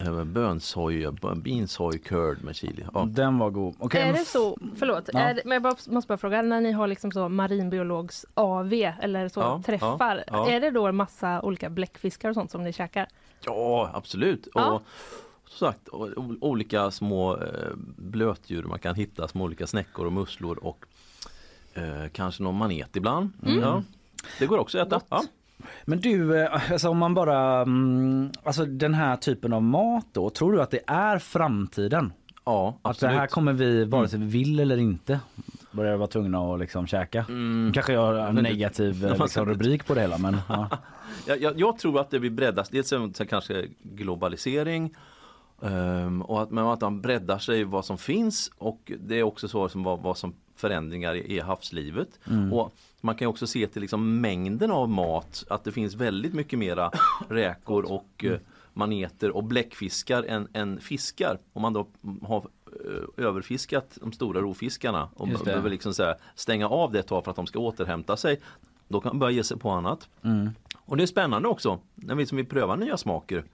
eh, 0.00 0.24
bönsoj, 0.24 1.08
beansoj 1.36 1.98
curd 1.98 2.44
med 2.44 2.56
chili. 2.56 2.84
Ja. 2.94 3.04
den 3.08 3.38
var 3.38 3.50
god. 3.50 3.74
Okej, 3.78 4.02
Är 4.02 4.12
det 4.12 4.24
så, 4.24 4.58
förlåt, 4.76 5.10
Ja. 5.12 5.18
är 5.18 5.40
men 5.44 5.52
jag 5.52 5.62
bara, 5.62 5.76
måste 5.86 6.08
bara 6.08 6.18
fråga, 6.18 6.42
när 6.42 6.60
ni 6.60 6.72
har 6.72 6.86
liksom 6.86 7.12
så 7.12 7.28
marinbiologs 7.28 8.26
AV 8.34 8.72
eller 8.72 9.28
så 9.28 9.40
Ja, 9.40 9.62
träffar, 9.66 10.16
ja, 10.16 10.22
ja. 10.26 10.50
är 10.50 10.60
det 10.60 10.70
då 10.70 10.86
en 10.86 10.96
massa 10.96 11.42
olika 11.42 11.70
bläckfiskar 11.70 12.28
och 12.28 12.34
sånt 12.34 12.50
som 12.50 12.62
ni 12.64 12.72
käkar? 12.72 13.06
Ja, 13.46 13.90
absolut. 13.94 14.48
Ja. 14.54 14.72
Och 14.72 14.82
som 15.52 15.68
sagt, 15.72 15.88
olika 16.40 16.90
små 16.90 17.36
eh, 17.36 17.70
blötdjur 17.96 18.62
man 18.62 18.78
kan 18.78 18.94
hitta, 18.94 19.28
små 19.28 19.44
olika 19.44 19.66
snäckor 19.66 20.06
och 20.06 20.12
musslor 20.12 20.58
och 20.64 20.84
eh, 21.74 22.08
kanske 22.12 22.42
någon 22.42 22.54
manet 22.56 22.96
ibland. 22.96 23.30
Ja. 23.42 23.82
Det 24.38 24.46
går 24.46 24.58
också 24.58 24.78
att 24.78 24.86
äta. 24.92 25.00
Ja. 25.08 25.22
Men 25.84 26.00
du, 26.00 26.40
eh, 26.42 26.72
alltså 26.72 26.88
om 26.88 26.98
man 26.98 27.14
bara, 27.14 27.60
mm, 27.62 28.30
alltså 28.42 28.64
den 28.64 28.94
här 28.94 29.16
typen 29.16 29.52
av 29.52 29.62
mat 29.62 30.06
då, 30.12 30.30
tror 30.30 30.52
du 30.52 30.62
att 30.62 30.70
det 30.70 30.80
är 30.86 31.18
framtiden? 31.18 32.12
ja, 32.44 32.68
Att 32.68 32.82
det 32.82 32.88
absolut. 32.90 33.14
här 33.14 33.26
kommer 33.26 33.52
vi, 33.52 33.84
vare 33.84 34.08
sig 34.08 34.18
vi 34.18 34.26
vill 34.26 34.60
eller 34.60 34.76
inte, 34.76 35.20
börja 35.72 35.96
vara 35.96 36.08
tvungna 36.08 36.38
att 36.54 36.60
liksom 36.60 36.86
käka? 36.86 37.24
Kanske 37.74 37.92
jag 37.92 38.00
har 38.00 38.14
en 38.14 38.34
Men- 38.34 38.44
negativ 38.44 39.06
liksom, 39.20 39.46
rubrik 39.46 39.86
på 39.86 39.94
det 39.94 40.00
hela 40.00 40.18
men 40.18 40.36
ja. 40.48 40.68
Jag, 41.26 41.42
jag, 41.42 41.60
jag 41.60 41.78
tror 41.78 42.00
att 42.00 42.10
det 42.10 42.20
blir 42.20 42.30
breddas, 42.30 42.68
dels 42.68 42.92
kanske 43.28 43.66
globalisering 43.82 44.94
ehm, 45.62 46.22
och 46.22 46.42
att, 46.42 46.50
men 46.50 46.66
att 46.66 46.80
man 46.80 47.00
breddar 47.00 47.38
sig 47.38 47.64
vad 47.64 47.84
som 47.84 47.98
finns 47.98 48.50
och 48.58 48.92
det 49.00 49.18
är 49.18 49.22
också 49.22 49.48
så 49.48 49.68
som 49.68 49.82
vad, 49.82 50.00
vad 50.00 50.18
som 50.18 50.34
förändringar 50.56 51.14
i, 51.14 51.36
i 51.36 51.40
havslivet. 51.40 52.08
Och 52.52 52.72
man 53.00 53.14
kan 53.14 53.26
ju 53.26 53.30
också 53.30 53.46
se 53.46 53.66
till 53.66 53.80
liksom 53.82 54.20
mängden 54.20 54.70
av 54.70 54.88
mat 54.88 55.44
att 55.50 55.64
det 55.64 55.72
finns 55.72 55.94
väldigt 55.94 56.34
mycket 56.34 56.58
mera 56.58 56.90
räkor 57.28 57.92
och 57.92 58.24
eh, 58.24 58.38
maneter 58.72 59.30
och 59.36 59.44
bläckfiskar 59.44 60.22
än, 60.22 60.48
än 60.52 60.80
fiskar. 60.80 61.38
Om 61.52 61.62
man 61.62 61.72
då 61.72 61.86
har 62.22 62.36
eh, 62.84 63.24
överfiskat 63.26 63.98
de 64.00 64.12
stora 64.12 64.40
rovfiskarna 64.40 65.08
och 65.14 65.28
behöver 65.44 65.70
liksom 65.70 65.94
så 65.94 66.02
här 66.02 66.16
stänga 66.34 66.68
av 66.68 66.92
det 66.92 66.98
ett 66.98 67.06
tag 67.06 67.24
för 67.24 67.30
att 67.30 67.36
de 67.36 67.46
ska 67.46 67.58
återhämta 67.58 68.16
sig. 68.16 68.40
Då 68.88 69.00
kan 69.00 69.10
man 69.10 69.18
börja 69.18 69.36
ge 69.36 69.44
sig 69.44 69.58
på 69.58 69.70
annat. 69.70 70.08
Och 70.74 70.96
det 70.96 71.02
är 71.02 71.06
spännande 71.06 71.48
också 71.48 71.78
när 71.94 72.14
vi 72.14 72.26
som 72.26 72.36
vill 72.36 72.46
pröva 72.46 72.76
nya 72.76 72.96
smaker. 72.96 73.44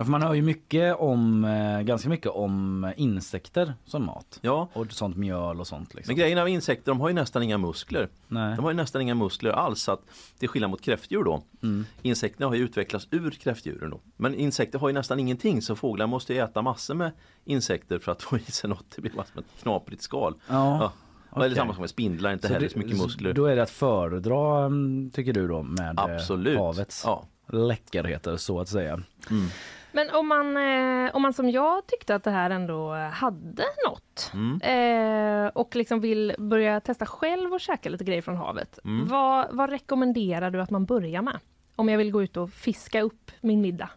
Ja, 0.00 0.04
för 0.04 0.10
man 0.10 0.22
hör 0.22 0.34
ju 0.34 0.42
mycket 0.42 0.96
om, 0.96 1.44
eh, 1.44 1.80
ganska 1.80 2.08
mycket 2.08 2.30
om 2.30 2.92
insekter 2.96 3.74
som 3.84 4.06
mat. 4.06 4.38
Ja, 4.42 4.68
Och 4.72 4.92
sånt 4.92 5.16
mjöl 5.16 5.60
och 5.60 5.66
sånt 5.66 5.94
liksom. 5.94 6.12
men 6.12 6.18
grejen 6.20 6.38
av 6.38 6.48
insekter, 6.48 6.90
de 6.90 7.00
har 7.00 7.08
ju 7.08 7.14
nästan 7.14 7.42
inga 7.42 7.58
muskler. 7.58 8.08
Nej. 8.28 8.56
De 8.56 8.64
har 8.64 8.70
ju 8.70 8.76
nästan 8.76 9.02
inga 9.02 9.14
muskler 9.14 9.50
alls, 9.50 9.82
så 9.82 9.92
att, 9.92 10.00
till 10.38 10.48
skillnad 10.48 10.70
mot 10.70 10.80
kräftdjur 10.80 11.24
då. 11.24 11.42
Mm. 11.62 11.86
Insekterna 12.02 12.46
har 12.46 12.54
ju 12.54 12.62
utvecklats 12.64 13.08
ur 13.10 13.30
kräftdjuren 13.30 13.90
då. 13.90 14.00
Men 14.16 14.34
insekter 14.34 14.78
har 14.78 14.88
ju 14.88 14.94
nästan 14.94 15.20
ingenting, 15.20 15.62
så 15.62 15.76
fåglar 15.76 16.06
måste 16.06 16.34
ju 16.34 16.40
äta 16.40 16.62
massor 16.62 16.94
med 16.94 17.10
insekter 17.44 17.98
för 17.98 18.12
att 18.12 18.22
få 18.22 18.36
i 18.36 18.40
sig 18.40 18.70
något. 18.70 18.84
Det 18.96 19.02
blir 19.02 19.12
bara 19.12 19.26
som 19.26 19.38
ett 19.38 19.62
knaprigt 19.62 20.02
skal. 20.02 20.34
Ja. 20.48 20.92
Och 21.30 21.36
Eller 21.36 21.46
okej. 21.46 21.56
samma 21.56 21.72
sak 21.72 21.80
med 21.80 21.90
spindlar, 21.90 22.32
inte 22.32 22.48
heller 22.48 22.68
så 22.68 22.78
mycket 22.78 22.98
muskler. 22.98 23.32
Då 23.32 23.46
är 23.46 23.56
det 23.56 23.62
att 23.62 23.70
föredra 23.70 24.64
mm, 24.64 25.10
tycker 25.14 25.32
du 25.32 25.48
då 25.48 25.62
med 25.62 25.98
eh, 25.98 26.04
Absolut. 26.04 26.58
havets 26.58 27.02
Ja. 27.06 27.24
läckerheter 27.52 28.36
så 28.36 28.60
att 28.60 28.68
säga. 28.68 29.00
Men 29.92 30.10
om 30.10 30.28
man, 30.28 30.56
eh, 30.56 31.14
om 31.16 31.22
man 31.22 31.32
som 31.32 31.50
jag 31.50 31.86
tyckte 31.86 32.14
att 32.14 32.24
det 32.24 32.30
här 32.30 32.50
ändå 32.50 32.94
hade 32.94 33.64
något 33.88 34.30
Mm. 34.34 34.60
eh, 34.62 35.50
och 35.54 35.76
liksom 35.76 36.00
vill 36.00 36.34
börja 36.38 36.80
testa 36.80 37.06
själv 37.06 37.52
och 37.52 37.60
käka 37.60 37.88
lite 37.88 38.04
grejer 38.04 38.22
från 38.22 38.36
havet. 38.36 38.78
Mm. 38.84 39.08
Vad, 39.08 39.46
vad 39.50 39.70
rekommenderar 39.70 40.50
du 40.50 40.60
att 40.60 40.70
man 40.70 40.84
börjar 40.84 41.22
med? 41.22 41.38
Om 41.76 41.88
jag 41.88 41.98
vill 41.98 42.10
gå 42.10 42.22
ut 42.22 42.36
och 42.36 42.50
fiska 42.50 43.00
upp 43.02 43.30
min 43.40 43.60
middag. 43.60 43.90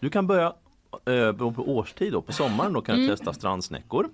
Du 0.00 0.10
kan 0.10 0.26
börja 0.26 0.46
eh, 1.06 1.32
på 1.32 1.54
årstid 1.66 2.12
då. 2.12 2.22
På 2.22 2.32
sommaren 2.32 2.72
då 2.72 2.80
kan 2.80 2.96
du 2.96 3.08
testa 3.08 3.32
strandsnäckor. 3.32 4.08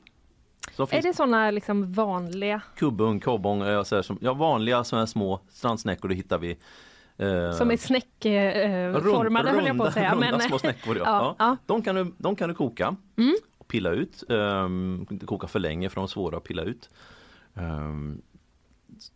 Är 0.90 1.02
det 1.02 1.14
såna 1.14 1.50
liksom 1.50 1.92
vanliga 1.92 2.60
kubbung, 2.76 3.20
kobbong, 3.20 3.62
eh, 3.62 3.82
så 3.82 3.94
här, 3.94 4.02
som, 4.02 4.18
ja, 4.20 4.34
vanliga 4.34 4.84
såna 4.84 5.06
små 5.06 5.40
strandsnäckor 5.48 6.08
det 6.08 6.14
hittar 6.14 6.38
vi. 6.38 6.58
Eh, 7.18 7.52
som 7.52 7.70
är 7.70 7.76
snäckformade 7.76 9.50
höll 9.50 9.66
jag 9.66 9.76
på 9.78 9.84
att 9.84 9.94
säga. 9.94 10.12
runda 10.14 10.30
Men, 10.30 10.40
små 10.40 10.58
snäckor. 10.58 10.96
Ja. 10.96 11.02
ja, 11.06 11.34
Ja, 11.38 11.46
ja. 11.46 11.56
De, 11.66 11.82
kan 11.82 11.94
du, 11.94 12.12
de 12.18 12.36
kan 12.36 12.48
du 12.48 12.54
koka 12.54 12.96
och 13.58 13.68
pilla 13.68 13.90
ut. 13.90 14.24
Um, 14.28 15.06
inte 15.10 15.26
koka 15.26 15.46
för 15.46 15.58
länge 15.58 15.88
för 15.88 15.94
de 15.94 16.02
är 16.04 16.08
svåra 16.08 16.36
att 16.36 16.44
pilla 16.44 16.62
ut. 16.62 16.90
Ehm, 17.54 18.22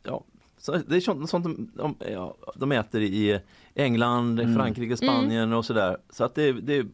ja, 0.02 0.24
så 0.58 0.76
det 0.76 0.96
är 0.96 1.00
sånt, 1.00 1.30
sånt 1.30 1.44
de, 1.44 1.70
de, 1.74 1.94
ja, 2.12 2.36
de 2.56 2.72
äter 2.72 3.02
i 3.02 3.40
England, 3.74 4.40
Mm. 4.40 4.54
Frankrike, 4.54 4.96
Spanien 4.96 5.52
och 5.52 5.64
sådär. 5.64 5.96
Så 6.10 6.24
att 6.24 6.34
det, 6.34 6.52
det 6.52 6.76
är 6.76 6.86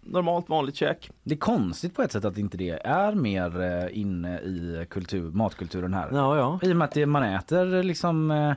normalt 0.00 0.48
vanligt 0.48 0.76
käk. 0.76 1.10
Det 1.22 1.34
är 1.34 1.38
konstigt 1.38 1.94
på 1.94 2.02
ett 2.02 2.12
sätt 2.12 2.24
att 2.24 2.38
inte 2.38 2.56
det 2.56 2.70
är 2.70 3.14
mer 3.14 3.60
eh, 3.62 3.98
inne 3.98 4.38
i 4.40 4.86
kultur, 4.90 5.30
matkulturen 5.30 5.94
här. 5.94 6.08
Ja, 6.12 6.36
ja. 6.36 6.58
I 6.62 6.72
och 6.72 6.76
med 6.76 6.84
att 6.84 6.94
det, 6.94 7.06
man 7.06 7.22
äter 7.22 7.82
liksom 7.82 8.30
eh, 8.30 8.52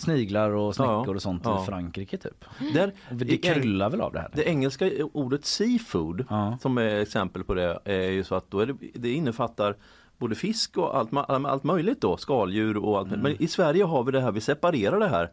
sniglar 0.00 0.50
och 0.50 0.74
snäckor 0.74 1.06
Ja, 1.08 1.14
och 1.14 1.22
sånt 1.22 1.42
ja. 1.44 1.62
i 1.62 1.66
Frankrike 1.66 2.16
typ. 2.16 2.44
Där, 2.74 2.92
Det 3.10 3.36
kryllar 3.36 3.90
väl 3.90 4.00
av 4.00 4.12
det 4.12 4.18
här? 4.20 4.30
Det 4.34 4.44
engelska 4.48 4.90
ordet 5.12 5.44
seafood 5.44 6.24
Ja. 6.30 6.58
som 6.62 6.78
är 6.78 7.00
exempel 7.00 7.44
på 7.44 7.54
det 7.54 7.78
är 7.84 8.10
ju 8.10 8.24
så 8.24 8.34
att 8.34 8.50
då 8.50 8.60
är 8.60 8.66
det, 8.66 8.74
det 8.94 9.12
innefattar 9.12 9.76
både 10.18 10.34
fisk 10.34 10.76
och 10.78 10.96
allt, 10.96 11.10
allt 11.28 11.64
möjligt 11.64 12.00
då, 12.00 12.16
skaldjur 12.16 12.76
och 12.76 12.98
allt 12.98 13.08
Mm. 13.08 13.20
Men 13.20 13.42
i 13.42 13.46
Sverige 13.48 13.84
har 13.84 14.04
vi 14.04 14.12
det 14.12 14.20
här, 14.20 14.32
vi 14.32 14.40
separerar 14.40 14.98
det 15.00 15.08
här. 15.08 15.30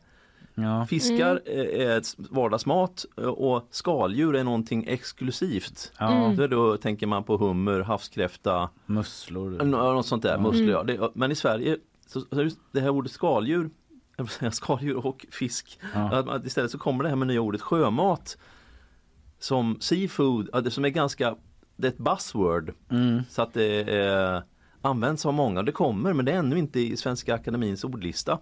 Ja. 0.60 0.86
Fiskar 0.86 1.42
är 1.46 1.66
är 1.90 2.02
vardagsmat 2.34 3.06
eh, 3.18 3.24
och 3.28 3.68
skaldjur 3.72 4.36
är 4.36 4.44
någonting 4.44 4.86
exklusivt. 4.88 5.92
Ja. 6.00 6.34
Då, 6.38 6.48
då 6.48 6.78
tänker 6.78 7.08
man 7.08 7.24
på 7.24 7.38
hummer, 7.38 7.80
havskräfta, 7.80 8.70
Musslor. 8.86 9.64
nå- 9.64 9.94
något 9.94 10.06
sånt 10.06 10.24
där, 10.24 10.38
musslor. 10.38 10.70
Ja. 10.70 10.84
Det, 10.84 11.10
men 11.14 11.32
i 11.32 11.36
Sverige, 11.36 11.78
så, 12.08 12.22
så 12.32 12.42
just 12.44 12.58
det 12.72 12.80
här 12.82 12.90
ordet 12.90 13.12
skaldjur 13.12 13.70
skaldjur 14.52 15.06
och 15.06 15.26
fisk. 15.32 15.80
Ja. 15.94 16.42
Istället 16.46 16.72
så 16.72 16.78
kommer 16.78 17.04
det 17.04 17.10
här 17.10 17.16
med 17.16 17.28
nya 17.28 17.42
ordet 17.42 17.62
sjömat 17.62 18.38
som 19.40 19.78
seafood, 19.82 20.74
som 20.74 20.86
är 20.86 20.90
ganska, 20.90 21.36
det 21.76 21.88
är 21.88 21.92
ett 21.92 21.98
buzzword. 21.98 22.74
Mm. 22.92 23.22
Så 23.30 23.42
att 23.42 23.54
det 23.54 23.82
eh, 23.82 24.42
används 24.82 25.26
av 25.26 25.34
många. 25.34 25.64
Det 25.64 25.72
kommer 25.72 26.14
men 26.14 26.26
det 26.26 26.32
är 26.32 26.38
ännu 26.38 26.58
inte 26.58 26.80
i 26.80 26.98
Svenska 26.98 27.36
Akademins 27.36 27.84
ordlista. 27.84 28.40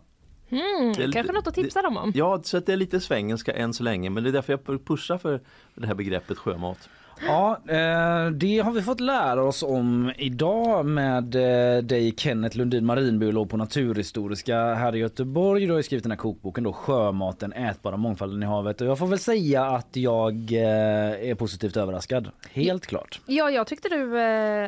Mm, 0.50 0.62
Det 0.62 1.04
är 1.04 1.08
lite- 1.08 1.12
kanske 1.12 1.34
något 1.34 1.48
att 1.48 1.54
tipsa 1.56 1.82
dem 1.82 1.98
om. 1.98 2.12
Ja, 2.16 2.42
så 2.44 2.58
att 2.58 2.66
det 2.66 2.74
är 2.74 2.78
lite 2.78 3.00
svengelska 3.00 3.54
än 3.54 3.74
så 3.74 3.84
länge 3.84 4.10
men 4.10 4.24
det 4.24 4.30
är 4.30 4.32
därför 4.32 4.54
jag 4.54 4.86
pushar 4.86 5.18
för 5.18 5.42
det 5.76 5.88
här 5.88 5.94
begreppet 5.96 6.38
sjömat. 6.38 6.90
Ja, 7.28 7.58
eh, 7.68 8.30
det 8.32 8.60
har 8.60 8.72
vi 8.72 8.82
fått 8.82 9.00
lära 9.00 9.44
oss 9.44 9.64
om 9.64 10.12
idag 10.18 10.86
med 10.86 11.36
eh, 11.36 11.84
dig 11.84 12.14
Kenneth 12.18 12.58
Lundin, 12.58 12.86
marinbiolog 12.86 13.50
på 13.50 13.58
Naturhistoriska 13.58 14.58
här 14.74 14.96
i 14.96 15.00
Göteborg. 15.00 15.66
Du 15.66 15.72
har 15.72 15.78
ju 15.78 15.84
skrivit 15.84 16.04
den 16.04 16.12
här 16.12 16.18
kokboken 16.18 16.64
då 16.64 16.74
Sjömaten, 16.74 17.54
ätbara 17.54 17.98
mångfalden 17.98 18.44
i 18.44 18.46
havet. 18.46 18.82
Och 18.82 18.88
jag 18.88 18.98
får 19.00 19.08
väl 19.08 19.20
säga 19.20 19.66
att 19.66 19.88
jag 19.96 20.34
eh, 20.52 21.30
är 21.30 21.36
positivt 21.36 21.78
överraskad. 21.78 22.30
Helt 22.54 22.86
klart. 22.88 23.20
Ja, 23.26 23.50
jag 23.50 23.68
tyckte 23.68 23.90
du, 23.90 24.20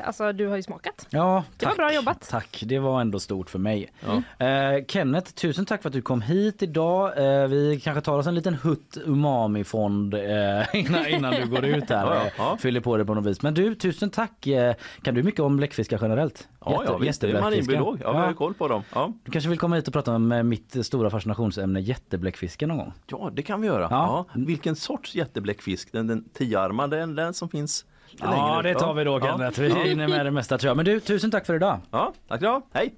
alltså 0.03 0.31
du 0.33 0.47
har 0.47 0.55
ju 0.55 0.63
smakat. 0.63 1.07
Ja, 1.09 1.43
Det 1.57 1.65
var 1.65 1.69
tack. 1.71 1.77
bra 1.77 1.93
jobbat. 1.93 2.27
Tack, 2.29 2.63
det 2.65 2.79
var 2.79 3.01
ändå 3.01 3.19
stort 3.19 3.49
för 3.49 3.59
mig. 3.59 3.91
Ja. 4.39 4.45
Eh, 4.45 4.85
Kenneth, 4.87 5.31
tusen 5.31 5.65
tack 5.65 5.81
för 5.81 5.89
att 5.89 5.93
du 5.93 6.01
kom 6.01 6.21
hit 6.21 6.63
idag. 6.63 7.17
Eh, 7.41 7.47
vi 7.47 7.79
kanske 7.83 8.01
tar 8.01 8.17
oss 8.17 8.27
en 8.27 8.35
liten 8.35 8.53
hutt 8.53 8.97
umami-fond 9.05 10.13
eh, 10.13 10.19
innan, 10.75 11.07
innan 11.07 11.33
du 11.33 11.47
går 11.47 11.65
ut 11.65 11.89
här. 11.89 12.31
Ja, 12.38 12.43
ja, 12.43 12.49
ja. 12.51 12.57
Fyller 12.57 12.79
på 12.81 12.97
det 12.97 13.05
på 13.05 13.13
något 13.13 13.25
vis. 13.25 13.41
Men 13.41 13.53
du, 13.53 13.75
tusen 13.75 14.09
tack. 14.09 14.47
Eh, 14.47 14.75
kan 15.01 15.15
du 15.15 15.23
mycket 15.23 15.39
om 15.41 15.57
bläckfiskar 15.57 15.99
generellt? 16.01 16.47
Ja, 16.65 16.71
Jätte- 16.71 16.85
ja 16.91 16.97
visst, 16.97 17.21
det 17.21 17.29
är 17.31 17.41
marinbiolog. 17.41 17.99
Ja, 18.03 18.11
vi 18.11 18.17
har 18.17 18.33
koll 18.33 18.53
på 18.53 18.67
dem. 18.67 18.83
Ja. 18.95 19.13
Du 19.23 19.31
kanske 19.31 19.49
vill 19.49 19.59
komma 19.59 19.75
hit 19.75 19.88
och 19.88 19.93
prata 19.93 20.15
om 20.15 20.31
eh, 20.31 20.43
mitt 20.43 20.85
stora 20.85 21.09
fascinationsämne 21.09 21.79
jättebläckfiskar 21.81 22.67
någon 22.67 22.77
gång? 22.77 22.93
ja, 23.07 23.29
det 23.33 23.41
kan 23.43 23.61
vi 23.61 23.67
göra. 23.67 23.88
Ja. 23.89 24.25
Ja. 24.33 24.41
Vilken 24.45 24.75
sorts 24.75 25.15
jättebläckfisk? 25.15 25.91
Den, 25.91 26.07
den 26.07 26.29
tioarmade, 26.33 26.97
den, 26.97 27.15
den 27.15 27.33
som 27.33 27.49
finns 27.49 27.85
Ja, 28.19 28.29
längre 28.31 28.73
det 28.73 28.79
tar 28.79 28.93
vi 28.93 29.03
då 29.03 29.19
Ja. 29.21 29.38
Kenneth. 29.38 29.61
Vi 29.61 29.69
Ja. 29.69 29.75
hinner 29.75 30.07
med 30.07 30.25
det 30.25 30.31
mesta 30.31 30.57
tror 30.57 30.69
jag. 30.69 30.75
Men 30.77 30.85
du, 30.85 30.99
tusen 30.99 31.31
tack 31.31 31.45
för 31.45 31.55
idag. 31.55 31.79
Ja, 31.91 32.13
tack 32.27 32.41
då. 32.41 32.61
Hej! 32.73 32.95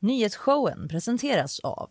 Nyhetsshowen 0.00 0.88
presenteras 0.88 1.60
av 1.60 1.90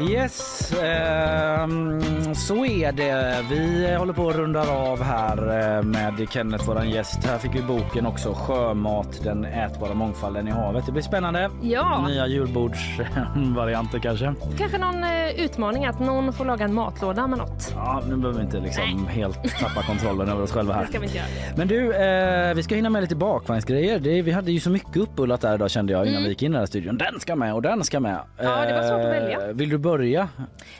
Yes, 0.00 0.72
ehm, 0.82 2.00
så 2.34 2.66
är 2.66 2.92
det. 2.92 3.36
Vi 3.50 3.94
håller 3.98 4.12
på 4.12 4.28
att 4.28 4.36
runda 4.36 4.60
av 4.72 5.02
här 5.02 5.38
eh, 5.78 5.82
med 5.82 6.26
Kenneth, 6.30 6.66
våran 6.68 6.90
gäst. 6.90 7.24
Här 7.24 7.38
fick 7.38 7.54
vi 7.54 7.62
boken 7.62 8.06
också, 8.06 8.34
Sjömat, 8.34 9.20
den 9.24 9.44
ätbara 9.44 9.94
mångfalden 9.94 10.48
i 10.48 10.50
havet. 10.50 10.86
Det 10.86 10.92
blir 10.92 11.02
spännande. 11.02 11.50
Ja, 11.62 12.06
Nya 12.08 12.26
julbordsvarianter 12.26 13.98
kanske. 14.02 14.34
kanske 14.58 14.78
någon 14.78 15.04
eh, 15.04 15.44
utmaning 15.44 15.86
att 15.86 16.00
någon 16.00 16.32
får 16.32 16.44
laga 16.44 16.64
en 16.64 16.74
matlåda 16.74 17.26
med 17.26 17.38
något. 17.38 17.72
Ja, 17.76 18.02
nu 18.08 18.16
behöver 18.16 18.38
vi 18.38 18.44
inte 18.44 18.60
liksom 18.60 19.06
helt 19.08 19.58
tappa 19.60 19.82
kontrollen 19.82 20.28
över 20.28 20.42
oss 20.42 20.52
själva 20.52 20.72
Det 20.74 20.78
här. 20.80 20.86
ska 20.86 20.98
vi 20.98 21.04
inte 21.06 21.16
göra. 21.18 21.26
Men 21.56 21.68
du, 21.68 21.94
eh, 21.94 22.54
vi 22.54 22.62
ska 22.62 22.74
hinna 22.74 22.90
med 22.90 23.02
lite 23.02 23.16
bakvagnsgrejer. 23.16 23.98
Det, 23.98 24.22
vi 24.22 24.30
hade 24.32 24.52
ju 24.52 24.60
så 24.60 24.70
mycket 24.70 24.96
uppullat 24.96 25.40
där 25.40 25.54
idag 25.54 25.70
kände 25.70 25.92
jag 25.92 26.06
innan 26.06 26.22
vi 26.22 26.28
gick 26.28 26.42
in 26.42 26.50
i 26.50 26.52
den 26.52 26.58
här 26.60 26.66
studion. 26.66 26.98
Den 26.98 27.20
ska 27.20 27.36
med 27.36 27.54
och 27.54 27.62
den 27.62 27.84
ska 27.84 28.00
med. 28.00 28.10
Mm. 28.10 28.52
Ja, 28.52 28.64
det 28.66 28.72
var 28.74 28.82
svårt 28.82 28.92
att 29.00 29.00
Eh, 29.00 29.10
välja. 29.10 29.52
Vill 29.52 29.68
du 29.70 29.78
börja? 29.90 30.28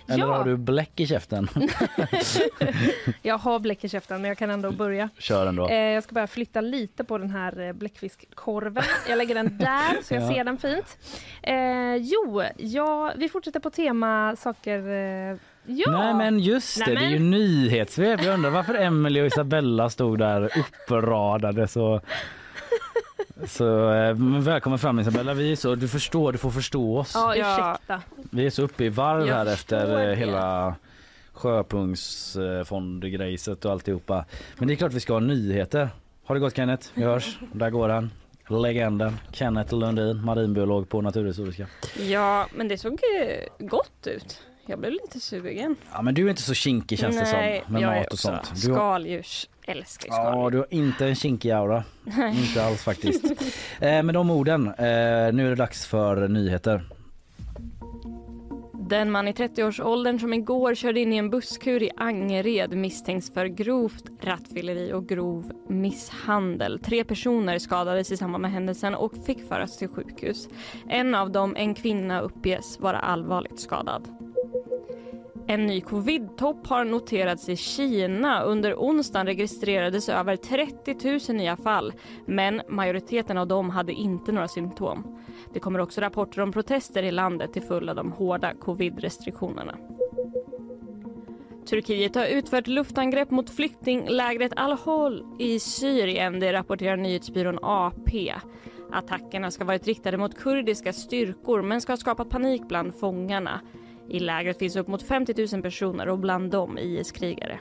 Eller 0.09 0.25
Ja. 0.27 0.37
har 0.37 0.45
du 0.45 0.57
bläck 0.57 1.01
i 1.01 1.07
käften? 1.07 1.49
Jag 3.23 3.39
har 3.39 3.59
bläck 3.59 3.85
i 3.85 3.89
käften 3.89 4.21
men 4.23 4.29
jag 4.29 4.39
kan 4.39 4.51
ändå 4.51 4.71
börja. 4.71 5.09
Kör 5.19 5.47
ändå. 5.47 5.69
Eh, 5.69 5.75
jag 5.77 6.03
ska 6.05 6.15
bara 6.15 6.27
flytta 6.27 6.61
lite 6.61 7.05
på 7.05 7.19
den 7.19 7.31
här 7.31 7.61
eh, 7.61 7.73
bläckfiskkorven. 7.73 8.83
Jag 9.09 9.19
lägger 9.19 9.35
den 9.35 9.59
där 9.59 10.03
så 10.03 10.15
jag 10.15 10.23
Ja. 10.23 10.29
ser 10.29 10.45
den 10.45 10.59
fint. 10.59 10.99
Eh, 11.43 11.97
jo, 11.97 12.43
ja, 12.57 13.13
vi 13.17 13.29
fortsätter 13.29 13.61
på 13.61 13.71
tema 13.71 14.37
saker... 14.37 14.79
Eh, 14.89 15.37
ja. 15.67 15.91
Nej 15.91 16.15
men 16.15 16.39
just 16.41 16.79
det, 16.79 16.87
Nej, 16.87 16.95
det 16.97 17.05
är 17.05 17.11
ju 17.11 17.19
men- 17.19 17.31
nyhetssvep. 17.31 18.23
Jag 18.25 18.35
undrar 18.35 18.51
varför 18.51 18.75
Emily 18.75 19.21
och 19.23 19.27
Isabella 19.27 19.91
stod 19.91 20.19
där 20.19 20.51
uppradade 20.87 21.69
så... 21.69 22.01
Så 23.47 23.93
eh, 23.93 24.15
men 24.15 24.43
välkommen 24.43 24.79
fram 24.79 25.01
Isabella. 25.01 25.35
Vi 25.35 25.53
är 25.53 25.57
så, 25.57 25.75
du 25.75 25.89
förstår, 25.89 26.33
du 26.33 26.39
får 26.39 26.51
förstå 26.51 26.99
oss. 26.99 27.13
Ja, 27.15 27.35
ursäkta. 27.35 28.03
Vi 28.31 28.47
är 28.47 28.51
så 28.51 28.63
uppe 28.63 28.85
i 28.85 28.89
varv 28.89 29.27
Jag 29.27 29.35
här 29.35 29.47
efter 29.47 30.01
eh, 30.03 30.09
det. 30.09 30.15
hela 30.17 30.75
sjöpunktsfondgrejset 31.33 33.65
och 33.65 33.73
alltihopa. 33.73 34.25
Men 34.59 34.69
det 34.69 34.75
är 34.75 34.77
klart 34.77 34.93
vi 34.93 35.01
ska 35.01 35.13
ha 35.13 35.21
nyheter. 35.21 35.89
Har 36.25 36.35
det 36.35 36.41
gått 36.41 36.57
Kenneth? 36.57 36.89
Vi 36.95 37.03
hörs. 37.03 37.39
Där 37.53 37.71
går 37.71 37.89
han. 37.89 38.11
Legenden 38.49 39.17
Kenneth 39.33 39.75
Lundin, 39.75 40.25
marinbiolog 40.25 40.89
på 40.89 41.01
Naturhistoriska. 41.01 41.67
Ja, 41.99 42.47
men 42.55 42.69
det 42.69 42.79
såg 42.79 42.93
eh, 42.93 43.67
gott 43.67 44.07
ut. 44.07 44.43
Jag 44.71 44.79
blev 44.79 44.93
lite 44.93 45.21
sugen. 45.21 45.77
Ja 45.93 46.03
men 46.03 46.15
du 46.15 46.27
är 46.27 46.31
inte 46.31 46.43
så 46.43 46.55
kinkig 46.55 46.99
känns 46.99 47.17
det 47.17 47.23
Nej, 47.33 47.63
som 47.65 47.73
med 47.73 47.83
jag 47.83 47.97
mat 47.97 48.07
och 48.07 48.13
också 48.13 48.29
sånt. 48.29 48.63
Du 48.65 48.71
har- 48.71 48.77
skaldjurs 48.77 49.49
älskar 49.67 50.07
ju 50.07 50.13
skaldjur. 50.13 50.43
Ja, 50.43 50.51
du 50.51 50.59
har 50.59 50.67
inte 50.71 51.07
en 51.07 51.15
kinkig 51.15 51.51
aura. 51.51 51.85
Inte 52.35 52.65
alls 52.65 52.83
faktiskt. 52.83 53.25
eh, 53.81 54.03
med 54.03 54.15
de 54.15 54.31
orden, 54.31 54.67
eh, 54.67 54.75
nu 55.33 55.47
är 55.47 55.49
det 55.49 55.55
dags 55.55 55.87
för 55.87 56.29
nyheter. 56.29 56.83
Den 58.91 59.11
man 59.11 59.29
i 59.29 59.33
30-årsåldern 59.33 60.19
som 60.19 60.35
igår 60.35 60.75
körde 60.75 61.01
in 61.01 61.13
i 61.13 61.17
en 61.17 61.31
busskur 61.31 61.83
i 61.83 61.91
Angered 61.97 62.77
misstänks 62.77 63.31
för 63.35 63.47
grovt 63.47 64.05
rattfylleri 64.21 64.93
och 64.93 65.09
grov 65.09 65.53
misshandel. 65.69 66.79
Tre 66.79 67.05
personer 67.05 67.59
skadades 67.59 68.13
i 68.13 68.17
samband 68.17 68.43
med 68.43 68.53
händelsen 68.53 68.95
och 68.95 69.13
fick 69.27 69.49
föras 69.49 69.79
till 69.79 69.89
sjukhus. 69.89 70.49
En 70.89 71.15
av 71.15 71.31
dem, 71.31 71.57
en 71.57 71.75
kvinna, 71.75 72.21
uppges 72.21 72.81
vara 72.81 72.99
allvarligt 72.99 73.61
skadad. 73.61 74.09
En 75.51 75.67
ny 75.67 75.81
covid-topp 75.81 76.67
har 76.67 76.85
noterats 76.85 77.49
i 77.49 77.57
Kina. 77.57 78.43
Under 78.43 78.75
onsdagen 78.75 79.27
registrerades 79.27 80.09
över 80.09 80.37
30 80.37 81.29
000 81.29 81.37
nya 81.37 81.57
fall 81.57 81.93
men 82.27 82.63
majoriteten 82.69 83.39
av 83.39 83.47
dem 83.47 83.71
hade 83.71 83.93
inte 83.93 84.33
några 84.33 84.49
symptom. 84.49 85.19
Det 85.53 85.61
kommer 85.61 85.79
också 85.81 86.01
rapporter 86.01 86.43
om 86.43 86.53
protester 86.53 87.03
i 87.03 87.11
landet 87.11 87.53
till 87.53 87.63
följd 87.63 87.91
av 87.91 87.97
de 87.97 88.13
hårda 88.13 88.55
covid-restriktionerna. 88.55 89.77
Turkiet 91.67 92.15
har 92.15 92.27
utfört 92.27 92.67
luftangrepp 92.67 93.31
mot 93.31 93.51
flyktinglägret 93.51 94.53
Al-Hol 94.57 95.25
i 95.39 95.59
Syrien, 95.59 96.41
det 96.41 96.53
rapporterar 96.53 96.97
nyhetsbyrån 96.97 97.59
AP. 97.63 98.35
Attackerna 98.93 99.51
ska 99.51 99.65
ha 99.65 99.67
varit 99.67 99.87
riktade 99.87 100.17
mot 100.17 100.39
kurdiska 100.39 100.93
styrkor 100.93 101.63
men 101.63 101.81
ska 101.81 101.93
ha 101.93 101.97
skapat 101.97 102.31
panik 102.31 102.63
bland 102.69 102.95
fångarna. 102.95 103.61
I 104.11 104.21
lägret 104.21 104.59
finns 104.59 104.77
upp 104.77 104.89
mot 104.89 105.03
50 105.03 105.55
000 105.55 105.63
personer 105.63 106.09
och 106.09 106.19
bland 106.19 106.51
dem 106.51 106.79
IS-krigare. 106.79 107.59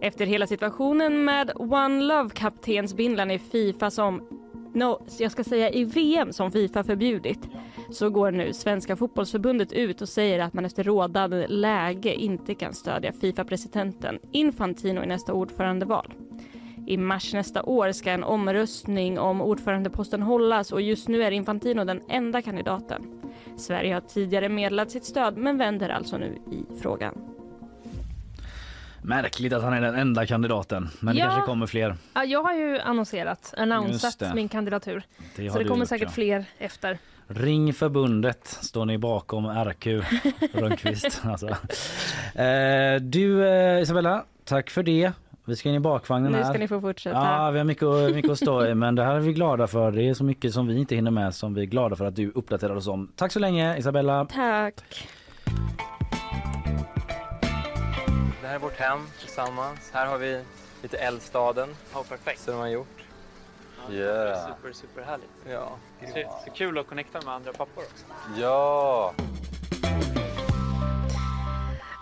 Efter 0.00 0.26
hela 0.26 0.46
situationen 0.46 1.24
med 1.24 1.50
One 1.54 2.04
Love-kaptensbindlarna 2.04 3.34
i 3.34 3.38
Fifa 3.38 3.90
som 3.90 4.28
No, 4.74 5.06
jag 5.18 5.32
ska 5.32 5.44
säga 5.44 5.70
i 5.70 5.84
VM 5.84 6.32
som 6.32 6.52
Fifa 6.52 6.84
förbjudit 6.84 7.48
så 7.90 8.10
går 8.10 8.30
nu 8.30 8.52
Svenska 8.52 8.96
fotbollsförbundet 8.96 9.72
ut 9.72 10.02
och 10.02 10.08
säger 10.08 10.38
att 10.38 10.54
man 10.54 10.64
efter 10.64 10.84
rådande 10.84 11.46
läge 11.46 12.14
inte 12.14 12.54
kan 12.54 12.72
stödja 12.72 13.12
Fifa-presidenten 13.12 14.18
Infantino 14.32 15.02
i 15.02 15.06
nästa 15.06 15.32
ordförandeval. 15.32 16.12
I 16.86 16.96
mars 16.96 17.34
nästa 17.34 17.62
år 17.62 17.92
ska 17.92 18.10
en 18.10 18.24
omröstning 18.24 19.18
om 19.18 19.40
ordförandeposten 19.40 20.22
hållas 20.22 20.72
och 20.72 20.82
just 20.82 21.08
nu 21.08 21.22
är 21.22 21.30
Infantino 21.30 21.84
den 21.84 22.00
enda 22.08 22.42
kandidaten. 22.42 23.17
Sverige 23.58 23.94
har 23.94 24.00
tidigare 24.00 24.48
meddelat 24.48 24.90
sitt 24.90 25.04
stöd 25.04 25.36
men 25.36 25.58
vänder 25.58 25.88
alltså 25.88 26.16
nu 26.18 26.26
i 26.52 26.80
frågan. 26.82 27.14
Märkligt 29.02 29.52
att 29.52 29.62
han 29.62 29.72
är 29.72 29.80
den 29.80 29.94
enda 29.94 30.26
kandidaten, 30.26 30.88
men 31.00 31.14
det 31.14 31.20
Ja. 31.20 31.26
kanske 31.26 31.46
kommer 31.46 31.66
fler. 31.66 31.96
Ja, 32.14 32.24
jag 32.24 32.42
har 32.42 32.54
ju 32.54 32.78
annonserat, 32.78 33.54
annonsat 33.56 34.18
det. 34.18 34.32
min 34.34 34.48
kandidatur. 34.48 35.02
Det 35.36 35.50
Så 35.50 35.58
det 35.58 35.64
kommer 35.64 35.80
gjort, 35.82 35.88
säkert 35.88 36.08
ja. 36.08 36.12
fler 36.12 36.44
efter. 36.58 36.98
Ring 37.26 37.74
förbundet, 37.74 38.46
står 38.48 38.84
ni 38.86 38.98
bakom 38.98 39.46
RQ 39.46 39.86
Rönnqvist. 40.52 41.20
alltså. 41.24 41.48
eh, 42.34 43.00
du 43.00 43.48
eh, 43.48 43.80
Isabella, 43.82 44.24
tack 44.44 44.70
för 44.70 44.82
det. 44.82 45.12
Vi 45.48 45.56
ska 45.56 45.68
in 45.68 45.74
i 45.74 45.80
bakvagnen 45.80 46.32
Nu 46.32 46.38
här. 46.38 46.44
ska 46.44 46.58
ni 46.58 46.68
få 46.68 46.80
fortsätta. 46.80 47.16
Ja, 47.16 47.50
vi 47.50 47.58
har 47.58 47.64
mycket, 47.64 48.14
mycket 48.14 48.30
att 48.30 48.38
stå 48.38 48.66
i, 48.66 48.74
men 48.74 48.94
det 48.94 49.04
här 49.04 49.14
är 49.14 49.20
vi 49.20 49.32
glada 49.32 49.66
för. 49.66 49.92
Det 49.92 50.08
är 50.08 50.14
så 50.14 50.24
mycket 50.24 50.54
som 50.54 50.66
vi 50.66 50.78
inte 50.78 50.94
hinner 50.94 51.10
med 51.10 51.34
som 51.34 51.54
vi 51.54 51.60
är 51.60 51.64
glada 51.66 51.96
för 51.96 52.04
att 52.04 52.16
du 52.16 52.30
uppdaterar 52.34 52.76
oss 52.76 52.88
om. 52.88 53.12
Tack 53.16 53.32
så 53.32 53.38
länge 53.38 53.76
Isabella. 53.78 54.24
Tack. 54.24 55.08
Det 58.40 58.46
här 58.46 58.54
är 58.54 58.58
vårt 58.58 58.76
hem 58.78 58.98
tillsammans. 59.20 59.90
Här 59.92 60.06
har 60.06 60.18
vi 60.18 60.42
lite 60.82 60.96
Eldstaden. 60.96 61.68
Ja, 61.94 62.04
perfekt. 62.08 62.40
Som 62.40 62.52
de 62.54 62.60
har 62.60 62.68
gjort. 62.68 63.04
Yeah. 63.90 64.38
Super, 64.46 64.72
super 64.72 65.02
härligt. 65.02 65.30
Ja. 65.50 65.68
Så, 66.00 66.40
så 66.44 66.50
kul 66.50 66.78
att 66.78 66.86
connecta 66.86 67.20
med 67.24 67.34
andra 67.34 67.52
pappor 67.52 67.82
också. 67.82 68.04
Ja. 68.40 69.12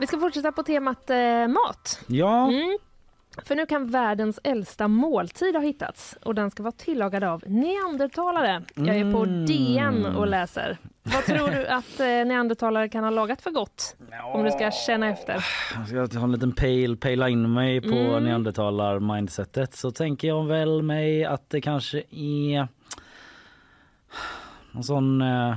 Vi 0.01 0.07
ska 0.07 0.19
fortsätta 0.21 0.53
på 0.53 0.63
temat 0.63 1.11
eh, 1.11 1.49
mat. 1.49 2.01
Ja. 2.07 2.49
Mm. 2.49 2.79
För 3.45 3.55
nu 3.57 3.67
kan 3.67 3.91
världens 3.91 4.41
äldsta 4.45 4.89
måltid 4.89 5.55
ha 5.55 5.63
hittats 5.63 6.19
och 6.23 6.35
den 6.35 6.51
ska 6.51 6.63
vara 6.63 6.73
tillagad 6.73 7.25
av 7.25 7.43
neandertalare. 7.47 8.63
Jag 8.75 8.97
är 8.97 9.13
på 9.13 9.19
Mm. 9.23 9.47
DN 9.47 10.07
och 10.07 10.27
läser. 10.27 10.79
Vad 11.03 11.25
tror 11.25 11.49
du 11.51 11.67
att 11.69 12.01
eh, 12.01 12.07
neandertalare 12.07 12.89
kan 12.89 13.05
ha 13.05 13.11
lagat 13.11 13.43
för 13.43 13.51
gott? 13.51 13.97
Om 14.35 14.45
du 14.45 14.51
ska 14.51 14.71
känna 14.71 15.09
efter. 15.09 15.45
Jag 15.93 16.09
ska 16.09 16.19
ha 16.19 16.25
en 16.25 16.33
liten 16.33 16.53
pale, 16.53 16.97
pala 16.97 17.29
in 17.29 17.53
mig 17.55 17.81
på 17.81 17.89
Mm. 17.89 18.25
neandertalar-mindsetet 18.25 19.75
så 19.75 19.91
tänker 19.91 20.29
jag 20.29 20.47
väl 20.47 20.83
mig 20.83 21.25
att 21.25 21.51
det 21.51 21.61
kanske 21.61 22.03
är 22.11 22.69
någon 24.73 24.85
sån... 24.85 25.23
Eh, 25.23 25.55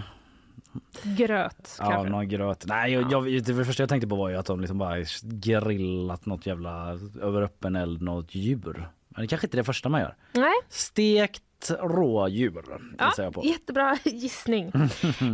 Gröt 1.04 1.76
ja, 1.80 1.86
kanske? 1.90 2.10
någon 2.10 2.28
gröt. 2.28 2.66
Nej, 2.68 2.94
jag, 2.94 3.12
jag, 3.12 3.44
det 3.44 3.66
första 3.66 3.84
jag 3.84 3.90
tänkte 3.90 4.08
på 4.08 4.16
var 4.16 4.30
ju 4.30 4.36
att 4.36 4.46
de 4.46 4.60
liksom 4.60 4.78
bara 4.78 4.96
grillat 5.22 6.26
något 6.26 6.46
jävla 6.46 7.00
över 7.22 7.42
öppen 7.42 7.76
eld, 7.76 8.02
något 8.02 8.36
djur. 8.36 8.90
Men 9.10 9.22
det 9.22 9.28
kanske 9.28 9.48
inte 9.48 9.56
är 9.58 9.60
det 9.60 9.64
första 9.64 9.90
man 9.90 10.02
gör. 10.02 10.16
Nej, 10.34 10.54
Stekt 10.70 11.44
rådjur 11.80 12.64
ja, 12.98 13.12
jag 13.18 13.34
på. 13.34 13.44
jättebra 13.46 13.98
gissning. 14.04 14.72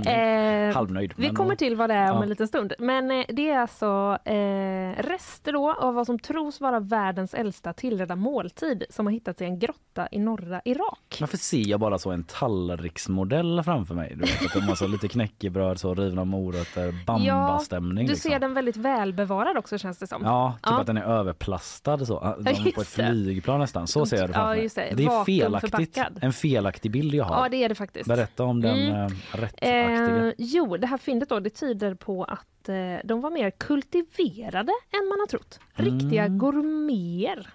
Eh, 0.07 0.73
Halvnöjd. 0.73 1.13
Vi 1.17 1.30
kommer 1.30 1.55
till 1.55 1.76
vad 1.76 1.89
det 1.89 1.93
är 1.93 2.11
om 2.11 2.17
Ja. 2.17 2.23
en 2.23 2.30
liten 2.30 2.47
stund. 2.47 2.73
Men 2.80 3.11
eh, 3.11 3.26
det 3.30 3.49
är 3.49 3.59
alltså 3.59 4.17
eh, 4.26 5.03
rester 5.03 5.53
då 5.53 5.73
av 5.73 5.93
vad 5.93 6.05
som 6.05 6.19
tros 6.19 6.61
vara 6.61 6.80
världens 6.80 7.34
äldsta 7.34 7.73
tillredda 7.73 8.15
måltid 8.15 8.84
som 8.89 9.05
har 9.05 9.13
hittats 9.13 9.41
i 9.41 9.45
en 9.45 9.59
grotta 9.59 10.07
i 10.11 10.19
norra 10.19 10.61
Irak. 10.65 11.17
Varför 11.19 11.38
ser 11.38 11.67
jag 11.67 11.80
bara 11.80 11.97
så 11.97 12.11
en 12.11 12.23
tallriksmodell 12.23 13.61
framför 13.63 13.95
mig? 13.95 14.09
Du 14.15 14.21
vet 14.21 14.55
att 14.55 14.67
de 14.67 14.76
så 14.76 14.88
lite 14.88 15.07
knäckebröd, 15.07 15.80
så 15.80 15.93
rivna 15.95 16.23
morötter, 16.26 17.05
bambastämning. 17.05 18.05
du 18.05 18.11
liksom. 18.13 18.32
ser 18.32 18.39
den 18.39 18.53
väldigt 18.53 18.78
välbevarad 18.78 19.57
också 19.57 19.78
känns 19.78 19.97
det 19.97 20.07
som. 20.07 20.21
Ja, 20.23 20.51
typ 20.63 20.71
Ja. 20.71 20.80
att 20.82 20.88
den 20.88 20.97
är 20.97 21.03
överplastad 21.03 22.05
så. 22.05 22.36
Just 22.63 22.76
på 22.76 22.82
ett 22.82 22.88
flygplan 22.88 23.59
nästan. 23.59 23.88
Så 23.88 24.05
ser 24.05 24.17
jag 24.17 24.30
det 24.30 24.34
Ja, 24.34 24.34
framför 24.39 24.55
mig. 24.55 24.63
just 24.63 24.76
det. 24.76 24.93
det 24.95 25.05
är 25.05 25.23
felaktigt. 25.26 25.97
Vakuumförpackad. 26.16 26.28
En 26.28 26.34
felaktig 26.34 26.91
bild 26.91 27.13
jag 27.16 27.26
har. 27.26 27.43
Ja, 27.43 27.49
det 27.49 27.63
är 27.63 27.70
det 27.70 27.76
faktiskt. 27.76 28.07
Berätta 28.07 28.43
om 28.43 28.61
den 28.61 28.78
Mm. 28.80 29.01
eh, 29.01 29.11
rättaktiga. 29.32 30.28
Eh, 30.28 30.34
jo, 30.38 30.78
det 30.78 30.88
här 30.88 30.97
fyndet 30.97 31.30
då, 31.30 31.39
det 31.39 31.49
tyder 31.49 31.93
på 31.95 32.24
att 32.24 32.70
eh, 32.70 32.76
de 33.03 33.22
var 33.22 33.32
mer 33.32 33.49
kultiverade 33.51 34.72
än 34.91 35.09
man 35.09 35.20
har 35.20 35.28
trott. 35.28 35.59
Riktiga 35.74 36.24
Mm. 36.26 36.38
gourmeter. 36.38 37.49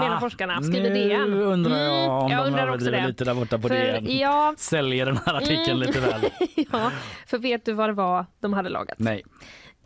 Menar 0.00 0.20
forskarna, 0.20 0.62
skriver 0.62 0.90
nu 0.90 1.08
DN. 1.08 1.32
undrar 1.34 1.78
jag 1.78 1.98
Mm, 2.04 2.10
om 2.10 2.30
jag 2.30 2.52
de 2.52 2.58
överdriver 2.58 3.06
lite 3.06 3.24
där 3.24 3.34
borta 3.34 3.58
på 3.58 3.68
För, 3.68 3.74
DN. 3.74 4.18
ja, 4.18 4.54
Säljer 4.58 5.06
den 5.06 5.16
här 5.26 5.34
artikeln 5.34 5.76
Mm. 5.76 5.78
lite 5.78 6.00
väl. 6.00 6.20
ja, 6.72 6.90
för 7.26 7.38
vet 7.38 7.64
du 7.64 7.72
vad 7.72 7.88
det 7.88 7.92
var 7.92 8.26
de 8.40 8.52
hade 8.52 8.68
lagat? 8.68 8.98
Nej, 8.98 9.22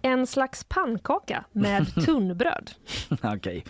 En 0.06 0.26
slags 0.26 0.64
pannkaka 0.64 1.44
med 1.52 1.94
tunnbröd. 2.06 2.70
okej. 3.22 3.64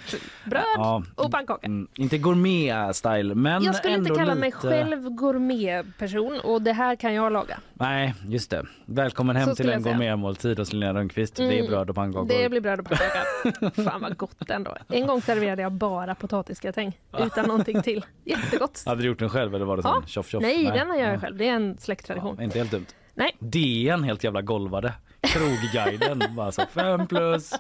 Bröd 0.45 0.63
Ja, 0.77 1.03
och 1.15 1.31
pannkaka. 1.31 1.67
mm, 1.67 1.89
inte 1.97 2.19
gourmet-style 2.19 3.35
men 3.35 3.63
jag 3.63 3.75
skulle 3.77 3.95
inte 3.95 4.11
kalla 4.11 4.25
lite... 4.35 4.35
mig 4.41 4.53
själv 4.53 5.11
gourmetperson 5.11 6.41
och 6.45 6.63
det 6.63 6.73
här 6.73 6.97
kan 6.97 7.15
jag 7.15 7.33
laga. 7.33 7.59
Nej, 7.75 8.15
just 8.29 8.51
det. 8.51 8.67
Välkommen 8.87 9.37
Så 9.37 9.41
hem 9.41 9.55
till 9.57 9.71
en 9.71 9.83
gourmetmåltid 9.83 10.59
hos 10.59 10.73
Linnea 10.73 10.95
Rönnqvist. 10.95 11.37
Det 11.37 11.45
är 11.45 11.53
Mm, 11.53 11.67
bröd 11.67 11.91
och 11.91 11.97
pannkakor. 11.97 12.29
Det 12.29 12.49
blir 12.49 12.61
bröd 12.61 12.81
och 12.81 12.87
pannkaka. 12.87 13.83
Fan 13.91 14.01
vad 14.01 14.17
gott 14.17 14.51
ändå. 14.51 14.77
En 14.89 15.07
gång 15.07 15.23
serverade 15.23 15.63
jag 15.63 15.73
bara 15.73 16.15
potatisgratäng 16.15 16.99
utan 17.19 17.47
någonting 17.49 17.83
till. 17.83 18.05
Jättegott. 18.25 18.83
Hade 18.87 19.03
du 19.03 19.09
gjort 19.09 19.19
den 19.19 19.31
själv 19.31 19.55
eller 19.55 19.65
var 19.65 19.77
det 19.77 19.83
Ja. 19.85 19.93
sån 19.93 20.07
tjoff 20.07 20.29
tjoff? 20.29 20.43
Nej, 20.43 20.65
den 20.65 20.89
gör 20.89 20.97
Ja. 20.97 21.11
jag 21.13 21.21
själv. 21.21 21.37
Det 21.37 21.49
är 21.49 21.53
en 21.55 21.79
släkttradition. 21.79 22.35
Ja, 22.39 22.45
inte 22.45 22.59
helt 22.59 22.71
dumt. 22.71 22.87
Nej. 23.15 23.37
DN 23.39 24.03
helt 24.05 24.25
jävla 24.25 24.43
golvade. 24.43 24.93
Krogguiden 25.29 26.23
bara 26.37 26.53
så 26.53 26.63
fem 26.67 27.07
plus 27.07 27.53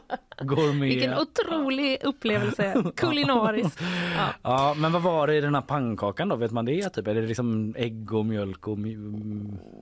gourmet. 0.42 0.88
Vilken 0.88 1.14
otrolig 1.18 1.98
upplevelse 2.04 2.82
kulinariskt. 2.96 3.80
Ja. 4.16 4.28
Ja, 4.42 4.74
men 4.76 4.92
vad 4.92 5.02
var 5.02 5.26
det 5.26 5.34
i 5.36 5.40
den 5.40 5.54
här 5.54 5.62
pannkakan 5.62 6.28
då? 6.28 6.36
Vet 6.36 6.50
man 6.50 6.64
det? 6.64 6.88
Typ? 6.88 7.06
Är 7.06 7.14
det 7.14 7.20
liksom 7.22 7.74
ägg 7.78 8.12
och 8.12 8.26
mjölk 8.26 8.68
och... 8.68 8.78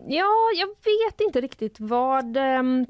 ja, 0.08 0.32
jag 0.56 0.66
vet 0.68 1.20
inte 1.20 1.40
riktigt 1.40 1.76
vad, 1.80 2.36
ehm, 2.36 2.86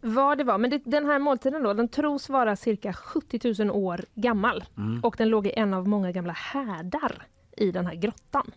vad 0.00 0.38
det 0.38 0.44
var. 0.44 0.58
Men 0.58 0.70
det, 0.70 0.80
den 0.84 1.06
här 1.06 1.18
måltiden 1.18 1.62
då, 1.62 1.72
den 1.74 1.88
tros 1.88 2.28
vara 2.28 2.56
cirka 2.56 2.92
70 2.92 3.64
000 3.64 3.70
år 3.76 4.00
gammal. 4.14 4.64
Mm. 4.76 5.00
Och 5.04 5.14
den 5.18 5.28
låg 5.28 5.46
i 5.46 5.52
en 5.56 5.74
av 5.74 5.88
många 5.88 6.12
gamla 6.12 6.32
härdar 6.32 7.12
i 7.56 7.70
den 7.70 7.86
här 7.86 7.94
grottan. 7.94 8.50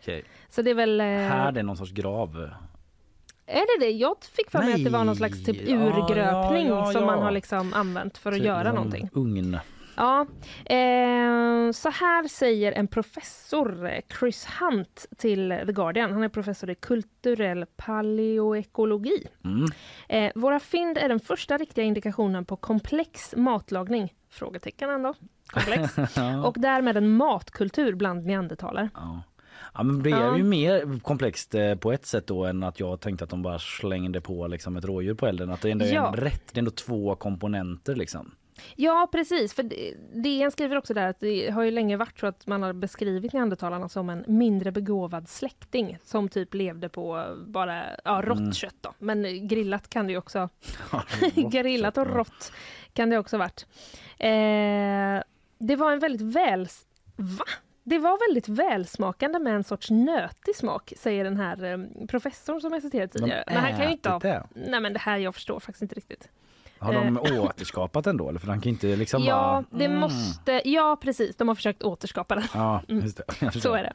Okej. 0.00 0.24
Så 0.50 0.62
det 0.62 0.70
är 0.70 0.74
väl... 0.74 1.00
eh, 1.00 1.06
Här 1.06 1.58
är 1.58 1.62
någon 1.62 1.76
sorts 1.76 1.92
grav. 1.92 2.50
Är 3.48 3.78
det 3.78 3.86
det? 3.86 3.90
Jag 3.90 4.16
fick 4.36 4.50
för 4.50 4.58
mig 4.58 4.74
att 4.74 4.84
det 4.84 4.90
var 4.90 5.04
någon 5.04 5.16
slags 5.16 5.44
typ 5.44 5.68
urgröpning 5.68 6.66
ja, 6.66 6.86
ja, 6.86 6.92
som 6.92 7.00
ja. 7.00 7.06
man 7.06 7.22
har 7.22 7.30
liksom 7.30 7.74
använt 7.74 8.18
för 8.18 8.30
att 8.30 8.36
Typ 8.36 8.46
göra 8.46 8.62
någon 8.62 8.74
någonting. 8.74 9.10
Ugn. 9.12 9.58
Ja, 9.98 10.26
eh, 10.64 11.72
så 11.72 11.90
här 11.90 12.28
säger 12.28 12.72
en 12.72 12.88
professor, 12.88 13.86
eh, 13.86 14.00
Chris 14.18 14.46
Hunt, 14.60 15.06
till 15.16 15.60
The 15.66 15.72
Guardian. 15.72 16.12
Han 16.12 16.22
är 16.22 16.28
professor 16.28 16.70
i 16.70 16.74
kulturell 16.74 17.66
paleoekologi. 17.76 19.26
Mm. 19.44 19.66
Eh, 20.08 20.32
våra 20.34 20.60
fynd 20.60 20.98
är 20.98 21.08
den 21.08 21.20
första 21.20 21.58
riktiga 21.58 21.84
indikationen 21.84 22.44
på 22.44 22.56
komplex 22.56 23.34
matlagning. 23.36 24.14
Frågetecken 24.30 24.90
ändå. 24.90 25.14
Komplex. 25.46 25.98
Och 26.44 26.54
därmed 26.58 26.96
en 26.96 27.08
matkultur 27.16 27.94
bland 27.94 28.26
neandertalare. 28.26 28.90
Ja. 28.94 29.22
Ja, 29.74 29.82
men 29.82 30.02
det 30.02 30.10
är 30.10 30.20
Ja. 30.24 30.36
ju 30.36 30.44
mer 30.44 31.00
komplext 31.00 31.54
eh, 31.54 31.74
på 31.74 31.92
ett 31.92 32.06
sätt 32.06 32.26
då 32.26 32.44
än 32.44 32.62
att 32.62 32.80
jag 32.80 33.00
tänkte 33.00 33.24
att 33.24 33.30
de 33.30 33.42
bara 33.42 33.58
slängde 33.58 34.20
på 34.20 34.46
liksom 34.46 34.76
ett 34.76 34.84
rådjur 34.84 35.14
på 35.14 35.26
elden. 35.26 35.50
Att 35.50 35.60
det 35.60 35.70
ändå 35.70 35.84
är 35.84 35.92
Ja. 35.94 36.08
en 36.08 36.14
rätt, 36.16 36.42
det 36.52 36.56
är 36.56 36.58
ändå 36.58 36.70
två 36.70 37.14
komponenter 37.14 37.94
liksom. 37.96 38.34
Ja, 38.76 39.08
precis. 39.12 39.54
För 39.54 39.62
det- 39.62 39.94
DN 40.22 40.50
skriver 40.50 40.76
också 40.76 40.94
där 40.94 41.08
att 41.08 41.20
det 41.20 41.50
har 41.50 41.62
ju 41.62 41.70
länge 41.70 41.96
varit 41.96 42.18
så 42.18 42.26
att 42.26 42.46
man 42.46 42.62
har 42.62 42.72
beskrivit 42.72 43.32
neandertalarna 43.32 43.88
som 43.88 44.10
en 44.10 44.24
mindre 44.26 44.72
begåvad 44.72 45.28
släkting 45.28 45.98
som 46.04 46.28
typ 46.28 46.54
levde 46.54 46.88
på 46.88 47.24
bara 47.46 47.82
ja, 48.04 48.22
rått 48.24 48.38
Mm. 48.38 48.52
kött. 48.52 48.74
Då. 48.80 48.94
Men 48.98 49.48
grillat 49.48 49.90
kan 49.90 50.06
det 50.06 50.12
ju 50.12 50.18
också... 50.18 50.48
grillat 51.34 51.98
och 51.98 52.06
rått 52.06 52.52
kan 52.92 53.10
det 53.10 53.18
också 53.18 53.38
varit. 53.38 53.66
Eh, 54.18 55.22
det 55.58 55.76
var 55.76 55.92
en 55.92 55.98
väldigt 55.98 56.34
väl... 56.36 56.68
Va? 57.16 57.44
Det 57.88 57.98
var 57.98 58.28
väldigt 58.28 58.48
välsmakande 58.48 59.38
med 59.38 59.54
en 59.54 59.64
sorts 59.64 59.90
nötig 59.90 60.56
smak, 60.56 60.92
säger 60.96 61.24
den 61.24 61.36
här 61.36 61.64
eh, 61.64 62.06
professorn 62.06 62.60
som 62.60 62.72
jag 62.72 62.82
citerade 62.82 63.08
tidigare. 63.12 63.44
Men 63.46 63.56
han 63.56 63.70
kan 63.76 63.86
ju 63.86 63.92
inte 63.92 64.10
ha... 64.10 64.18
det? 64.18 64.46
Nej 64.54 64.80
men 64.80 64.92
det 64.92 64.98
här, 64.98 65.18
jag 65.18 65.34
förstår 65.34 65.60
faktiskt 65.60 65.82
inte 65.82 65.94
riktigt. 65.94 66.28
Har 66.80 66.92
de 66.92 67.16
Eh. 67.16 67.42
återskapat 67.44 68.04
den 68.04 68.16
då? 68.16 68.28
Eller 68.28 68.38
för 68.40 68.46
han 68.48 68.60
kan 68.60 68.70
inte 68.70 68.96
liksom 68.96 69.22
ja, 69.22 69.64
bara... 69.70 69.78
det 69.78 69.84
Mm. 69.84 69.98
måste, 70.00 70.62
ja, 70.64 70.96
precis. 71.00 71.36
De 71.36 71.48
har 71.48 71.54
försökt 71.54 71.82
återskapa 71.82 72.34
den. 72.34 72.44
Ja, 72.54 72.82
Mm. 72.88 73.02
just 73.04 73.20
det. 73.40 73.50
Så 73.60 73.74
är 73.74 73.82
det. 73.82 73.92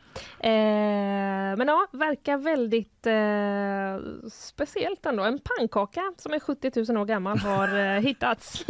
Eh, 0.47 1.57
men 1.57 1.67
ja, 1.67 1.87
verkar 1.91 2.37
väldigt 2.37 3.07
eh, 3.07 4.29
speciellt 4.31 5.05
ändå. 5.05 5.23
En 5.23 5.39
pannkaka 5.57 6.13
som 6.17 6.33
är 6.33 6.39
70 6.39 6.71
000 6.93 7.01
år 7.01 7.05
gammal 7.05 7.37
har 7.39 7.79
eh, 7.79 7.99
hittats. 8.01 8.65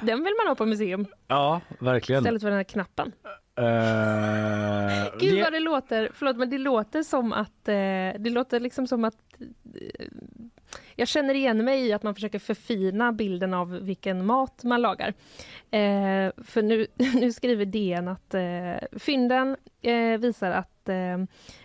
den 0.00 0.24
vill 0.24 0.34
man 0.38 0.46
ha 0.48 0.54
på 0.54 0.66
museum 0.66 1.06
Ja, 1.28 1.60
verkligen. 1.78 2.22
istället 2.22 2.42
för 2.42 2.48
den 2.48 2.56
här 2.56 2.64
knappen. 2.64 3.12
Eh, 3.56 5.18
Gud 5.20 5.34
det- 5.34 5.42
vad 5.42 5.52
det 5.52 5.60
låter, 5.60 6.10
förlåt 6.14 6.36
men 6.36 6.50
det 6.50 6.58
låter 6.58 7.02
som 7.02 7.32
att, 7.32 7.68
eh, 7.68 7.74
det 8.22 8.30
låter 8.30 8.60
liksom 8.60 8.86
som 8.86 9.04
att 9.04 9.16
eh, 9.40 10.06
jag 10.96 11.08
känner 11.08 11.34
igen 11.34 11.64
mig 11.64 11.86
i 11.86 11.92
att 11.92 12.02
man 12.02 12.14
försöker 12.14 12.38
förfina 12.38 13.12
bilden 13.12 13.54
av 13.54 13.70
vilken 13.80 14.26
mat 14.26 14.64
man 14.64 14.82
lagar. 14.82 15.08
Eh, 15.70 16.30
för 16.44 16.62
nu, 16.62 16.86
nu 17.14 17.32
skriver 17.32 17.64
DN 17.64 18.08
att 18.08 18.34
eh, 18.34 18.98
fynden 18.98 19.56
eh, 19.82 20.18
visar 20.18 20.50
att 20.50 20.88
eh, 20.88 21.18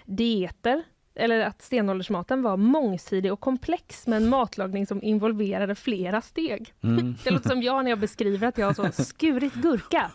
dieter 0.06 0.84
eller 1.16 1.40
att 1.40 1.62
stenåldersmaten 1.62 2.42
var 2.44 2.58
mångsidig 2.58 3.34
och 3.34 3.40
komplex 3.40 4.08
med 4.08 4.18
en 4.18 4.30
matlagning 4.30 4.86
som 4.88 5.04
involverade 5.04 5.76
flera 5.76 6.22
steg. 6.22 6.74
Mm. 6.84 7.16
Det 7.24 7.32
låter 7.32 7.50
som 7.50 7.62
jag 7.64 7.84
när 7.84 7.92
jag 7.92 8.00
beskriver 8.00 8.48
att 8.48 8.58
jag 8.58 8.68
har 8.68 8.74
så 8.92 9.04
skurit 9.04 9.54
gurka 9.54 10.12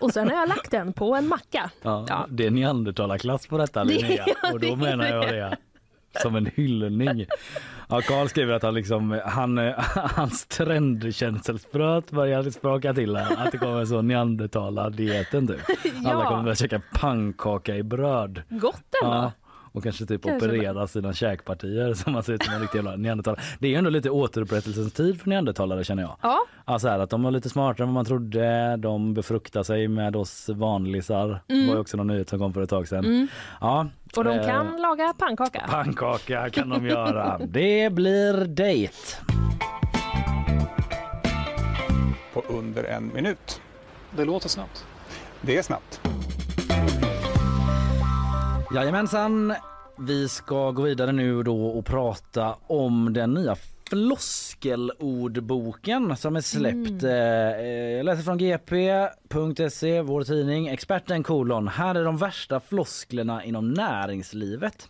och 0.00 0.12
sen 0.12 0.28
har 0.28 0.36
jag 0.36 0.48
lagt 0.48 0.70
den 0.70 0.92
på 0.92 1.14
en 1.14 1.28
macka. 1.28 1.70
Ja, 1.82 2.06
Ja. 2.08 2.26
Det 2.28 2.46
är 2.46 2.50
neandertalarklass 2.50 3.46
på 3.46 3.58
detta 3.58 3.84
Det- 3.84 3.94
Linnea. 3.94 4.24
ja, 4.42 4.52
och 4.52 4.60
då 4.60 4.68
det 4.68 4.76
menar 4.76 5.06
jag 5.06 5.28
det. 5.28 5.56
det 6.12 6.20
som 6.22 6.36
en 6.36 6.46
hyllning. 6.56 7.26
Ja, 7.88 8.00
Karl 8.00 8.26
skriver 8.28 8.52
att 8.54 8.62
han 8.62 8.74
liksom, 8.74 9.20
han, 9.24 9.58
eh, 9.58 9.74
hans 9.94 10.46
trendkänselspröt 10.46 12.10
börjar 12.10 12.50
spraka 12.50 12.94
till 12.94 13.16
här. 13.16 13.36
Att 13.46 13.52
det 13.52 13.58
kommer 13.58 13.84
så 13.84 14.02
neandertalardieten 14.02 15.46
typ. 15.46 15.60
Alla 16.06 16.24
kommer 16.24 16.42
börja 16.42 16.54
käka 16.54 16.80
pannkaka 16.94 17.76
i 17.76 17.82
bröd. 17.82 18.42
Gott 18.48 18.94
ändå. 19.02 19.14
Ja. 19.14 19.32
Och 19.78 19.84
kanske 19.84 20.06
typ 20.06 20.22
Kanske 20.22 20.46
operera 20.46 20.86
sina 20.86 21.12
käkpartier 21.12 21.94
som 21.94 22.12
man 22.12 22.22
ser 22.22 22.32
ut 22.32 22.42
som 22.42 22.54
en 22.54 22.60
riktig 22.60 22.78
jävla 22.78 22.96
neandertalare. 22.96 23.40
Det 23.58 23.66
är 23.66 23.70
ju 23.70 23.76
ändå 23.76 23.90
lite 23.90 24.10
återupprättelsens 24.10 24.92
tid 24.92 25.20
för 25.20 25.28
neandertalare 25.28 25.84
känner 25.84 26.02
jag. 26.02 26.16
Ja. 26.22 26.38
Alltså 26.64 26.88
här, 26.88 26.98
att 26.98 27.10
de 27.10 27.22
var 27.22 27.30
lite 27.30 27.48
smartare 27.48 27.82
än 27.82 27.88
vad 27.88 27.94
man 27.94 28.04
trodde. 28.04 28.76
De 28.76 29.14
befruktar 29.14 29.62
sig 29.62 29.88
med 29.88 30.16
oss 30.16 30.48
vanlisar. 30.48 31.40
Det 31.46 31.66
var 31.66 31.74
ju 31.74 31.80
också 31.80 31.96
någon 31.96 32.06
nyhet 32.06 32.28
som 32.28 32.38
kom 32.38 32.54
för 32.54 32.62
ett 32.62 32.70
tag 32.70 32.88
sedan. 32.88 33.04
Mm. 33.04 33.28
Ja, 33.60 33.86
Och 34.16 34.24
de 34.24 34.38
eh, 34.38 34.46
kan 34.46 34.80
laga 34.82 35.14
pannkaka. 35.18 35.64
Pannkaka 35.70 36.50
kan 36.50 36.68
de 36.68 36.86
göra. 36.86 37.40
Det 37.48 37.92
blir 37.92 38.44
dejt. 38.44 38.94
På 42.32 42.42
under 42.48 42.84
en 42.84 43.10
minut. 43.14 43.60
Det 44.16 44.24
låter 44.24 44.48
snabbt. 44.48 44.86
Det 45.40 45.56
är 45.56 45.62
snabbt. 45.62 46.00
Jajamensan. 48.74 49.54
Vi 49.98 50.28
ska 50.28 50.70
gå 50.70 50.82
vidare 50.82 51.12
nu 51.12 51.42
då 51.42 51.66
och 51.66 51.84
prata 51.84 52.54
om 52.66 53.12
den 53.12 53.34
nya 53.34 53.56
floskelordboken 53.90 56.16
som 56.16 56.36
är 56.36 56.40
släppt. 56.40 57.02
Eh, 57.02 57.10
Jag 57.10 58.04
läser 58.04 58.22
från 58.22 58.38
gp.se, 58.38 60.00
vår 60.00 60.24
tidning. 60.24 60.68
Experten 60.68 61.22
kolon. 61.22 61.68
Här 61.68 61.94
är 61.94 62.04
de 62.04 62.16
värsta 62.16 62.60
flosklerna 62.60 63.44
inom 63.44 63.72
näringslivet. 63.72 64.88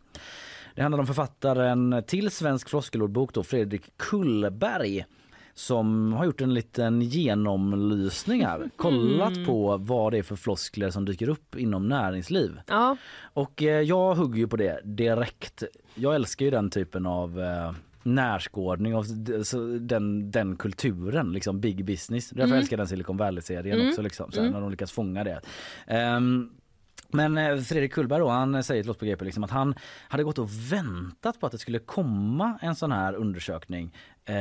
Det 0.75 0.83
handlar 0.83 0.99
om 0.99 1.07
författaren 1.07 2.03
till 2.07 2.31
svensk 2.31 2.69
floskelordbok 2.69 3.35
då, 3.35 3.43
Fredrik 3.43 3.83
Kullberg 3.97 5.05
som 5.59 6.13
har 6.13 6.25
gjort 6.25 6.41
en 6.41 6.55
liten 6.55 7.03
genomlysning 7.03 8.45
här. 8.45 8.71
Kollat 8.77 9.47
på 9.47 9.77
vad 9.77 10.13
det 10.13 10.19
är 10.19 10.23
för 10.23 10.37
floskler 10.37 10.91
som 10.91 11.05
dyker 11.05 11.29
upp 11.29 11.57
inom 11.57 11.89
näringsliv. 11.89 12.61
Ja. 12.67 12.97
Och 13.21 13.63
eh, 13.63 13.81
jag 13.81 14.15
hugger 14.15 14.39
ju 14.39 14.49
på 14.49 14.57
det 14.57 14.81
direkt. 14.85 15.63
Jag 15.95 16.15
älskar 16.15 16.45
ju 16.45 16.51
den 16.51 16.71
typen 16.71 17.07
av 17.07 17.41
eh, 17.41 17.73
närskådning 18.03 18.95
av 18.95 19.05
d- 19.25 19.45
så 19.45 19.59
den, 19.81 20.31
den 20.31 20.57
kulturen, 20.57 21.33
liksom 21.33 21.61
big 21.61 21.85
business. 21.85 22.31
Därför 22.31 22.45
Mm. 22.49 22.59
älskar 22.59 22.77
den 22.77 22.89
Silicon 22.89 23.17
Valley-serien 23.17 23.77
Mm. 23.79 23.89
också, 23.89 24.03
liksom, 24.03 24.33
så 24.33 24.41
här, 24.41 24.43
Mm. 24.49 24.53
när 24.55 24.61
de 24.61 24.71
lyckas 24.71 24.93
fånga 24.93 25.25
det. 25.25 25.41
Ehm, 25.87 26.51
men 27.13 27.39
eh, 27.39 27.57
Fredrik 27.57 27.93
Kullberg 27.93 28.21
då, 28.21 28.29
han 28.29 28.63
säger 28.63 28.83
till 28.83 28.91
oss 28.91 28.97
på 28.97 29.05
GP 29.05 29.25
liksom 29.25 29.45
att 29.45 29.51
han 29.51 29.75
hade 30.09 30.25
gått 30.25 30.39
och 30.39 30.51
väntat 30.73 31.41
på 31.41 31.47
att 31.47 31.53
det 31.53 31.59
skulle 31.59 31.79
komma 31.79 32.59
en 32.63 32.75
sån 32.75 32.93
här 32.93 33.15
undersökning. 33.15 33.95
Eh, 34.25 34.35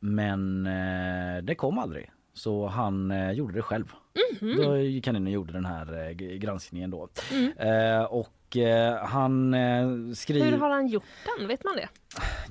men 0.00 0.66
eh, 0.66 1.42
det 1.42 1.54
kom 1.54 1.78
aldrig. 1.78 2.10
Så 2.34 2.66
han 2.66 3.10
eh, 3.10 3.30
gjorde 3.32 3.54
det 3.54 3.62
själv. 3.62 3.92
Mhm. 4.40 4.56
Då 4.56 4.76
gick 4.76 5.06
han 5.06 5.16
in 5.16 5.26
och 5.26 5.32
gjorde 5.32 5.52
den 5.52 5.64
här 5.64 6.08
eh, 6.08 6.10
granskningen 6.14 6.90
då. 6.90 7.08
Mm. 7.32 7.52
Eh, 7.58 8.04
och 8.04 8.56
eh, 8.56 9.04
han 9.06 9.54
eh, 9.54 10.12
skriver... 10.14 10.50
Hur 10.50 10.58
har 10.58 10.70
han 10.70 10.86
gjort 10.88 11.04
den? 11.38 11.48
Vet 11.48 11.64
man 11.64 11.76
det? 11.76 11.88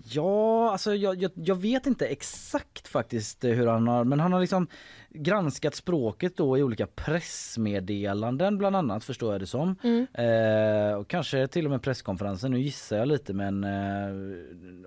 Ja, 0.04 0.72
alltså 0.72 0.96
jag, 0.96 1.22
jag, 1.22 1.32
jag 1.36 1.56
vet 1.56 1.88
inte 1.88 2.08
exakt 2.08 2.88
faktiskt 2.88 3.44
eh, 3.44 3.52
hur 3.52 3.68
han 3.68 3.88
har, 3.88 4.04
men 4.04 4.20
han 4.20 4.34
har 4.34 4.40
liksom 4.40 4.68
granskat 5.10 5.76
språket 5.76 6.38
då 6.38 6.58
i 6.58 6.64
olika 6.64 6.88
pressmeddelanden 6.88 8.58
bland 8.58 8.76
annat 8.76 9.04
förstår 9.04 9.32
jag 9.32 9.42
det 9.42 9.48
som. 9.48 9.76
Mm. 9.84 10.08
Eh, 10.14 10.94
och 10.98 11.08
kanske 11.08 11.48
till 11.48 11.66
och 11.66 11.72
med 11.72 11.82
presskonferensen, 11.82 12.52
nu 12.52 12.60
gissar 12.60 12.98
jag 12.98 13.08
lite 13.08 13.34
men 13.34 13.64
eh, 13.64 14.10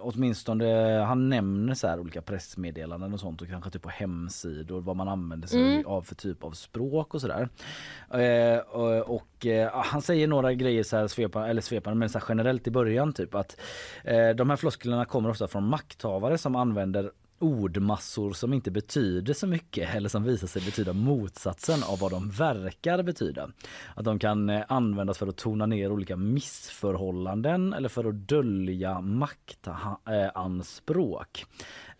åtminstone 0.00 0.98
han 1.06 1.28
nämner 1.28 1.74
så 1.74 1.86
här 1.86 2.00
olika 2.00 2.22
pressmeddelanden 2.22 3.12
och 3.14 3.20
sånt 3.20 3.42
och 3.42 3.48
kanske 3.48 3.70
typ 3.70 3.82
på 3.82 3.88
hemsidor 3.88 4.80
vad 4.80 4.96
man 4.96 5.08
använder 5.08 5.48
sig 5.48 5.60
Mm. 5.60 5.86
av 5.86 6.02
för 6.02 6.14
typ 6.14 6.44
av 6.44 6.50
språk 6.50 7.14
och 7.14 7.20
sådär. 7.20 7.48
Eh, 8.10 8.58
och 8.58 9.20
och 9.40 9.46
eh, 9.46 9.70
han 9.74 10.02
säger 10.02 10.28
några 10.28 10.54
grejer 10.54 10.82
så 10.82 10.96
här 10.96 11.06
svepande, 11.08 11.48
eller 11.48 11.62
svepande 11.62 11.98
men 11.98 12.08
så 12.08 12.20
generellt 12.28 12.66
i 12.66 12.70
början 12.70 13.12
typ 13.12 13.34
att 13.34 13.60
eh, 14.04 14.28
de 14.28 14.50
här 14.50 14.56
flosklerna 14.56 15.04
kommer 15.04 15.30
ofta 15.30 15.48
från 15.48 15.64
makthavare 15.64 16.38
som 16.38 16.56
använder 16.56 17.10
ordmassor 17.40 18.32
som 18.32 18.52
inte 18.52 18.70
betyder 18.70 19.34
så 19.34 19.46
mycket 19.46 19.94
eller 19.94 20.08
som 20.08 20.24
visar 20.24 20.46
sig 20.46 20.62
betyda 20.62 20.92
motsatsen 20.92 21.82
av 21.82 21.98
vad 21.98 22.10
de 22.10 22.30
verkar 22.30 23.02
betyda. 23.02 23.50
Att 23.94 24.04
de 24.04 24.18
kan 24.18 24.50
eh, 24.50 24.62
användas 24.68 25.18
för 25.18 25.26
att 25.26 25.36
tona 25.36 25.66
ner 25.66 25.92
olika 25.92 26.16
missförhållanden 26.16 27.72
eller 27.72 27.88
för 27.88 28.04
att 28.04 28.28
dölja 28.28 29.00
maktanspråk. 29.00 31.40
Eh, 31.40 31.44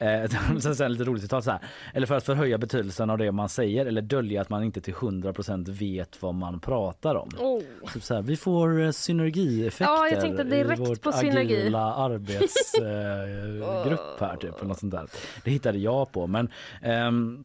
Eh, 0.00 0.30
sen 0.74 0.92
lite 0.92 1.04
roligt 1.04 1.22
citat 1.22 1.44
så 1.44 1.50
här. 1.50 1.60
Eller 1.94 2.06
för 2.06 2.14
att 2.14 2.24
förhöja 2.24 2.58
betydelsen 2.58 3.10
av 3.10 3.18
det 3.18 3.32
man 3.32 3.48
säger 3.48 3.86
eller 3.86 4.02
dölja 4.02 4.40
att 4.40 4.48
man 4.48 4.64
inte 4.64 4.80
till 4.80 4.94
100% 4.94 5.70
vet 5.70 6.22
vad 6.22 6.34
man 6.34 6.60
pratar 6.60 7.14
om. 7.14 7.28
Oh. 7.38 7.62
Typ 7.92 8.02
så 8.02 8.14
här, 8.14 8.22
vi 8.22 8.36
får 8.36 8.82
eh, 8.82 8.90
synergieffekter 8.90 9.84
Ja, 9.84 10.08
jag 10.08 10.20
tänkte 10.20 10.44
direkt 10.44 10.80
i 10.80 10.84
vårt 10.84 11.02
på 11.02 11.12
synergi. 11.12 11.60
agila 11.62 11.94
arbetsgrupp 12.04 14.20
här 14.20 14.36
typ. 14.36 14.62
Något 14.62 14.78
sånt 14.78 14.92
där. 14.92 15.06
Det 15.44 15.50
hittade 15.50 15.78
jag 15.78 16.12
på 16.12 16.26
men 16.26 16.48
ehm, 16.82 17.44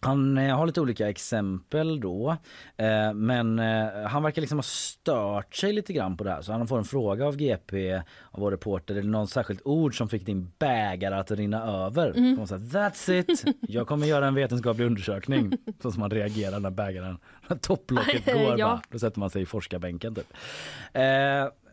han 0.00 0.38
eh, 0.38 0.56
har 0.56 0.66
lite 0.66 0.80
olika 0.80 1.08
exempel 1.08 2.00
då, 2.00 2.36
eh, 2.76 3.12
men 3.14 3.58
eh, 3.58 4.02
han 4.06 4.22
verkar 4.22 4.40
liksom 4.42 4.58
ha 4.58 4.62
stört 4.62 5.54
sig 5.54 5.72
lite 5.72 5.92
grann 5.92 6.16
på 6.16 6.24
det 6.24 6.30
här. 6.30 6.42
Så 6.42 6.52
han 6.52 6.68
får 6.68 6.78
en 6.78 6.84
fråga 6.84 7.26
av 7.26 7.36
GP, 7.36 7.94
av 8.30 8.40
vår 8.40 8.50
reporter, 8.50 8.94
är 8.94 9.02
det 9.02 9.08
något 9.08 9.30
särskilt 9.30 9.60
ord 9.64 9.98
som 9.98 10.08
fick 10.08 10.26
din 10.26 10.52
bägare 10.58 11.14
att 11.14 11.30
rinna 11.30 11.64
över? 11.64 12.10
Mm. 12.10 12.32
Och 12.32 12.38
han 12.38 12.46
säger, 12.48 12.62
That's 12.62 13.12
it! 13.12 13.44
Jag 13.60 13.86
kommer 13.86 14.06
göra 14.06 14.26
en 14.26 14.34
vetenskaplig 14.34 14.86
undersökning. 14.86 15.52
Så 15.82 15.92
som 15.92 16.00
man 16.00 16.10
reagerar 16.10 16.60
när 16.60 16.70
bägaren, 16.70 17.18
när 17.48 17.56
topplocket 17.56 18.24
går. 18.34 18.58
Ja. 18.58 18.66
bara. 18.66 18.82
Då 18.90 18.98
sätter 18.98 19.20
man 19.20 19.30
sig 19.30 19.42
i 19.42 19.46
forskarbänken 19.46 20.14
typ. 20.14 20.32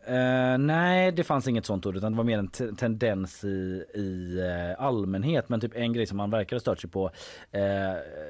Eh, 0.06 0.58
nej, 0.58 1.12
det 1.12 1.24
fanns 1.24 1.48
inget 1.48 1.66
sånt 1.66 1.86
ord 1.86 1.96
utan 1.96 2.12
det 2.12 2.16
var 2.16 2.24
mer 2.24 2.38
en 2.38 2.48
te- 2.48 2.72
tendens 2.72 3.44
i, 3.44 3.84
i 3.94 4.38
eh, 4.38 4.84
allmänhet. 4.84 5.48
Men 5.48 5.60
typ 5.60 5.72
en 5.74 5.92
grej 5.92 6.06
som 6.06 6.18
han 6.18 6.30
verkar 6.30 6.56
ha 6.56 6.60
stört 6.60 6.80
sig 6.80 6.90
på 6.90 7.10
eh, 7.50 7.60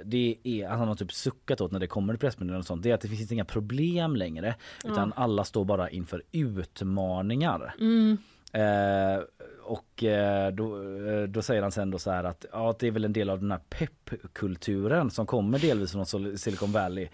det 0.04 0.36
är 0.42 0.68
att 0.68 0.78
han 0.78 0.88
har 0.88 0.94
typ 0.94 1.12
suckat 1.12 1.60
åt 1.60 1.72
när 1.72 1.80
det 1.80 1.86
kommer 1.86 2.16
pressmeddelanden 2.16 2.60
och 2.60 2.66
sånt. 2.66 2.82
Det 2.82 2.90
är 2.90 2.94
att 2.94 3.00
det 3.00 3.08
finns 3.08 3.32
inga 3.32 3.44
problem 3.44 4.16
längre 4.16 4.54
utan 4.84 5.12
alla 5.16 5.44
står 5.44 5.64
bara 5.64 5.90
inför 5.90 6.22
utmaningar. 6.32 7.74
Mm. 7.80 8.18
Eh, 8.52 9.22
och 9.62 10.04
eh, 10.04 10.52
då, 10.52 10.76
eh, 11.08 11.22
då 11.22 11.42
säger 11.42 11.62
han 11.62 11.72
sen 11.72 11.90
då 11.90 11.98
så 11.98 12.10
här 12.10 12.24
att 12.24 12.46
ja, 12.52 12.70
att 12.70 12.78
det 12.78 12.86
är 12.86 12.90
väl 12.90 13.04
en 13.04 13.12
del 13.12 13.30
av 13.30 13.40
den 13.40 13.50
här 13.50 13.60
peppkulturen 13.68 15.10
som 15.10 15.26
kommer 15.26 15.58
delvis 15.58 15.92
från 15.92 16.38
Silicon 16.38 16.72
Valley 16.72 17.08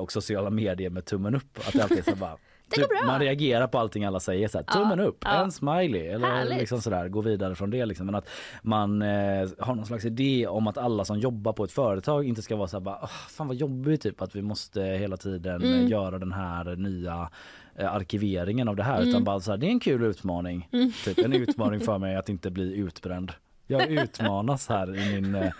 och 0.00 0.12
sociala 0.12 0.50
medier 0.50 0.90
med 0.90 1.04
tummen 1.04 1.34
upp. 1.34 1.58
Att 1.58 1.72
det 1.72 1.82
alltid 1.82 1.98
är 1.98 2.02
så 2.02 2.16
bara 2.16 2.36
Typ, 2.74 3.06
man 3.06 3.20
reagerar 3.20 3.66
på 3.66 3.78
allting 3.78 4.04
alla 4.04 4.20
säger 4.20 4.48
så 4.48 4.58
här, 4.58 4.64
tummen 4.64 5.00
upp, 5.00 5.18
ja. 5.24 5.44
en 5.44 5.52
smiley 5.52 6.06
eller 6.06 6.28
Härligt. 6.28 6.58
liksom 6.58 6.80
sådär, 6.82 7.08
gå 7.08 7.20
vidare 7.20 7.54
från 7.54 7.70
det 7.70 7.86
liksom. 7.86 8.06
Men 8.06 8.14
att 8.14 8.28
man 8.62 9.02
eh, 9.02 9.48
har 9.58 9.74
någon 9.74 9.86
slags 9.86 10.04
idé 10.04 10.46
om 10.46 10.66
att 10.66 10.78
alla 10.78 11.04
som 11.04 11.18
jobbar 11.18 11.52
på 11.52 11.64
ett 11.64 11.72
företag 11.72 12.24
inte 12.28 12.42
ska 12.42 12.56
vara 12.56 12.68
så 12.68 12.76
här 12.76 12.80
bara, 12.84 12.98
"Åh, 13.02 13.08
fan 13.28 13.46
vad 13.48 13.56
jobbigt 13.56 14.02
typ 14.02 14.22
att 14.22 14.36
vi 14.36 14.42
måste 14.42 14.80
hela 14.82 15.16
tiden 15.16 15.62
eh, 15.62 15.70
Mm. 15.70 15.88
göra 15.88 16.18
den 16.18 16.32
här 16.32 16.76
nya 16.76 17.30
eh, 17.76 17.94
arkiveringen 17.94 18.68
av 18.68 18.76
det 18.76 18.82
här 18.82 18.96
Mm. 18.96 19.08
utan 19.08 19.24
bara 19.24 19.40
så 19.40 19.50
här, 19.50 19.58
det 19.58 19.66
är 19.66 19.70
en 19.70 19.80
kul 19.80 20.02
utmaning. 20.02 20.68
Mm. 20.72 20.92
Typ 21.04 21.18
en 21.18 21.32
utmaning 21.42 21.80
för 21.80 21.98
mig 21.98 22.16
att 22.16 22.28
inte 22.28 22.50
bli 22.50 22.74
utbränd. 22.76 23.32
Jag 23.66 23.90
utmanas 23.90 24.68
här 24.68 24.96
i 24.98 25.20
min 25.20 25.34
eh, 25.34 25.52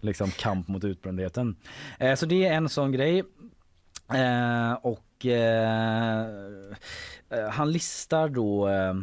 liksom 0.00 0.30
kamp 0.30 0.68
mot 0.68 0.84
utbrändheten. 0.84 1.56
Eh, 1.98 2.14
så 2.14 2.26
det 2.26 2.44
är 2.46 2.52
en 2.52 2.68
sån 2.68 2.92
grej. 2.92 3.18
Eh, 4.14 4.72
och 4.82 5.04
eh, 5.26 6.20
eh, 7.30 7.48
han 7.50 7.72
listar 7.72 8.28
då 8.28 8.68
eh, 8.68 8.94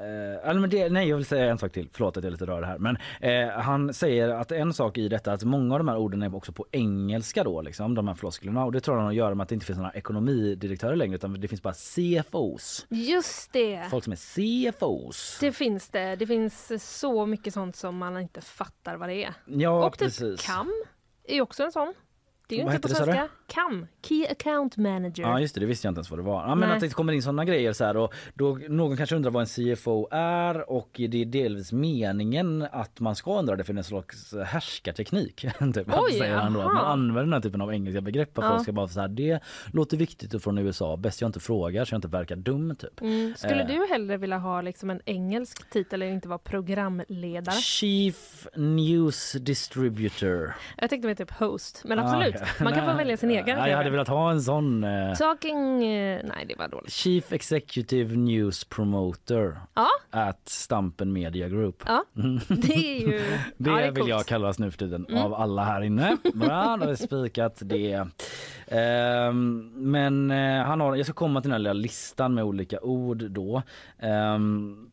Eh, 0.00 0.54
det, 0.68 0.88
nej 0.88 1.08
jag 1.08 1.16
vill 1.16 1.26
säga 1.26 1.50
en 1.50 1.58
sak 1.58 1.72
till, 1.72 1.88
förlåt 1.92 2.16
att 2.16 2.24
jag 2.24 2.28
är 2.28 2.32
lite 2.32 2.46
rör 2.46 2.62
här. 2.62 2.78
Men 2.78 2.98
eh, 3.20 3.48
han 3.48 3.94
säger 3.94 4.28
att 4.28 4.52
en 4.52 4.74
sak 4.74 4.98
i 4.98 5.08
detta 5.08 5.32
att 5.32 5.44
många 5.44 5.74
av 5.74 5.80
de 5.80 5.88
här 5.88 5.96
orden 5.96 6.22
är 6.22 6.34
också 6.34 6.52
på 6.52 6.66
engelska 6.70 7.44
då 7.44 7.62
liksom, 7.62 7.94
de 7.94 8.08
här 8.08 8.14
flosklerna. 8.14 8.64
Och 8.64 8.72
det 8.72 8.80
tror 8.80 8.96
han 8.96 9.08
att 9.08 9.14
göra 9.14 9.34
med 9.34 9.42
att 9.42 9.48
det 9.48 9.54
inte 9.54 9.66
finns 9.66 9.78
några 9.78 9.92
ekonomidirektörer 9.92 10.96
längre 10.96 11.14
utan 11.14 11.40
det 11.40 11.48
finns 11.48 11.62
bara 11.62 11.74
CFOs. 11.74 12.86
Just 12.88 13.52
det. 13.52 13.86
Folk 13.90 14.04
som 14.04 14.12
är 14.12 14.16
CFOs. 14.70 15.38
Det 15.40 15.52
finns 15.52 15.88
det. 15.88 16.16
Det 16.16 16.26
finns 16.26 16.72
så 17.00 17.26
mycket 17.26 17.54
sånt 17.54 17.76
som 17.76 17.96
man 17.96 18.20
inte 18.20 18.40
fattar 18.40 18.96
vad 18.96 19.08
det 19.08 19.24
är. 19.24 19.34
Ja 19.46 19.86
och 19.86 19.92
typ 19.92 20.00
precis. 20.00 20.46
CAM 20.46 20.72
är 21.24 21.40
också 21.40 21.62
en 21.62 21.72
sån. 21.72 21.94
Det 22.50 22.56
är 22.56 22.58
ju 22.58 22.64
Vad 22.64 22.74
inte 22.74 22.88
på 22.88 22.94
det, 22.94 23.04
svenska. 23.04 23.28
CAM, 23.46 23.86
Key 24.02 24.26
Account 24.26 24.76
Manager. 24.76 25.22
Ja 25.22 25.40
just 25.40 25.54
det, 25.54 25.60
det 25.60 25.66
visste 25.66 25.86
jag 25.86 25.90
inte 25.90 25.98
ens 25.98 26.10
vad 26.10 26.18
det 26.18 26.22
var. 26.22 26.42
Ja, 26.48 26.54
men 26.54 26.68
Nej. 26.68 26.76
att 26.76 26.80
det 26.80 26.88
kommer 26.94 27.12
in 27.12 27.22
sådana 27.22 27.44
grejer 27.44 27.72
så 27.72 27.84
här 27.84 27.96
och 27.96 28.14
då 28.34 28.58
någon 28.68 28.96
kanske 28.96 29.16
undrar 29.16 29.30
vad 29.30 29.40
en 29.40 29.76
CFO 29.76 30.08
är 30.10 30.70
och 30.70 30.88
det 30.92 31.20
är 31.22 31.24
delvis 31.24 31.72
meningen 31.72 32.66
att 32.72 33.00
man 33.00 33.16
ska 33.16 33.38
undra 33.38 33.56
det 33.56 33.64
för 33.64 33.74
en 33.74 33.84
slags 33.84 34.34
härskarteknik. 34.46 35.34
typ, 35.74 35.88
Oj, 35.96 36.12
säger 36.18 36.36
han 36.36 36.52
då. 36.52 36.60
Att 36.60 36.66
man 36.74 36.84
använder 36.86 37.22
den 37.22 37.32
här 37.32 37.40
typen 37.40 37.60
av 37.60 37.72
engelska 37.74 38.00
begrepp 38.00 38.38
och 38.38 38.44
Ja. 38.44 38.48
folk 38.48 38.62
ska 38.62 38.72
bara 38.72 38.88
så 38.88 39.00
här, 39.00 39.08
det 39.08 39.40
låter 39.72 39.96
viktigt 39.96 40.34
och 40.34 40.42
från 40.42 40.58
USA, 40.58 40.96
bäst 40.96 41.20
jag 41.20 41.28
inte 41.28 41.40
frågar 41.40 41.84
så 41.84 41.94
jag 41.94 41.98
inte 41.98 42.08
verkar 42.08 42.36
dum 42.36 42.76
typ. 42.76 43.00
Mm. 43.00 43.34
Skulle 43.36 43.60
Eh. 43.62 43.66
du 43.66 43.86
hellre 43.92 44.16
vilja 44.16 44.38
ha 44.38 44.60
liksom 44.62 44.90
en 44.90 45.00
engelsk 45.04 45.70
titel 45.70 46.02
eller 46.02 46.12
inte 46.12 46.28
vara 46.28 46.38
programledare? 46.38 47.54
Chief 47.56 48.46
News 48.56 49.32
Distributor. 49.32 50.54
Jag 50.78 50.90
tänkte 50.90 51.06
mig 51.06 51.16
typ 51.16 51.30
host, 51.30 51.82
men 51.84 51.98
Ah, 51.98 52.02
absolut. 52.02 52.39
Man 52.64 52.72
kan 52.72 52.86
få 52.90 52.96
välja 52.96 53.16
sin 53.16 53.30
egen. 53.30 53.58
Ja, 53.58 53.68
jag 53.68 53.76
hade 53.76 53.90
velat 53.90 54.08
ha 54.08 54.30
en 54.30 54.42
sån. 54.42 54.84
Eh, 54.84 55.14
Talking... 55.14 55.84
eh, 55.84 56.20
Nej, 56.24 56.44
det 56.48 56.54
var 56.58 56.68
dåligt. 56.68 56.92
Chief 56.92 57.32
Executive 57.32 58.16
News 58.16 58.64
Promoter 58.64 59.56
Ja, 59.74 59.86
at 60.10 60.48
Stampen 60.48 61.12
Media 61.12 61.48
Group. 61.48 61.82
ja. 61.86 62.04
det 62.48 62.72
är 62.74 63.00
ju... 63.00 63.18
Det, 63.56 63.70
ja, 63.70 63.76
det 63.76 63.82
är 63.82 63.90
vill 63.90 64.08
jag 64.08 64.26
kallas 64.26 64.58
nu 64.58 64.70
för 64.70 64.78
tiden 64.78 65.06
Mm. 65.10 65.22
av 65.22 65.34
alla 65.34 65.64
här 65.64 65.80
inne. 65.80 66.16
Bra, 66.34 66.76
då 66.76 66.84
har 66.84 66.86
vi 66.88 66.96
spikat 66.96 67.58
det. 67.60 68.06
Ehm, 68.68 69.70
men 69.74 70.30
eh, 70.30 70.62
han 70.64 70.80
har, 70.80 70.96
jag 70.96 71.06
ska 71.06 71.12
komma 71.12 71.40
till 71.40 71.50
den 71.50 71.54
här 71.54 71.58
lilla 71.58 71.72
listan 71.72 72.34
med 72.34 72.44
olika 72.44 72.80
ord 72.80 73.30
då. 73.30 73.62
Ehm, 73.98 74.89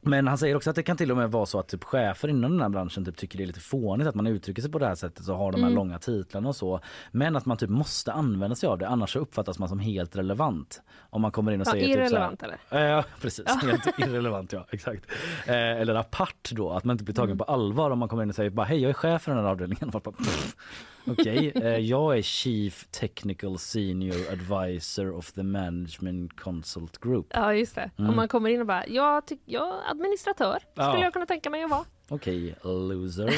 men 0.00 0.28
han 0.28 0.38
säger 0.38 0.54
också 0.56 0.70
att 0.70 0.76
det 0.76 0.82
kan 0.82 0.96
till 0.96 1.10
och 1.10 1.16
med 1.16 1.30
vara 1.30 1.46
så 1.46 1.58
att 1.58 1.68
typ 1.68 1.84
chefer 1.84 2.28
inom 2.28 2.50
den 2.50 2.60
här 2.60 2.68
branschen 2.68 3.04
typ 3.04 3.16
tycker 3.16 3.38
det 3.38 3.44
är 3.44 3.46
lite 3.46 3.60
fånigt 3.60 4.08
att 4.08 4.14
man 4.14 4.26
uttrycker 4.26 4.62
sig 4.62 4.70
på 4.70 4.78
det 4.78 4.86
här 4.86 4.94
sättet 4.94 5.28
och 5.28 5.36
har 5.36 5.52
de 5.52 5.58
här 5.60 5.66
Mm. 5.68 5.74
långa 5.76 5.98
titlarna 5.98 6.48
och 6.48 6.56
så. 6.56 6.80
Men 7.10 7.36
att 7.36 7.46
man 7.46 7.56
typ 7.56 7.70
måste 7.70 8.12
använda 8.12 8.56
sig 8.56 8.66
av 8.68 8.78
det 8.78 8.88
annars 8.88 9.16
uppfattas 9.16 9.58
man 9.58 9.68
som 9.68 9.78
helt 9.78 10.16
relevant. 10.16 10.82
Om 11.10 11.22
man 11.22 11.30
kommer 11.32 11.52
in 11.52 11.60
och 11.60 11.66
Ja, 11.66 11.70
säger 11.70 11.86
typ 11.86 11.96
irrelevant, 11.96 12.40
så 12.40 12.46
här, 12.46 12.58
eller? 12.78 12.88
Ja 12.90 13.04
precis, 13.20 13.44
helt 13.62 13.98
irrelevant 13.98 14.52
ja 14.52 14.66
exakt. 14.70 15.06
Eh, 15.46 15.54
eller 15.54 15.94
apart 15.94 16.50
då, 16.52 16.70
att 16.70 16.84
man 16.84 16.94
inte 16.94 17.04
blir 17.04 17.14
tagen 17.14 17.28
Mm. 17.30 17.38
på 17.38 17.44
allvar 17.44 17.90
om 17.90 17.98
man 17.98 18.08
kommer 18.08 18.22
in 18.22 18.28
och 18.28 18.34
säger 18.34 18.50
bara 18.50 18.66
hej 18.66 18.80
jag 18.80 18.88
är 18.88 18.92
chef 18.94 19.22
för 19.22 19.32
den 19.34 19.44
här 19.44 19.50
avdelningen. 19.50 19.92
Och 21.04 21.16
folk 21.16 21.16
bara, 21.18 21.24
"Pff, 21.24 21.52
Okej, 21.52 21.52
eh, 21.64 21.78
jag 21.78 22.18
är 22.18 22.22
Chief 22.22 22.86
Technical 22.90 23.58
Senior 23.58 24.16
Advisor 24.32 25.10
of 25.16 25.32
the 25.32 25.42
Management 25.42 26.40
Consult 26.40 26.98
Group. 27.00 27.26
Ja, 27.30 27.54
just 27.54 27.74
det. 27.74 27.90
Mm. 27.98 28.10
Om 28.10 28.16
man 28.16 28.28
kommer 28.28 28.50
in 28.50 28.60
och 28.60 28.66
bara, 28.66 28.86
jag, 28.86 29.26
tyck, 29.26 29.40
jag 29.44 29.68
är 29.68 29.90
administratör, 29.90 30.58
skulle 30.58 30.86
Ja. 30.86 31.02
jag 31.02 31.12
kunna 31.12 31.26
tänka 31.26 31.50
mig 31.50 31.64
att 31.64 31.70
vara. 31.70 31.84
Okej, 32.12 32.54
loser. 32.64 33.34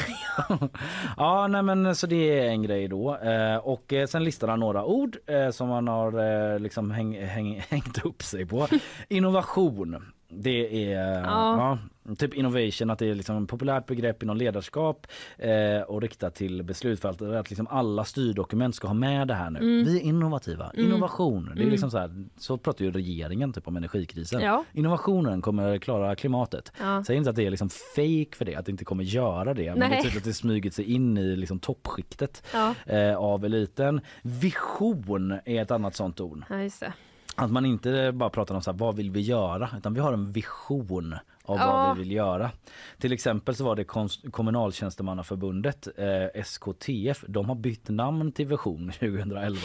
ja, 1.17 1.47
nej 1.47 1.63
men 1.63 1.95
så 1.95 2.07
det 2.07 2.39
är 2.39 2.49
en 2.49 2.63
grej 2.63 2.87
då. 2.87 3.15
Eh, 3.17 3.55
och 3.57 3.93
eh, 3.93 4.07
sen 4.07 4.23
listar 4.23 4.47
han 4.47 4.59
några 4.59 4.85
ord 4.85 5.17
eh, 5.27 5.49
som 5.49 5.69
han 5.69 5.87
har 5.87 6.19
eh, 6.53 6.59
liksom 6.59 6.91
häng, 6.91 7.25
häng, 7.25 7.59
hängt 7.69 8.05
upp 8.05 8.23
sig 8.23 8.45
på. 8.45 8.67
Innovation. 9.09 10.05
Det 10.35 10.93
är 10.93 11.21
Ja. 11.23 11.77
ja, 12.07 12.15
typ 12.15 12.33
innovation, 12.33 12.89
att 12.89 12.99
det 12.99 13.09
är 13.09 13.15
liksom 13.15 13.43
ett 13.43 13.49
populärt 13.49 13.85
begrepp 13.85 14.23
inom 14.23 14.37
ledarskap 14.37 15.07
eh, 15.37 15.81
och 15.87 16.01
riktat 16.01 16.35
till 16.35 16.63
beslutsfattare. 16.63 17.39
Att 17.39 17.49
liksom 17.49 17.67
alla 17.67 18.03
styrdokument 18.05 18.75
ska 18.75 18.87
ha 18.87 18.93
med 18.93 19.27
det 19.27 19.33
här 19.33 19.49
nu. 19.49 19.59
Mm. 19.59 19.83
Vi 19.85 19.97
är 19.97 20.01
innovativa. 20.01 20.69
Mm. 20.69 20.85
Innovation. 20.85 21.45
Det 21.45 21.51
är 21.51 21.55
Mm. 21.57 21.69
liksom 21.71 21.91
så, 21.91 21.97
här, 21.97 22.25
så 22.37 22.57
pratar 22.57 22.85
ju 22.85 22.91
regeringen 22.91 23.53
typ 23.53 23.67
om 23.67 23.77
energikrisen. 23.77 24.41
Ja. 24.41 24.63
Innovationen 24.73 25.41
kommer 25.41 25.77
klara 25.77 26.15
klimatet. 26.15 26.71
Ja. 26.79 27.03
Säg 27.07 27.15
inte 27.17 27.29
att 27.29 27.35
det 27.35 27.45
är 27.45 27.51
liksom 27.51 27.69
fake 27.69 28.35
för 28.37 28.45
det, 28.45 28.55
att 28.55 28.65
det 28.65 28.71
inte 28.71 28.85
kommer 28.85 29.03
göra 29.03 29.53
det. 29.53 29.69
Men 29.69 29.79
det 29.79 29.85
är 29.85 29.89
Nej. 29.89 30.01
tydligt 30.03 30.17
att 30.17 30.23
det 30.23 30.33
smugit 30.33 30.73
sig 30.73 30.93
in 30.93 31.17
i 31.17 31.35
liksom 31.35 31.59
toppskiktet 31.59 32.43
Ja. 32.53 32.75
eh, 32.85 33.15
av 33.15 33.45
eliten. 33.45 34.01
Vision 34.21 35.31
är 35.45 35.61
ett 35.61 35.71
annat 35.71 35.95
sånt 35.95 36.19
ord. 36.21 36.43
Ja. 36.49 36.87
Att 37.35 37.51
man 37.51 37.65
inte 37.65 38.11
bara 38.13 38.29
pratar 38.29 38.55
om 38.55 38.61
så 38.61 38.71
här, 38.71 38.77
vad 38.77 38.95
vill 38.95 39.11
vi 39.11 39.21
göra 39.21 39.69
utan 39.77 39.93
vi 39.93 39.99
har 39.99 40.13
en 40.13 40.31
vision 40.31 41.13
av 41.45 41.57
Ja. 41.57 41.65
vad 41.87 41.97
vi 41.97 42.03
vill 42.03 42.11
göra. 42.11 42.51
Till 42.99 43.13
exempel 43.13 43.55
så 43.55 43.63
var 43.63 43.75
det 43.75 43.83
kommunaltjänstemannaförbundet 44.31 45.87
eh, 45.97 46.41
SKTF. 46.43 47.23
De 47.27 47.49
har 47.49 47.55
bytt 47.55 47.89
namn 47.89 48.31
till 48.31 48.45
Vision 48.47 48.91
2011. 48.99 49.59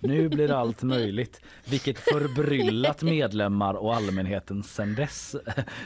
nu 0.00 0.28
blir 0.28 0.50
allt 0.52 0.82
möjligt. 0.82 1.40
Vilket 1.70 1.98
förbryllat 1.98 3.02
medlemmar 3.02 3.74
och 3.74 3.94
allmänheten 3.94 4.62
sen 4.62 4.94
dess 4.94 5.36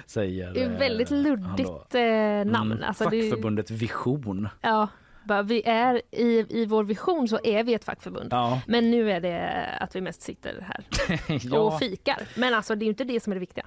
säger 0.06 0.52
Det 0.54 0.62
är 0.62 0.70
eh, 0.72 0.78
väldigt 0.78 1.08
då. 1.08 1.14
luddigt 1.14 1.94
eh, 1.94 2.52
namn. 2.52 2.72
Mm, 2.72 2.84
Alltså, 2.84 3.04
det, 3.08 3.22
fackförbundet 3.30 3.70
Vision. 3.70 4.48
ja, 4.60 4.88
bara, 5.24 5.42
vi 5.42 5.62
är 5.66 6.02
i, 6.10 6.46
I 6.48 6.66
vår 6.66 6.84
vision 6.84 7.28
så 7.28 7.38
är 7.44 7.64
vi 7.64 7.74
ett 7.74 7.84
fackförbund. 7.84 8.28
Ja. 8.32 8.60
Men 8.66 8.90
nu 8.90 9.10
är 9.12 9.20
det 9.20 9.66
att 9.80 9.96
vi 9.96 10.00
mest 10.00 10.22
sitter 10.22 10.66
här 10.68 10.84
Ja. 11.42 11.58
och 11.58 11.78
fikar. 11.78 12.22
Men 12.36 12.54
alltså 12.54 12.74
det 12.74 12.84
är 12.84 12.86
inte 12.86 13.04
det 13.04 13.22
som 13.22 13.32
är 13.32 13.36
det 13.36 13.40
viktiga. 13.40 13.66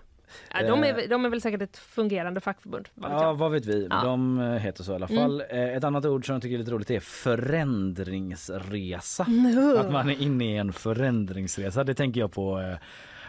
De, 0.51 0.83
Eh. 0.83 0.89
är, 0.89 1.07
de 1.07 1.25
är 1.25 1.29
väl 1.29 1.41
säkert 1.41 1.61
ett 1.61 1.77
fungerande 1.77 2.41
fackförbund. 2.41 2.89
vad 2.93 3.11
Ja, 3.11 3.33
vad 3.33 3.51
vet 3.51 3.65
vi. 3.65 3.87
Ja. 3.89 4.01
De 4.03 4.39
eh, 4.39 4.45
heter 4.53 4.83
så 4.83 4.91
i 4.91 4.95
alla 4.95 5.07
Mm. 5.07 5.21
fall. 5.21 5.43
Eh, 5.49 5.75
Ett 5.75 5.83
annat 5.83 6.05
ord 6.05 6.25
som 6.25 6.33
jag 6.33 6.41
tycker 6.41 6.55
är 6.55 6.59
lite 6.59 6.71
roligt 6.71 6.91
är 6.91 6.99
förändringsresa. 6.99 9.23
Mm. 9.27 9.77
Att 9.77 9.91
man 9.91 10.09
är 10.09 10.21
inne 10.21 10.53
i 10.53 10.57
en 10.57 10.73
förändringsresa. 10.73 11.83
Det 11.83 11.93
tänker 11.93 12.19
jag 12.19 12.31
på 12.31 12.75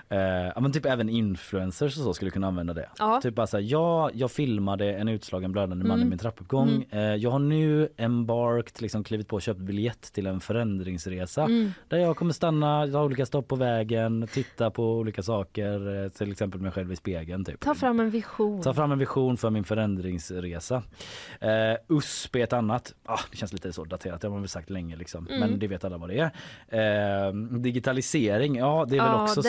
eh, 0.08 0.60
men 0.60 0.72
typ 0.72 0.86
även 0.86 1.08
influencers 1.08 1.98
och 1.98 2.04
så 2.04 2.14
skulle 2.14 2.30
kunna 2.30 2.46
använda 2.46 2.74
det. 2.74 2.88
Ja. 2.98 3.20
Typ 3.22 3.34
bara 3.34 3.46
så 3.46 3.56
här, 3.56 3.64
ja, 3.64 4.10
jag 4.14 4.30
filmade 4.30 4.92
en 4.92 5.08
utslagen 5.08 5.52
blödande 5.52 5.84
man 5.84 5.96
Mm. 5.96 6.06
i 6.06 6.10
min 6.10 6.18
trappuppgång. 6.18 6.68
Mm. 6.68 6.86
Eh, 6.90 7.14
jag 7.14 7.30
har 7.30 7.38
nu 7.38 7.88
embarked, 7.96 8.82
liksom 8.82 9.04
klivit 9.04 9.28
på 9.28 9.36
och 9.36 9.42
köpt 9.42 9.60
biljett 9.60 10.12
till 10.12 10.26
en 10.26 10.40
förändringsresa. 10.40 11.42
Mm. 11.44 11.72
Där 11.88 11.98
jag 11.98 12.16
kommer 12.16 12.32
stanna, 12.32 12.86
ta 12.92 13.04
olika 13.04 13.26
stopp 13.26 13.48
på 13.48 13.56
vägen, 13.56 14.28
titta 14.32 14.70
på 14.70 14.96
olika 14.98 15.22
saker, 15.22 16.04
eh, 16.04 16.08
till 16.10 16.32
exempel 16.32 16.60
mig 16.60 16.70
själv 16.70 16.92
i 16.92 16.96
spegeln. 16.96 17.44
Typ. 17.44 17.60
Ta 17.60 17.74
fram 17.74 18.00
en 18.00 18.10
vision. 18.10 18.62
Ta 18.62 18.74
fram 18.74 18.92
en 18.92 18.98
vision 18.98 19.36
för 19.36 19.50
min 19.50 19.64
förändringsresa. 19.64 20.82
Eh, 21.40 21.50
USP 21.88 22.36
är 22.36 22.44
ett 22.44 22.52
annat. 22.52 22.94
Ah, 23.04 23.18
det 23.30 23.36
känns 23.36 23.52
lite 23.52 23.72
så 23.72 23.84
daterat, 23.84 24.20
det 24.20 24.26
har 24.26 24.32
man 24.32 24.42
väl 24.42 24.48
sagt 24.48 24.70
länge 24.70 24.96
liksom. 24.96 25.26
Mm. 25.26 25.40
Men 25.40 25.58
det 25.58 25.66
vet 25.68 25.84
alla 25.84 25.98
vad 25.98 26.08
det 26.10 26.30
är. 26.68 27.26
Eh, 27.28 27.32
digitalisering, 27.34 28.56
ja 28.56 28.86
det 28.88 28.96
är 28.96 29.00
väl 29.00 29.10
ja, 29.12 29.22
också 29.22 29.42
så. 29.42 29.48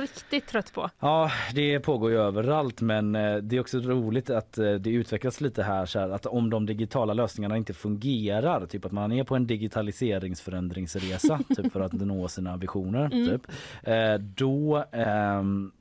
Riktigt 0.00 0.46
trött 0.46 0.72
på. 0.72 0.90
Ja, 1.00 1.30
det 1.54 1.80
pågår 1.80 2.10
ju 2.10 2.16
överallt 2.18 2.80
men 2.80 3.14
eh, 3.14 3.36
det 3.36 3.56
är 3.56 3.60
också 3.60 3.78
roligt 3.78 4.30
att 4.30 4.58
eh, 4.58 4.72
det 4.72 4.90
utvecklas 4.90 5.40
lite 5.40 5.62
här, 5.62 5.86
så 5.86 5.98
här 5.98 6.08
att 6.10 6.26
om 6.26 6.50
de 6.50 6.66
digitala 6.66 7.14
lösningarna 7.14 7.56
inte 7.56 7.74
fungerar, 7.74 8.66
typ 8.66 8.84
att 8.84 8.92
man 8.92 9.12
är 9.12 9.24
på 9.24 9.36
en 9.36 9.46
digitaliseringsförändringsresa 9.46 11.38
typ 11.56 11.72
för 11.72 11.80
att 11.80 11.92
nå 11.92 12.28
sina 12.28 12.56
visioner, 12.56 13.02
Mm. 13.12 13.28
typ, 13.28 13.46
eh, 13.82 14.14
då 14.14 14.84
ehm, 14.92 15.72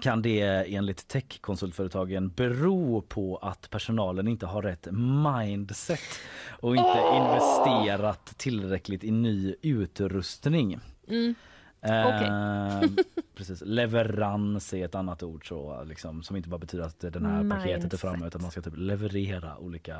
kan 0.00 0.22
det 0.22 0.40
enligt 0.74 1.08
techkonsultföretagen 1.08 2.28
bero 2.28 3.00
på 3.02 3.36
att 3.36 3.70
personalen 3.70 4.28
inte 4.28 4.46
har 4.46 4.62
rätt 4.62 4.88
mindset 5.24 6.00
och 6.60 6.76
inte 6.76 7.02
investerat 7.16 8.34
tillräckligt 8.38 9.04
i 9.04 9.10
ny 9.10 9.54
utrustning. 9.62 10.78
Mm. 11.08 11.34
Eh, 11.82 12.80
precis. 13.36 13.62
Leverans 13.66 14.74
är 14.74 14.84
ett 14.84 14.94
annat 14.94 15.22
ord 15.22 15.48
så, 15.48 15.84
liksom, 15.84 16.22
som 16.22 16.36
inte 16.36 16.48
bara 16.48 16.58
betyder 16.58 16.84
att 16.84 17.00
det 17.00 17.20
här 17.28 17.50
paketet 17.50 17.92
är 17.92 17.96
framme 17.96 18.26
utan 18.26 18.42
man 18.42 18.50
ska 18.50 18.62
typ 18.62 18.76
leverera 18.76 19.58
olika, 19.58 19.98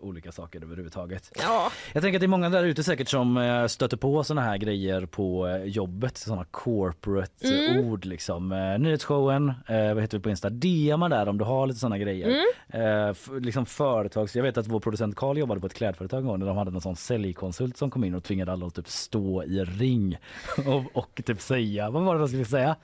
olika 0.00 0.32
saker 0.32 0.62
överhuvudtaget. 0.62 1.30
Ja. 1.42 1.70
Jag 1.92 2.02
tänker 2.02 2.16
att 2.16 2.20
det 2.20 2.26
är 2.26 2.28
många 2.28 2.50
där 2.50 2.64
ute 2.64 2.84
säkert 2.84 3.08
som 3.08 3.36
eh, 3.36 3.66
stöter 3.66 3.96
på 3.96 4.24
såna 4.24 4.40
här 4.40 4.56
grejer 4.58 5.06
på 5.06 5.46
eh, 5.48 5.64
jobbet, 5.64 6.16
såna 6.16 6.44
corporate 6.50 7.28
Mm. 7.68 7.88
ord 7.88 8.04
liksom. 8.04 8.48
Nyhetsshowen, 8.80 9.52
vad 9.68 10.00
heter 10.00 10.18
vi 10.18 10.22
på 10.22 10.30
Insta? 10.30 10.50
DMa 10.50 11.08
där 11.08 11.28
om 11.28 11.38
du 11.38 11.44
har 11.44 11.66
lite 11.66 11.80
såna 11.80 11.98
grejer. 11.98 12.44
Mm. 12.72 13.14
Liksom 13.42 13.66
företags, 13.66 14.36
jag 14.36 14.42
vet 14.42 14.58
att 14.58 14.66
vår 14.66 14.80
producent 14.80 15.16
Carl 15.16 15.38
jobbade 15.38 15.60
på 15.60 15.66
ett 15.66 15.74
klädföretag 15.74 16.20
en 16.20 16.26
gång 16.26 16.38
när 16.38 16.46
de 16.46 16.56
hade 16.56 16.70
någon 16.70 16.80
sån 16.80 16.96
säljkonsult 16.96 17.76
som 17.76 17.90
kom 17.90 18.04
in 18.04 18.14
och 18.14 18.24
tvingade 18.24 18.52
alla 18.52 18.66
att 18.66 18.74
typ 18.74 18.88
stå 18.88 19.42
i 19.44 19.64
ring 19.64 20.16
och, 20.66 20.96
och 20.96 21.17
typ 21.22 21.40
säga, 21.40 21.90
vad 21.90 22.02
var 22.02 22.14
det 22.14 22.20
de 22.20 22.28
skulle 22.28 22.44
säga? 22.44 22.76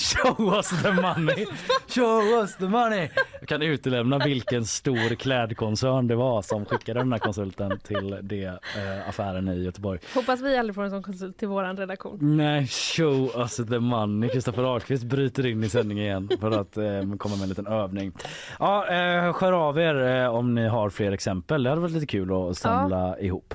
Show 0.00 0.54
us 0.54 0.82
the 0.82 0.92
money! 0.92 1.46
Show 1.88 2.40
us 2.40 2.56
the 2.56 2.68
money! 2.68 3.08
Jag 3.40 3.48
kan 3.48 3.62
utelämna 3.62 4.18
vilken 4.18 4.64
stor 4.64 5.14
klädkoncern 5.14 6.08
det 6.08 6.14
var 6.14 6.42
som 6.42 6.64
skickade 6.64 7.00
den 7.00 7.12
här 7.12 7.18
konsulten 7.18 7.78
till 7.78 8.18
det 8.22 8.44
eh, 8.44 9.08
affären 9.08 9.48
i 9.48 9.62
Göteborg. 9.62 10.00
Hoppas 10.14 10.40
vi 10.40 10.56
aldrig 10.56 10.74
får 10.74 10.82
en 10.84 10.90
sån 10.90 11.02
konsult 11.02 11.38
till 11.38 11.48
våran 11.48 11.76
redaktion. 11.76 12.18
Nej, 12.36 12.66
show 12.66 13.32
us 13.36 13.56
the 13.56 13.78
money. 13.78 14.28
Kristoffer 14.30 14.62
Ahlqvist 14.62 15.04
bryter 15.04 15.46
in 15.46 15.64
i 15.64 15.68
sändning 15.68 15.98
igen 15.98 16.30
för 16.40 16.50
att 16.50 16.76
eh, 16.76 16.84
komma 17.18 17.34
med 17.36 17.42
en 17.42 17.48
liten 17.48 17.66
övning. 17.66 18.12
Ja, 18.58 18.88
eh, 18.88 19.32
skär 19.32 19.52
av 19.52 19.78
er 19.78 20.22
eh, 20.22 20.34
om 20.34 20.54
ni 20.54 20.68
har 20.68 20.90
fler 20.90 21.12
exempel. 21.12 21.62
Det 21.62 21.70
hade 21.70 21.82
varit 21.82 21.94
lite 21.94 22.06
kul 22.06 22.50
att 22.50 22.56
samla 22.56 23.18
ihop. 23.18 23.54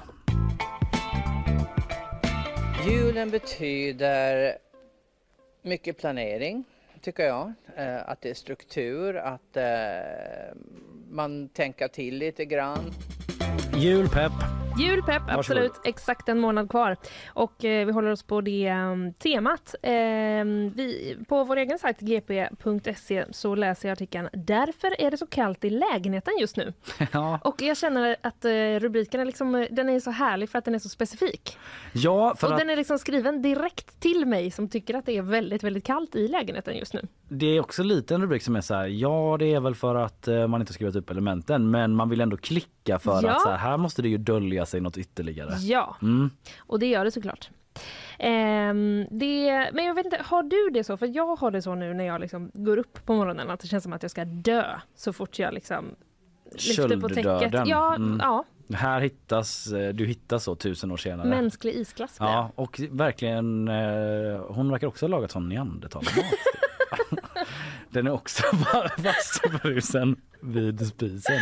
Julen 2.87 3.29
betyder 3.29 4.57
mycket 5.61 5.97
planering, 5.97 6.63
tycker 7.01 7.23
jag. 7.23 7.53
Eh, 7.75 8.09
att 8.09 8.21
det 8.21 8.29
är 8.29 8.33
struktur, 8.33 9.15
att 9.15 9.57
eh, 9.57 10.57
man 11.09 11.49
tänker 11.49 11.87
till 11.87 12.17
lite 12.17 12.45
grann. 12.45 12.91
Julpepp. 13.77 14.64
Julpepp, 14.79 15.21
Varsågod. 15.21 15.39
absolut. 15.39 15.71
Exakt 15.83 16.29
en 16.29 16.39
månad 16.39 16.69
kvar. 16.69 16.97
Och 17.27 17.65
eh, 17.65 17.85
vi 17.85 17.91
håller 17.91 18.11
oss 18.11 18.23
på 18.23 18.41
det 18.41 18.71
um, 18.71 19.13
temat. 19.13 19.75
Eh, 19.81 19.91
vi, 20.75 21.17
på 21.27 21.43
vår 21.43 21.57
egen 21.57 21.79
sajt 21.79 21.99
gp.se 21.99 23.25
så 23.31 23.55
läser 23.55 23.87
jag 23.89 23.93
artikeln 23.93 24.29
Därför 24.33 25.01
är 25.01 25.11
det 25.11 25.17
så 25.17 25.27
kallt 25.27 25.63
i 25.65 25.69
lägenheten 25.69 26.33
just 26.39 26.57
nu. 26.57 26.73
Ja. 27.11 27.39
Och 27.43 27.61
jag 27.61 27.77
känner 27.77 28.15
att 28.23 28.45
eh, 28.45 28.51
rubriken 28.79 29.21
är, 29.21 29.25
liksom, 29.25 29.55
eh, 29.55 29.67
den 29.71 29.89
är 29.89 29.99
så 29.99 30.11
härlig 30.11 30.49
för 30.49 30.59
att 30.59 30.65
den 30.65 30.75
är 30.75 30.79
så 30.79 30.89
specifik. 30.89 31.57
Ja, 31.93 32.35
för 32.37 32.47
och 32.47 32.53
att 32.53 32.59
den 32.59 32.69
är 32.69 32.75
liksom 32.75 32.99
skriven 32.99 33.41
direkt 33.41 33.99
till 33.99 34.25
mig 34.25 34.51
som 34.51 34.69
tycker 34.69 34.93
att 34.93 35.05
det 35.05 35.17
är 35.17 35.21
väldigt, 35.21 35.63
väldigt 35.63 35.83
kallt 35.85 36.15
i 36.15 36.27
lägenheten 36.27 36.77
just 36.77 36.93
nu. 36.93 37.01
det 37.29 37.45
är 37.45 37.59
också 37.59 37.83
lite 37.83 38.15
en 38.15 38.21
rubrik 38.21 38.43
som 38.43 38.55
är 38.55 38.61
så 38.61 38.73
här. 38.73 38.87
Ja, 38.87 39.35
det 39.39 39.53
är 39.53 39.59
väl 39.59 39.75
för 39.75 39.95
att 39.95 40.27
eh, 40.27 40.47
man 40.47 40.61
inte 40.61 40.73
skrivit 40.73 40.95
upp 40.95 41.09
elementen, 41.09 41.71
men 41.71 41.95
man 41.95 42.09
vill 42.09 42.21
ändå 42.21 42.37
klicka 42.37 42.99
för 42.99 43.23
Ja. 43.23 43.31
att 43.31 43.41
så 43.41 43.49
här, 43.49 43.57
här 43.57 43.77
måste 43.77 44.01
det 44.01 44.09
ju 44.09 44.17
dölja 44.17 44.64
med 44.65 44.69
sig 44.69 44.81
något 44.81 44.97
ytterligare. 44.97 45.53
Ja, 45.59 45.95
Mm. 46.01 46.29
och 46.59 46.79
det 46.79 46.85
gör 46.87 47.05
det 47.05 47.11
såklart. 47.11 47.49
Ehm, 48.19 49.05
det, 49.11 49.69
men 49.73 49.85
jag 49.85 49.93
vet 49.95 50.05
inte, 50.05 50.21
har 50.25 50.43
du 50.43 50.69
det 50.73 50.83
så? 50.83 50.97
För 50.97 51.15
jag 51.15 51.35
har 51.35 51.51
det 51.51 51.61
så 51.61 51.75
nu 51.75 51.93
när 51.93 52.03
jag 52.03 52.21
liksom 52.21 52.51
går 52.53 52.77
upp 52.77 53.05
på 53.05 53.13
morgonen 53.15 53.49
att 53.49 53.59
det 53.59 53.67
känns 53.67 53.83
som 53.83 53.93
att 53.93 54.01
jag 54.01 54.11
ska 54.11 54.25
dö 54.25 54.63
så 54.95 55.13
fort 55.13 55.39
jag 55.39 55.53
liksom 55.53 55.85
lyfter 56.51 56.97
på 56.99 57.09
täcket. 57.09 57.67
Ja, 57.67 57.95
Mm. 57.95 58.19
ja, 58.23 58.43
Här 58.73 58.99
hittas, 59.01 59.67
eh, 59.71 59.93
du 59.93 60.05
hittas 60.05 60.43
så 60.43 60.55
tusen 60.55 60.91
år 60.91 60.97
senare. 60.97 61.27
mänsklig 61.29 61.73
isglass 61.75 62.17
Ja, 62.19 62.51
och 62.55 62.81
verkligen, 62.91 63.67
eh, 63.67 64.41
hon 64.47 64.71
verkar 64.71 64.87
också 64.87 65.05
ha 65.05 65.09
lagat 65.09 65.31
sån 65.31 65.49
neandertalmat. 65.49 66.13
Den 67.95 68.07
är 68.07 68.11
också 68.11 68.43
vassefrusen 68.97 70.15
vid 70.41 70.87
spisen. 70.87 71.39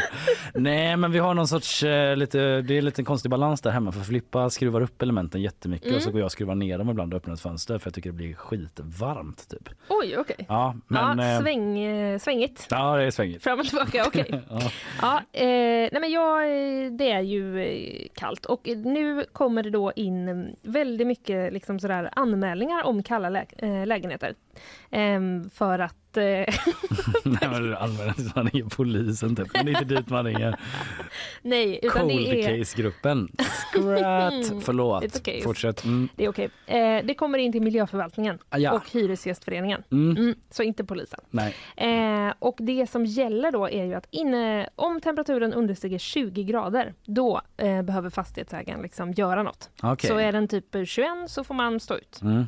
Nej 0.53 0.97
men 0.97 1.11
vi 1.11 1.19
har 1.19 1.33
någon 1.33 1.47
sorts, 1.47 1.83
eh, 1.83 2.15
lite, 2.15 2.61
det 2.61 2.77
är 2.77 2.81
lite 2.81 3.01
en 3.01 3.05
konstig 3.05 3.31
balans 3.31 3.61
där 3.61 3.71
hemma 3.71 3.91
för 3.91 3.99
Filippa 4.01 4.49
skruvar 4.49 4.81
upp 4.81 5.01
elementen 5.01 5.41
jättemycket 5.41 5.85
Mm. 5.87 5.95
och 5.97 6.01
så 6.03 6.11
går 6.11 6.19
jag 6.19 6.25
och 6.25 6.31
skruvar 6.31 6.55
ner 6.55 6.77
dem 6.77 6.89
ibland 6.89 7.13
och 7.13 7.17
öppnar 7.17 7.33
ett 7.33 7.39
fönster 7.41 7.77
för 7.77 7.87
jag 7.87 7.93
tycker 7.93 8.09
det 8.09 8.15
blir 8.15 8.33
skitvarmt 8.33 9.49
typ. 9.49 9.69
Oj, 9.89 10.17
okej. 10.17 10.45
Ja 10.49 10.75
men... 10.87 11.19
ja, 11.19 11.33
eh, 11.35 11.41
sväng, 11.41 11.79
eh, 11.79 12.19
svängigt. 12.19 12.67
ja 12.69 12.97
det 12.97 13.03
är 13.03 13.11
svängigt. 13.11 13.43
Fram 13.43 13.59
och 13.59 13.65
tillbaka, 13.65 14.03
okej. 14.07 14.43
ja. 14.49 14.61
Ja, 15.01 15.17
eh, 15.31 15.45
nej 15.91 15.99
men 16.01 16.11
jag, 16.11 16.41
det 16.97 17.11
är 17.11 17.21
ju 17.21 18.07
kallt 18.15 18.45
och 18.45 18.67
nu 18.67 19.25
kommer 19.31 19.63
det 19.63 19.69
då 19.69 19.91
in 19.95 20.55
väldigt 20.61 21.07
mycket 21.07 21.53
liksom 21.53 21.79
sådär 21.79 22.09
anmälningar 22.15 22.83
om 22.83 23.03
kalla 23.03 23.29
lä 23.29 23.45
lägenheter. 23.85 24.35
Ehm, 24.91 25.49
för 25.49 25.79
att... 25.79 25.95
Eh, 26.17 26.23
Nej 27.23 27.43
inte 28.17 28.31
man 28.35 28.47
ringer 28.47 28.69
polisen 28.69 29.35
typ. 29.35 29.47
Men 29.53 29.65
det 29.65 29.71
är 29.71 29.81
inte 29.81 29.95
dit 29.95 30.09
man 30.09 30.25
ringer. 30.25 30.59
nej, 31.41 31.79
utan 31.83 32.01
Cold 32.01 32.11
det 32.11 32.43
är... 32.45 32.57
case-gruppen. 32.57 33.29
Skrat. 33.69 34.53
Förlåt. 34.61 35.03
It's 35.03 35.19
okay. 35.19 35.41
Fortsätt. 35.41 35.83
Mm. 35.83 36.09
Det 36.15 36.25
är 36.25 36.29
okej. 36.29 36.49
Eh, 36.65 37.05
det 37.05 37.13
kommer 37.13 37.37
in 37.37 37.51
till 37.51 37.61
miljöförvaltningen 37.61 38.39
Ah, 38.49 38.57
ja. 38.57 38.71
och 38.71 38.91
Hyresgästföreningen. 38.91 39.83
Mm. 39.91 40.17
Mm, 40.17 40.35
så 40.49 40.63
inte 40.63 40.83
polisen. 40.83 41.19
Nej. 41.29 41.55
Eh, 41.77 42.33
och 42.39 42.55
det 42.59 42.89
som 42.89 43.05
gäller 43.05 43.51
då 43.51 43.69
är 43.69 43.85
ju 43.85 43.93
att 43.93 44.07
inne, 44.11 44.69
om 44.75 45.01
temperaturen 45.01 45.53
understiger 45.53 45.97
20 45.97 46.43
grader, 46.43 46.93
då 47.05 47.41
eh, 47.57 47.81
behöver 47.81 48.09
fastighetsägaren 48.09 48.81
liksom 48.81 49.11
göra 49.11 49.43
något. 49.43 49.69
Okej. 49.81 50.09
Så 50.09 50.17
är 50.17 50.31
den 50.31 50.47
typ 50.47 50.75
21 50.85 51.07
så 51.27 51.43
får 51.43 51.53
man 51.53 51.79
stå 51.79 51.95
ut. 51.95 52.21
Mm. 52.21 52.47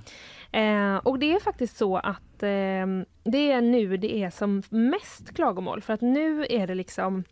Eh, 0.52 0.98
och 0.98 1.20
det 1.20 1.34
är 1.34 1.40
faktiskt 1.40 1.78
så 1.78 1.98
att 1.98 2.25
eh, 2.44 2.88
det 3.24 3.52
är 3.52 3.62
nu 3.62 3.98
det 3.98 4.24
är 4.24 4.30
som 4.30 4.64
mest 4.70 5.36
klagomål 5.36 5.82
för 5.82 5.94
att 5.94 6.02
nu 6.02 6.46
är 6.50 6.68
det 6.68 6.76
liksom 6.76 7.24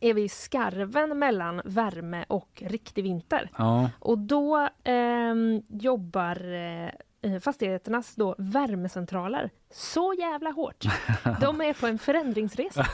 är 0.00 0.14
vi 0.14 0.22
i 0.22 0.28
skarven 0.28 1.18
mellan 1.18 1.62
värme 1.64 2.24
och 2.28 2.62
riktig 2.66 3.02
vinter. 3.02 3.50
Ja. 3.58 3.90
Och 3.98 4.18
då 4.18 4.68
ehm, 4.84 5.62
jobbar 5.68 6.52
eh, 6.52 6.90
fastigheternas 7.42 8.14
då 8.14 8.34
värmecentraler 8.38 9.50
så 9.70 10.14
jävla 10.18 10.50
hårt. 10.50 10.84
De 11.40 11.60
är 11.60 11.72
på 11.74 11.86
en 11.86 11.98
förändringsresa 11.98 12.86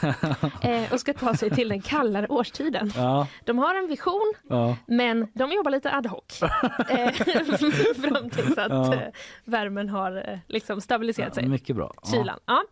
eh, 0.62 0.92
och 0.92 1.00
ska 1.00 1.12
ta 1.12 1.34
sig 1.34 1.50
till 1.50 1.68
den 1.68 1.80
kallare 1.80 2.26
årstiden. 2.28 2.90
Ja. 2.96 3.26
De 3.44 3.58
har 3.58 3.74
en 3.74 3.86
vision, 3.88 4.32
Ja. 4.48 4.76
men 4.86 5.28
de 5.34 5.52
jobbar 5.52 5.70
lite 5.70 5.92
ad 5.92 6.08
hoc 6.08 6.42
eh, 6.88 7.10
fram 8.08 8.30
tills 8.30 8.58
att 8.58 8.70
Ja. 8.70 8.94
eh, 8.94 9.00
värmen 9.44 9.88
har 9.88 10.28
eh, 10.32 10.38
liksom 10.48 10.80
stabiliserat 10.80 11.34
sig. 11.34 11.48
Mycket 11.48 11.76
bra. 11.76 11.94
Kylan. 12.10 12.38
Ja. 12.46 12.64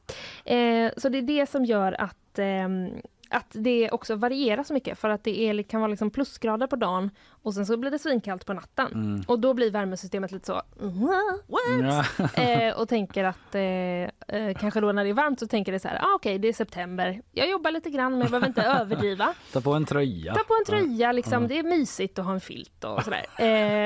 Eh, 0.52 0.92
så 0.96 1.08
det 1.08 1.18
är 1.18 1.22
det 1.22 1.50
som 1.50 1.64
gör 1.64 2.00
att 2.00 2.38
ehm, 2.38 2.88
att 3.32 3.46
det 3.50 3.90
också 3.90 4.14
varierar 4.14 4.62
så 4.62 4.74
mycket 4.74 4.98
för 4.98 5.08
att 5.08 5.24
det 5.24 5.40
är, 5.40 5.62
kan 5.62 5.80
vara 5.80 5.90
liksom 5.90 6.10
plusgrader 6.10 6.66
på 6.66 6.76
dagen 6.76 7.10
och 7.42 7.54
sen 7.54 7.66
så 7.66 7.76
blir 7.76 7.90
det 7.90 7.98
svinkallt 7.98 8.46
på 8.46 8.52
natten. 8.52 8.92
Mm. 8.92 9.22
Och 9.26 9.38
då 9.40 9.54
blir 9.54 9.70
värmesystemet 9.70 10.32
lite 10.32 10.46
så 10.46 10.52
what? 10.52 10.64
Ja. 11.80 12.04
eh, 12.42 12.74
och 12.80 12.88
tänker 12.88 13.24
att 13.24 13.54
eh, 13.54 13.62
eh, 14.38 14.56
kanske 14.60 14.80
då 14.80 14.92
när 14.92 15.04
det 15.04 15.10
är 15.10 15.14
varmt 15.14 15.40
så 15.40 15.46
tänker 15.46 15.72
det 15.72 15.78
så 15.78 15.88
här, 15.88 15.98
ah, 16.02 16.14
okej 16.14 16.38
det 16.38 16.48
är 16.48 16.52
september, 16.52 17.22
jag 17.32 17.50
jobbar 17.50 17.70
lite 17.70 17.90
grann 17.90 18.12
men 18.12 18.20
jag 18.20 18.30
behöver 18.30 18.46
inte 18.46 18.62
överdriva. 18.80 19.34
Ta 19.52 19.60
på 19.60 19.72
en 19.74 19.84
tröja. 19.84 20.34
Ta 20.34 20.44
på 20.44 20.54
en 20.54 20.64
tröja, 20.64 21.12
liksom, 21.12 21.42
Ja. 21.42 21.48
det 21.48 21.58
är 21.58 21.62
mysigt 21.62 22.18
att 22.18 22.24
ha 22.24 22.32
en 22.32 22.40
filt 22.40 22.84
och 22.84 23.02
sådär. 23.02 23.26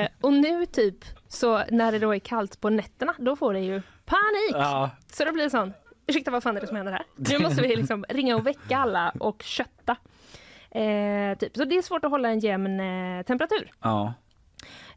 Eh, 0.01 0.07
och 0.21 0.33
nu 0.33 0.65
typ, 0.65 1.05
så 1.27 1.63
när 1.69 1.91
det 1.91 1.99
då 1.99 2.15
är 2.15 2.19
kallt 2.19 2.61
på 2.61 2.69
nätterna, 2.69 3.13
då 3.17 3.35
får 3.35 3.53
det 3.53 3.59
ju 3.59 3.81
panik. 4.05 4.51
Ja. 4.53 4.89
Så 5.13 5.25
då 5.25 5.31
blir 5.31 5.43
det 5.43 5.49
sån, 5.49 5.73
ursäkta 6.07 6.31
vad 6.31 6.43
fan 6.43 6.57
är 6.57 6.61
det 6.61 6.67
som 6.67 6.75
händer 6.77 6.91
här? 6.93 7.03
Nu 7.15 7.39
måste 7.39 7.61
vi 7.61 7.75
liksom 7.75 8.05
ringa 8.09 8.35
och 8.35 8.47
väcka 8.47 8.77
alla 8.77 9.11
och 9.19 9.41
kötta. 9.43 9.95
Eh, 10.71 11.37
typ. 11.37 11.55
Så 11.57 11.65
det 11.65 11.77
är 11.77 11.81
svårt 11.81 12.05
att 12.05 12.11
hålla 12.11 12.29
en 12.29 12.39
jämn 12.39 12.79
eh, 12.79 13.23
temperatur. 13.25 13.71
Ja. 13.81 14.13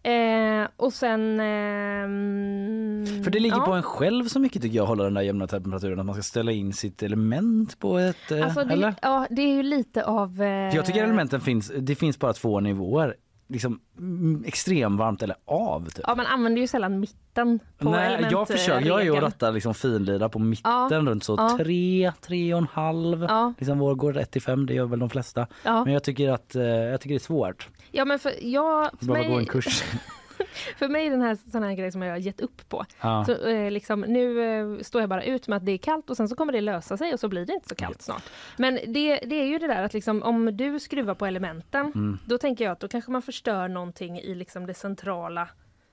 Eh, 0.03 0.69
och 0.77 0.93
sen... 0.93 1.41
ehm, 1.41 3.05
För 3.25 3.31
det 3.31 3.39
ligger 3.39 3.57
ja. 3.57 3.65
på 3.67 3.73
en 3.73 3.83
själv 3.83 4.25
så 4.25 4.41
mycket 4.41 4.63
tycker 4.63 4.77
jag 4.77 4.83
att 4.83 4.89
hålla 4.89 5.05
den 5.05 5.15
där 5.15 5.23
jämna 5.23 5.47
temperaturen 5.47 6.01
att 6.01 6.07
man 6.07 6.15
ska 6.15 6.23
ställa 6.23 6.53
in 6.53 6.73
sitt 6.73 7.03
element 7.03 7.79
på 7.79 7.99
ett... 7.99 8.31
eh, 8.31 8.45
Alltså 8.45 8.65
det, 8.65 8.73
eller? 8.73 8.95
ja, 9.03 9.27
det 9.31 9.43
är 9.43 9.55
ju 9.55 9.63
lite 9.63 10.05
av... 10.05 10.43
Eh, 10.43 10.49
jag 10.77 10.87
tycker 10.87 11.05
elementen 11.05 11.41
finns, 11.41 11.73
det 11.79 11.95
finns 11.95 12.19
bara 12.19 12.33
två 12.33 12.61
nivåer. 12.61 13.17
Liksom 13.51 13.81
mm, 13.99 14.45
extremvarmt 14.47 15.23
eller 15.23 15.37
av 15.45 15.91
typ. 15.91 16.05
Ja, 16.07 16.15
man 16.15 16.27
använder 16.27 16.61
ju 16.61 16.67
sällan 16.67 17.01
mitten 17.01 17.61
på 17.79 17.91
Nej, 17.91 18.07
element, 18.07 18.33
jag 18.33 18.49
försöker, 18.49 18.87
jag 18.87 19.01
är 19.01 19.05
ju 19.05 19.53
liksom 19.53 19.75
finlira 19.75 20.29
på 20.29 20.39
mitten 20.39 20.73
Ja, 20.73 20.89
runt 20.91 21.25
så 21.25 21.35
ja. 21.39 21.57
tre, 21.59 22.13
tre 22.21 22.55
och 22.55 22.59
en 22.59 22.69
halv. 22.73 23.23
Ja. 23.23 23.55
Liksom 23.59 23.79
vår 23.79 23.95
går 23.95 24.13
rätt 24.13 24.31
till 24.31 24.43
fem, 24.43 24.67
det 24.67 24.75
gör 24.75 24.87
väl 24.87 24.99
de 24.99 25.11
flesta. 25.11 25.47
Ja. 25.63 25.85
Men 25.85 25.93
jag 25.93 26.03
tycker 26.03 26.31
att 26.33 26.55
eh, 26.55 26.63
jag 26.63 27.01
tycker 27.01 27.15
det 27.15 27.19
är 27.19 27.25
svårt. 27.25 27.69
Ja, 27.91 28.05
men 28.05 28.19
för, 28.19 28.33
jag, 28.41 28.91
för, 28.99 29.07
Bara 29.07 29.23
gå 29.23 29.25
en 29.25 29.37
mig, 29.37 29.47
kurs. 29.47 29.85
för 30.79 30.89
mig 30.89 31.07
är 31.07 31.11
den 31.11 31.23
här 31.23 31.39
sån 31.51 31.63
här 31.63 31.73
grej 31.75 31.93
som 31.93 32.03
jag 32.03 32.13
har 32.13 32.19
gett 32.19 32.41
upp 32.41 32.69
på. 32.69 32.85
Ja. 33.01 33.25
Så, 33.25 33.33
eh, 33.49 33.71
liksom, 33.71 34.01
nu 34.01 34.43
eh, 34.45 34.79
står 34.83 35.01
jag 35.03 35.09
bara 35.09 35.25
ut 35.25 35.49
med 35.49 35.57
att 35.57 35.67
det 35.67 35.73
är 35.73 35.79
kallt 35.79 36.11
och 36.11 36.17
sen 36.17 36.29
så 36.29 36.37
kommer 36.37 36.53
det 36.53 36.61
lösa 36.61 36.97
sig 36.97 37.13
och 37.13 37.21
så 37.21 37.29
blir 37.29 37.47
det 37.47 37.53
inte 37.53 37.69
så 37.69 37.75
kallt 37.75 38.03
snart. 38.03 38.23
Men 38.57 38.75
det, 38.75 39.17
det 39.17 39.35
är 39.35 39.47
ju 39.47 39.59
det 39.59 39.67
där 39.67 39.83
att 39.83 39.95
liksom, 39.95 40.23
om 40.23 40.57
du 40.57 40.81
skruvar 40.81 41.15
på 41.15 41.27
elementen, 41.27 41.93
Mm. 41.95 42.19
då 42.27 42.39
tänker 42.39 42.65
jag 42.65 42.73
att 42.73 42.81
då 42.81 42.89
kanske 42.89 43.11
man 43.11 43.23
förstör 43.23 43.69
någonting 43.69 44.19
i 44.19 44.35
liksom 44.35 44.67
det 44.67 44.75
centrala 44.75 45.49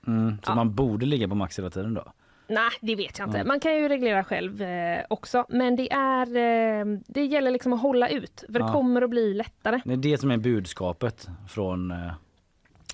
Mm, 0.06 0.38
så 0.44 0.50
Ja. 0.50 0.54
man 0.54 0.74
borde 0.74 1.06
ligga 1.06 1.28
på 1.28 1.34
max 1.34 1.58
hela 1.58 1.70
tiden 1.70 1.94
då. 1.94 2.12
Nej, 2.48 2.70
det 2.80 2.94
vet 2.96 3.18
jag 3.18 3.28
inte. 3.28 3.44
Man 3.44 3.60
kan 3.60 3.74
ju 3.76 3.88
reglera 3.88 4.24
själv 4.24 4.62
eh, 4.62 4.98
också. 5.10 5.46
Men 5.48 5.76
det 5.76 5.92
är 5.92 6.26
eh, 6.36 6.84
det 7.06 7.24
gäller 7.24 7.50
liksom 7.50 7.72
att 7.72 7.80
hålla 7.82 8.08
ut. 8.08 8.44
För 8.46 8.52
det 8.52 8.58
Ja. 8.58 8.72
kommer 8.72 9.02
att 9.02 9.10
bli 9.10 9.34
lättare. 9.34 9.80
Det 9.84 9.92
är 9.92 9.96
det 9.96 10.18
som 10.18 10.30
är 10.30 10.36
budskapet 10.36 11.28
från... 11.48 11.90
Eh, 11.90 12.12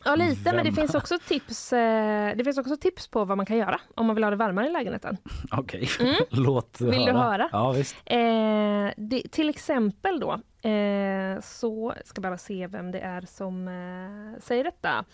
Ja, 0.05 0.15
lite. 0.17 0.41
Men 0.45 0.57
det 0.57 0.63
Vem? 0.63 0.75
finns, 0.75 0.95
också 0.95 1.19
tips, 1.29 1.73
eh, 1.73 2.37
det 2.37 2.45
finns 2.45 2.59
också 2.59 2.77
tips 2.77 3.09
på 3.09 3.25
vad 3.25 3.37
man 3.37 3.47
kan 3.47 3.57
göra 3.57 3.81
om 3.95 4.07
man 4.07 4.15
vill 4.17 4.25
ha 4.25 4.31
det 4.31 4.37
varmare 4.37 4.67
i 4.67 4.73
lägenheten. 4.73 5.17
Okej, 5.51 5.89
Mm. 6.01 6.15
låt 6.31 6.81
Vill 6.81 7.05
du 7.05 7.13
höra? 7.13 7.49
Ja 7.53 7.73
visst. 7.73 7.97
Eh, 8.07 8.19
det, 8.97 9.23
till 9.31 9.49
exempel 9.49 10.21
då, 10.21 10.33
eh, 10.71 11.41
så 11.43 11.95
ska 12.05 12.21
bara 12.21 12.39
se 12.39 12.67
vem 12.67 12.91
det 12.93 13.01
är 13.01 13.21
som 13.21 13.69
eh, 13.69 14.41
säger 14.43 14.65
detta. 14.65 15.05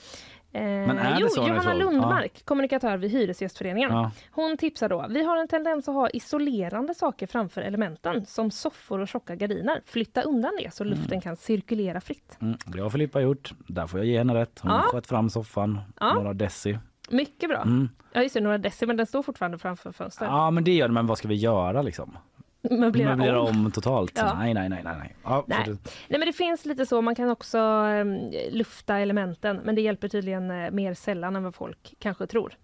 Eh, 0.52 1.16
jo, 1.20 1.28
så 1.28 1.40
Johanna? 1.48 1.74
Lundmark, 1.74 2.44
kommunikatör 2.44 2.96
vid 2.96 3.10
Hyresgästföreningen. 3.10 3.90
Ja. 3.92 4.10
Hon 4.30 4.56
tipsar 4.56 4.88
då. 4.88 5.06
Vi 5.08 5.24
har 5.24 5.36
en 5.36 5.48
tendens 5.48 5.88
att 5.88 5.94
ha 5.94 6.10
isolerande 6.10 6.94
saker 6.94 7.26
framför 7.26 7.62
elementen 7.62 8.26
som 8.26 8.50
soffor 8.50 8.98
och 8.98 9.08
tjocka 9.08 9.34
gardiner. 9.36 9.80
Flytta 9.86 10.22
undan 10.22 10.52
det 10.62 10.74
så 10.74 10.84
luften 10.84 11.20
kan 11.20 11.36
cirkulera 11.36 12.00
fritt. 12.00 12.38
Mm, 12.40 12.56
det 12.66 12.80
har 12.80 12.90
Filippa 12.90 13.20
gjort. 13.20 13.52
Där 13.66 13.86
får 13.86 14.00
jag 14.00 14.06
ge 14.06 14.18
henne 14.18 14.34
rätt. 14.34 14.60
Hon 14.62 14.70
Ja. 14.72 14.82
sköt 14.82 15.06
fram 15.06 15.30
soffan, 15.30 15.80
Ja. 16.00 16.14
några 16.14 16.32
deci. 16.34 16.78
Mycket 17.10 17.48
bra. 17.48 17.62
Mm. 17.62 17.88
Ja 18.12 18.22
just 18.22 18.34
det, 18.34 18.40
några 18.40 18.58
deci, 18.58 18.86
men 18.86 18.96
den 18.96 19.06
står 19.06 19.22
fortfarande 19.22 19.58
framför 19.58 19.92
fönstret. 19.92 20.30
Ja 20.30 20.50
men 20.50 20.64
det 20.64 20.72
gör 20.74 20.88
det, 20.88 20.94
men 20.94 21.06
vad 21.06 21.18
ska 21.18 21.28
vi 21.28 21.34
göra 21.34 21.82
liksom? 21.82 22.16
Möblera 22.62 23.16
Möblera 23.16 23.40
om. 23.40 23.64
om 23.66 23.70
totalt? 23.72 24.12
Ja. 24.14 24.34
Nej, 24.38 24.54
nej, 24.54 24.68
nej, 24.68 24.82
nej. 24.84 25.16
Ja, 25.24 25.44
Nej. 25.46 25.64
Nej 25.66 25.78
men 26.08 26.20
det 26.20 26.32
finns 26.32 26.66
lite 26.66 26.86
så, 26.86 27.02
man 27.02 27.14
kan 27.14 27.30
också 27.30 27.58
em, 27.58 28.30
lufta 28.50 28.98
elementen 28.98 29.60
men 29.64 29.74
det 29.74 29.80
hjälper 29.80 30.08
tydligen 30.08 30.50
eh, 30.50 30.70
mer 30.70 30.94
sällan 30.94 31.36
än 31.36 31.44
vad 31.44 31.54
folk 31.54 31.94
kanske 31.98 32.26
tror. 32.26 32.54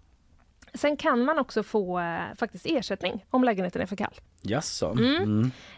Sen 0.73 0.97
kan 0.97 1.25
man 1.25 1.39
också 1.39 1.63
få 1.63 1.99
eh, 1.99 2.19
faktiskt 2.35 2.65
ersättning 2.65 3.25
om 3.29 3.43
lägenheten 3.43 3.81
är 3.81 3.85
för 3.85 3.95
kall. 3.95 4.13
Jaså? 4.41 4.91
Mm. 4.91 5.15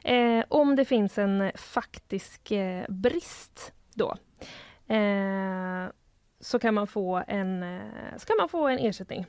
Mm. 0.04 0.40
Eh, 0.40 0.46
om 0.50 0.76
det 0.76 0.86
finns 0.86 1.18
en 1.18 1.52
faktisk 1.56 2.52
eh, 2.52 2.86
brist 2.90 3.72
då 3.94 4.16
eh, 4.96 5.90
så 6.40 6.60
kan 6.60 6.74
man 6.74 6.88
få 6.88 7.24
en, 7.28 7.64
eh, 7.64 7.80
ska 8.18 8.34
man 8.40 8.50
få 8.50 8.68
en 8.68 8.80
ersättning. 8.80 9.26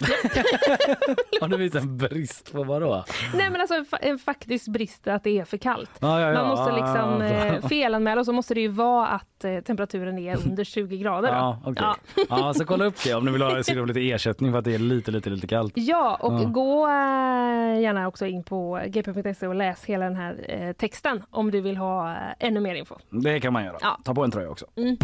Har 1.40 1.48
du 1.48 1.56
visat 1.56 1.82
en 1.82 1.96
brist 1.96 2.52
på 2.52 2.64
vad 2.64 2.82
då? 2.82 3.04
Nej 3.34 3.50
men 3.50 3.60
alltså 3.60 3.74
en, 3.74 3.84
fa- 3.84 3.98
en 4.00 4.18
faktisk 4.18 4.68
brist 4.68 5.06
att 5.08 5.24
det 5.24 5.38
är 5.38 5.44
för 5.44 5.56
kallt. 5.56 5.90
Ja, 6.00 6.20
ja, 6.20 6.28
ja. 6.28 6.34
Man 6.34 6.48
måste 6.48 6.72
liksom 6.72 6.94
Ah. 6.94 7.24
eh, 7.24 7.66
felanmäla 7.68 8.20
och 8.20 8.26
så 8.26 8.32
måste 8.32 8.54
det 8.54 8.60
ju 8.60 8.68
vara 8.68 9.06
att 9.06 9.44
eh, 9.44 9.58
temperaturen 9.60 10.18
är 10.18 10.36
under 10.46 10.64
20 10.64 10.98
grader. 10.98 11.28
Ja, 11.28 11.60
okej. 11.64 11.84
Ja. 12.16 12.24
Ja, 12.28 12.54
så 12.54 12.64
kolla 12.66 12.84
upp 12.84 12.94
det 13.04 13.14
om 13.14 13.24
ni 13.24 13.32
vill 13.32 13.42
ha 13.42 13.56
lite 13.86 14.00
ersättning 14.10 14.52
för 14.52 14.58
att 14.58 14.64
det 14.64 14.74
är 14.74 14.78
lite, 14.78 15.10
lite, 15.10 15.30
lite 15.30 15.46
kallt. 15.46 15.72
Ja, 15.76 16.14
och 16.20 16.52
gå 16.52 16.86
eh, 16.86 17.80
gärna 17.80 18.08
också 18.08 18.26
in 18.26 18.44
på 18.44 18.80
gp.se 18.86 19.46
och 19.46 19.54
läs 19.54 19.84
hela 19.84 20.04
den 20.04 20.16
här 20.16 20.72
texten 20.78 21.22
om 21.30 21.50
du 21.50 21.60
vill 21.60 21.76
ha 21.76 22.14
ännu 22.38 22.60
mer 22.60 22.74
info. 22.74 22.94
Det 23.10 23.40
kan 23.40 23.52
man 23.52 23.64
göra. 23.64 23.78
Ta 24.04 24.14
på 24.14 24.24
en 24.24 24.30
tröja 24.30 24.50
också. 24.50 24.66
Mm. 24.76 24.96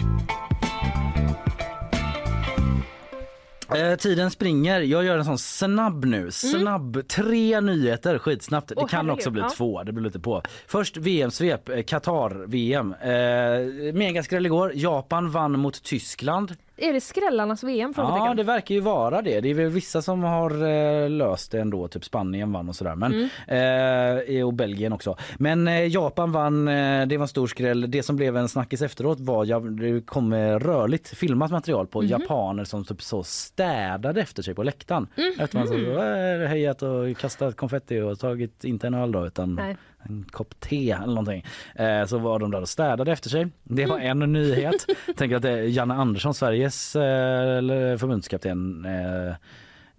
Eh, 3.76 3.96
tiden 3.96 4.30
springer. 4.30 4.80
Jag 4.80 5.04
gör 5.04 5.18
en 5.18 5.24
sån 5.24 5.38
snabb 5.38 6.04
nu. 6.04 6.30
Snabb. 6.30 7.08
Tre 7.08 7.60
nyheter 7.60 8.18
skitsnabbt. 8.18 8.68
Det 8.68 8.74
Mm. 8.74 8.84
Åh, 8.84 8.88
kan 8.88 8.98
herregud, 8.98 9.12
också 9.18 9.30
bli 9.30 9.42
ja. 9.42 9.50
två. 9.56 9.82
Det 9.82 9.92
blir 9.92 10.04
lite 10.04 10.20
på. 10.20 10.42
Först 10.66 10.96
VM-svep. 10.96 11.68
eh, 11.68 11.82
Qatar-VM. 11.82 12.94
Eh, 12.94 13.94
megaskräll 13.94 14.46
igår. 14.46 14.72
Japan 14.74 15.30
vann 15.30 15.58
mot 15.58 15.82
Tyskland. 15.82 16.56
Är 16.80 16.92
det 16.92 17.00
skrällarnas 17.00 17.64
VM? 17.64 17.92
Ja, 17.96 18.34
det 18.36 18.42
verkar 18.42 18.74
ju 18.74 18.80
vara 18.80 19.22
det. 19.22 19.40
Det 19.40 19.50
är 19.50 19.54
väl 19.54 19.68
vissa 19.68 20.02
som 20.02 20.22
har 20.22 20.50
eh, 20.50 21.10
löst 21.10 21.52
det 21.52 21.60
ändå. 21.60 21.88
Typ 21.88 22.04
Spanien 22.04 22.52
vann 22.52 22.68
och 22.68 22.76
sådär. 22.76 22.94
Men, 22.94 23.30
eh, 24.38 24.46
och 24.46 24.54
Belgien 24.54 24.92
också. 24.92 25.16
Men 25.38 25.68
eh, 25.68 25.86
Japan 25.86 26.32
vann. 26.32 26.68
Eh, 26.68 27.06
det 27.06 27.16
var 27.16 27.24
en 27.24 27.28
stor 27.28 27.46
skräll. 27.46 27.90
Det 27.90 28.02
som 28.02 28.16
blev 28.16 28.36
en 28.36 28.48
snackis 28.48 28.82
efteråt 28.82 29.20
var 29.20 29.44
ja, 29.44 29.60
det 29.60 30.06
kom 30.06 30.32
eh, 30.32 30.58
rörligt 30.58 31.08
filmat 31.08 31.50
material 31.50 31.86
på 31.86 32.04
japaner 32.04 32.64
som 32.64 32.84
typ 32.84 33.02
så 33.02 33.22
städade 33.22 34.20
efter 34.20 34.42
sig 34.42 34.54
på 34.54 34.62
läktaren. 34.62 35.06
Efter 35.38 35.58
man 35.58 35.68
så 35.68 35.74
eh, 35.74 36.48
hejat 36.48 36.82
och 36.82 37.18
kastat 37.18 37.56
konfetti 37.56 38.00
och 38.00 38.18
tagit 38.18 38.64
inte 38.64 38.86
en 38.86 38.94
öl 38.94 39.12
då 39.12 39.26
utan 39.26 39.54
Nej. 39.54 39.76
En 40.02 40.24
kopp 40.30 40.60
te 40.60 40.90
eller 40.90 41.06
någonting. 41.06 41.44
Eh, 41.74 42.04
så 42.06 42.18
var 42.18 42.38
de 42.38 42.50
där 42.50 42.60
och 42.60 42.68
städade 42.68 43.12
efter 43.12 43.30
sig. 43.30 43.48
Det 43.62 43.86
var 43.86 43.98
en 43.98 44.18
nyhet. 44.18 44.86
Tänker 45.16 45.36
att 45.36 45.42
det 45.42 45.50
är 45.50 45.62
Janne 45.62 45.94
Andersson, 45.94 46.34
Sveriges 46.34 46.96
eh, 46.96 47.96
förbundskapten. 47.98 48.84
Eh, 48.84 49.34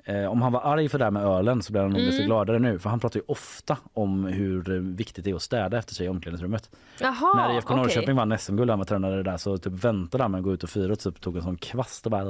eh, 0.05 0.25
om 0.25 0.41
han 0.41 0.51
var 0.51 0.61
arg 0.61 0.89
för 0.89 0.99
det 0.99 1.03
här 1.03 1.11
med 1.11 1.23
ölen 1.23 1.63
så 1.63 1.71
blir 1.71 1.81
han 1.81 1.91
nog 1.91 2.01
desto 2.01 2.23
gladare 2.23 2.59
nu. 2.59 2.79
För 2.79 2.89
han 2.89 2.99
pratar 2.99 3.19
ju 3.19 3.23
ofta 3.27 3.77
om 3.93 4.25
hur 4.25 4.79
viktigt 4.79 5.25
det 5.25 5.31
är 5.31 5.35
att 5.35 5.41
städa 5.41 5.77
efter 5.77 5.93
sig 5.95 6.05
i 6.05 6.09
omklädningsrummet. 6.09 6.69
Jaha, 6.99 7.33
När 7.35 7.57
IFK 7.57 7.73
okej. 7.73 7.83
Norrköping 7.83 8.15
vann 8.15 8.37
SM-guld 8.37 8.69
han 8.69 8.79
var 8.79 8.85
tränare 8.85 9.23
där 9.23 9.37
så 9.37 9.57
typ 9.57 9.73
väntade 9.73 10.23
han 10.23 10.31
med 10.31 10.37
att 10.37 10.43
gå 10.43 10.53
ut 10.53 10.63
och 10.63 10.69
fira 10.69 10.91
och 10.91 10.99
typ 10.99 11.21
tog 11.21 11.35
en 11.37 11.43
sån 11.43 11.57
kvast 11.57 12.05
och 12.05 12.11
bara 12.11 12.23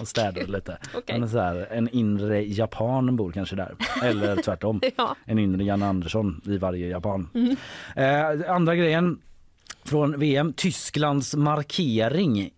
och 0.00 0.08
städade 0.08 0.46
lite. 0.46 0.78
Han 1.08 1.22
är 1.22 1.26
så 1.26 1.38
här, 1.38 1.68
en 1.70 1.88
inre 1.88 2.42
japan 2.42 3.16
bor 3.16 3.32
kanske 3.32 3.56
där. 3.56 3.74
Eller 4.02 4.36
tvärtom. 4.36 4.80
Ja. 4.96 5.16
En 5.24 5.38
inre 5.38 5.64
Janne 5.64 5.86
Andersson 5.86 6.40
i 6.44 6.58
varje 6.58 6.88
japan. 6.88 7.28
Eh, 7.96 8.50
andra 8.54 8.76
grejen 8.76 9.18
från 9.84 10.18
VM, 10.18 10.52
Tysklands 10.52 11.34
markering. 11.34 12.50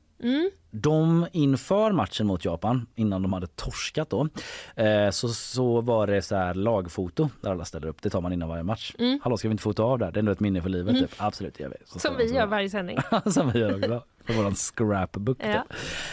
De 0.77 1.27
inför 1.33 1.93
matchen 1.93 2.27
mot 2.27 2.45
Japan 2.45 2.87
innan 2.95 3.23
de 3.23 3.33
hade 3.33 3.47
torskat 3.47 4.11
då 4.11 4.29
eh, 4.77 5.11
så, 5.11 5.29
så 5.29 5.81
var 5.81 6.07
det 6.07 6.23
så 6.23 6.37
här 6.37 6.55
lagfoto 6.55 7.29
där 7.41 7.51
alla 7.51 7.65
ställer 7.65 7.87
upp. 7.87 8.03
Det 8.03 8.11
tar 8.11 8.21
man 8.21 8.33
innan 8.33 8.49
varje 8.49 8.63
match. 8.63 8.95
Hallå 9.23 9.37
ska 9.37 9.49
vi 9.49 9.53
inte 9.53 9.63
fota 9.63 9.83
av 9.83 9.99
det? 9.99 10.05
här? 10.05 10.13
Det 10.13 10.19
är 10.19 10.21
ändå 10.21 10.33
ett 10.33 10.41
minne 10.41 10.63
för 10.63 10.69
livet. 10.69 10.97
Typ. 10.99 11.11
Absolut 11.17 11.61
gör 11.61 11.69
vi. 11.69 11.77
Så 11.87 11.99
Som 11.99 12.17
vi 12.17 12.25
gör 12.25 12.41
där. 12.41 12.47
varje 12.47 12.71
sändning. 12.71 12.99
som 13.27 13.51
vi 13.51 13.59
gör 13.59 13.77
också. 13.77 14.03
På 14.27 14.33
våran 14.33 14.55
scrapbook. 14.55 15.39
då. 15.39 15.47
Ja. 15.47 15.55
Eh, 15.55 15.65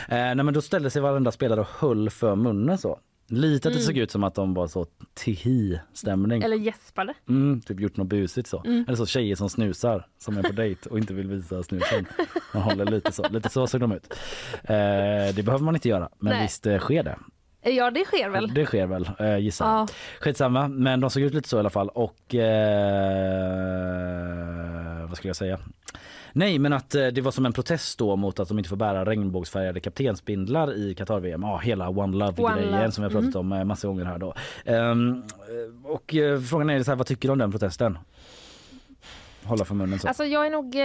nej 0.09 0.35
men 0.35 0.53
då 0.53 0.61
ställde 0.61 0.89
sig 0.89 1.01
varenda 1.01 1.31
spelare 1.31 1.59
och 1.59 1.67
höll 1.79 2.09
för 2.09 2.35
munnen 2.35 2.77
så. 2.77 2.99
Lite 3.31 3.67
att 3.67 3.73
det 3.73 3.79
såg 3.79 3.97
ut 3.97 4.11
som 4.11 4.23
att 4.23 4.35
de 4.35 4.53
var 4.53 4.67
så 4.67 4.85
tihi-stämning. 5.13 6.43
Eller 6.43 6.57
gäspade. 6.57 7.13
Mm, 7.29 7.61
typ 7.61 7.79
gjort 7.79 7.97
något 7.97 8.07
busigt 8.07 8.47
så. 8.47 8.63
Eller 8.65 8.95
så 8.95 9.05
tjejer 9.05 9.35
som 9.35 9.49
snusar 9.49 10.07
som 10.17 10.37
är 10.37 10.43
på 10.43 10.51
dejt 10.53 10.89
och 10.89 10.97
inte 10.97 11.13
vill 11.13 11.27
visa 11.27 11.63
snusen. 11.63 12.05
Man 12.53 12.63
håller 12.63 12.85
lite 12.85 13.11
så. 13.11 13.27
Lite 13.29 13.49
så 13.49 13.67
såg 13.67 13.81
de 13.81 13.91
ut. 13.91 14.13
Eh, 14.63 15.35
det 15.35 15.43
behöver 15.45 15.63
man 15.63 15.75
inte 15.75 15.89
göra 15.89 16.09
men 16.19 16.33
Nej. 16.33 16.41
visst 16.43 16.65
eh, 16.65 16.79
sker 16.79 17.03
det. 17.03 17.17
Ja, 17.63 17.91
det 17.91 18.05
sker 18.05 18.29
väl. 18.29 18.53
Det 18.53 18.65
sker 18.65 18.87
väl 18.87 19.09
eh, 19.19 19.37
gissar 19.37 19.65
jag. 19.65 19.75
Ja. 19.81 19.87
Skitsamma 20.19 20.67
men 20.67 20.99
de 20.99 21.09
såg 21.09 21.23
ut 21.23 21.33
lite 21.33 21.49
så 21.49 21.57
i 21.57 21.59
alla 21.59 21.69
fall 21.69 21.89
och 21.89 22.35
eh, 22.35 23.81
vad 25.07 25.17
skulle 25.17 25.29
jag 25.29 25.35
säga? 25.35 25.59
Nej 26.33 26.59
men 26.59 26.73
att 26.73 26.95
eh, 26.95 27.07
det 27.07 27.21
var 27.21 27.31
som 27.31 27.45
en 27.45 27.53
protest 27.53 27.99
då 27.99 28.15
mot 28.15 28.39
att 28.39 28.47
de 28.47 28.57
inte 28.57 28.69
får 28.69 28.75
bära 28.75 29.05
regnbågsfärgade 29.05 29.79
kaptensbindlar 29.79 30.73
i 30.73 30.95
Qatar-VM. 30.95 31.41
Ja 31.43 31.57
hela 31.57 31.89
One 31.89 32.17
Love-grejen 32.17 32.71
Love. 32.71 32.91
som 32.91 33.03
vi 33.03 33.13
har 33.13 33.21
pratat 33.21 33.35
om 33.35 33.51
eh, 33.51 33.63
massa 33.63 33.87
gånger 33.87 34.05
här 34.05 34.17
då. 34.17 34.33
Ehm, 34.65 35.23
och 35.83 36.15
frågan 36.49 36.69
är 36.69 36.83
så 36.83 36.91
här, 36.91 36.95
vad 36.95 37.07
tycker 37.07 37.27
du 37.27 37.31
om 37.31 37.37
den 37.37 37.51
protesten? 37.51 37.97
Hålla 39.43 39.65
för 39.65 39.75
munnen 39.75 39.99
så. 39.99 40.07
Alltså 40.07 40.25
jag 40.25 40.45
är 40.45 40.49
nog, 40.49 40.75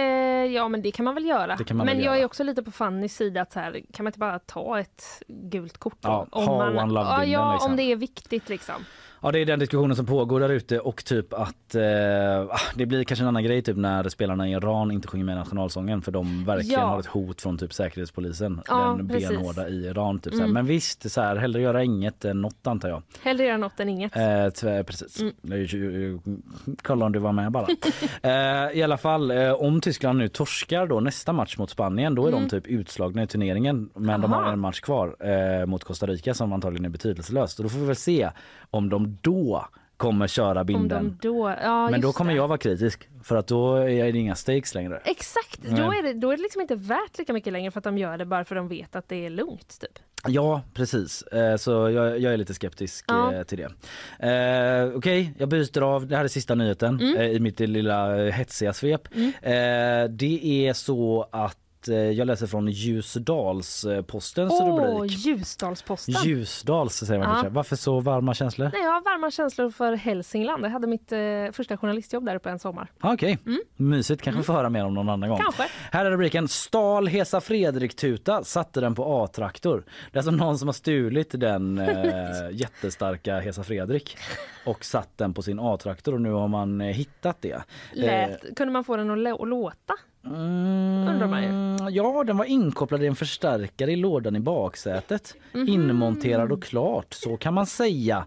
ja 0.55 0.67
men 0.67 0.81
det 0.81 0.91
kan 0.91 1.05
man 1.05 1.15
väl 1.15 1.25
göra. 1.25 1.57
Man 1.57 1.77
men 1.77 1.85
väl 1.85 1.97
jag 1.97 2.05
göra. 2.05 2.17
är 2.17 2.25
också 2.25 2.43
lite 2.43 2.63
på 2.63 2.71
Fannys 2.71 3.15
sida 3.15 3.41
att 3.41 3.53
så 3.53 3.59
här, 3.59 3.71
kan 3.93 4.03
man 4.03 4.07
inte 4.07 4.19
bara 4.19 4.39
ta 4.39 4.79
ett 4.79 5.03
gult 5.27 5.77
kort? 5.77 5.97
Ja, 6.01 6.27
ha 6.31 6.83
One 6.83 6.93
ja, 6.93 7.25
ja 7.25 7.53
liksom. 7.53 7.71
om 7.71 7.77
det 7.77 7.83
är 7.83 7.95
viktigt 7.95 8.49
liksom. 8.49 8.75
Ja 9.27 9.31
det 9.31 9.39
är 9.39 9.45
den 9.45 9.59
diskussionen 9.59 9.95
som 9.95 10.05
pågår 10.05 10.39
där 10.39 10.49
ute 10.49 10.79
och 10.79 11.05
typ 11.05 11.33
att 11.33 11.75
eh, 11.75 11.81
ah, 12.49 12.59
det 12.75 12.85
blir 12.85 13.03
kanske 13.03 13.23
en 13.23 13.27
annan 13.27 13.43
grej 13.43 13.61
typ 13.61 13.77
när 13.77 14.09
spelarna 14.09 14.49
i 14.49 14.51
Iran 14.51 14.91
inte 14.91 15.07
sjunger 15.07 15.25
med 15.25 15.37
nationalsången 15.37 16.01
för 16.01 16.11
de 16.11 16.45
verkligen 16.45 16.79
Ja. 16.79 16.87
har 16.87 16.99
ett 16.99 17.05
hot 17.05 17.41
från 17.41 17.57
typ 17.57 17.73
säkerhetspolisen. 17.73 18.61
Ja, 18.67 18.95
den 18.97 19.07
precis. 19.07 19.29
benhårda 19.29 19.69
i 19.69 19.85
Iran. 19.85 20.19
Typ. 20.19 20.33
Mm. 20.33 20.51
Men 20.53 20.65
visst, 20.65 21.11
så 21.11 21.21
här, 21.21 21.35
hellre 21.35 21.61
göra 21.61 21.83
inget 21.83 22.25
än 22.25 22.41
något 22.41 22.67
antar 22.67 22.89
jag. 22.89 23.03
Hellre 23.23 23.45
göra 23.45 23.57
något 23.57 23.79
än 23.79 23.89
inget. 23.89 24.15
Eh, 24.15 24.49
tvär, 24.49 24.83
precis. 24.83 25.21
Mm. 25.21 26.19
Kolla 26.81 27.05
om 27.05 27.11
du 27.11 27.19
var 27.19 27.31
med 27.31 27.51
bara. 27.51 27.67
eh, 28.21 28.77
I 28.77 28.83
alla 28.83 28.97
fall, 28.97 29.31
eh, 29.31 29.51
om 29.51 29.81
Tyskland 29.81 30.19
nu 30.19 30.27
torskar 30.27 30.87
då 30.87 30.99
nästa 30.99 31.33
match 31.33 31.57
mot 31.57 31.69
Spanien 31.69 32.15
då 32.15 32.27
är 32.27 32.31
de 32.31 32.49
typ 32.49 32.67
utslagna 32.67 33.23
i 33.23 33.27
turneringen. 33.27 33.89
Men 33.95 34.21
de 34.21 34.33
har 34.33 34.41
Aha. 34.41 34.51
en 34.51 34.59
match 34.59 34.79
kvar 34.79 35.15
eh, 35.19 35.65
mot 35.65 35.83
Costa 35.83 36.07
Rica 36.07 36.33
som 36.33 36.53
antagligen 36.53 36.85
är 36.85 36.89
betydelselöst. 36.89 37.59
Och 37.59 37.63
då 37.63 37.69
får 37.69 37.79
vi 37.79 37.85
väl 37.85 37.95
se 37.95 38.29
om 38.69 38.89
de 38.89 39.16
då 39.21 39.67
kommer 39.97 40.27
köra 40.27 40.63
binden. 40.63 41.17
de 41.21 41.27
då, 41.27 41.55
ja, 41.61 41.89
Men 41.89 42.01
då 42.01 42.11
kommer 42.11 42.31
det. 42.31 42.37
jag 42.37 42.47
vara 42.47 42.57
kritisk 42.57 43.07
för 43.23 43.35
att 43.35 43.47
då 43.47 43.75
är 43.75 44.11
det 44.13 44.19
inga 44.19 44.35
stakes 44.35 44.75
längre. 44.75 45.01
Exakt, 45.05 45.61
då 45.63 45.93
är, 45.93 46.03
det, 46.03 46.13
då 46.13 46.31
är 46.31 46.37
det 46.37 46.43
liksom 46.43 46.61
inte 46.61 46.75
värt 46.75 47.17
lika 47.17 47.33
mycket 47.33 47.53
längre 47.53 47.71
för 47.71 47.79
att 47.79 47.83
de 47.83 47.97
gör 47.97 48.17
det 48.17 48.25
bara 48.25 48.45
för 48.45 48.55
att 48.55 48.59
de 48.59 48.67
vet 48.67 48.95
att 48.95 49.09
det 49.09 49.25
är 49.25 49.29
lugnt. 49.29 49.79
Typ. 49.81 49.99
Ja, 50.27 50.61
precis. 50.73 51.21
Eh, 51.21 51.55
Så 51.57 51.71
jag, 51.71 52.19
jag 52.19 52.33
är 52.33 52.37
lite 52.37 52.53
skeptisk 52.53 53.05
Ja. 53.07 53.33
eh, 53.33 53.43
till 53.43 53.57
det. 53.57 53.71
Eh, 54.27 54.97
Okej, 54.97 55.33
jag 55.37 55.49
byter 55.49 55.81
av. 55.81 56.07
Det 56.07 56.15
här 56.17 56.23
är 56.23 56.27
sista 56.27 56.55
nyheten 56.55 56.99
Mm. 57.01 57.17
eh, 57.17 57.25
i 57.27 57.39
mitt 57.39 57.59
lilla 57.59 58.29
hetsiga 58.29 58.73
svep. 58.73 59.01
Eh, 59.41 59.51
Det 60.09 60.39
är 60.67 60.73
så 60.73 61.27
att 61.31 61.57
eh, 61.89 61.95
jag 61.95 62.27
läser 62.27 62.47
från 62.47 62.69
Ljusdals-Postens 62.69 64.51
Åh, 64.51 64.95
rubrik. 64.97 65.25
Ljusdalsposten. 65.25 66.15
Ljusdals 66.25 66.93
säger 66.93 67.19
man 67.19 67.27
kanske. 67.27 67.49
Varför 67.49 67.75
så 67.75 67.99
varma 67.99 68.33
känslor? 68.33 68.69
Nej, 68.73 68.81
jag 68.81 68.91
har 68.91 69.01
varma 69.01 69.31
känslor 69.31 69.69
för 69.69 69.93
Hälsingland. 69.93 70.65
Jag 70.65 70.69
hade 70.69 70.87
mitt 70.87 71.11
eh, 71.11 71.19
första 71.51 71.77
journalistjobb 71.77 72.25
där 72.25 72.35
uppe 72.35 72.49
en 72.49 72.59
sommar. 72.59 72.91
Ah, 72.99 73.13
Okej, 73.13 73.37
mysigt. 73.75 74.21
Kanske 74.21 74.37
vi 74.37 74.43
får 74.43 74.53
höra 74.53 74.69
mer 74.69 74.85
om 74.85 74.93
någon 74.93 75.09
annan 75.09 75.29
gång. 75.29 75.39
Mm. 75.39 75.51
Kanske. 75.51 75.75
Här 75.91 76.05
är 76.05 76.11
rubriken 76.11 76.47
Stal 76.47 77.07
Hesa 77.07 77.41
Fredrik-tuta, 77.41 78.43
satte 78.43 78.81
den 78.81 78.95
på 78.95 79.23
A-traktor. 79.23 79.83
Det 80.11 80.17
är 80.17 80.19
alltså 80.19 80.31
någon 80.31 80.57
som 80.57 80.67
har 80.67 80.73
stulit 80.73 81.39
den 81.39 81.77
eh, 81.79 82.51
jättestarka 82.51 83.39
Hesa 83.39 83.63
Fredrik 83.63 84.17
och 84.65 84.85
satt 84.85 85.17
den 85.17 85.33
på 85.33 85.41
sin 85.41 85.59
A-traktor 85.59 86.13
och 86.13 86.21
nu 86.21 86.31
har 86.31 86.47
man 86.47 86.81
eh, 86.81 86.87
hittat 86.87 87.41
det. 87.41 87.63
Lät, 87.93 88.55
kunde 88.55 88.73
man 88.73 88.83
få 88.83 88.97
den 88.97 89.27
att 89.27 89.47
låta? 89.47 89.93
Mm, 90.35 91.07
Undrar 91.07 91.27
man 91.27 91.43
ju. 91.43 91.49
Ja, 91.95 92.23
den 92.27 92.37
var 92.37 92.45
inkopplad 92.45 93.03
i 93.03 93.07
en 93.07 93.15
förstärkare 93.15 93.91
i 93.91 93.95
lådan 93.95 94.35
i 94.35 94.39
baksätet. 94.39 95.35
Mhm. 95.53 95.67
Inmonterad 95.67 96.51
och 96.51 96.63
klart, 96.63 97.13
så 97.13 97.37
kan 97.37 97.53
man 97.53 97.65
säga. 97.65 98.25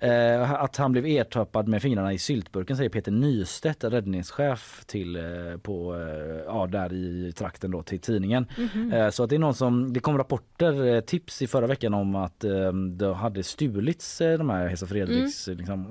Eh, 0.00 0.52
att 0.52 0.76
han 0.76 0.92
blev 0.92 1.06
ertappad 1.06 1.68
med 1.68 1.82
fingrarna 1.82 2.12
i 2.12 2.18
syltburken 2.18 2.76
säger 2.76 2.90
Peter 2.90 3.12
Nystedt, 3.12 3.84
räddningschef 3.84 4.84
till, 4.86 5.16
eh, 5.16 5.22
på, 5.62 5.94
eh, 5.94 6.42
ja, 6.46 6.66
där 6.66 6.92
i 6.92 7.32
trakten 7.36 7.70
då, 7.70 7.82
till 7.82 7.98
tidningen. 8.00 8.46
Mhm. 8.58 8.92
Eh, 8.92 9.10
så 9.10 9.22
att 9.24 9.30
det 9.30 9.36
är 9.36 9.38
någon 9.38 9.54
som, 9.54 9.92
det 9.92 10.00
kom 10.00 10.18
rapporter, 10.18 10.86
eh, 10.94 11.00
tips 11.00 11.42
i 11.42 11.46
förra 11.46 11.66
veckan 11.66 11.94
om 11.94 12.14
att 12.14 12.44
eh, 12.44 12.72
det 12.72 13.14
hade 13.14 13.42
stulits 13.42 14.18
de 14.18 14.50
här 14.50 14.66
Hesa 14.68 14.86
Fredriks 14.86 15.48
Mm. 15.48 15.58
liksom, 15.58 15.82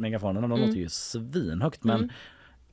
megafonerna. 0.00 0.48
De 0.48 0.60
låter 0.60 0.78
ju 0.78 0.88
svinhögt 0.88 1.84
men 1.84 2.10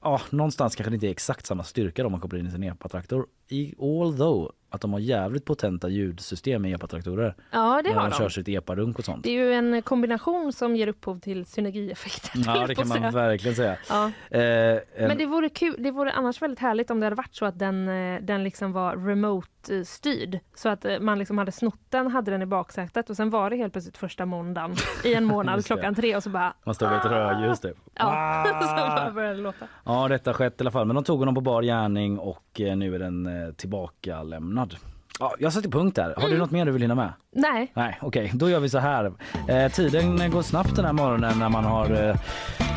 ja, 0.04 0.22
någonstans 0.30 0.76
kanske 0.76 0.90
det 0.90 0.96
inte 0.96 1.08
är 1.08 1.12
exakt 1.12 1.46
samma 1.46 1.64
styrka 1.64 2.04
då 2.04 2.10
man 2.10 2.20
kopplar 2.20 2.40
in 2.40 2.48
i 2.48 2.52
sin 2.52 2.64
epatraktor. 2.64 3.28
I, 3.48 3.74
although 3.80 4.52
att 4.74 4.82
de 4.82 4.94
har 4.94 5.00
jävligt 5.00 5.46
potenta 5.46 5.90
ljudsystem 5.90 6.66
i 6.66 6.74
epatraktorer. 6.74 7.36
Ja, 7.52 7.82
det 7.84 7.90
när 7.90 7.96
har 8.02 8.10
de 8.10 8.16
kör 8.16 8.30
sitt 8.30 8.48
eparunk 8.48 9.00
och 9.00 9.06
sånt. 9.06 9.24
Det 9.24 9.30
är 9.30 9.34
ju 9.34 9.54
en 9.54 9.82
kombination 9.82 10.54
som 10.54 10.76
ger 10.76 10.88
upphov 10.88 11.20
till 11.20 11.46
synergieffekter. 11.46 12.32
Ja, 12.46 12.68
det 12.68 12.76
kan 12.76 12.88
man 12.88 12.98
säga. 12.98 13.12
verkligen 13.12 13.56
säga. 13.56 13.78
Ja. 13.90 14.12
Eh, 14.30 14.42
en- 14.42 14.82
Men 14.96 15.18
det 15.18 15.26
vore, 15.26 15.50
kul, 15.50 15.76
det 15.80 15.92
vore 15.92 16.12
annars 16.12 16.42
väldigt 16.42 16.60
härligt 16.60 16.92
om 16.92 17.00
det 17.00 17.06
hade 17.06 17.16
varit 17.16 17.36
så 17.36 17.46
att 17.46 17.60
den, 17.60 17.88
eh, 17.90 18.22
den 18.22 18.44
liksom 18.44 18.72
var 18.72 18.96
remote-styrd. 18.98 20.40
Så 20.56 20.70
att 20.70 20.86
eh, 20.86 21.00
man 21.00 21.20
liksom 21.20 21.38
hade 21.38 21.52
snott 21.52 21.80
den, 21.90 22.08
hade 22.12 22.32
den 22.32 22.42
i 22.42 22.46
baksätet 22.46 23.10
och 23.10 23.16
sen 23.16 23.30
var 23.30 23.50
det 23.50 23.56
helt 23.56 23.74
plötsligt 23.74 23.98
första 23.98 24.26
måndagen 24.26 24.76
i 25.04 25.14
en 25.14 25.26
månad 25.34 25.66
klockan 25.66 25.96
tre 25.96 26.16
och 26.16 26.24
så 26.24 26.30
bara... 26.30 26.54
Man 26.66 26.76
står 26.76 26.90
vid 26.90 26.98
ett 26.98 27.06
rödljus 27.06 27.60
typ. 27.60 27.78
Ja, 27.96 28.44
så 28.62 28.76
bara 28.76 29.12
började 29.12 29.36
det 29.36 29.42
låta. 29.42 29.68
Ja, 29.86 30.08
detta 30.08 30.34
skett 30.34 30.54
i 30.54 30.64
alla 30.64 30.72
fall. 30.72 30.86
Men 30.88 30.96
de 30.96 31.04
tog 31.04 31.20
honom 31.20 31.36
på 31.36 31.42
bar 31.42 31.62
gärning 31.64 32.20
och 32.20 32.62
eh, 32.62 32.76
nu 32.76 32.96
är 32.96 33.00
den 33.00 33.26
eh, 33.48 33.54
tillbaka 33.54 34.24
lämnad. 34.64 34.78
Ja, 35.20 35.36
jag 35.40 35.54
sätter 35.54 35.70
punkt 35.70 35.96
där. 35.96 36.14
Har 36.18 36.30
du 36.30 36.38
något 36.38 36.52
mer 36.52 36.66
du 36.66 36.72
vill 36.72 36.82
hinna 36.82 36.96
med? 36.96 37.14
Nej. 37.36 37.72
Nej, 37.74 37.98
okej, 38.02 38.32
då 38.34 38.50
gör 38.50 38.60
vi 38.60 38.70
så 38.70 38.80
här. 38.80 39.12
Eh, 39.48 39.72
tiden 39.72 40.32
går 40.32 40.42
snabbt 40.42 40.76
den 40.76 40.86
här 40.86 40.94
morgonen 40.94 41.40
när 41.40 41.50
man 41.50 41.64
har 41.64 42.10
eh, 42.10 42.16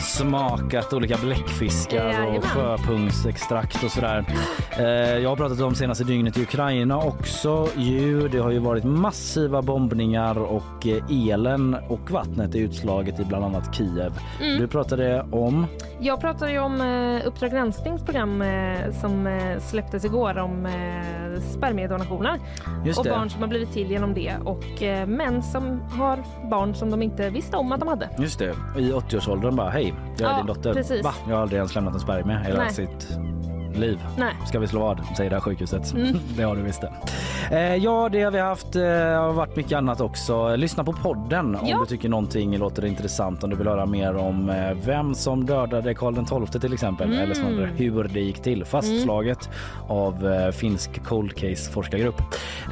smakat 0.01 0.93
olika 0.93 1.17
bläckfiskar 1.17 1.97
Jajamän. 1.97 2.37
och 2.37 2.45
sjöpungsextrakt 2.45 3.85
och 3.85 3.91
sådär. 3.91 4.25
Eh, 4.79 4.85
jag 5.19 5.29
har 5.29 5.37
pratat 5.37 5.61
om 5.61 5.75
senaste 5.75 6.05
dygnet 6.05 6.39
i 6.39 6.43
Ukraina 6.43 6.99
också. 6.99 7.69
Ju, 7.77 8.29
det 8.29 8.39
har 8.39 8.51
ju 8.51 8.59
varit 8.59 8.85
massiva 8.85 9.63
bombningar 9.63 10.39
och 10.39 10.87
eh, 10.87 11.29
elen 11.29 11.77
och 11.89 12.11
vattnet 12.11 12.55
är 12.55 12.59
utslaget 12.59 13.21
i 13.21 13.25
bland 13.25 13.45
annat 13.45 13.75
Kiev. 13.75 14.13
Mm. 14.41 14.59
Du 14.59 14.67
pratade 14.67 15.23
om 15.23 15.67
Jag 16.01 16.21
pratade 16.21 16.53
ju 16.53 16.59
om 16.59 16.81
eh, 16.81 17.27
Uppdrag 17.27 17.51
gransknings 17.51 18.03
program 18.05 18.43
eh, 18.43 18.93
som 19.01 19.27
eh, 19.27 19.59
släpptes 19.61 20.05
igår 20.05 20.39
om 20.39 20.67
eh, 20.67 21.41
spermiedonationer 21.41 22.41
och 22.99 23.05
barn 23.05 23.31
som 23.31 23.41
har 23.41 23.49
blivit 23.49 23.73
till 23.73 23.91
genom 23.91 24.15
det 24.15 24.35
och 24.47 24.83
eh, 24.83 25.07
män 25.07 25.43
som 25.43 25.81
har 25.91 26.19
barn 26.51 26.75
som 26.75 26.91
de 26.91 27.03
inte 27.03 27.31
visste 27.31 27.57
om 27.57 27.73
att 27.73 27.81
de 27.81 27.89
hade. 27.89 28.11
Just 28.19 28.39
det, 28.39 28.55
i 28.79 28.93
80-årsåldern 28.93 29.57
bara 29.57 29.71
hej, 29.71 29.95
jag 30.19 30.29
är 30.29 30.33
Ja, 30.33 30.37
din 30.39 30.47
dotter. 30.47 30.73
precis. 30.75 31.05
Va? 31.05 31.15
Jag 31.29 31.35
har 31.35 31.43
aldrig 31.43 31.57
ens 31.59 31.75
lämnat 31.75 31.95
en 31.95 32.01
spermie 32.01 32.39
Nej. 32.57 32.71
sitt 32.73 33.09
liv. 33.79 33.99
Nej. 34.19 34.35
Ska 34.47 34.59
vi 34.59 34.67
slå 34.67 34.81
vad, 34.81 35.01
säger 35.17 35.31
det 35.31 35.37
här 35.37 35.41
sjukhuset. 35.41 35.93
Mm. 35.95 36.17
det 36.37 36.43
har 36.43 36.57
du 36.57 36.63
visst 36.63 36.81
det. 36.81 36.93
Eh, 37.57 37.77
ja, 37.77 38.09
det 38.13 38.23
har 38.23 38.31
vi 38.31 38.39
haft. 38.39 38.77
Eh, 38.77 38.83
har 38.83 39.33
varit 39.33 39.57
mycket 39.57 39.73
annat 39.73 40.01
också. 40.01 40.57
Lyssna 40.57 40.85
på 40.85 40.93
podden 40.93 41.57
om 41.57 41.67
Ja. 41.67 41.79
du 41.81 41.87
tycker 41.87 42.09
någonting 42.09 42.59
låter 42.59 42.85
intressant. 42.85 43.45
Om 43.45 43.51
du 43.51 43.57
vill 43.57 43.69
höra 43.69 43.87
mer 43.87 44.17
om 44.17 44.51
eh, 44.51 44.57
vem 44.85 45.15
som 45.15 45.47
dödade 45.47 45.95
Karl 45.95 46.47
XII 46.47 46.61
till 46.61 46.73
exempel. 46.73 47.07
Mm. 47.09 47.19
Eller 47.19 47.35
snarare 47.35 47.71
hur 47.77 48.05
det 48.05 48.21
gick 48.21 48.43
till. 48.43 48.65
Fastslaget 48.65 49.49
av 49.89 50.27
eh, 50.33 50.51
finsk 50.51 51.05
cold 51.05 51.35
case 51.35 51.71
forskargrupp. 51.71 52.21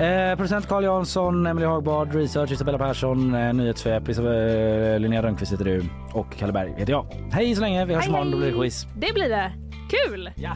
Eh, 0.01 0.37
producent 0.37 0.69
Carl 0.69 0.85
Jansson, 0.85 1.47
Emily 1.47 1.67
Hagbard, 1.67 2.15
research 2.15 2.53
Isabella 2.53 2.79
Persson, 2.79 3.35
eh, 3.35 3.53
nyhetssvep 3.55 4.09
Isabella, 4.09 4.99
Linnea 4.99 5.23
Rönnqvist 5.23 5.53
heter 5.53 5.65
du 5.65 5.83
och 6.13 6.37
Kalle 6.39 6.53
Berg 6.53 6.75
heter 6.77 6.93
jag. 6.93 7.07
Hej 7.33 7.55
så 7.55 7.61
länge, 7.61 7.85
vi 7.85 7.95
hörs 7.95 8.03
Hej, 8.05 8.09
imorgon, 8.11 8.31
då 8.31 8.39
blir 8.39 8.51
det 8.51 8.57
quiz. 8.59 8.87
Det 8.97 9.15
blir 9.15 9.29
det. 9.29 9.53
Kul! 9.91 10.31
Ja. 10.37 10.51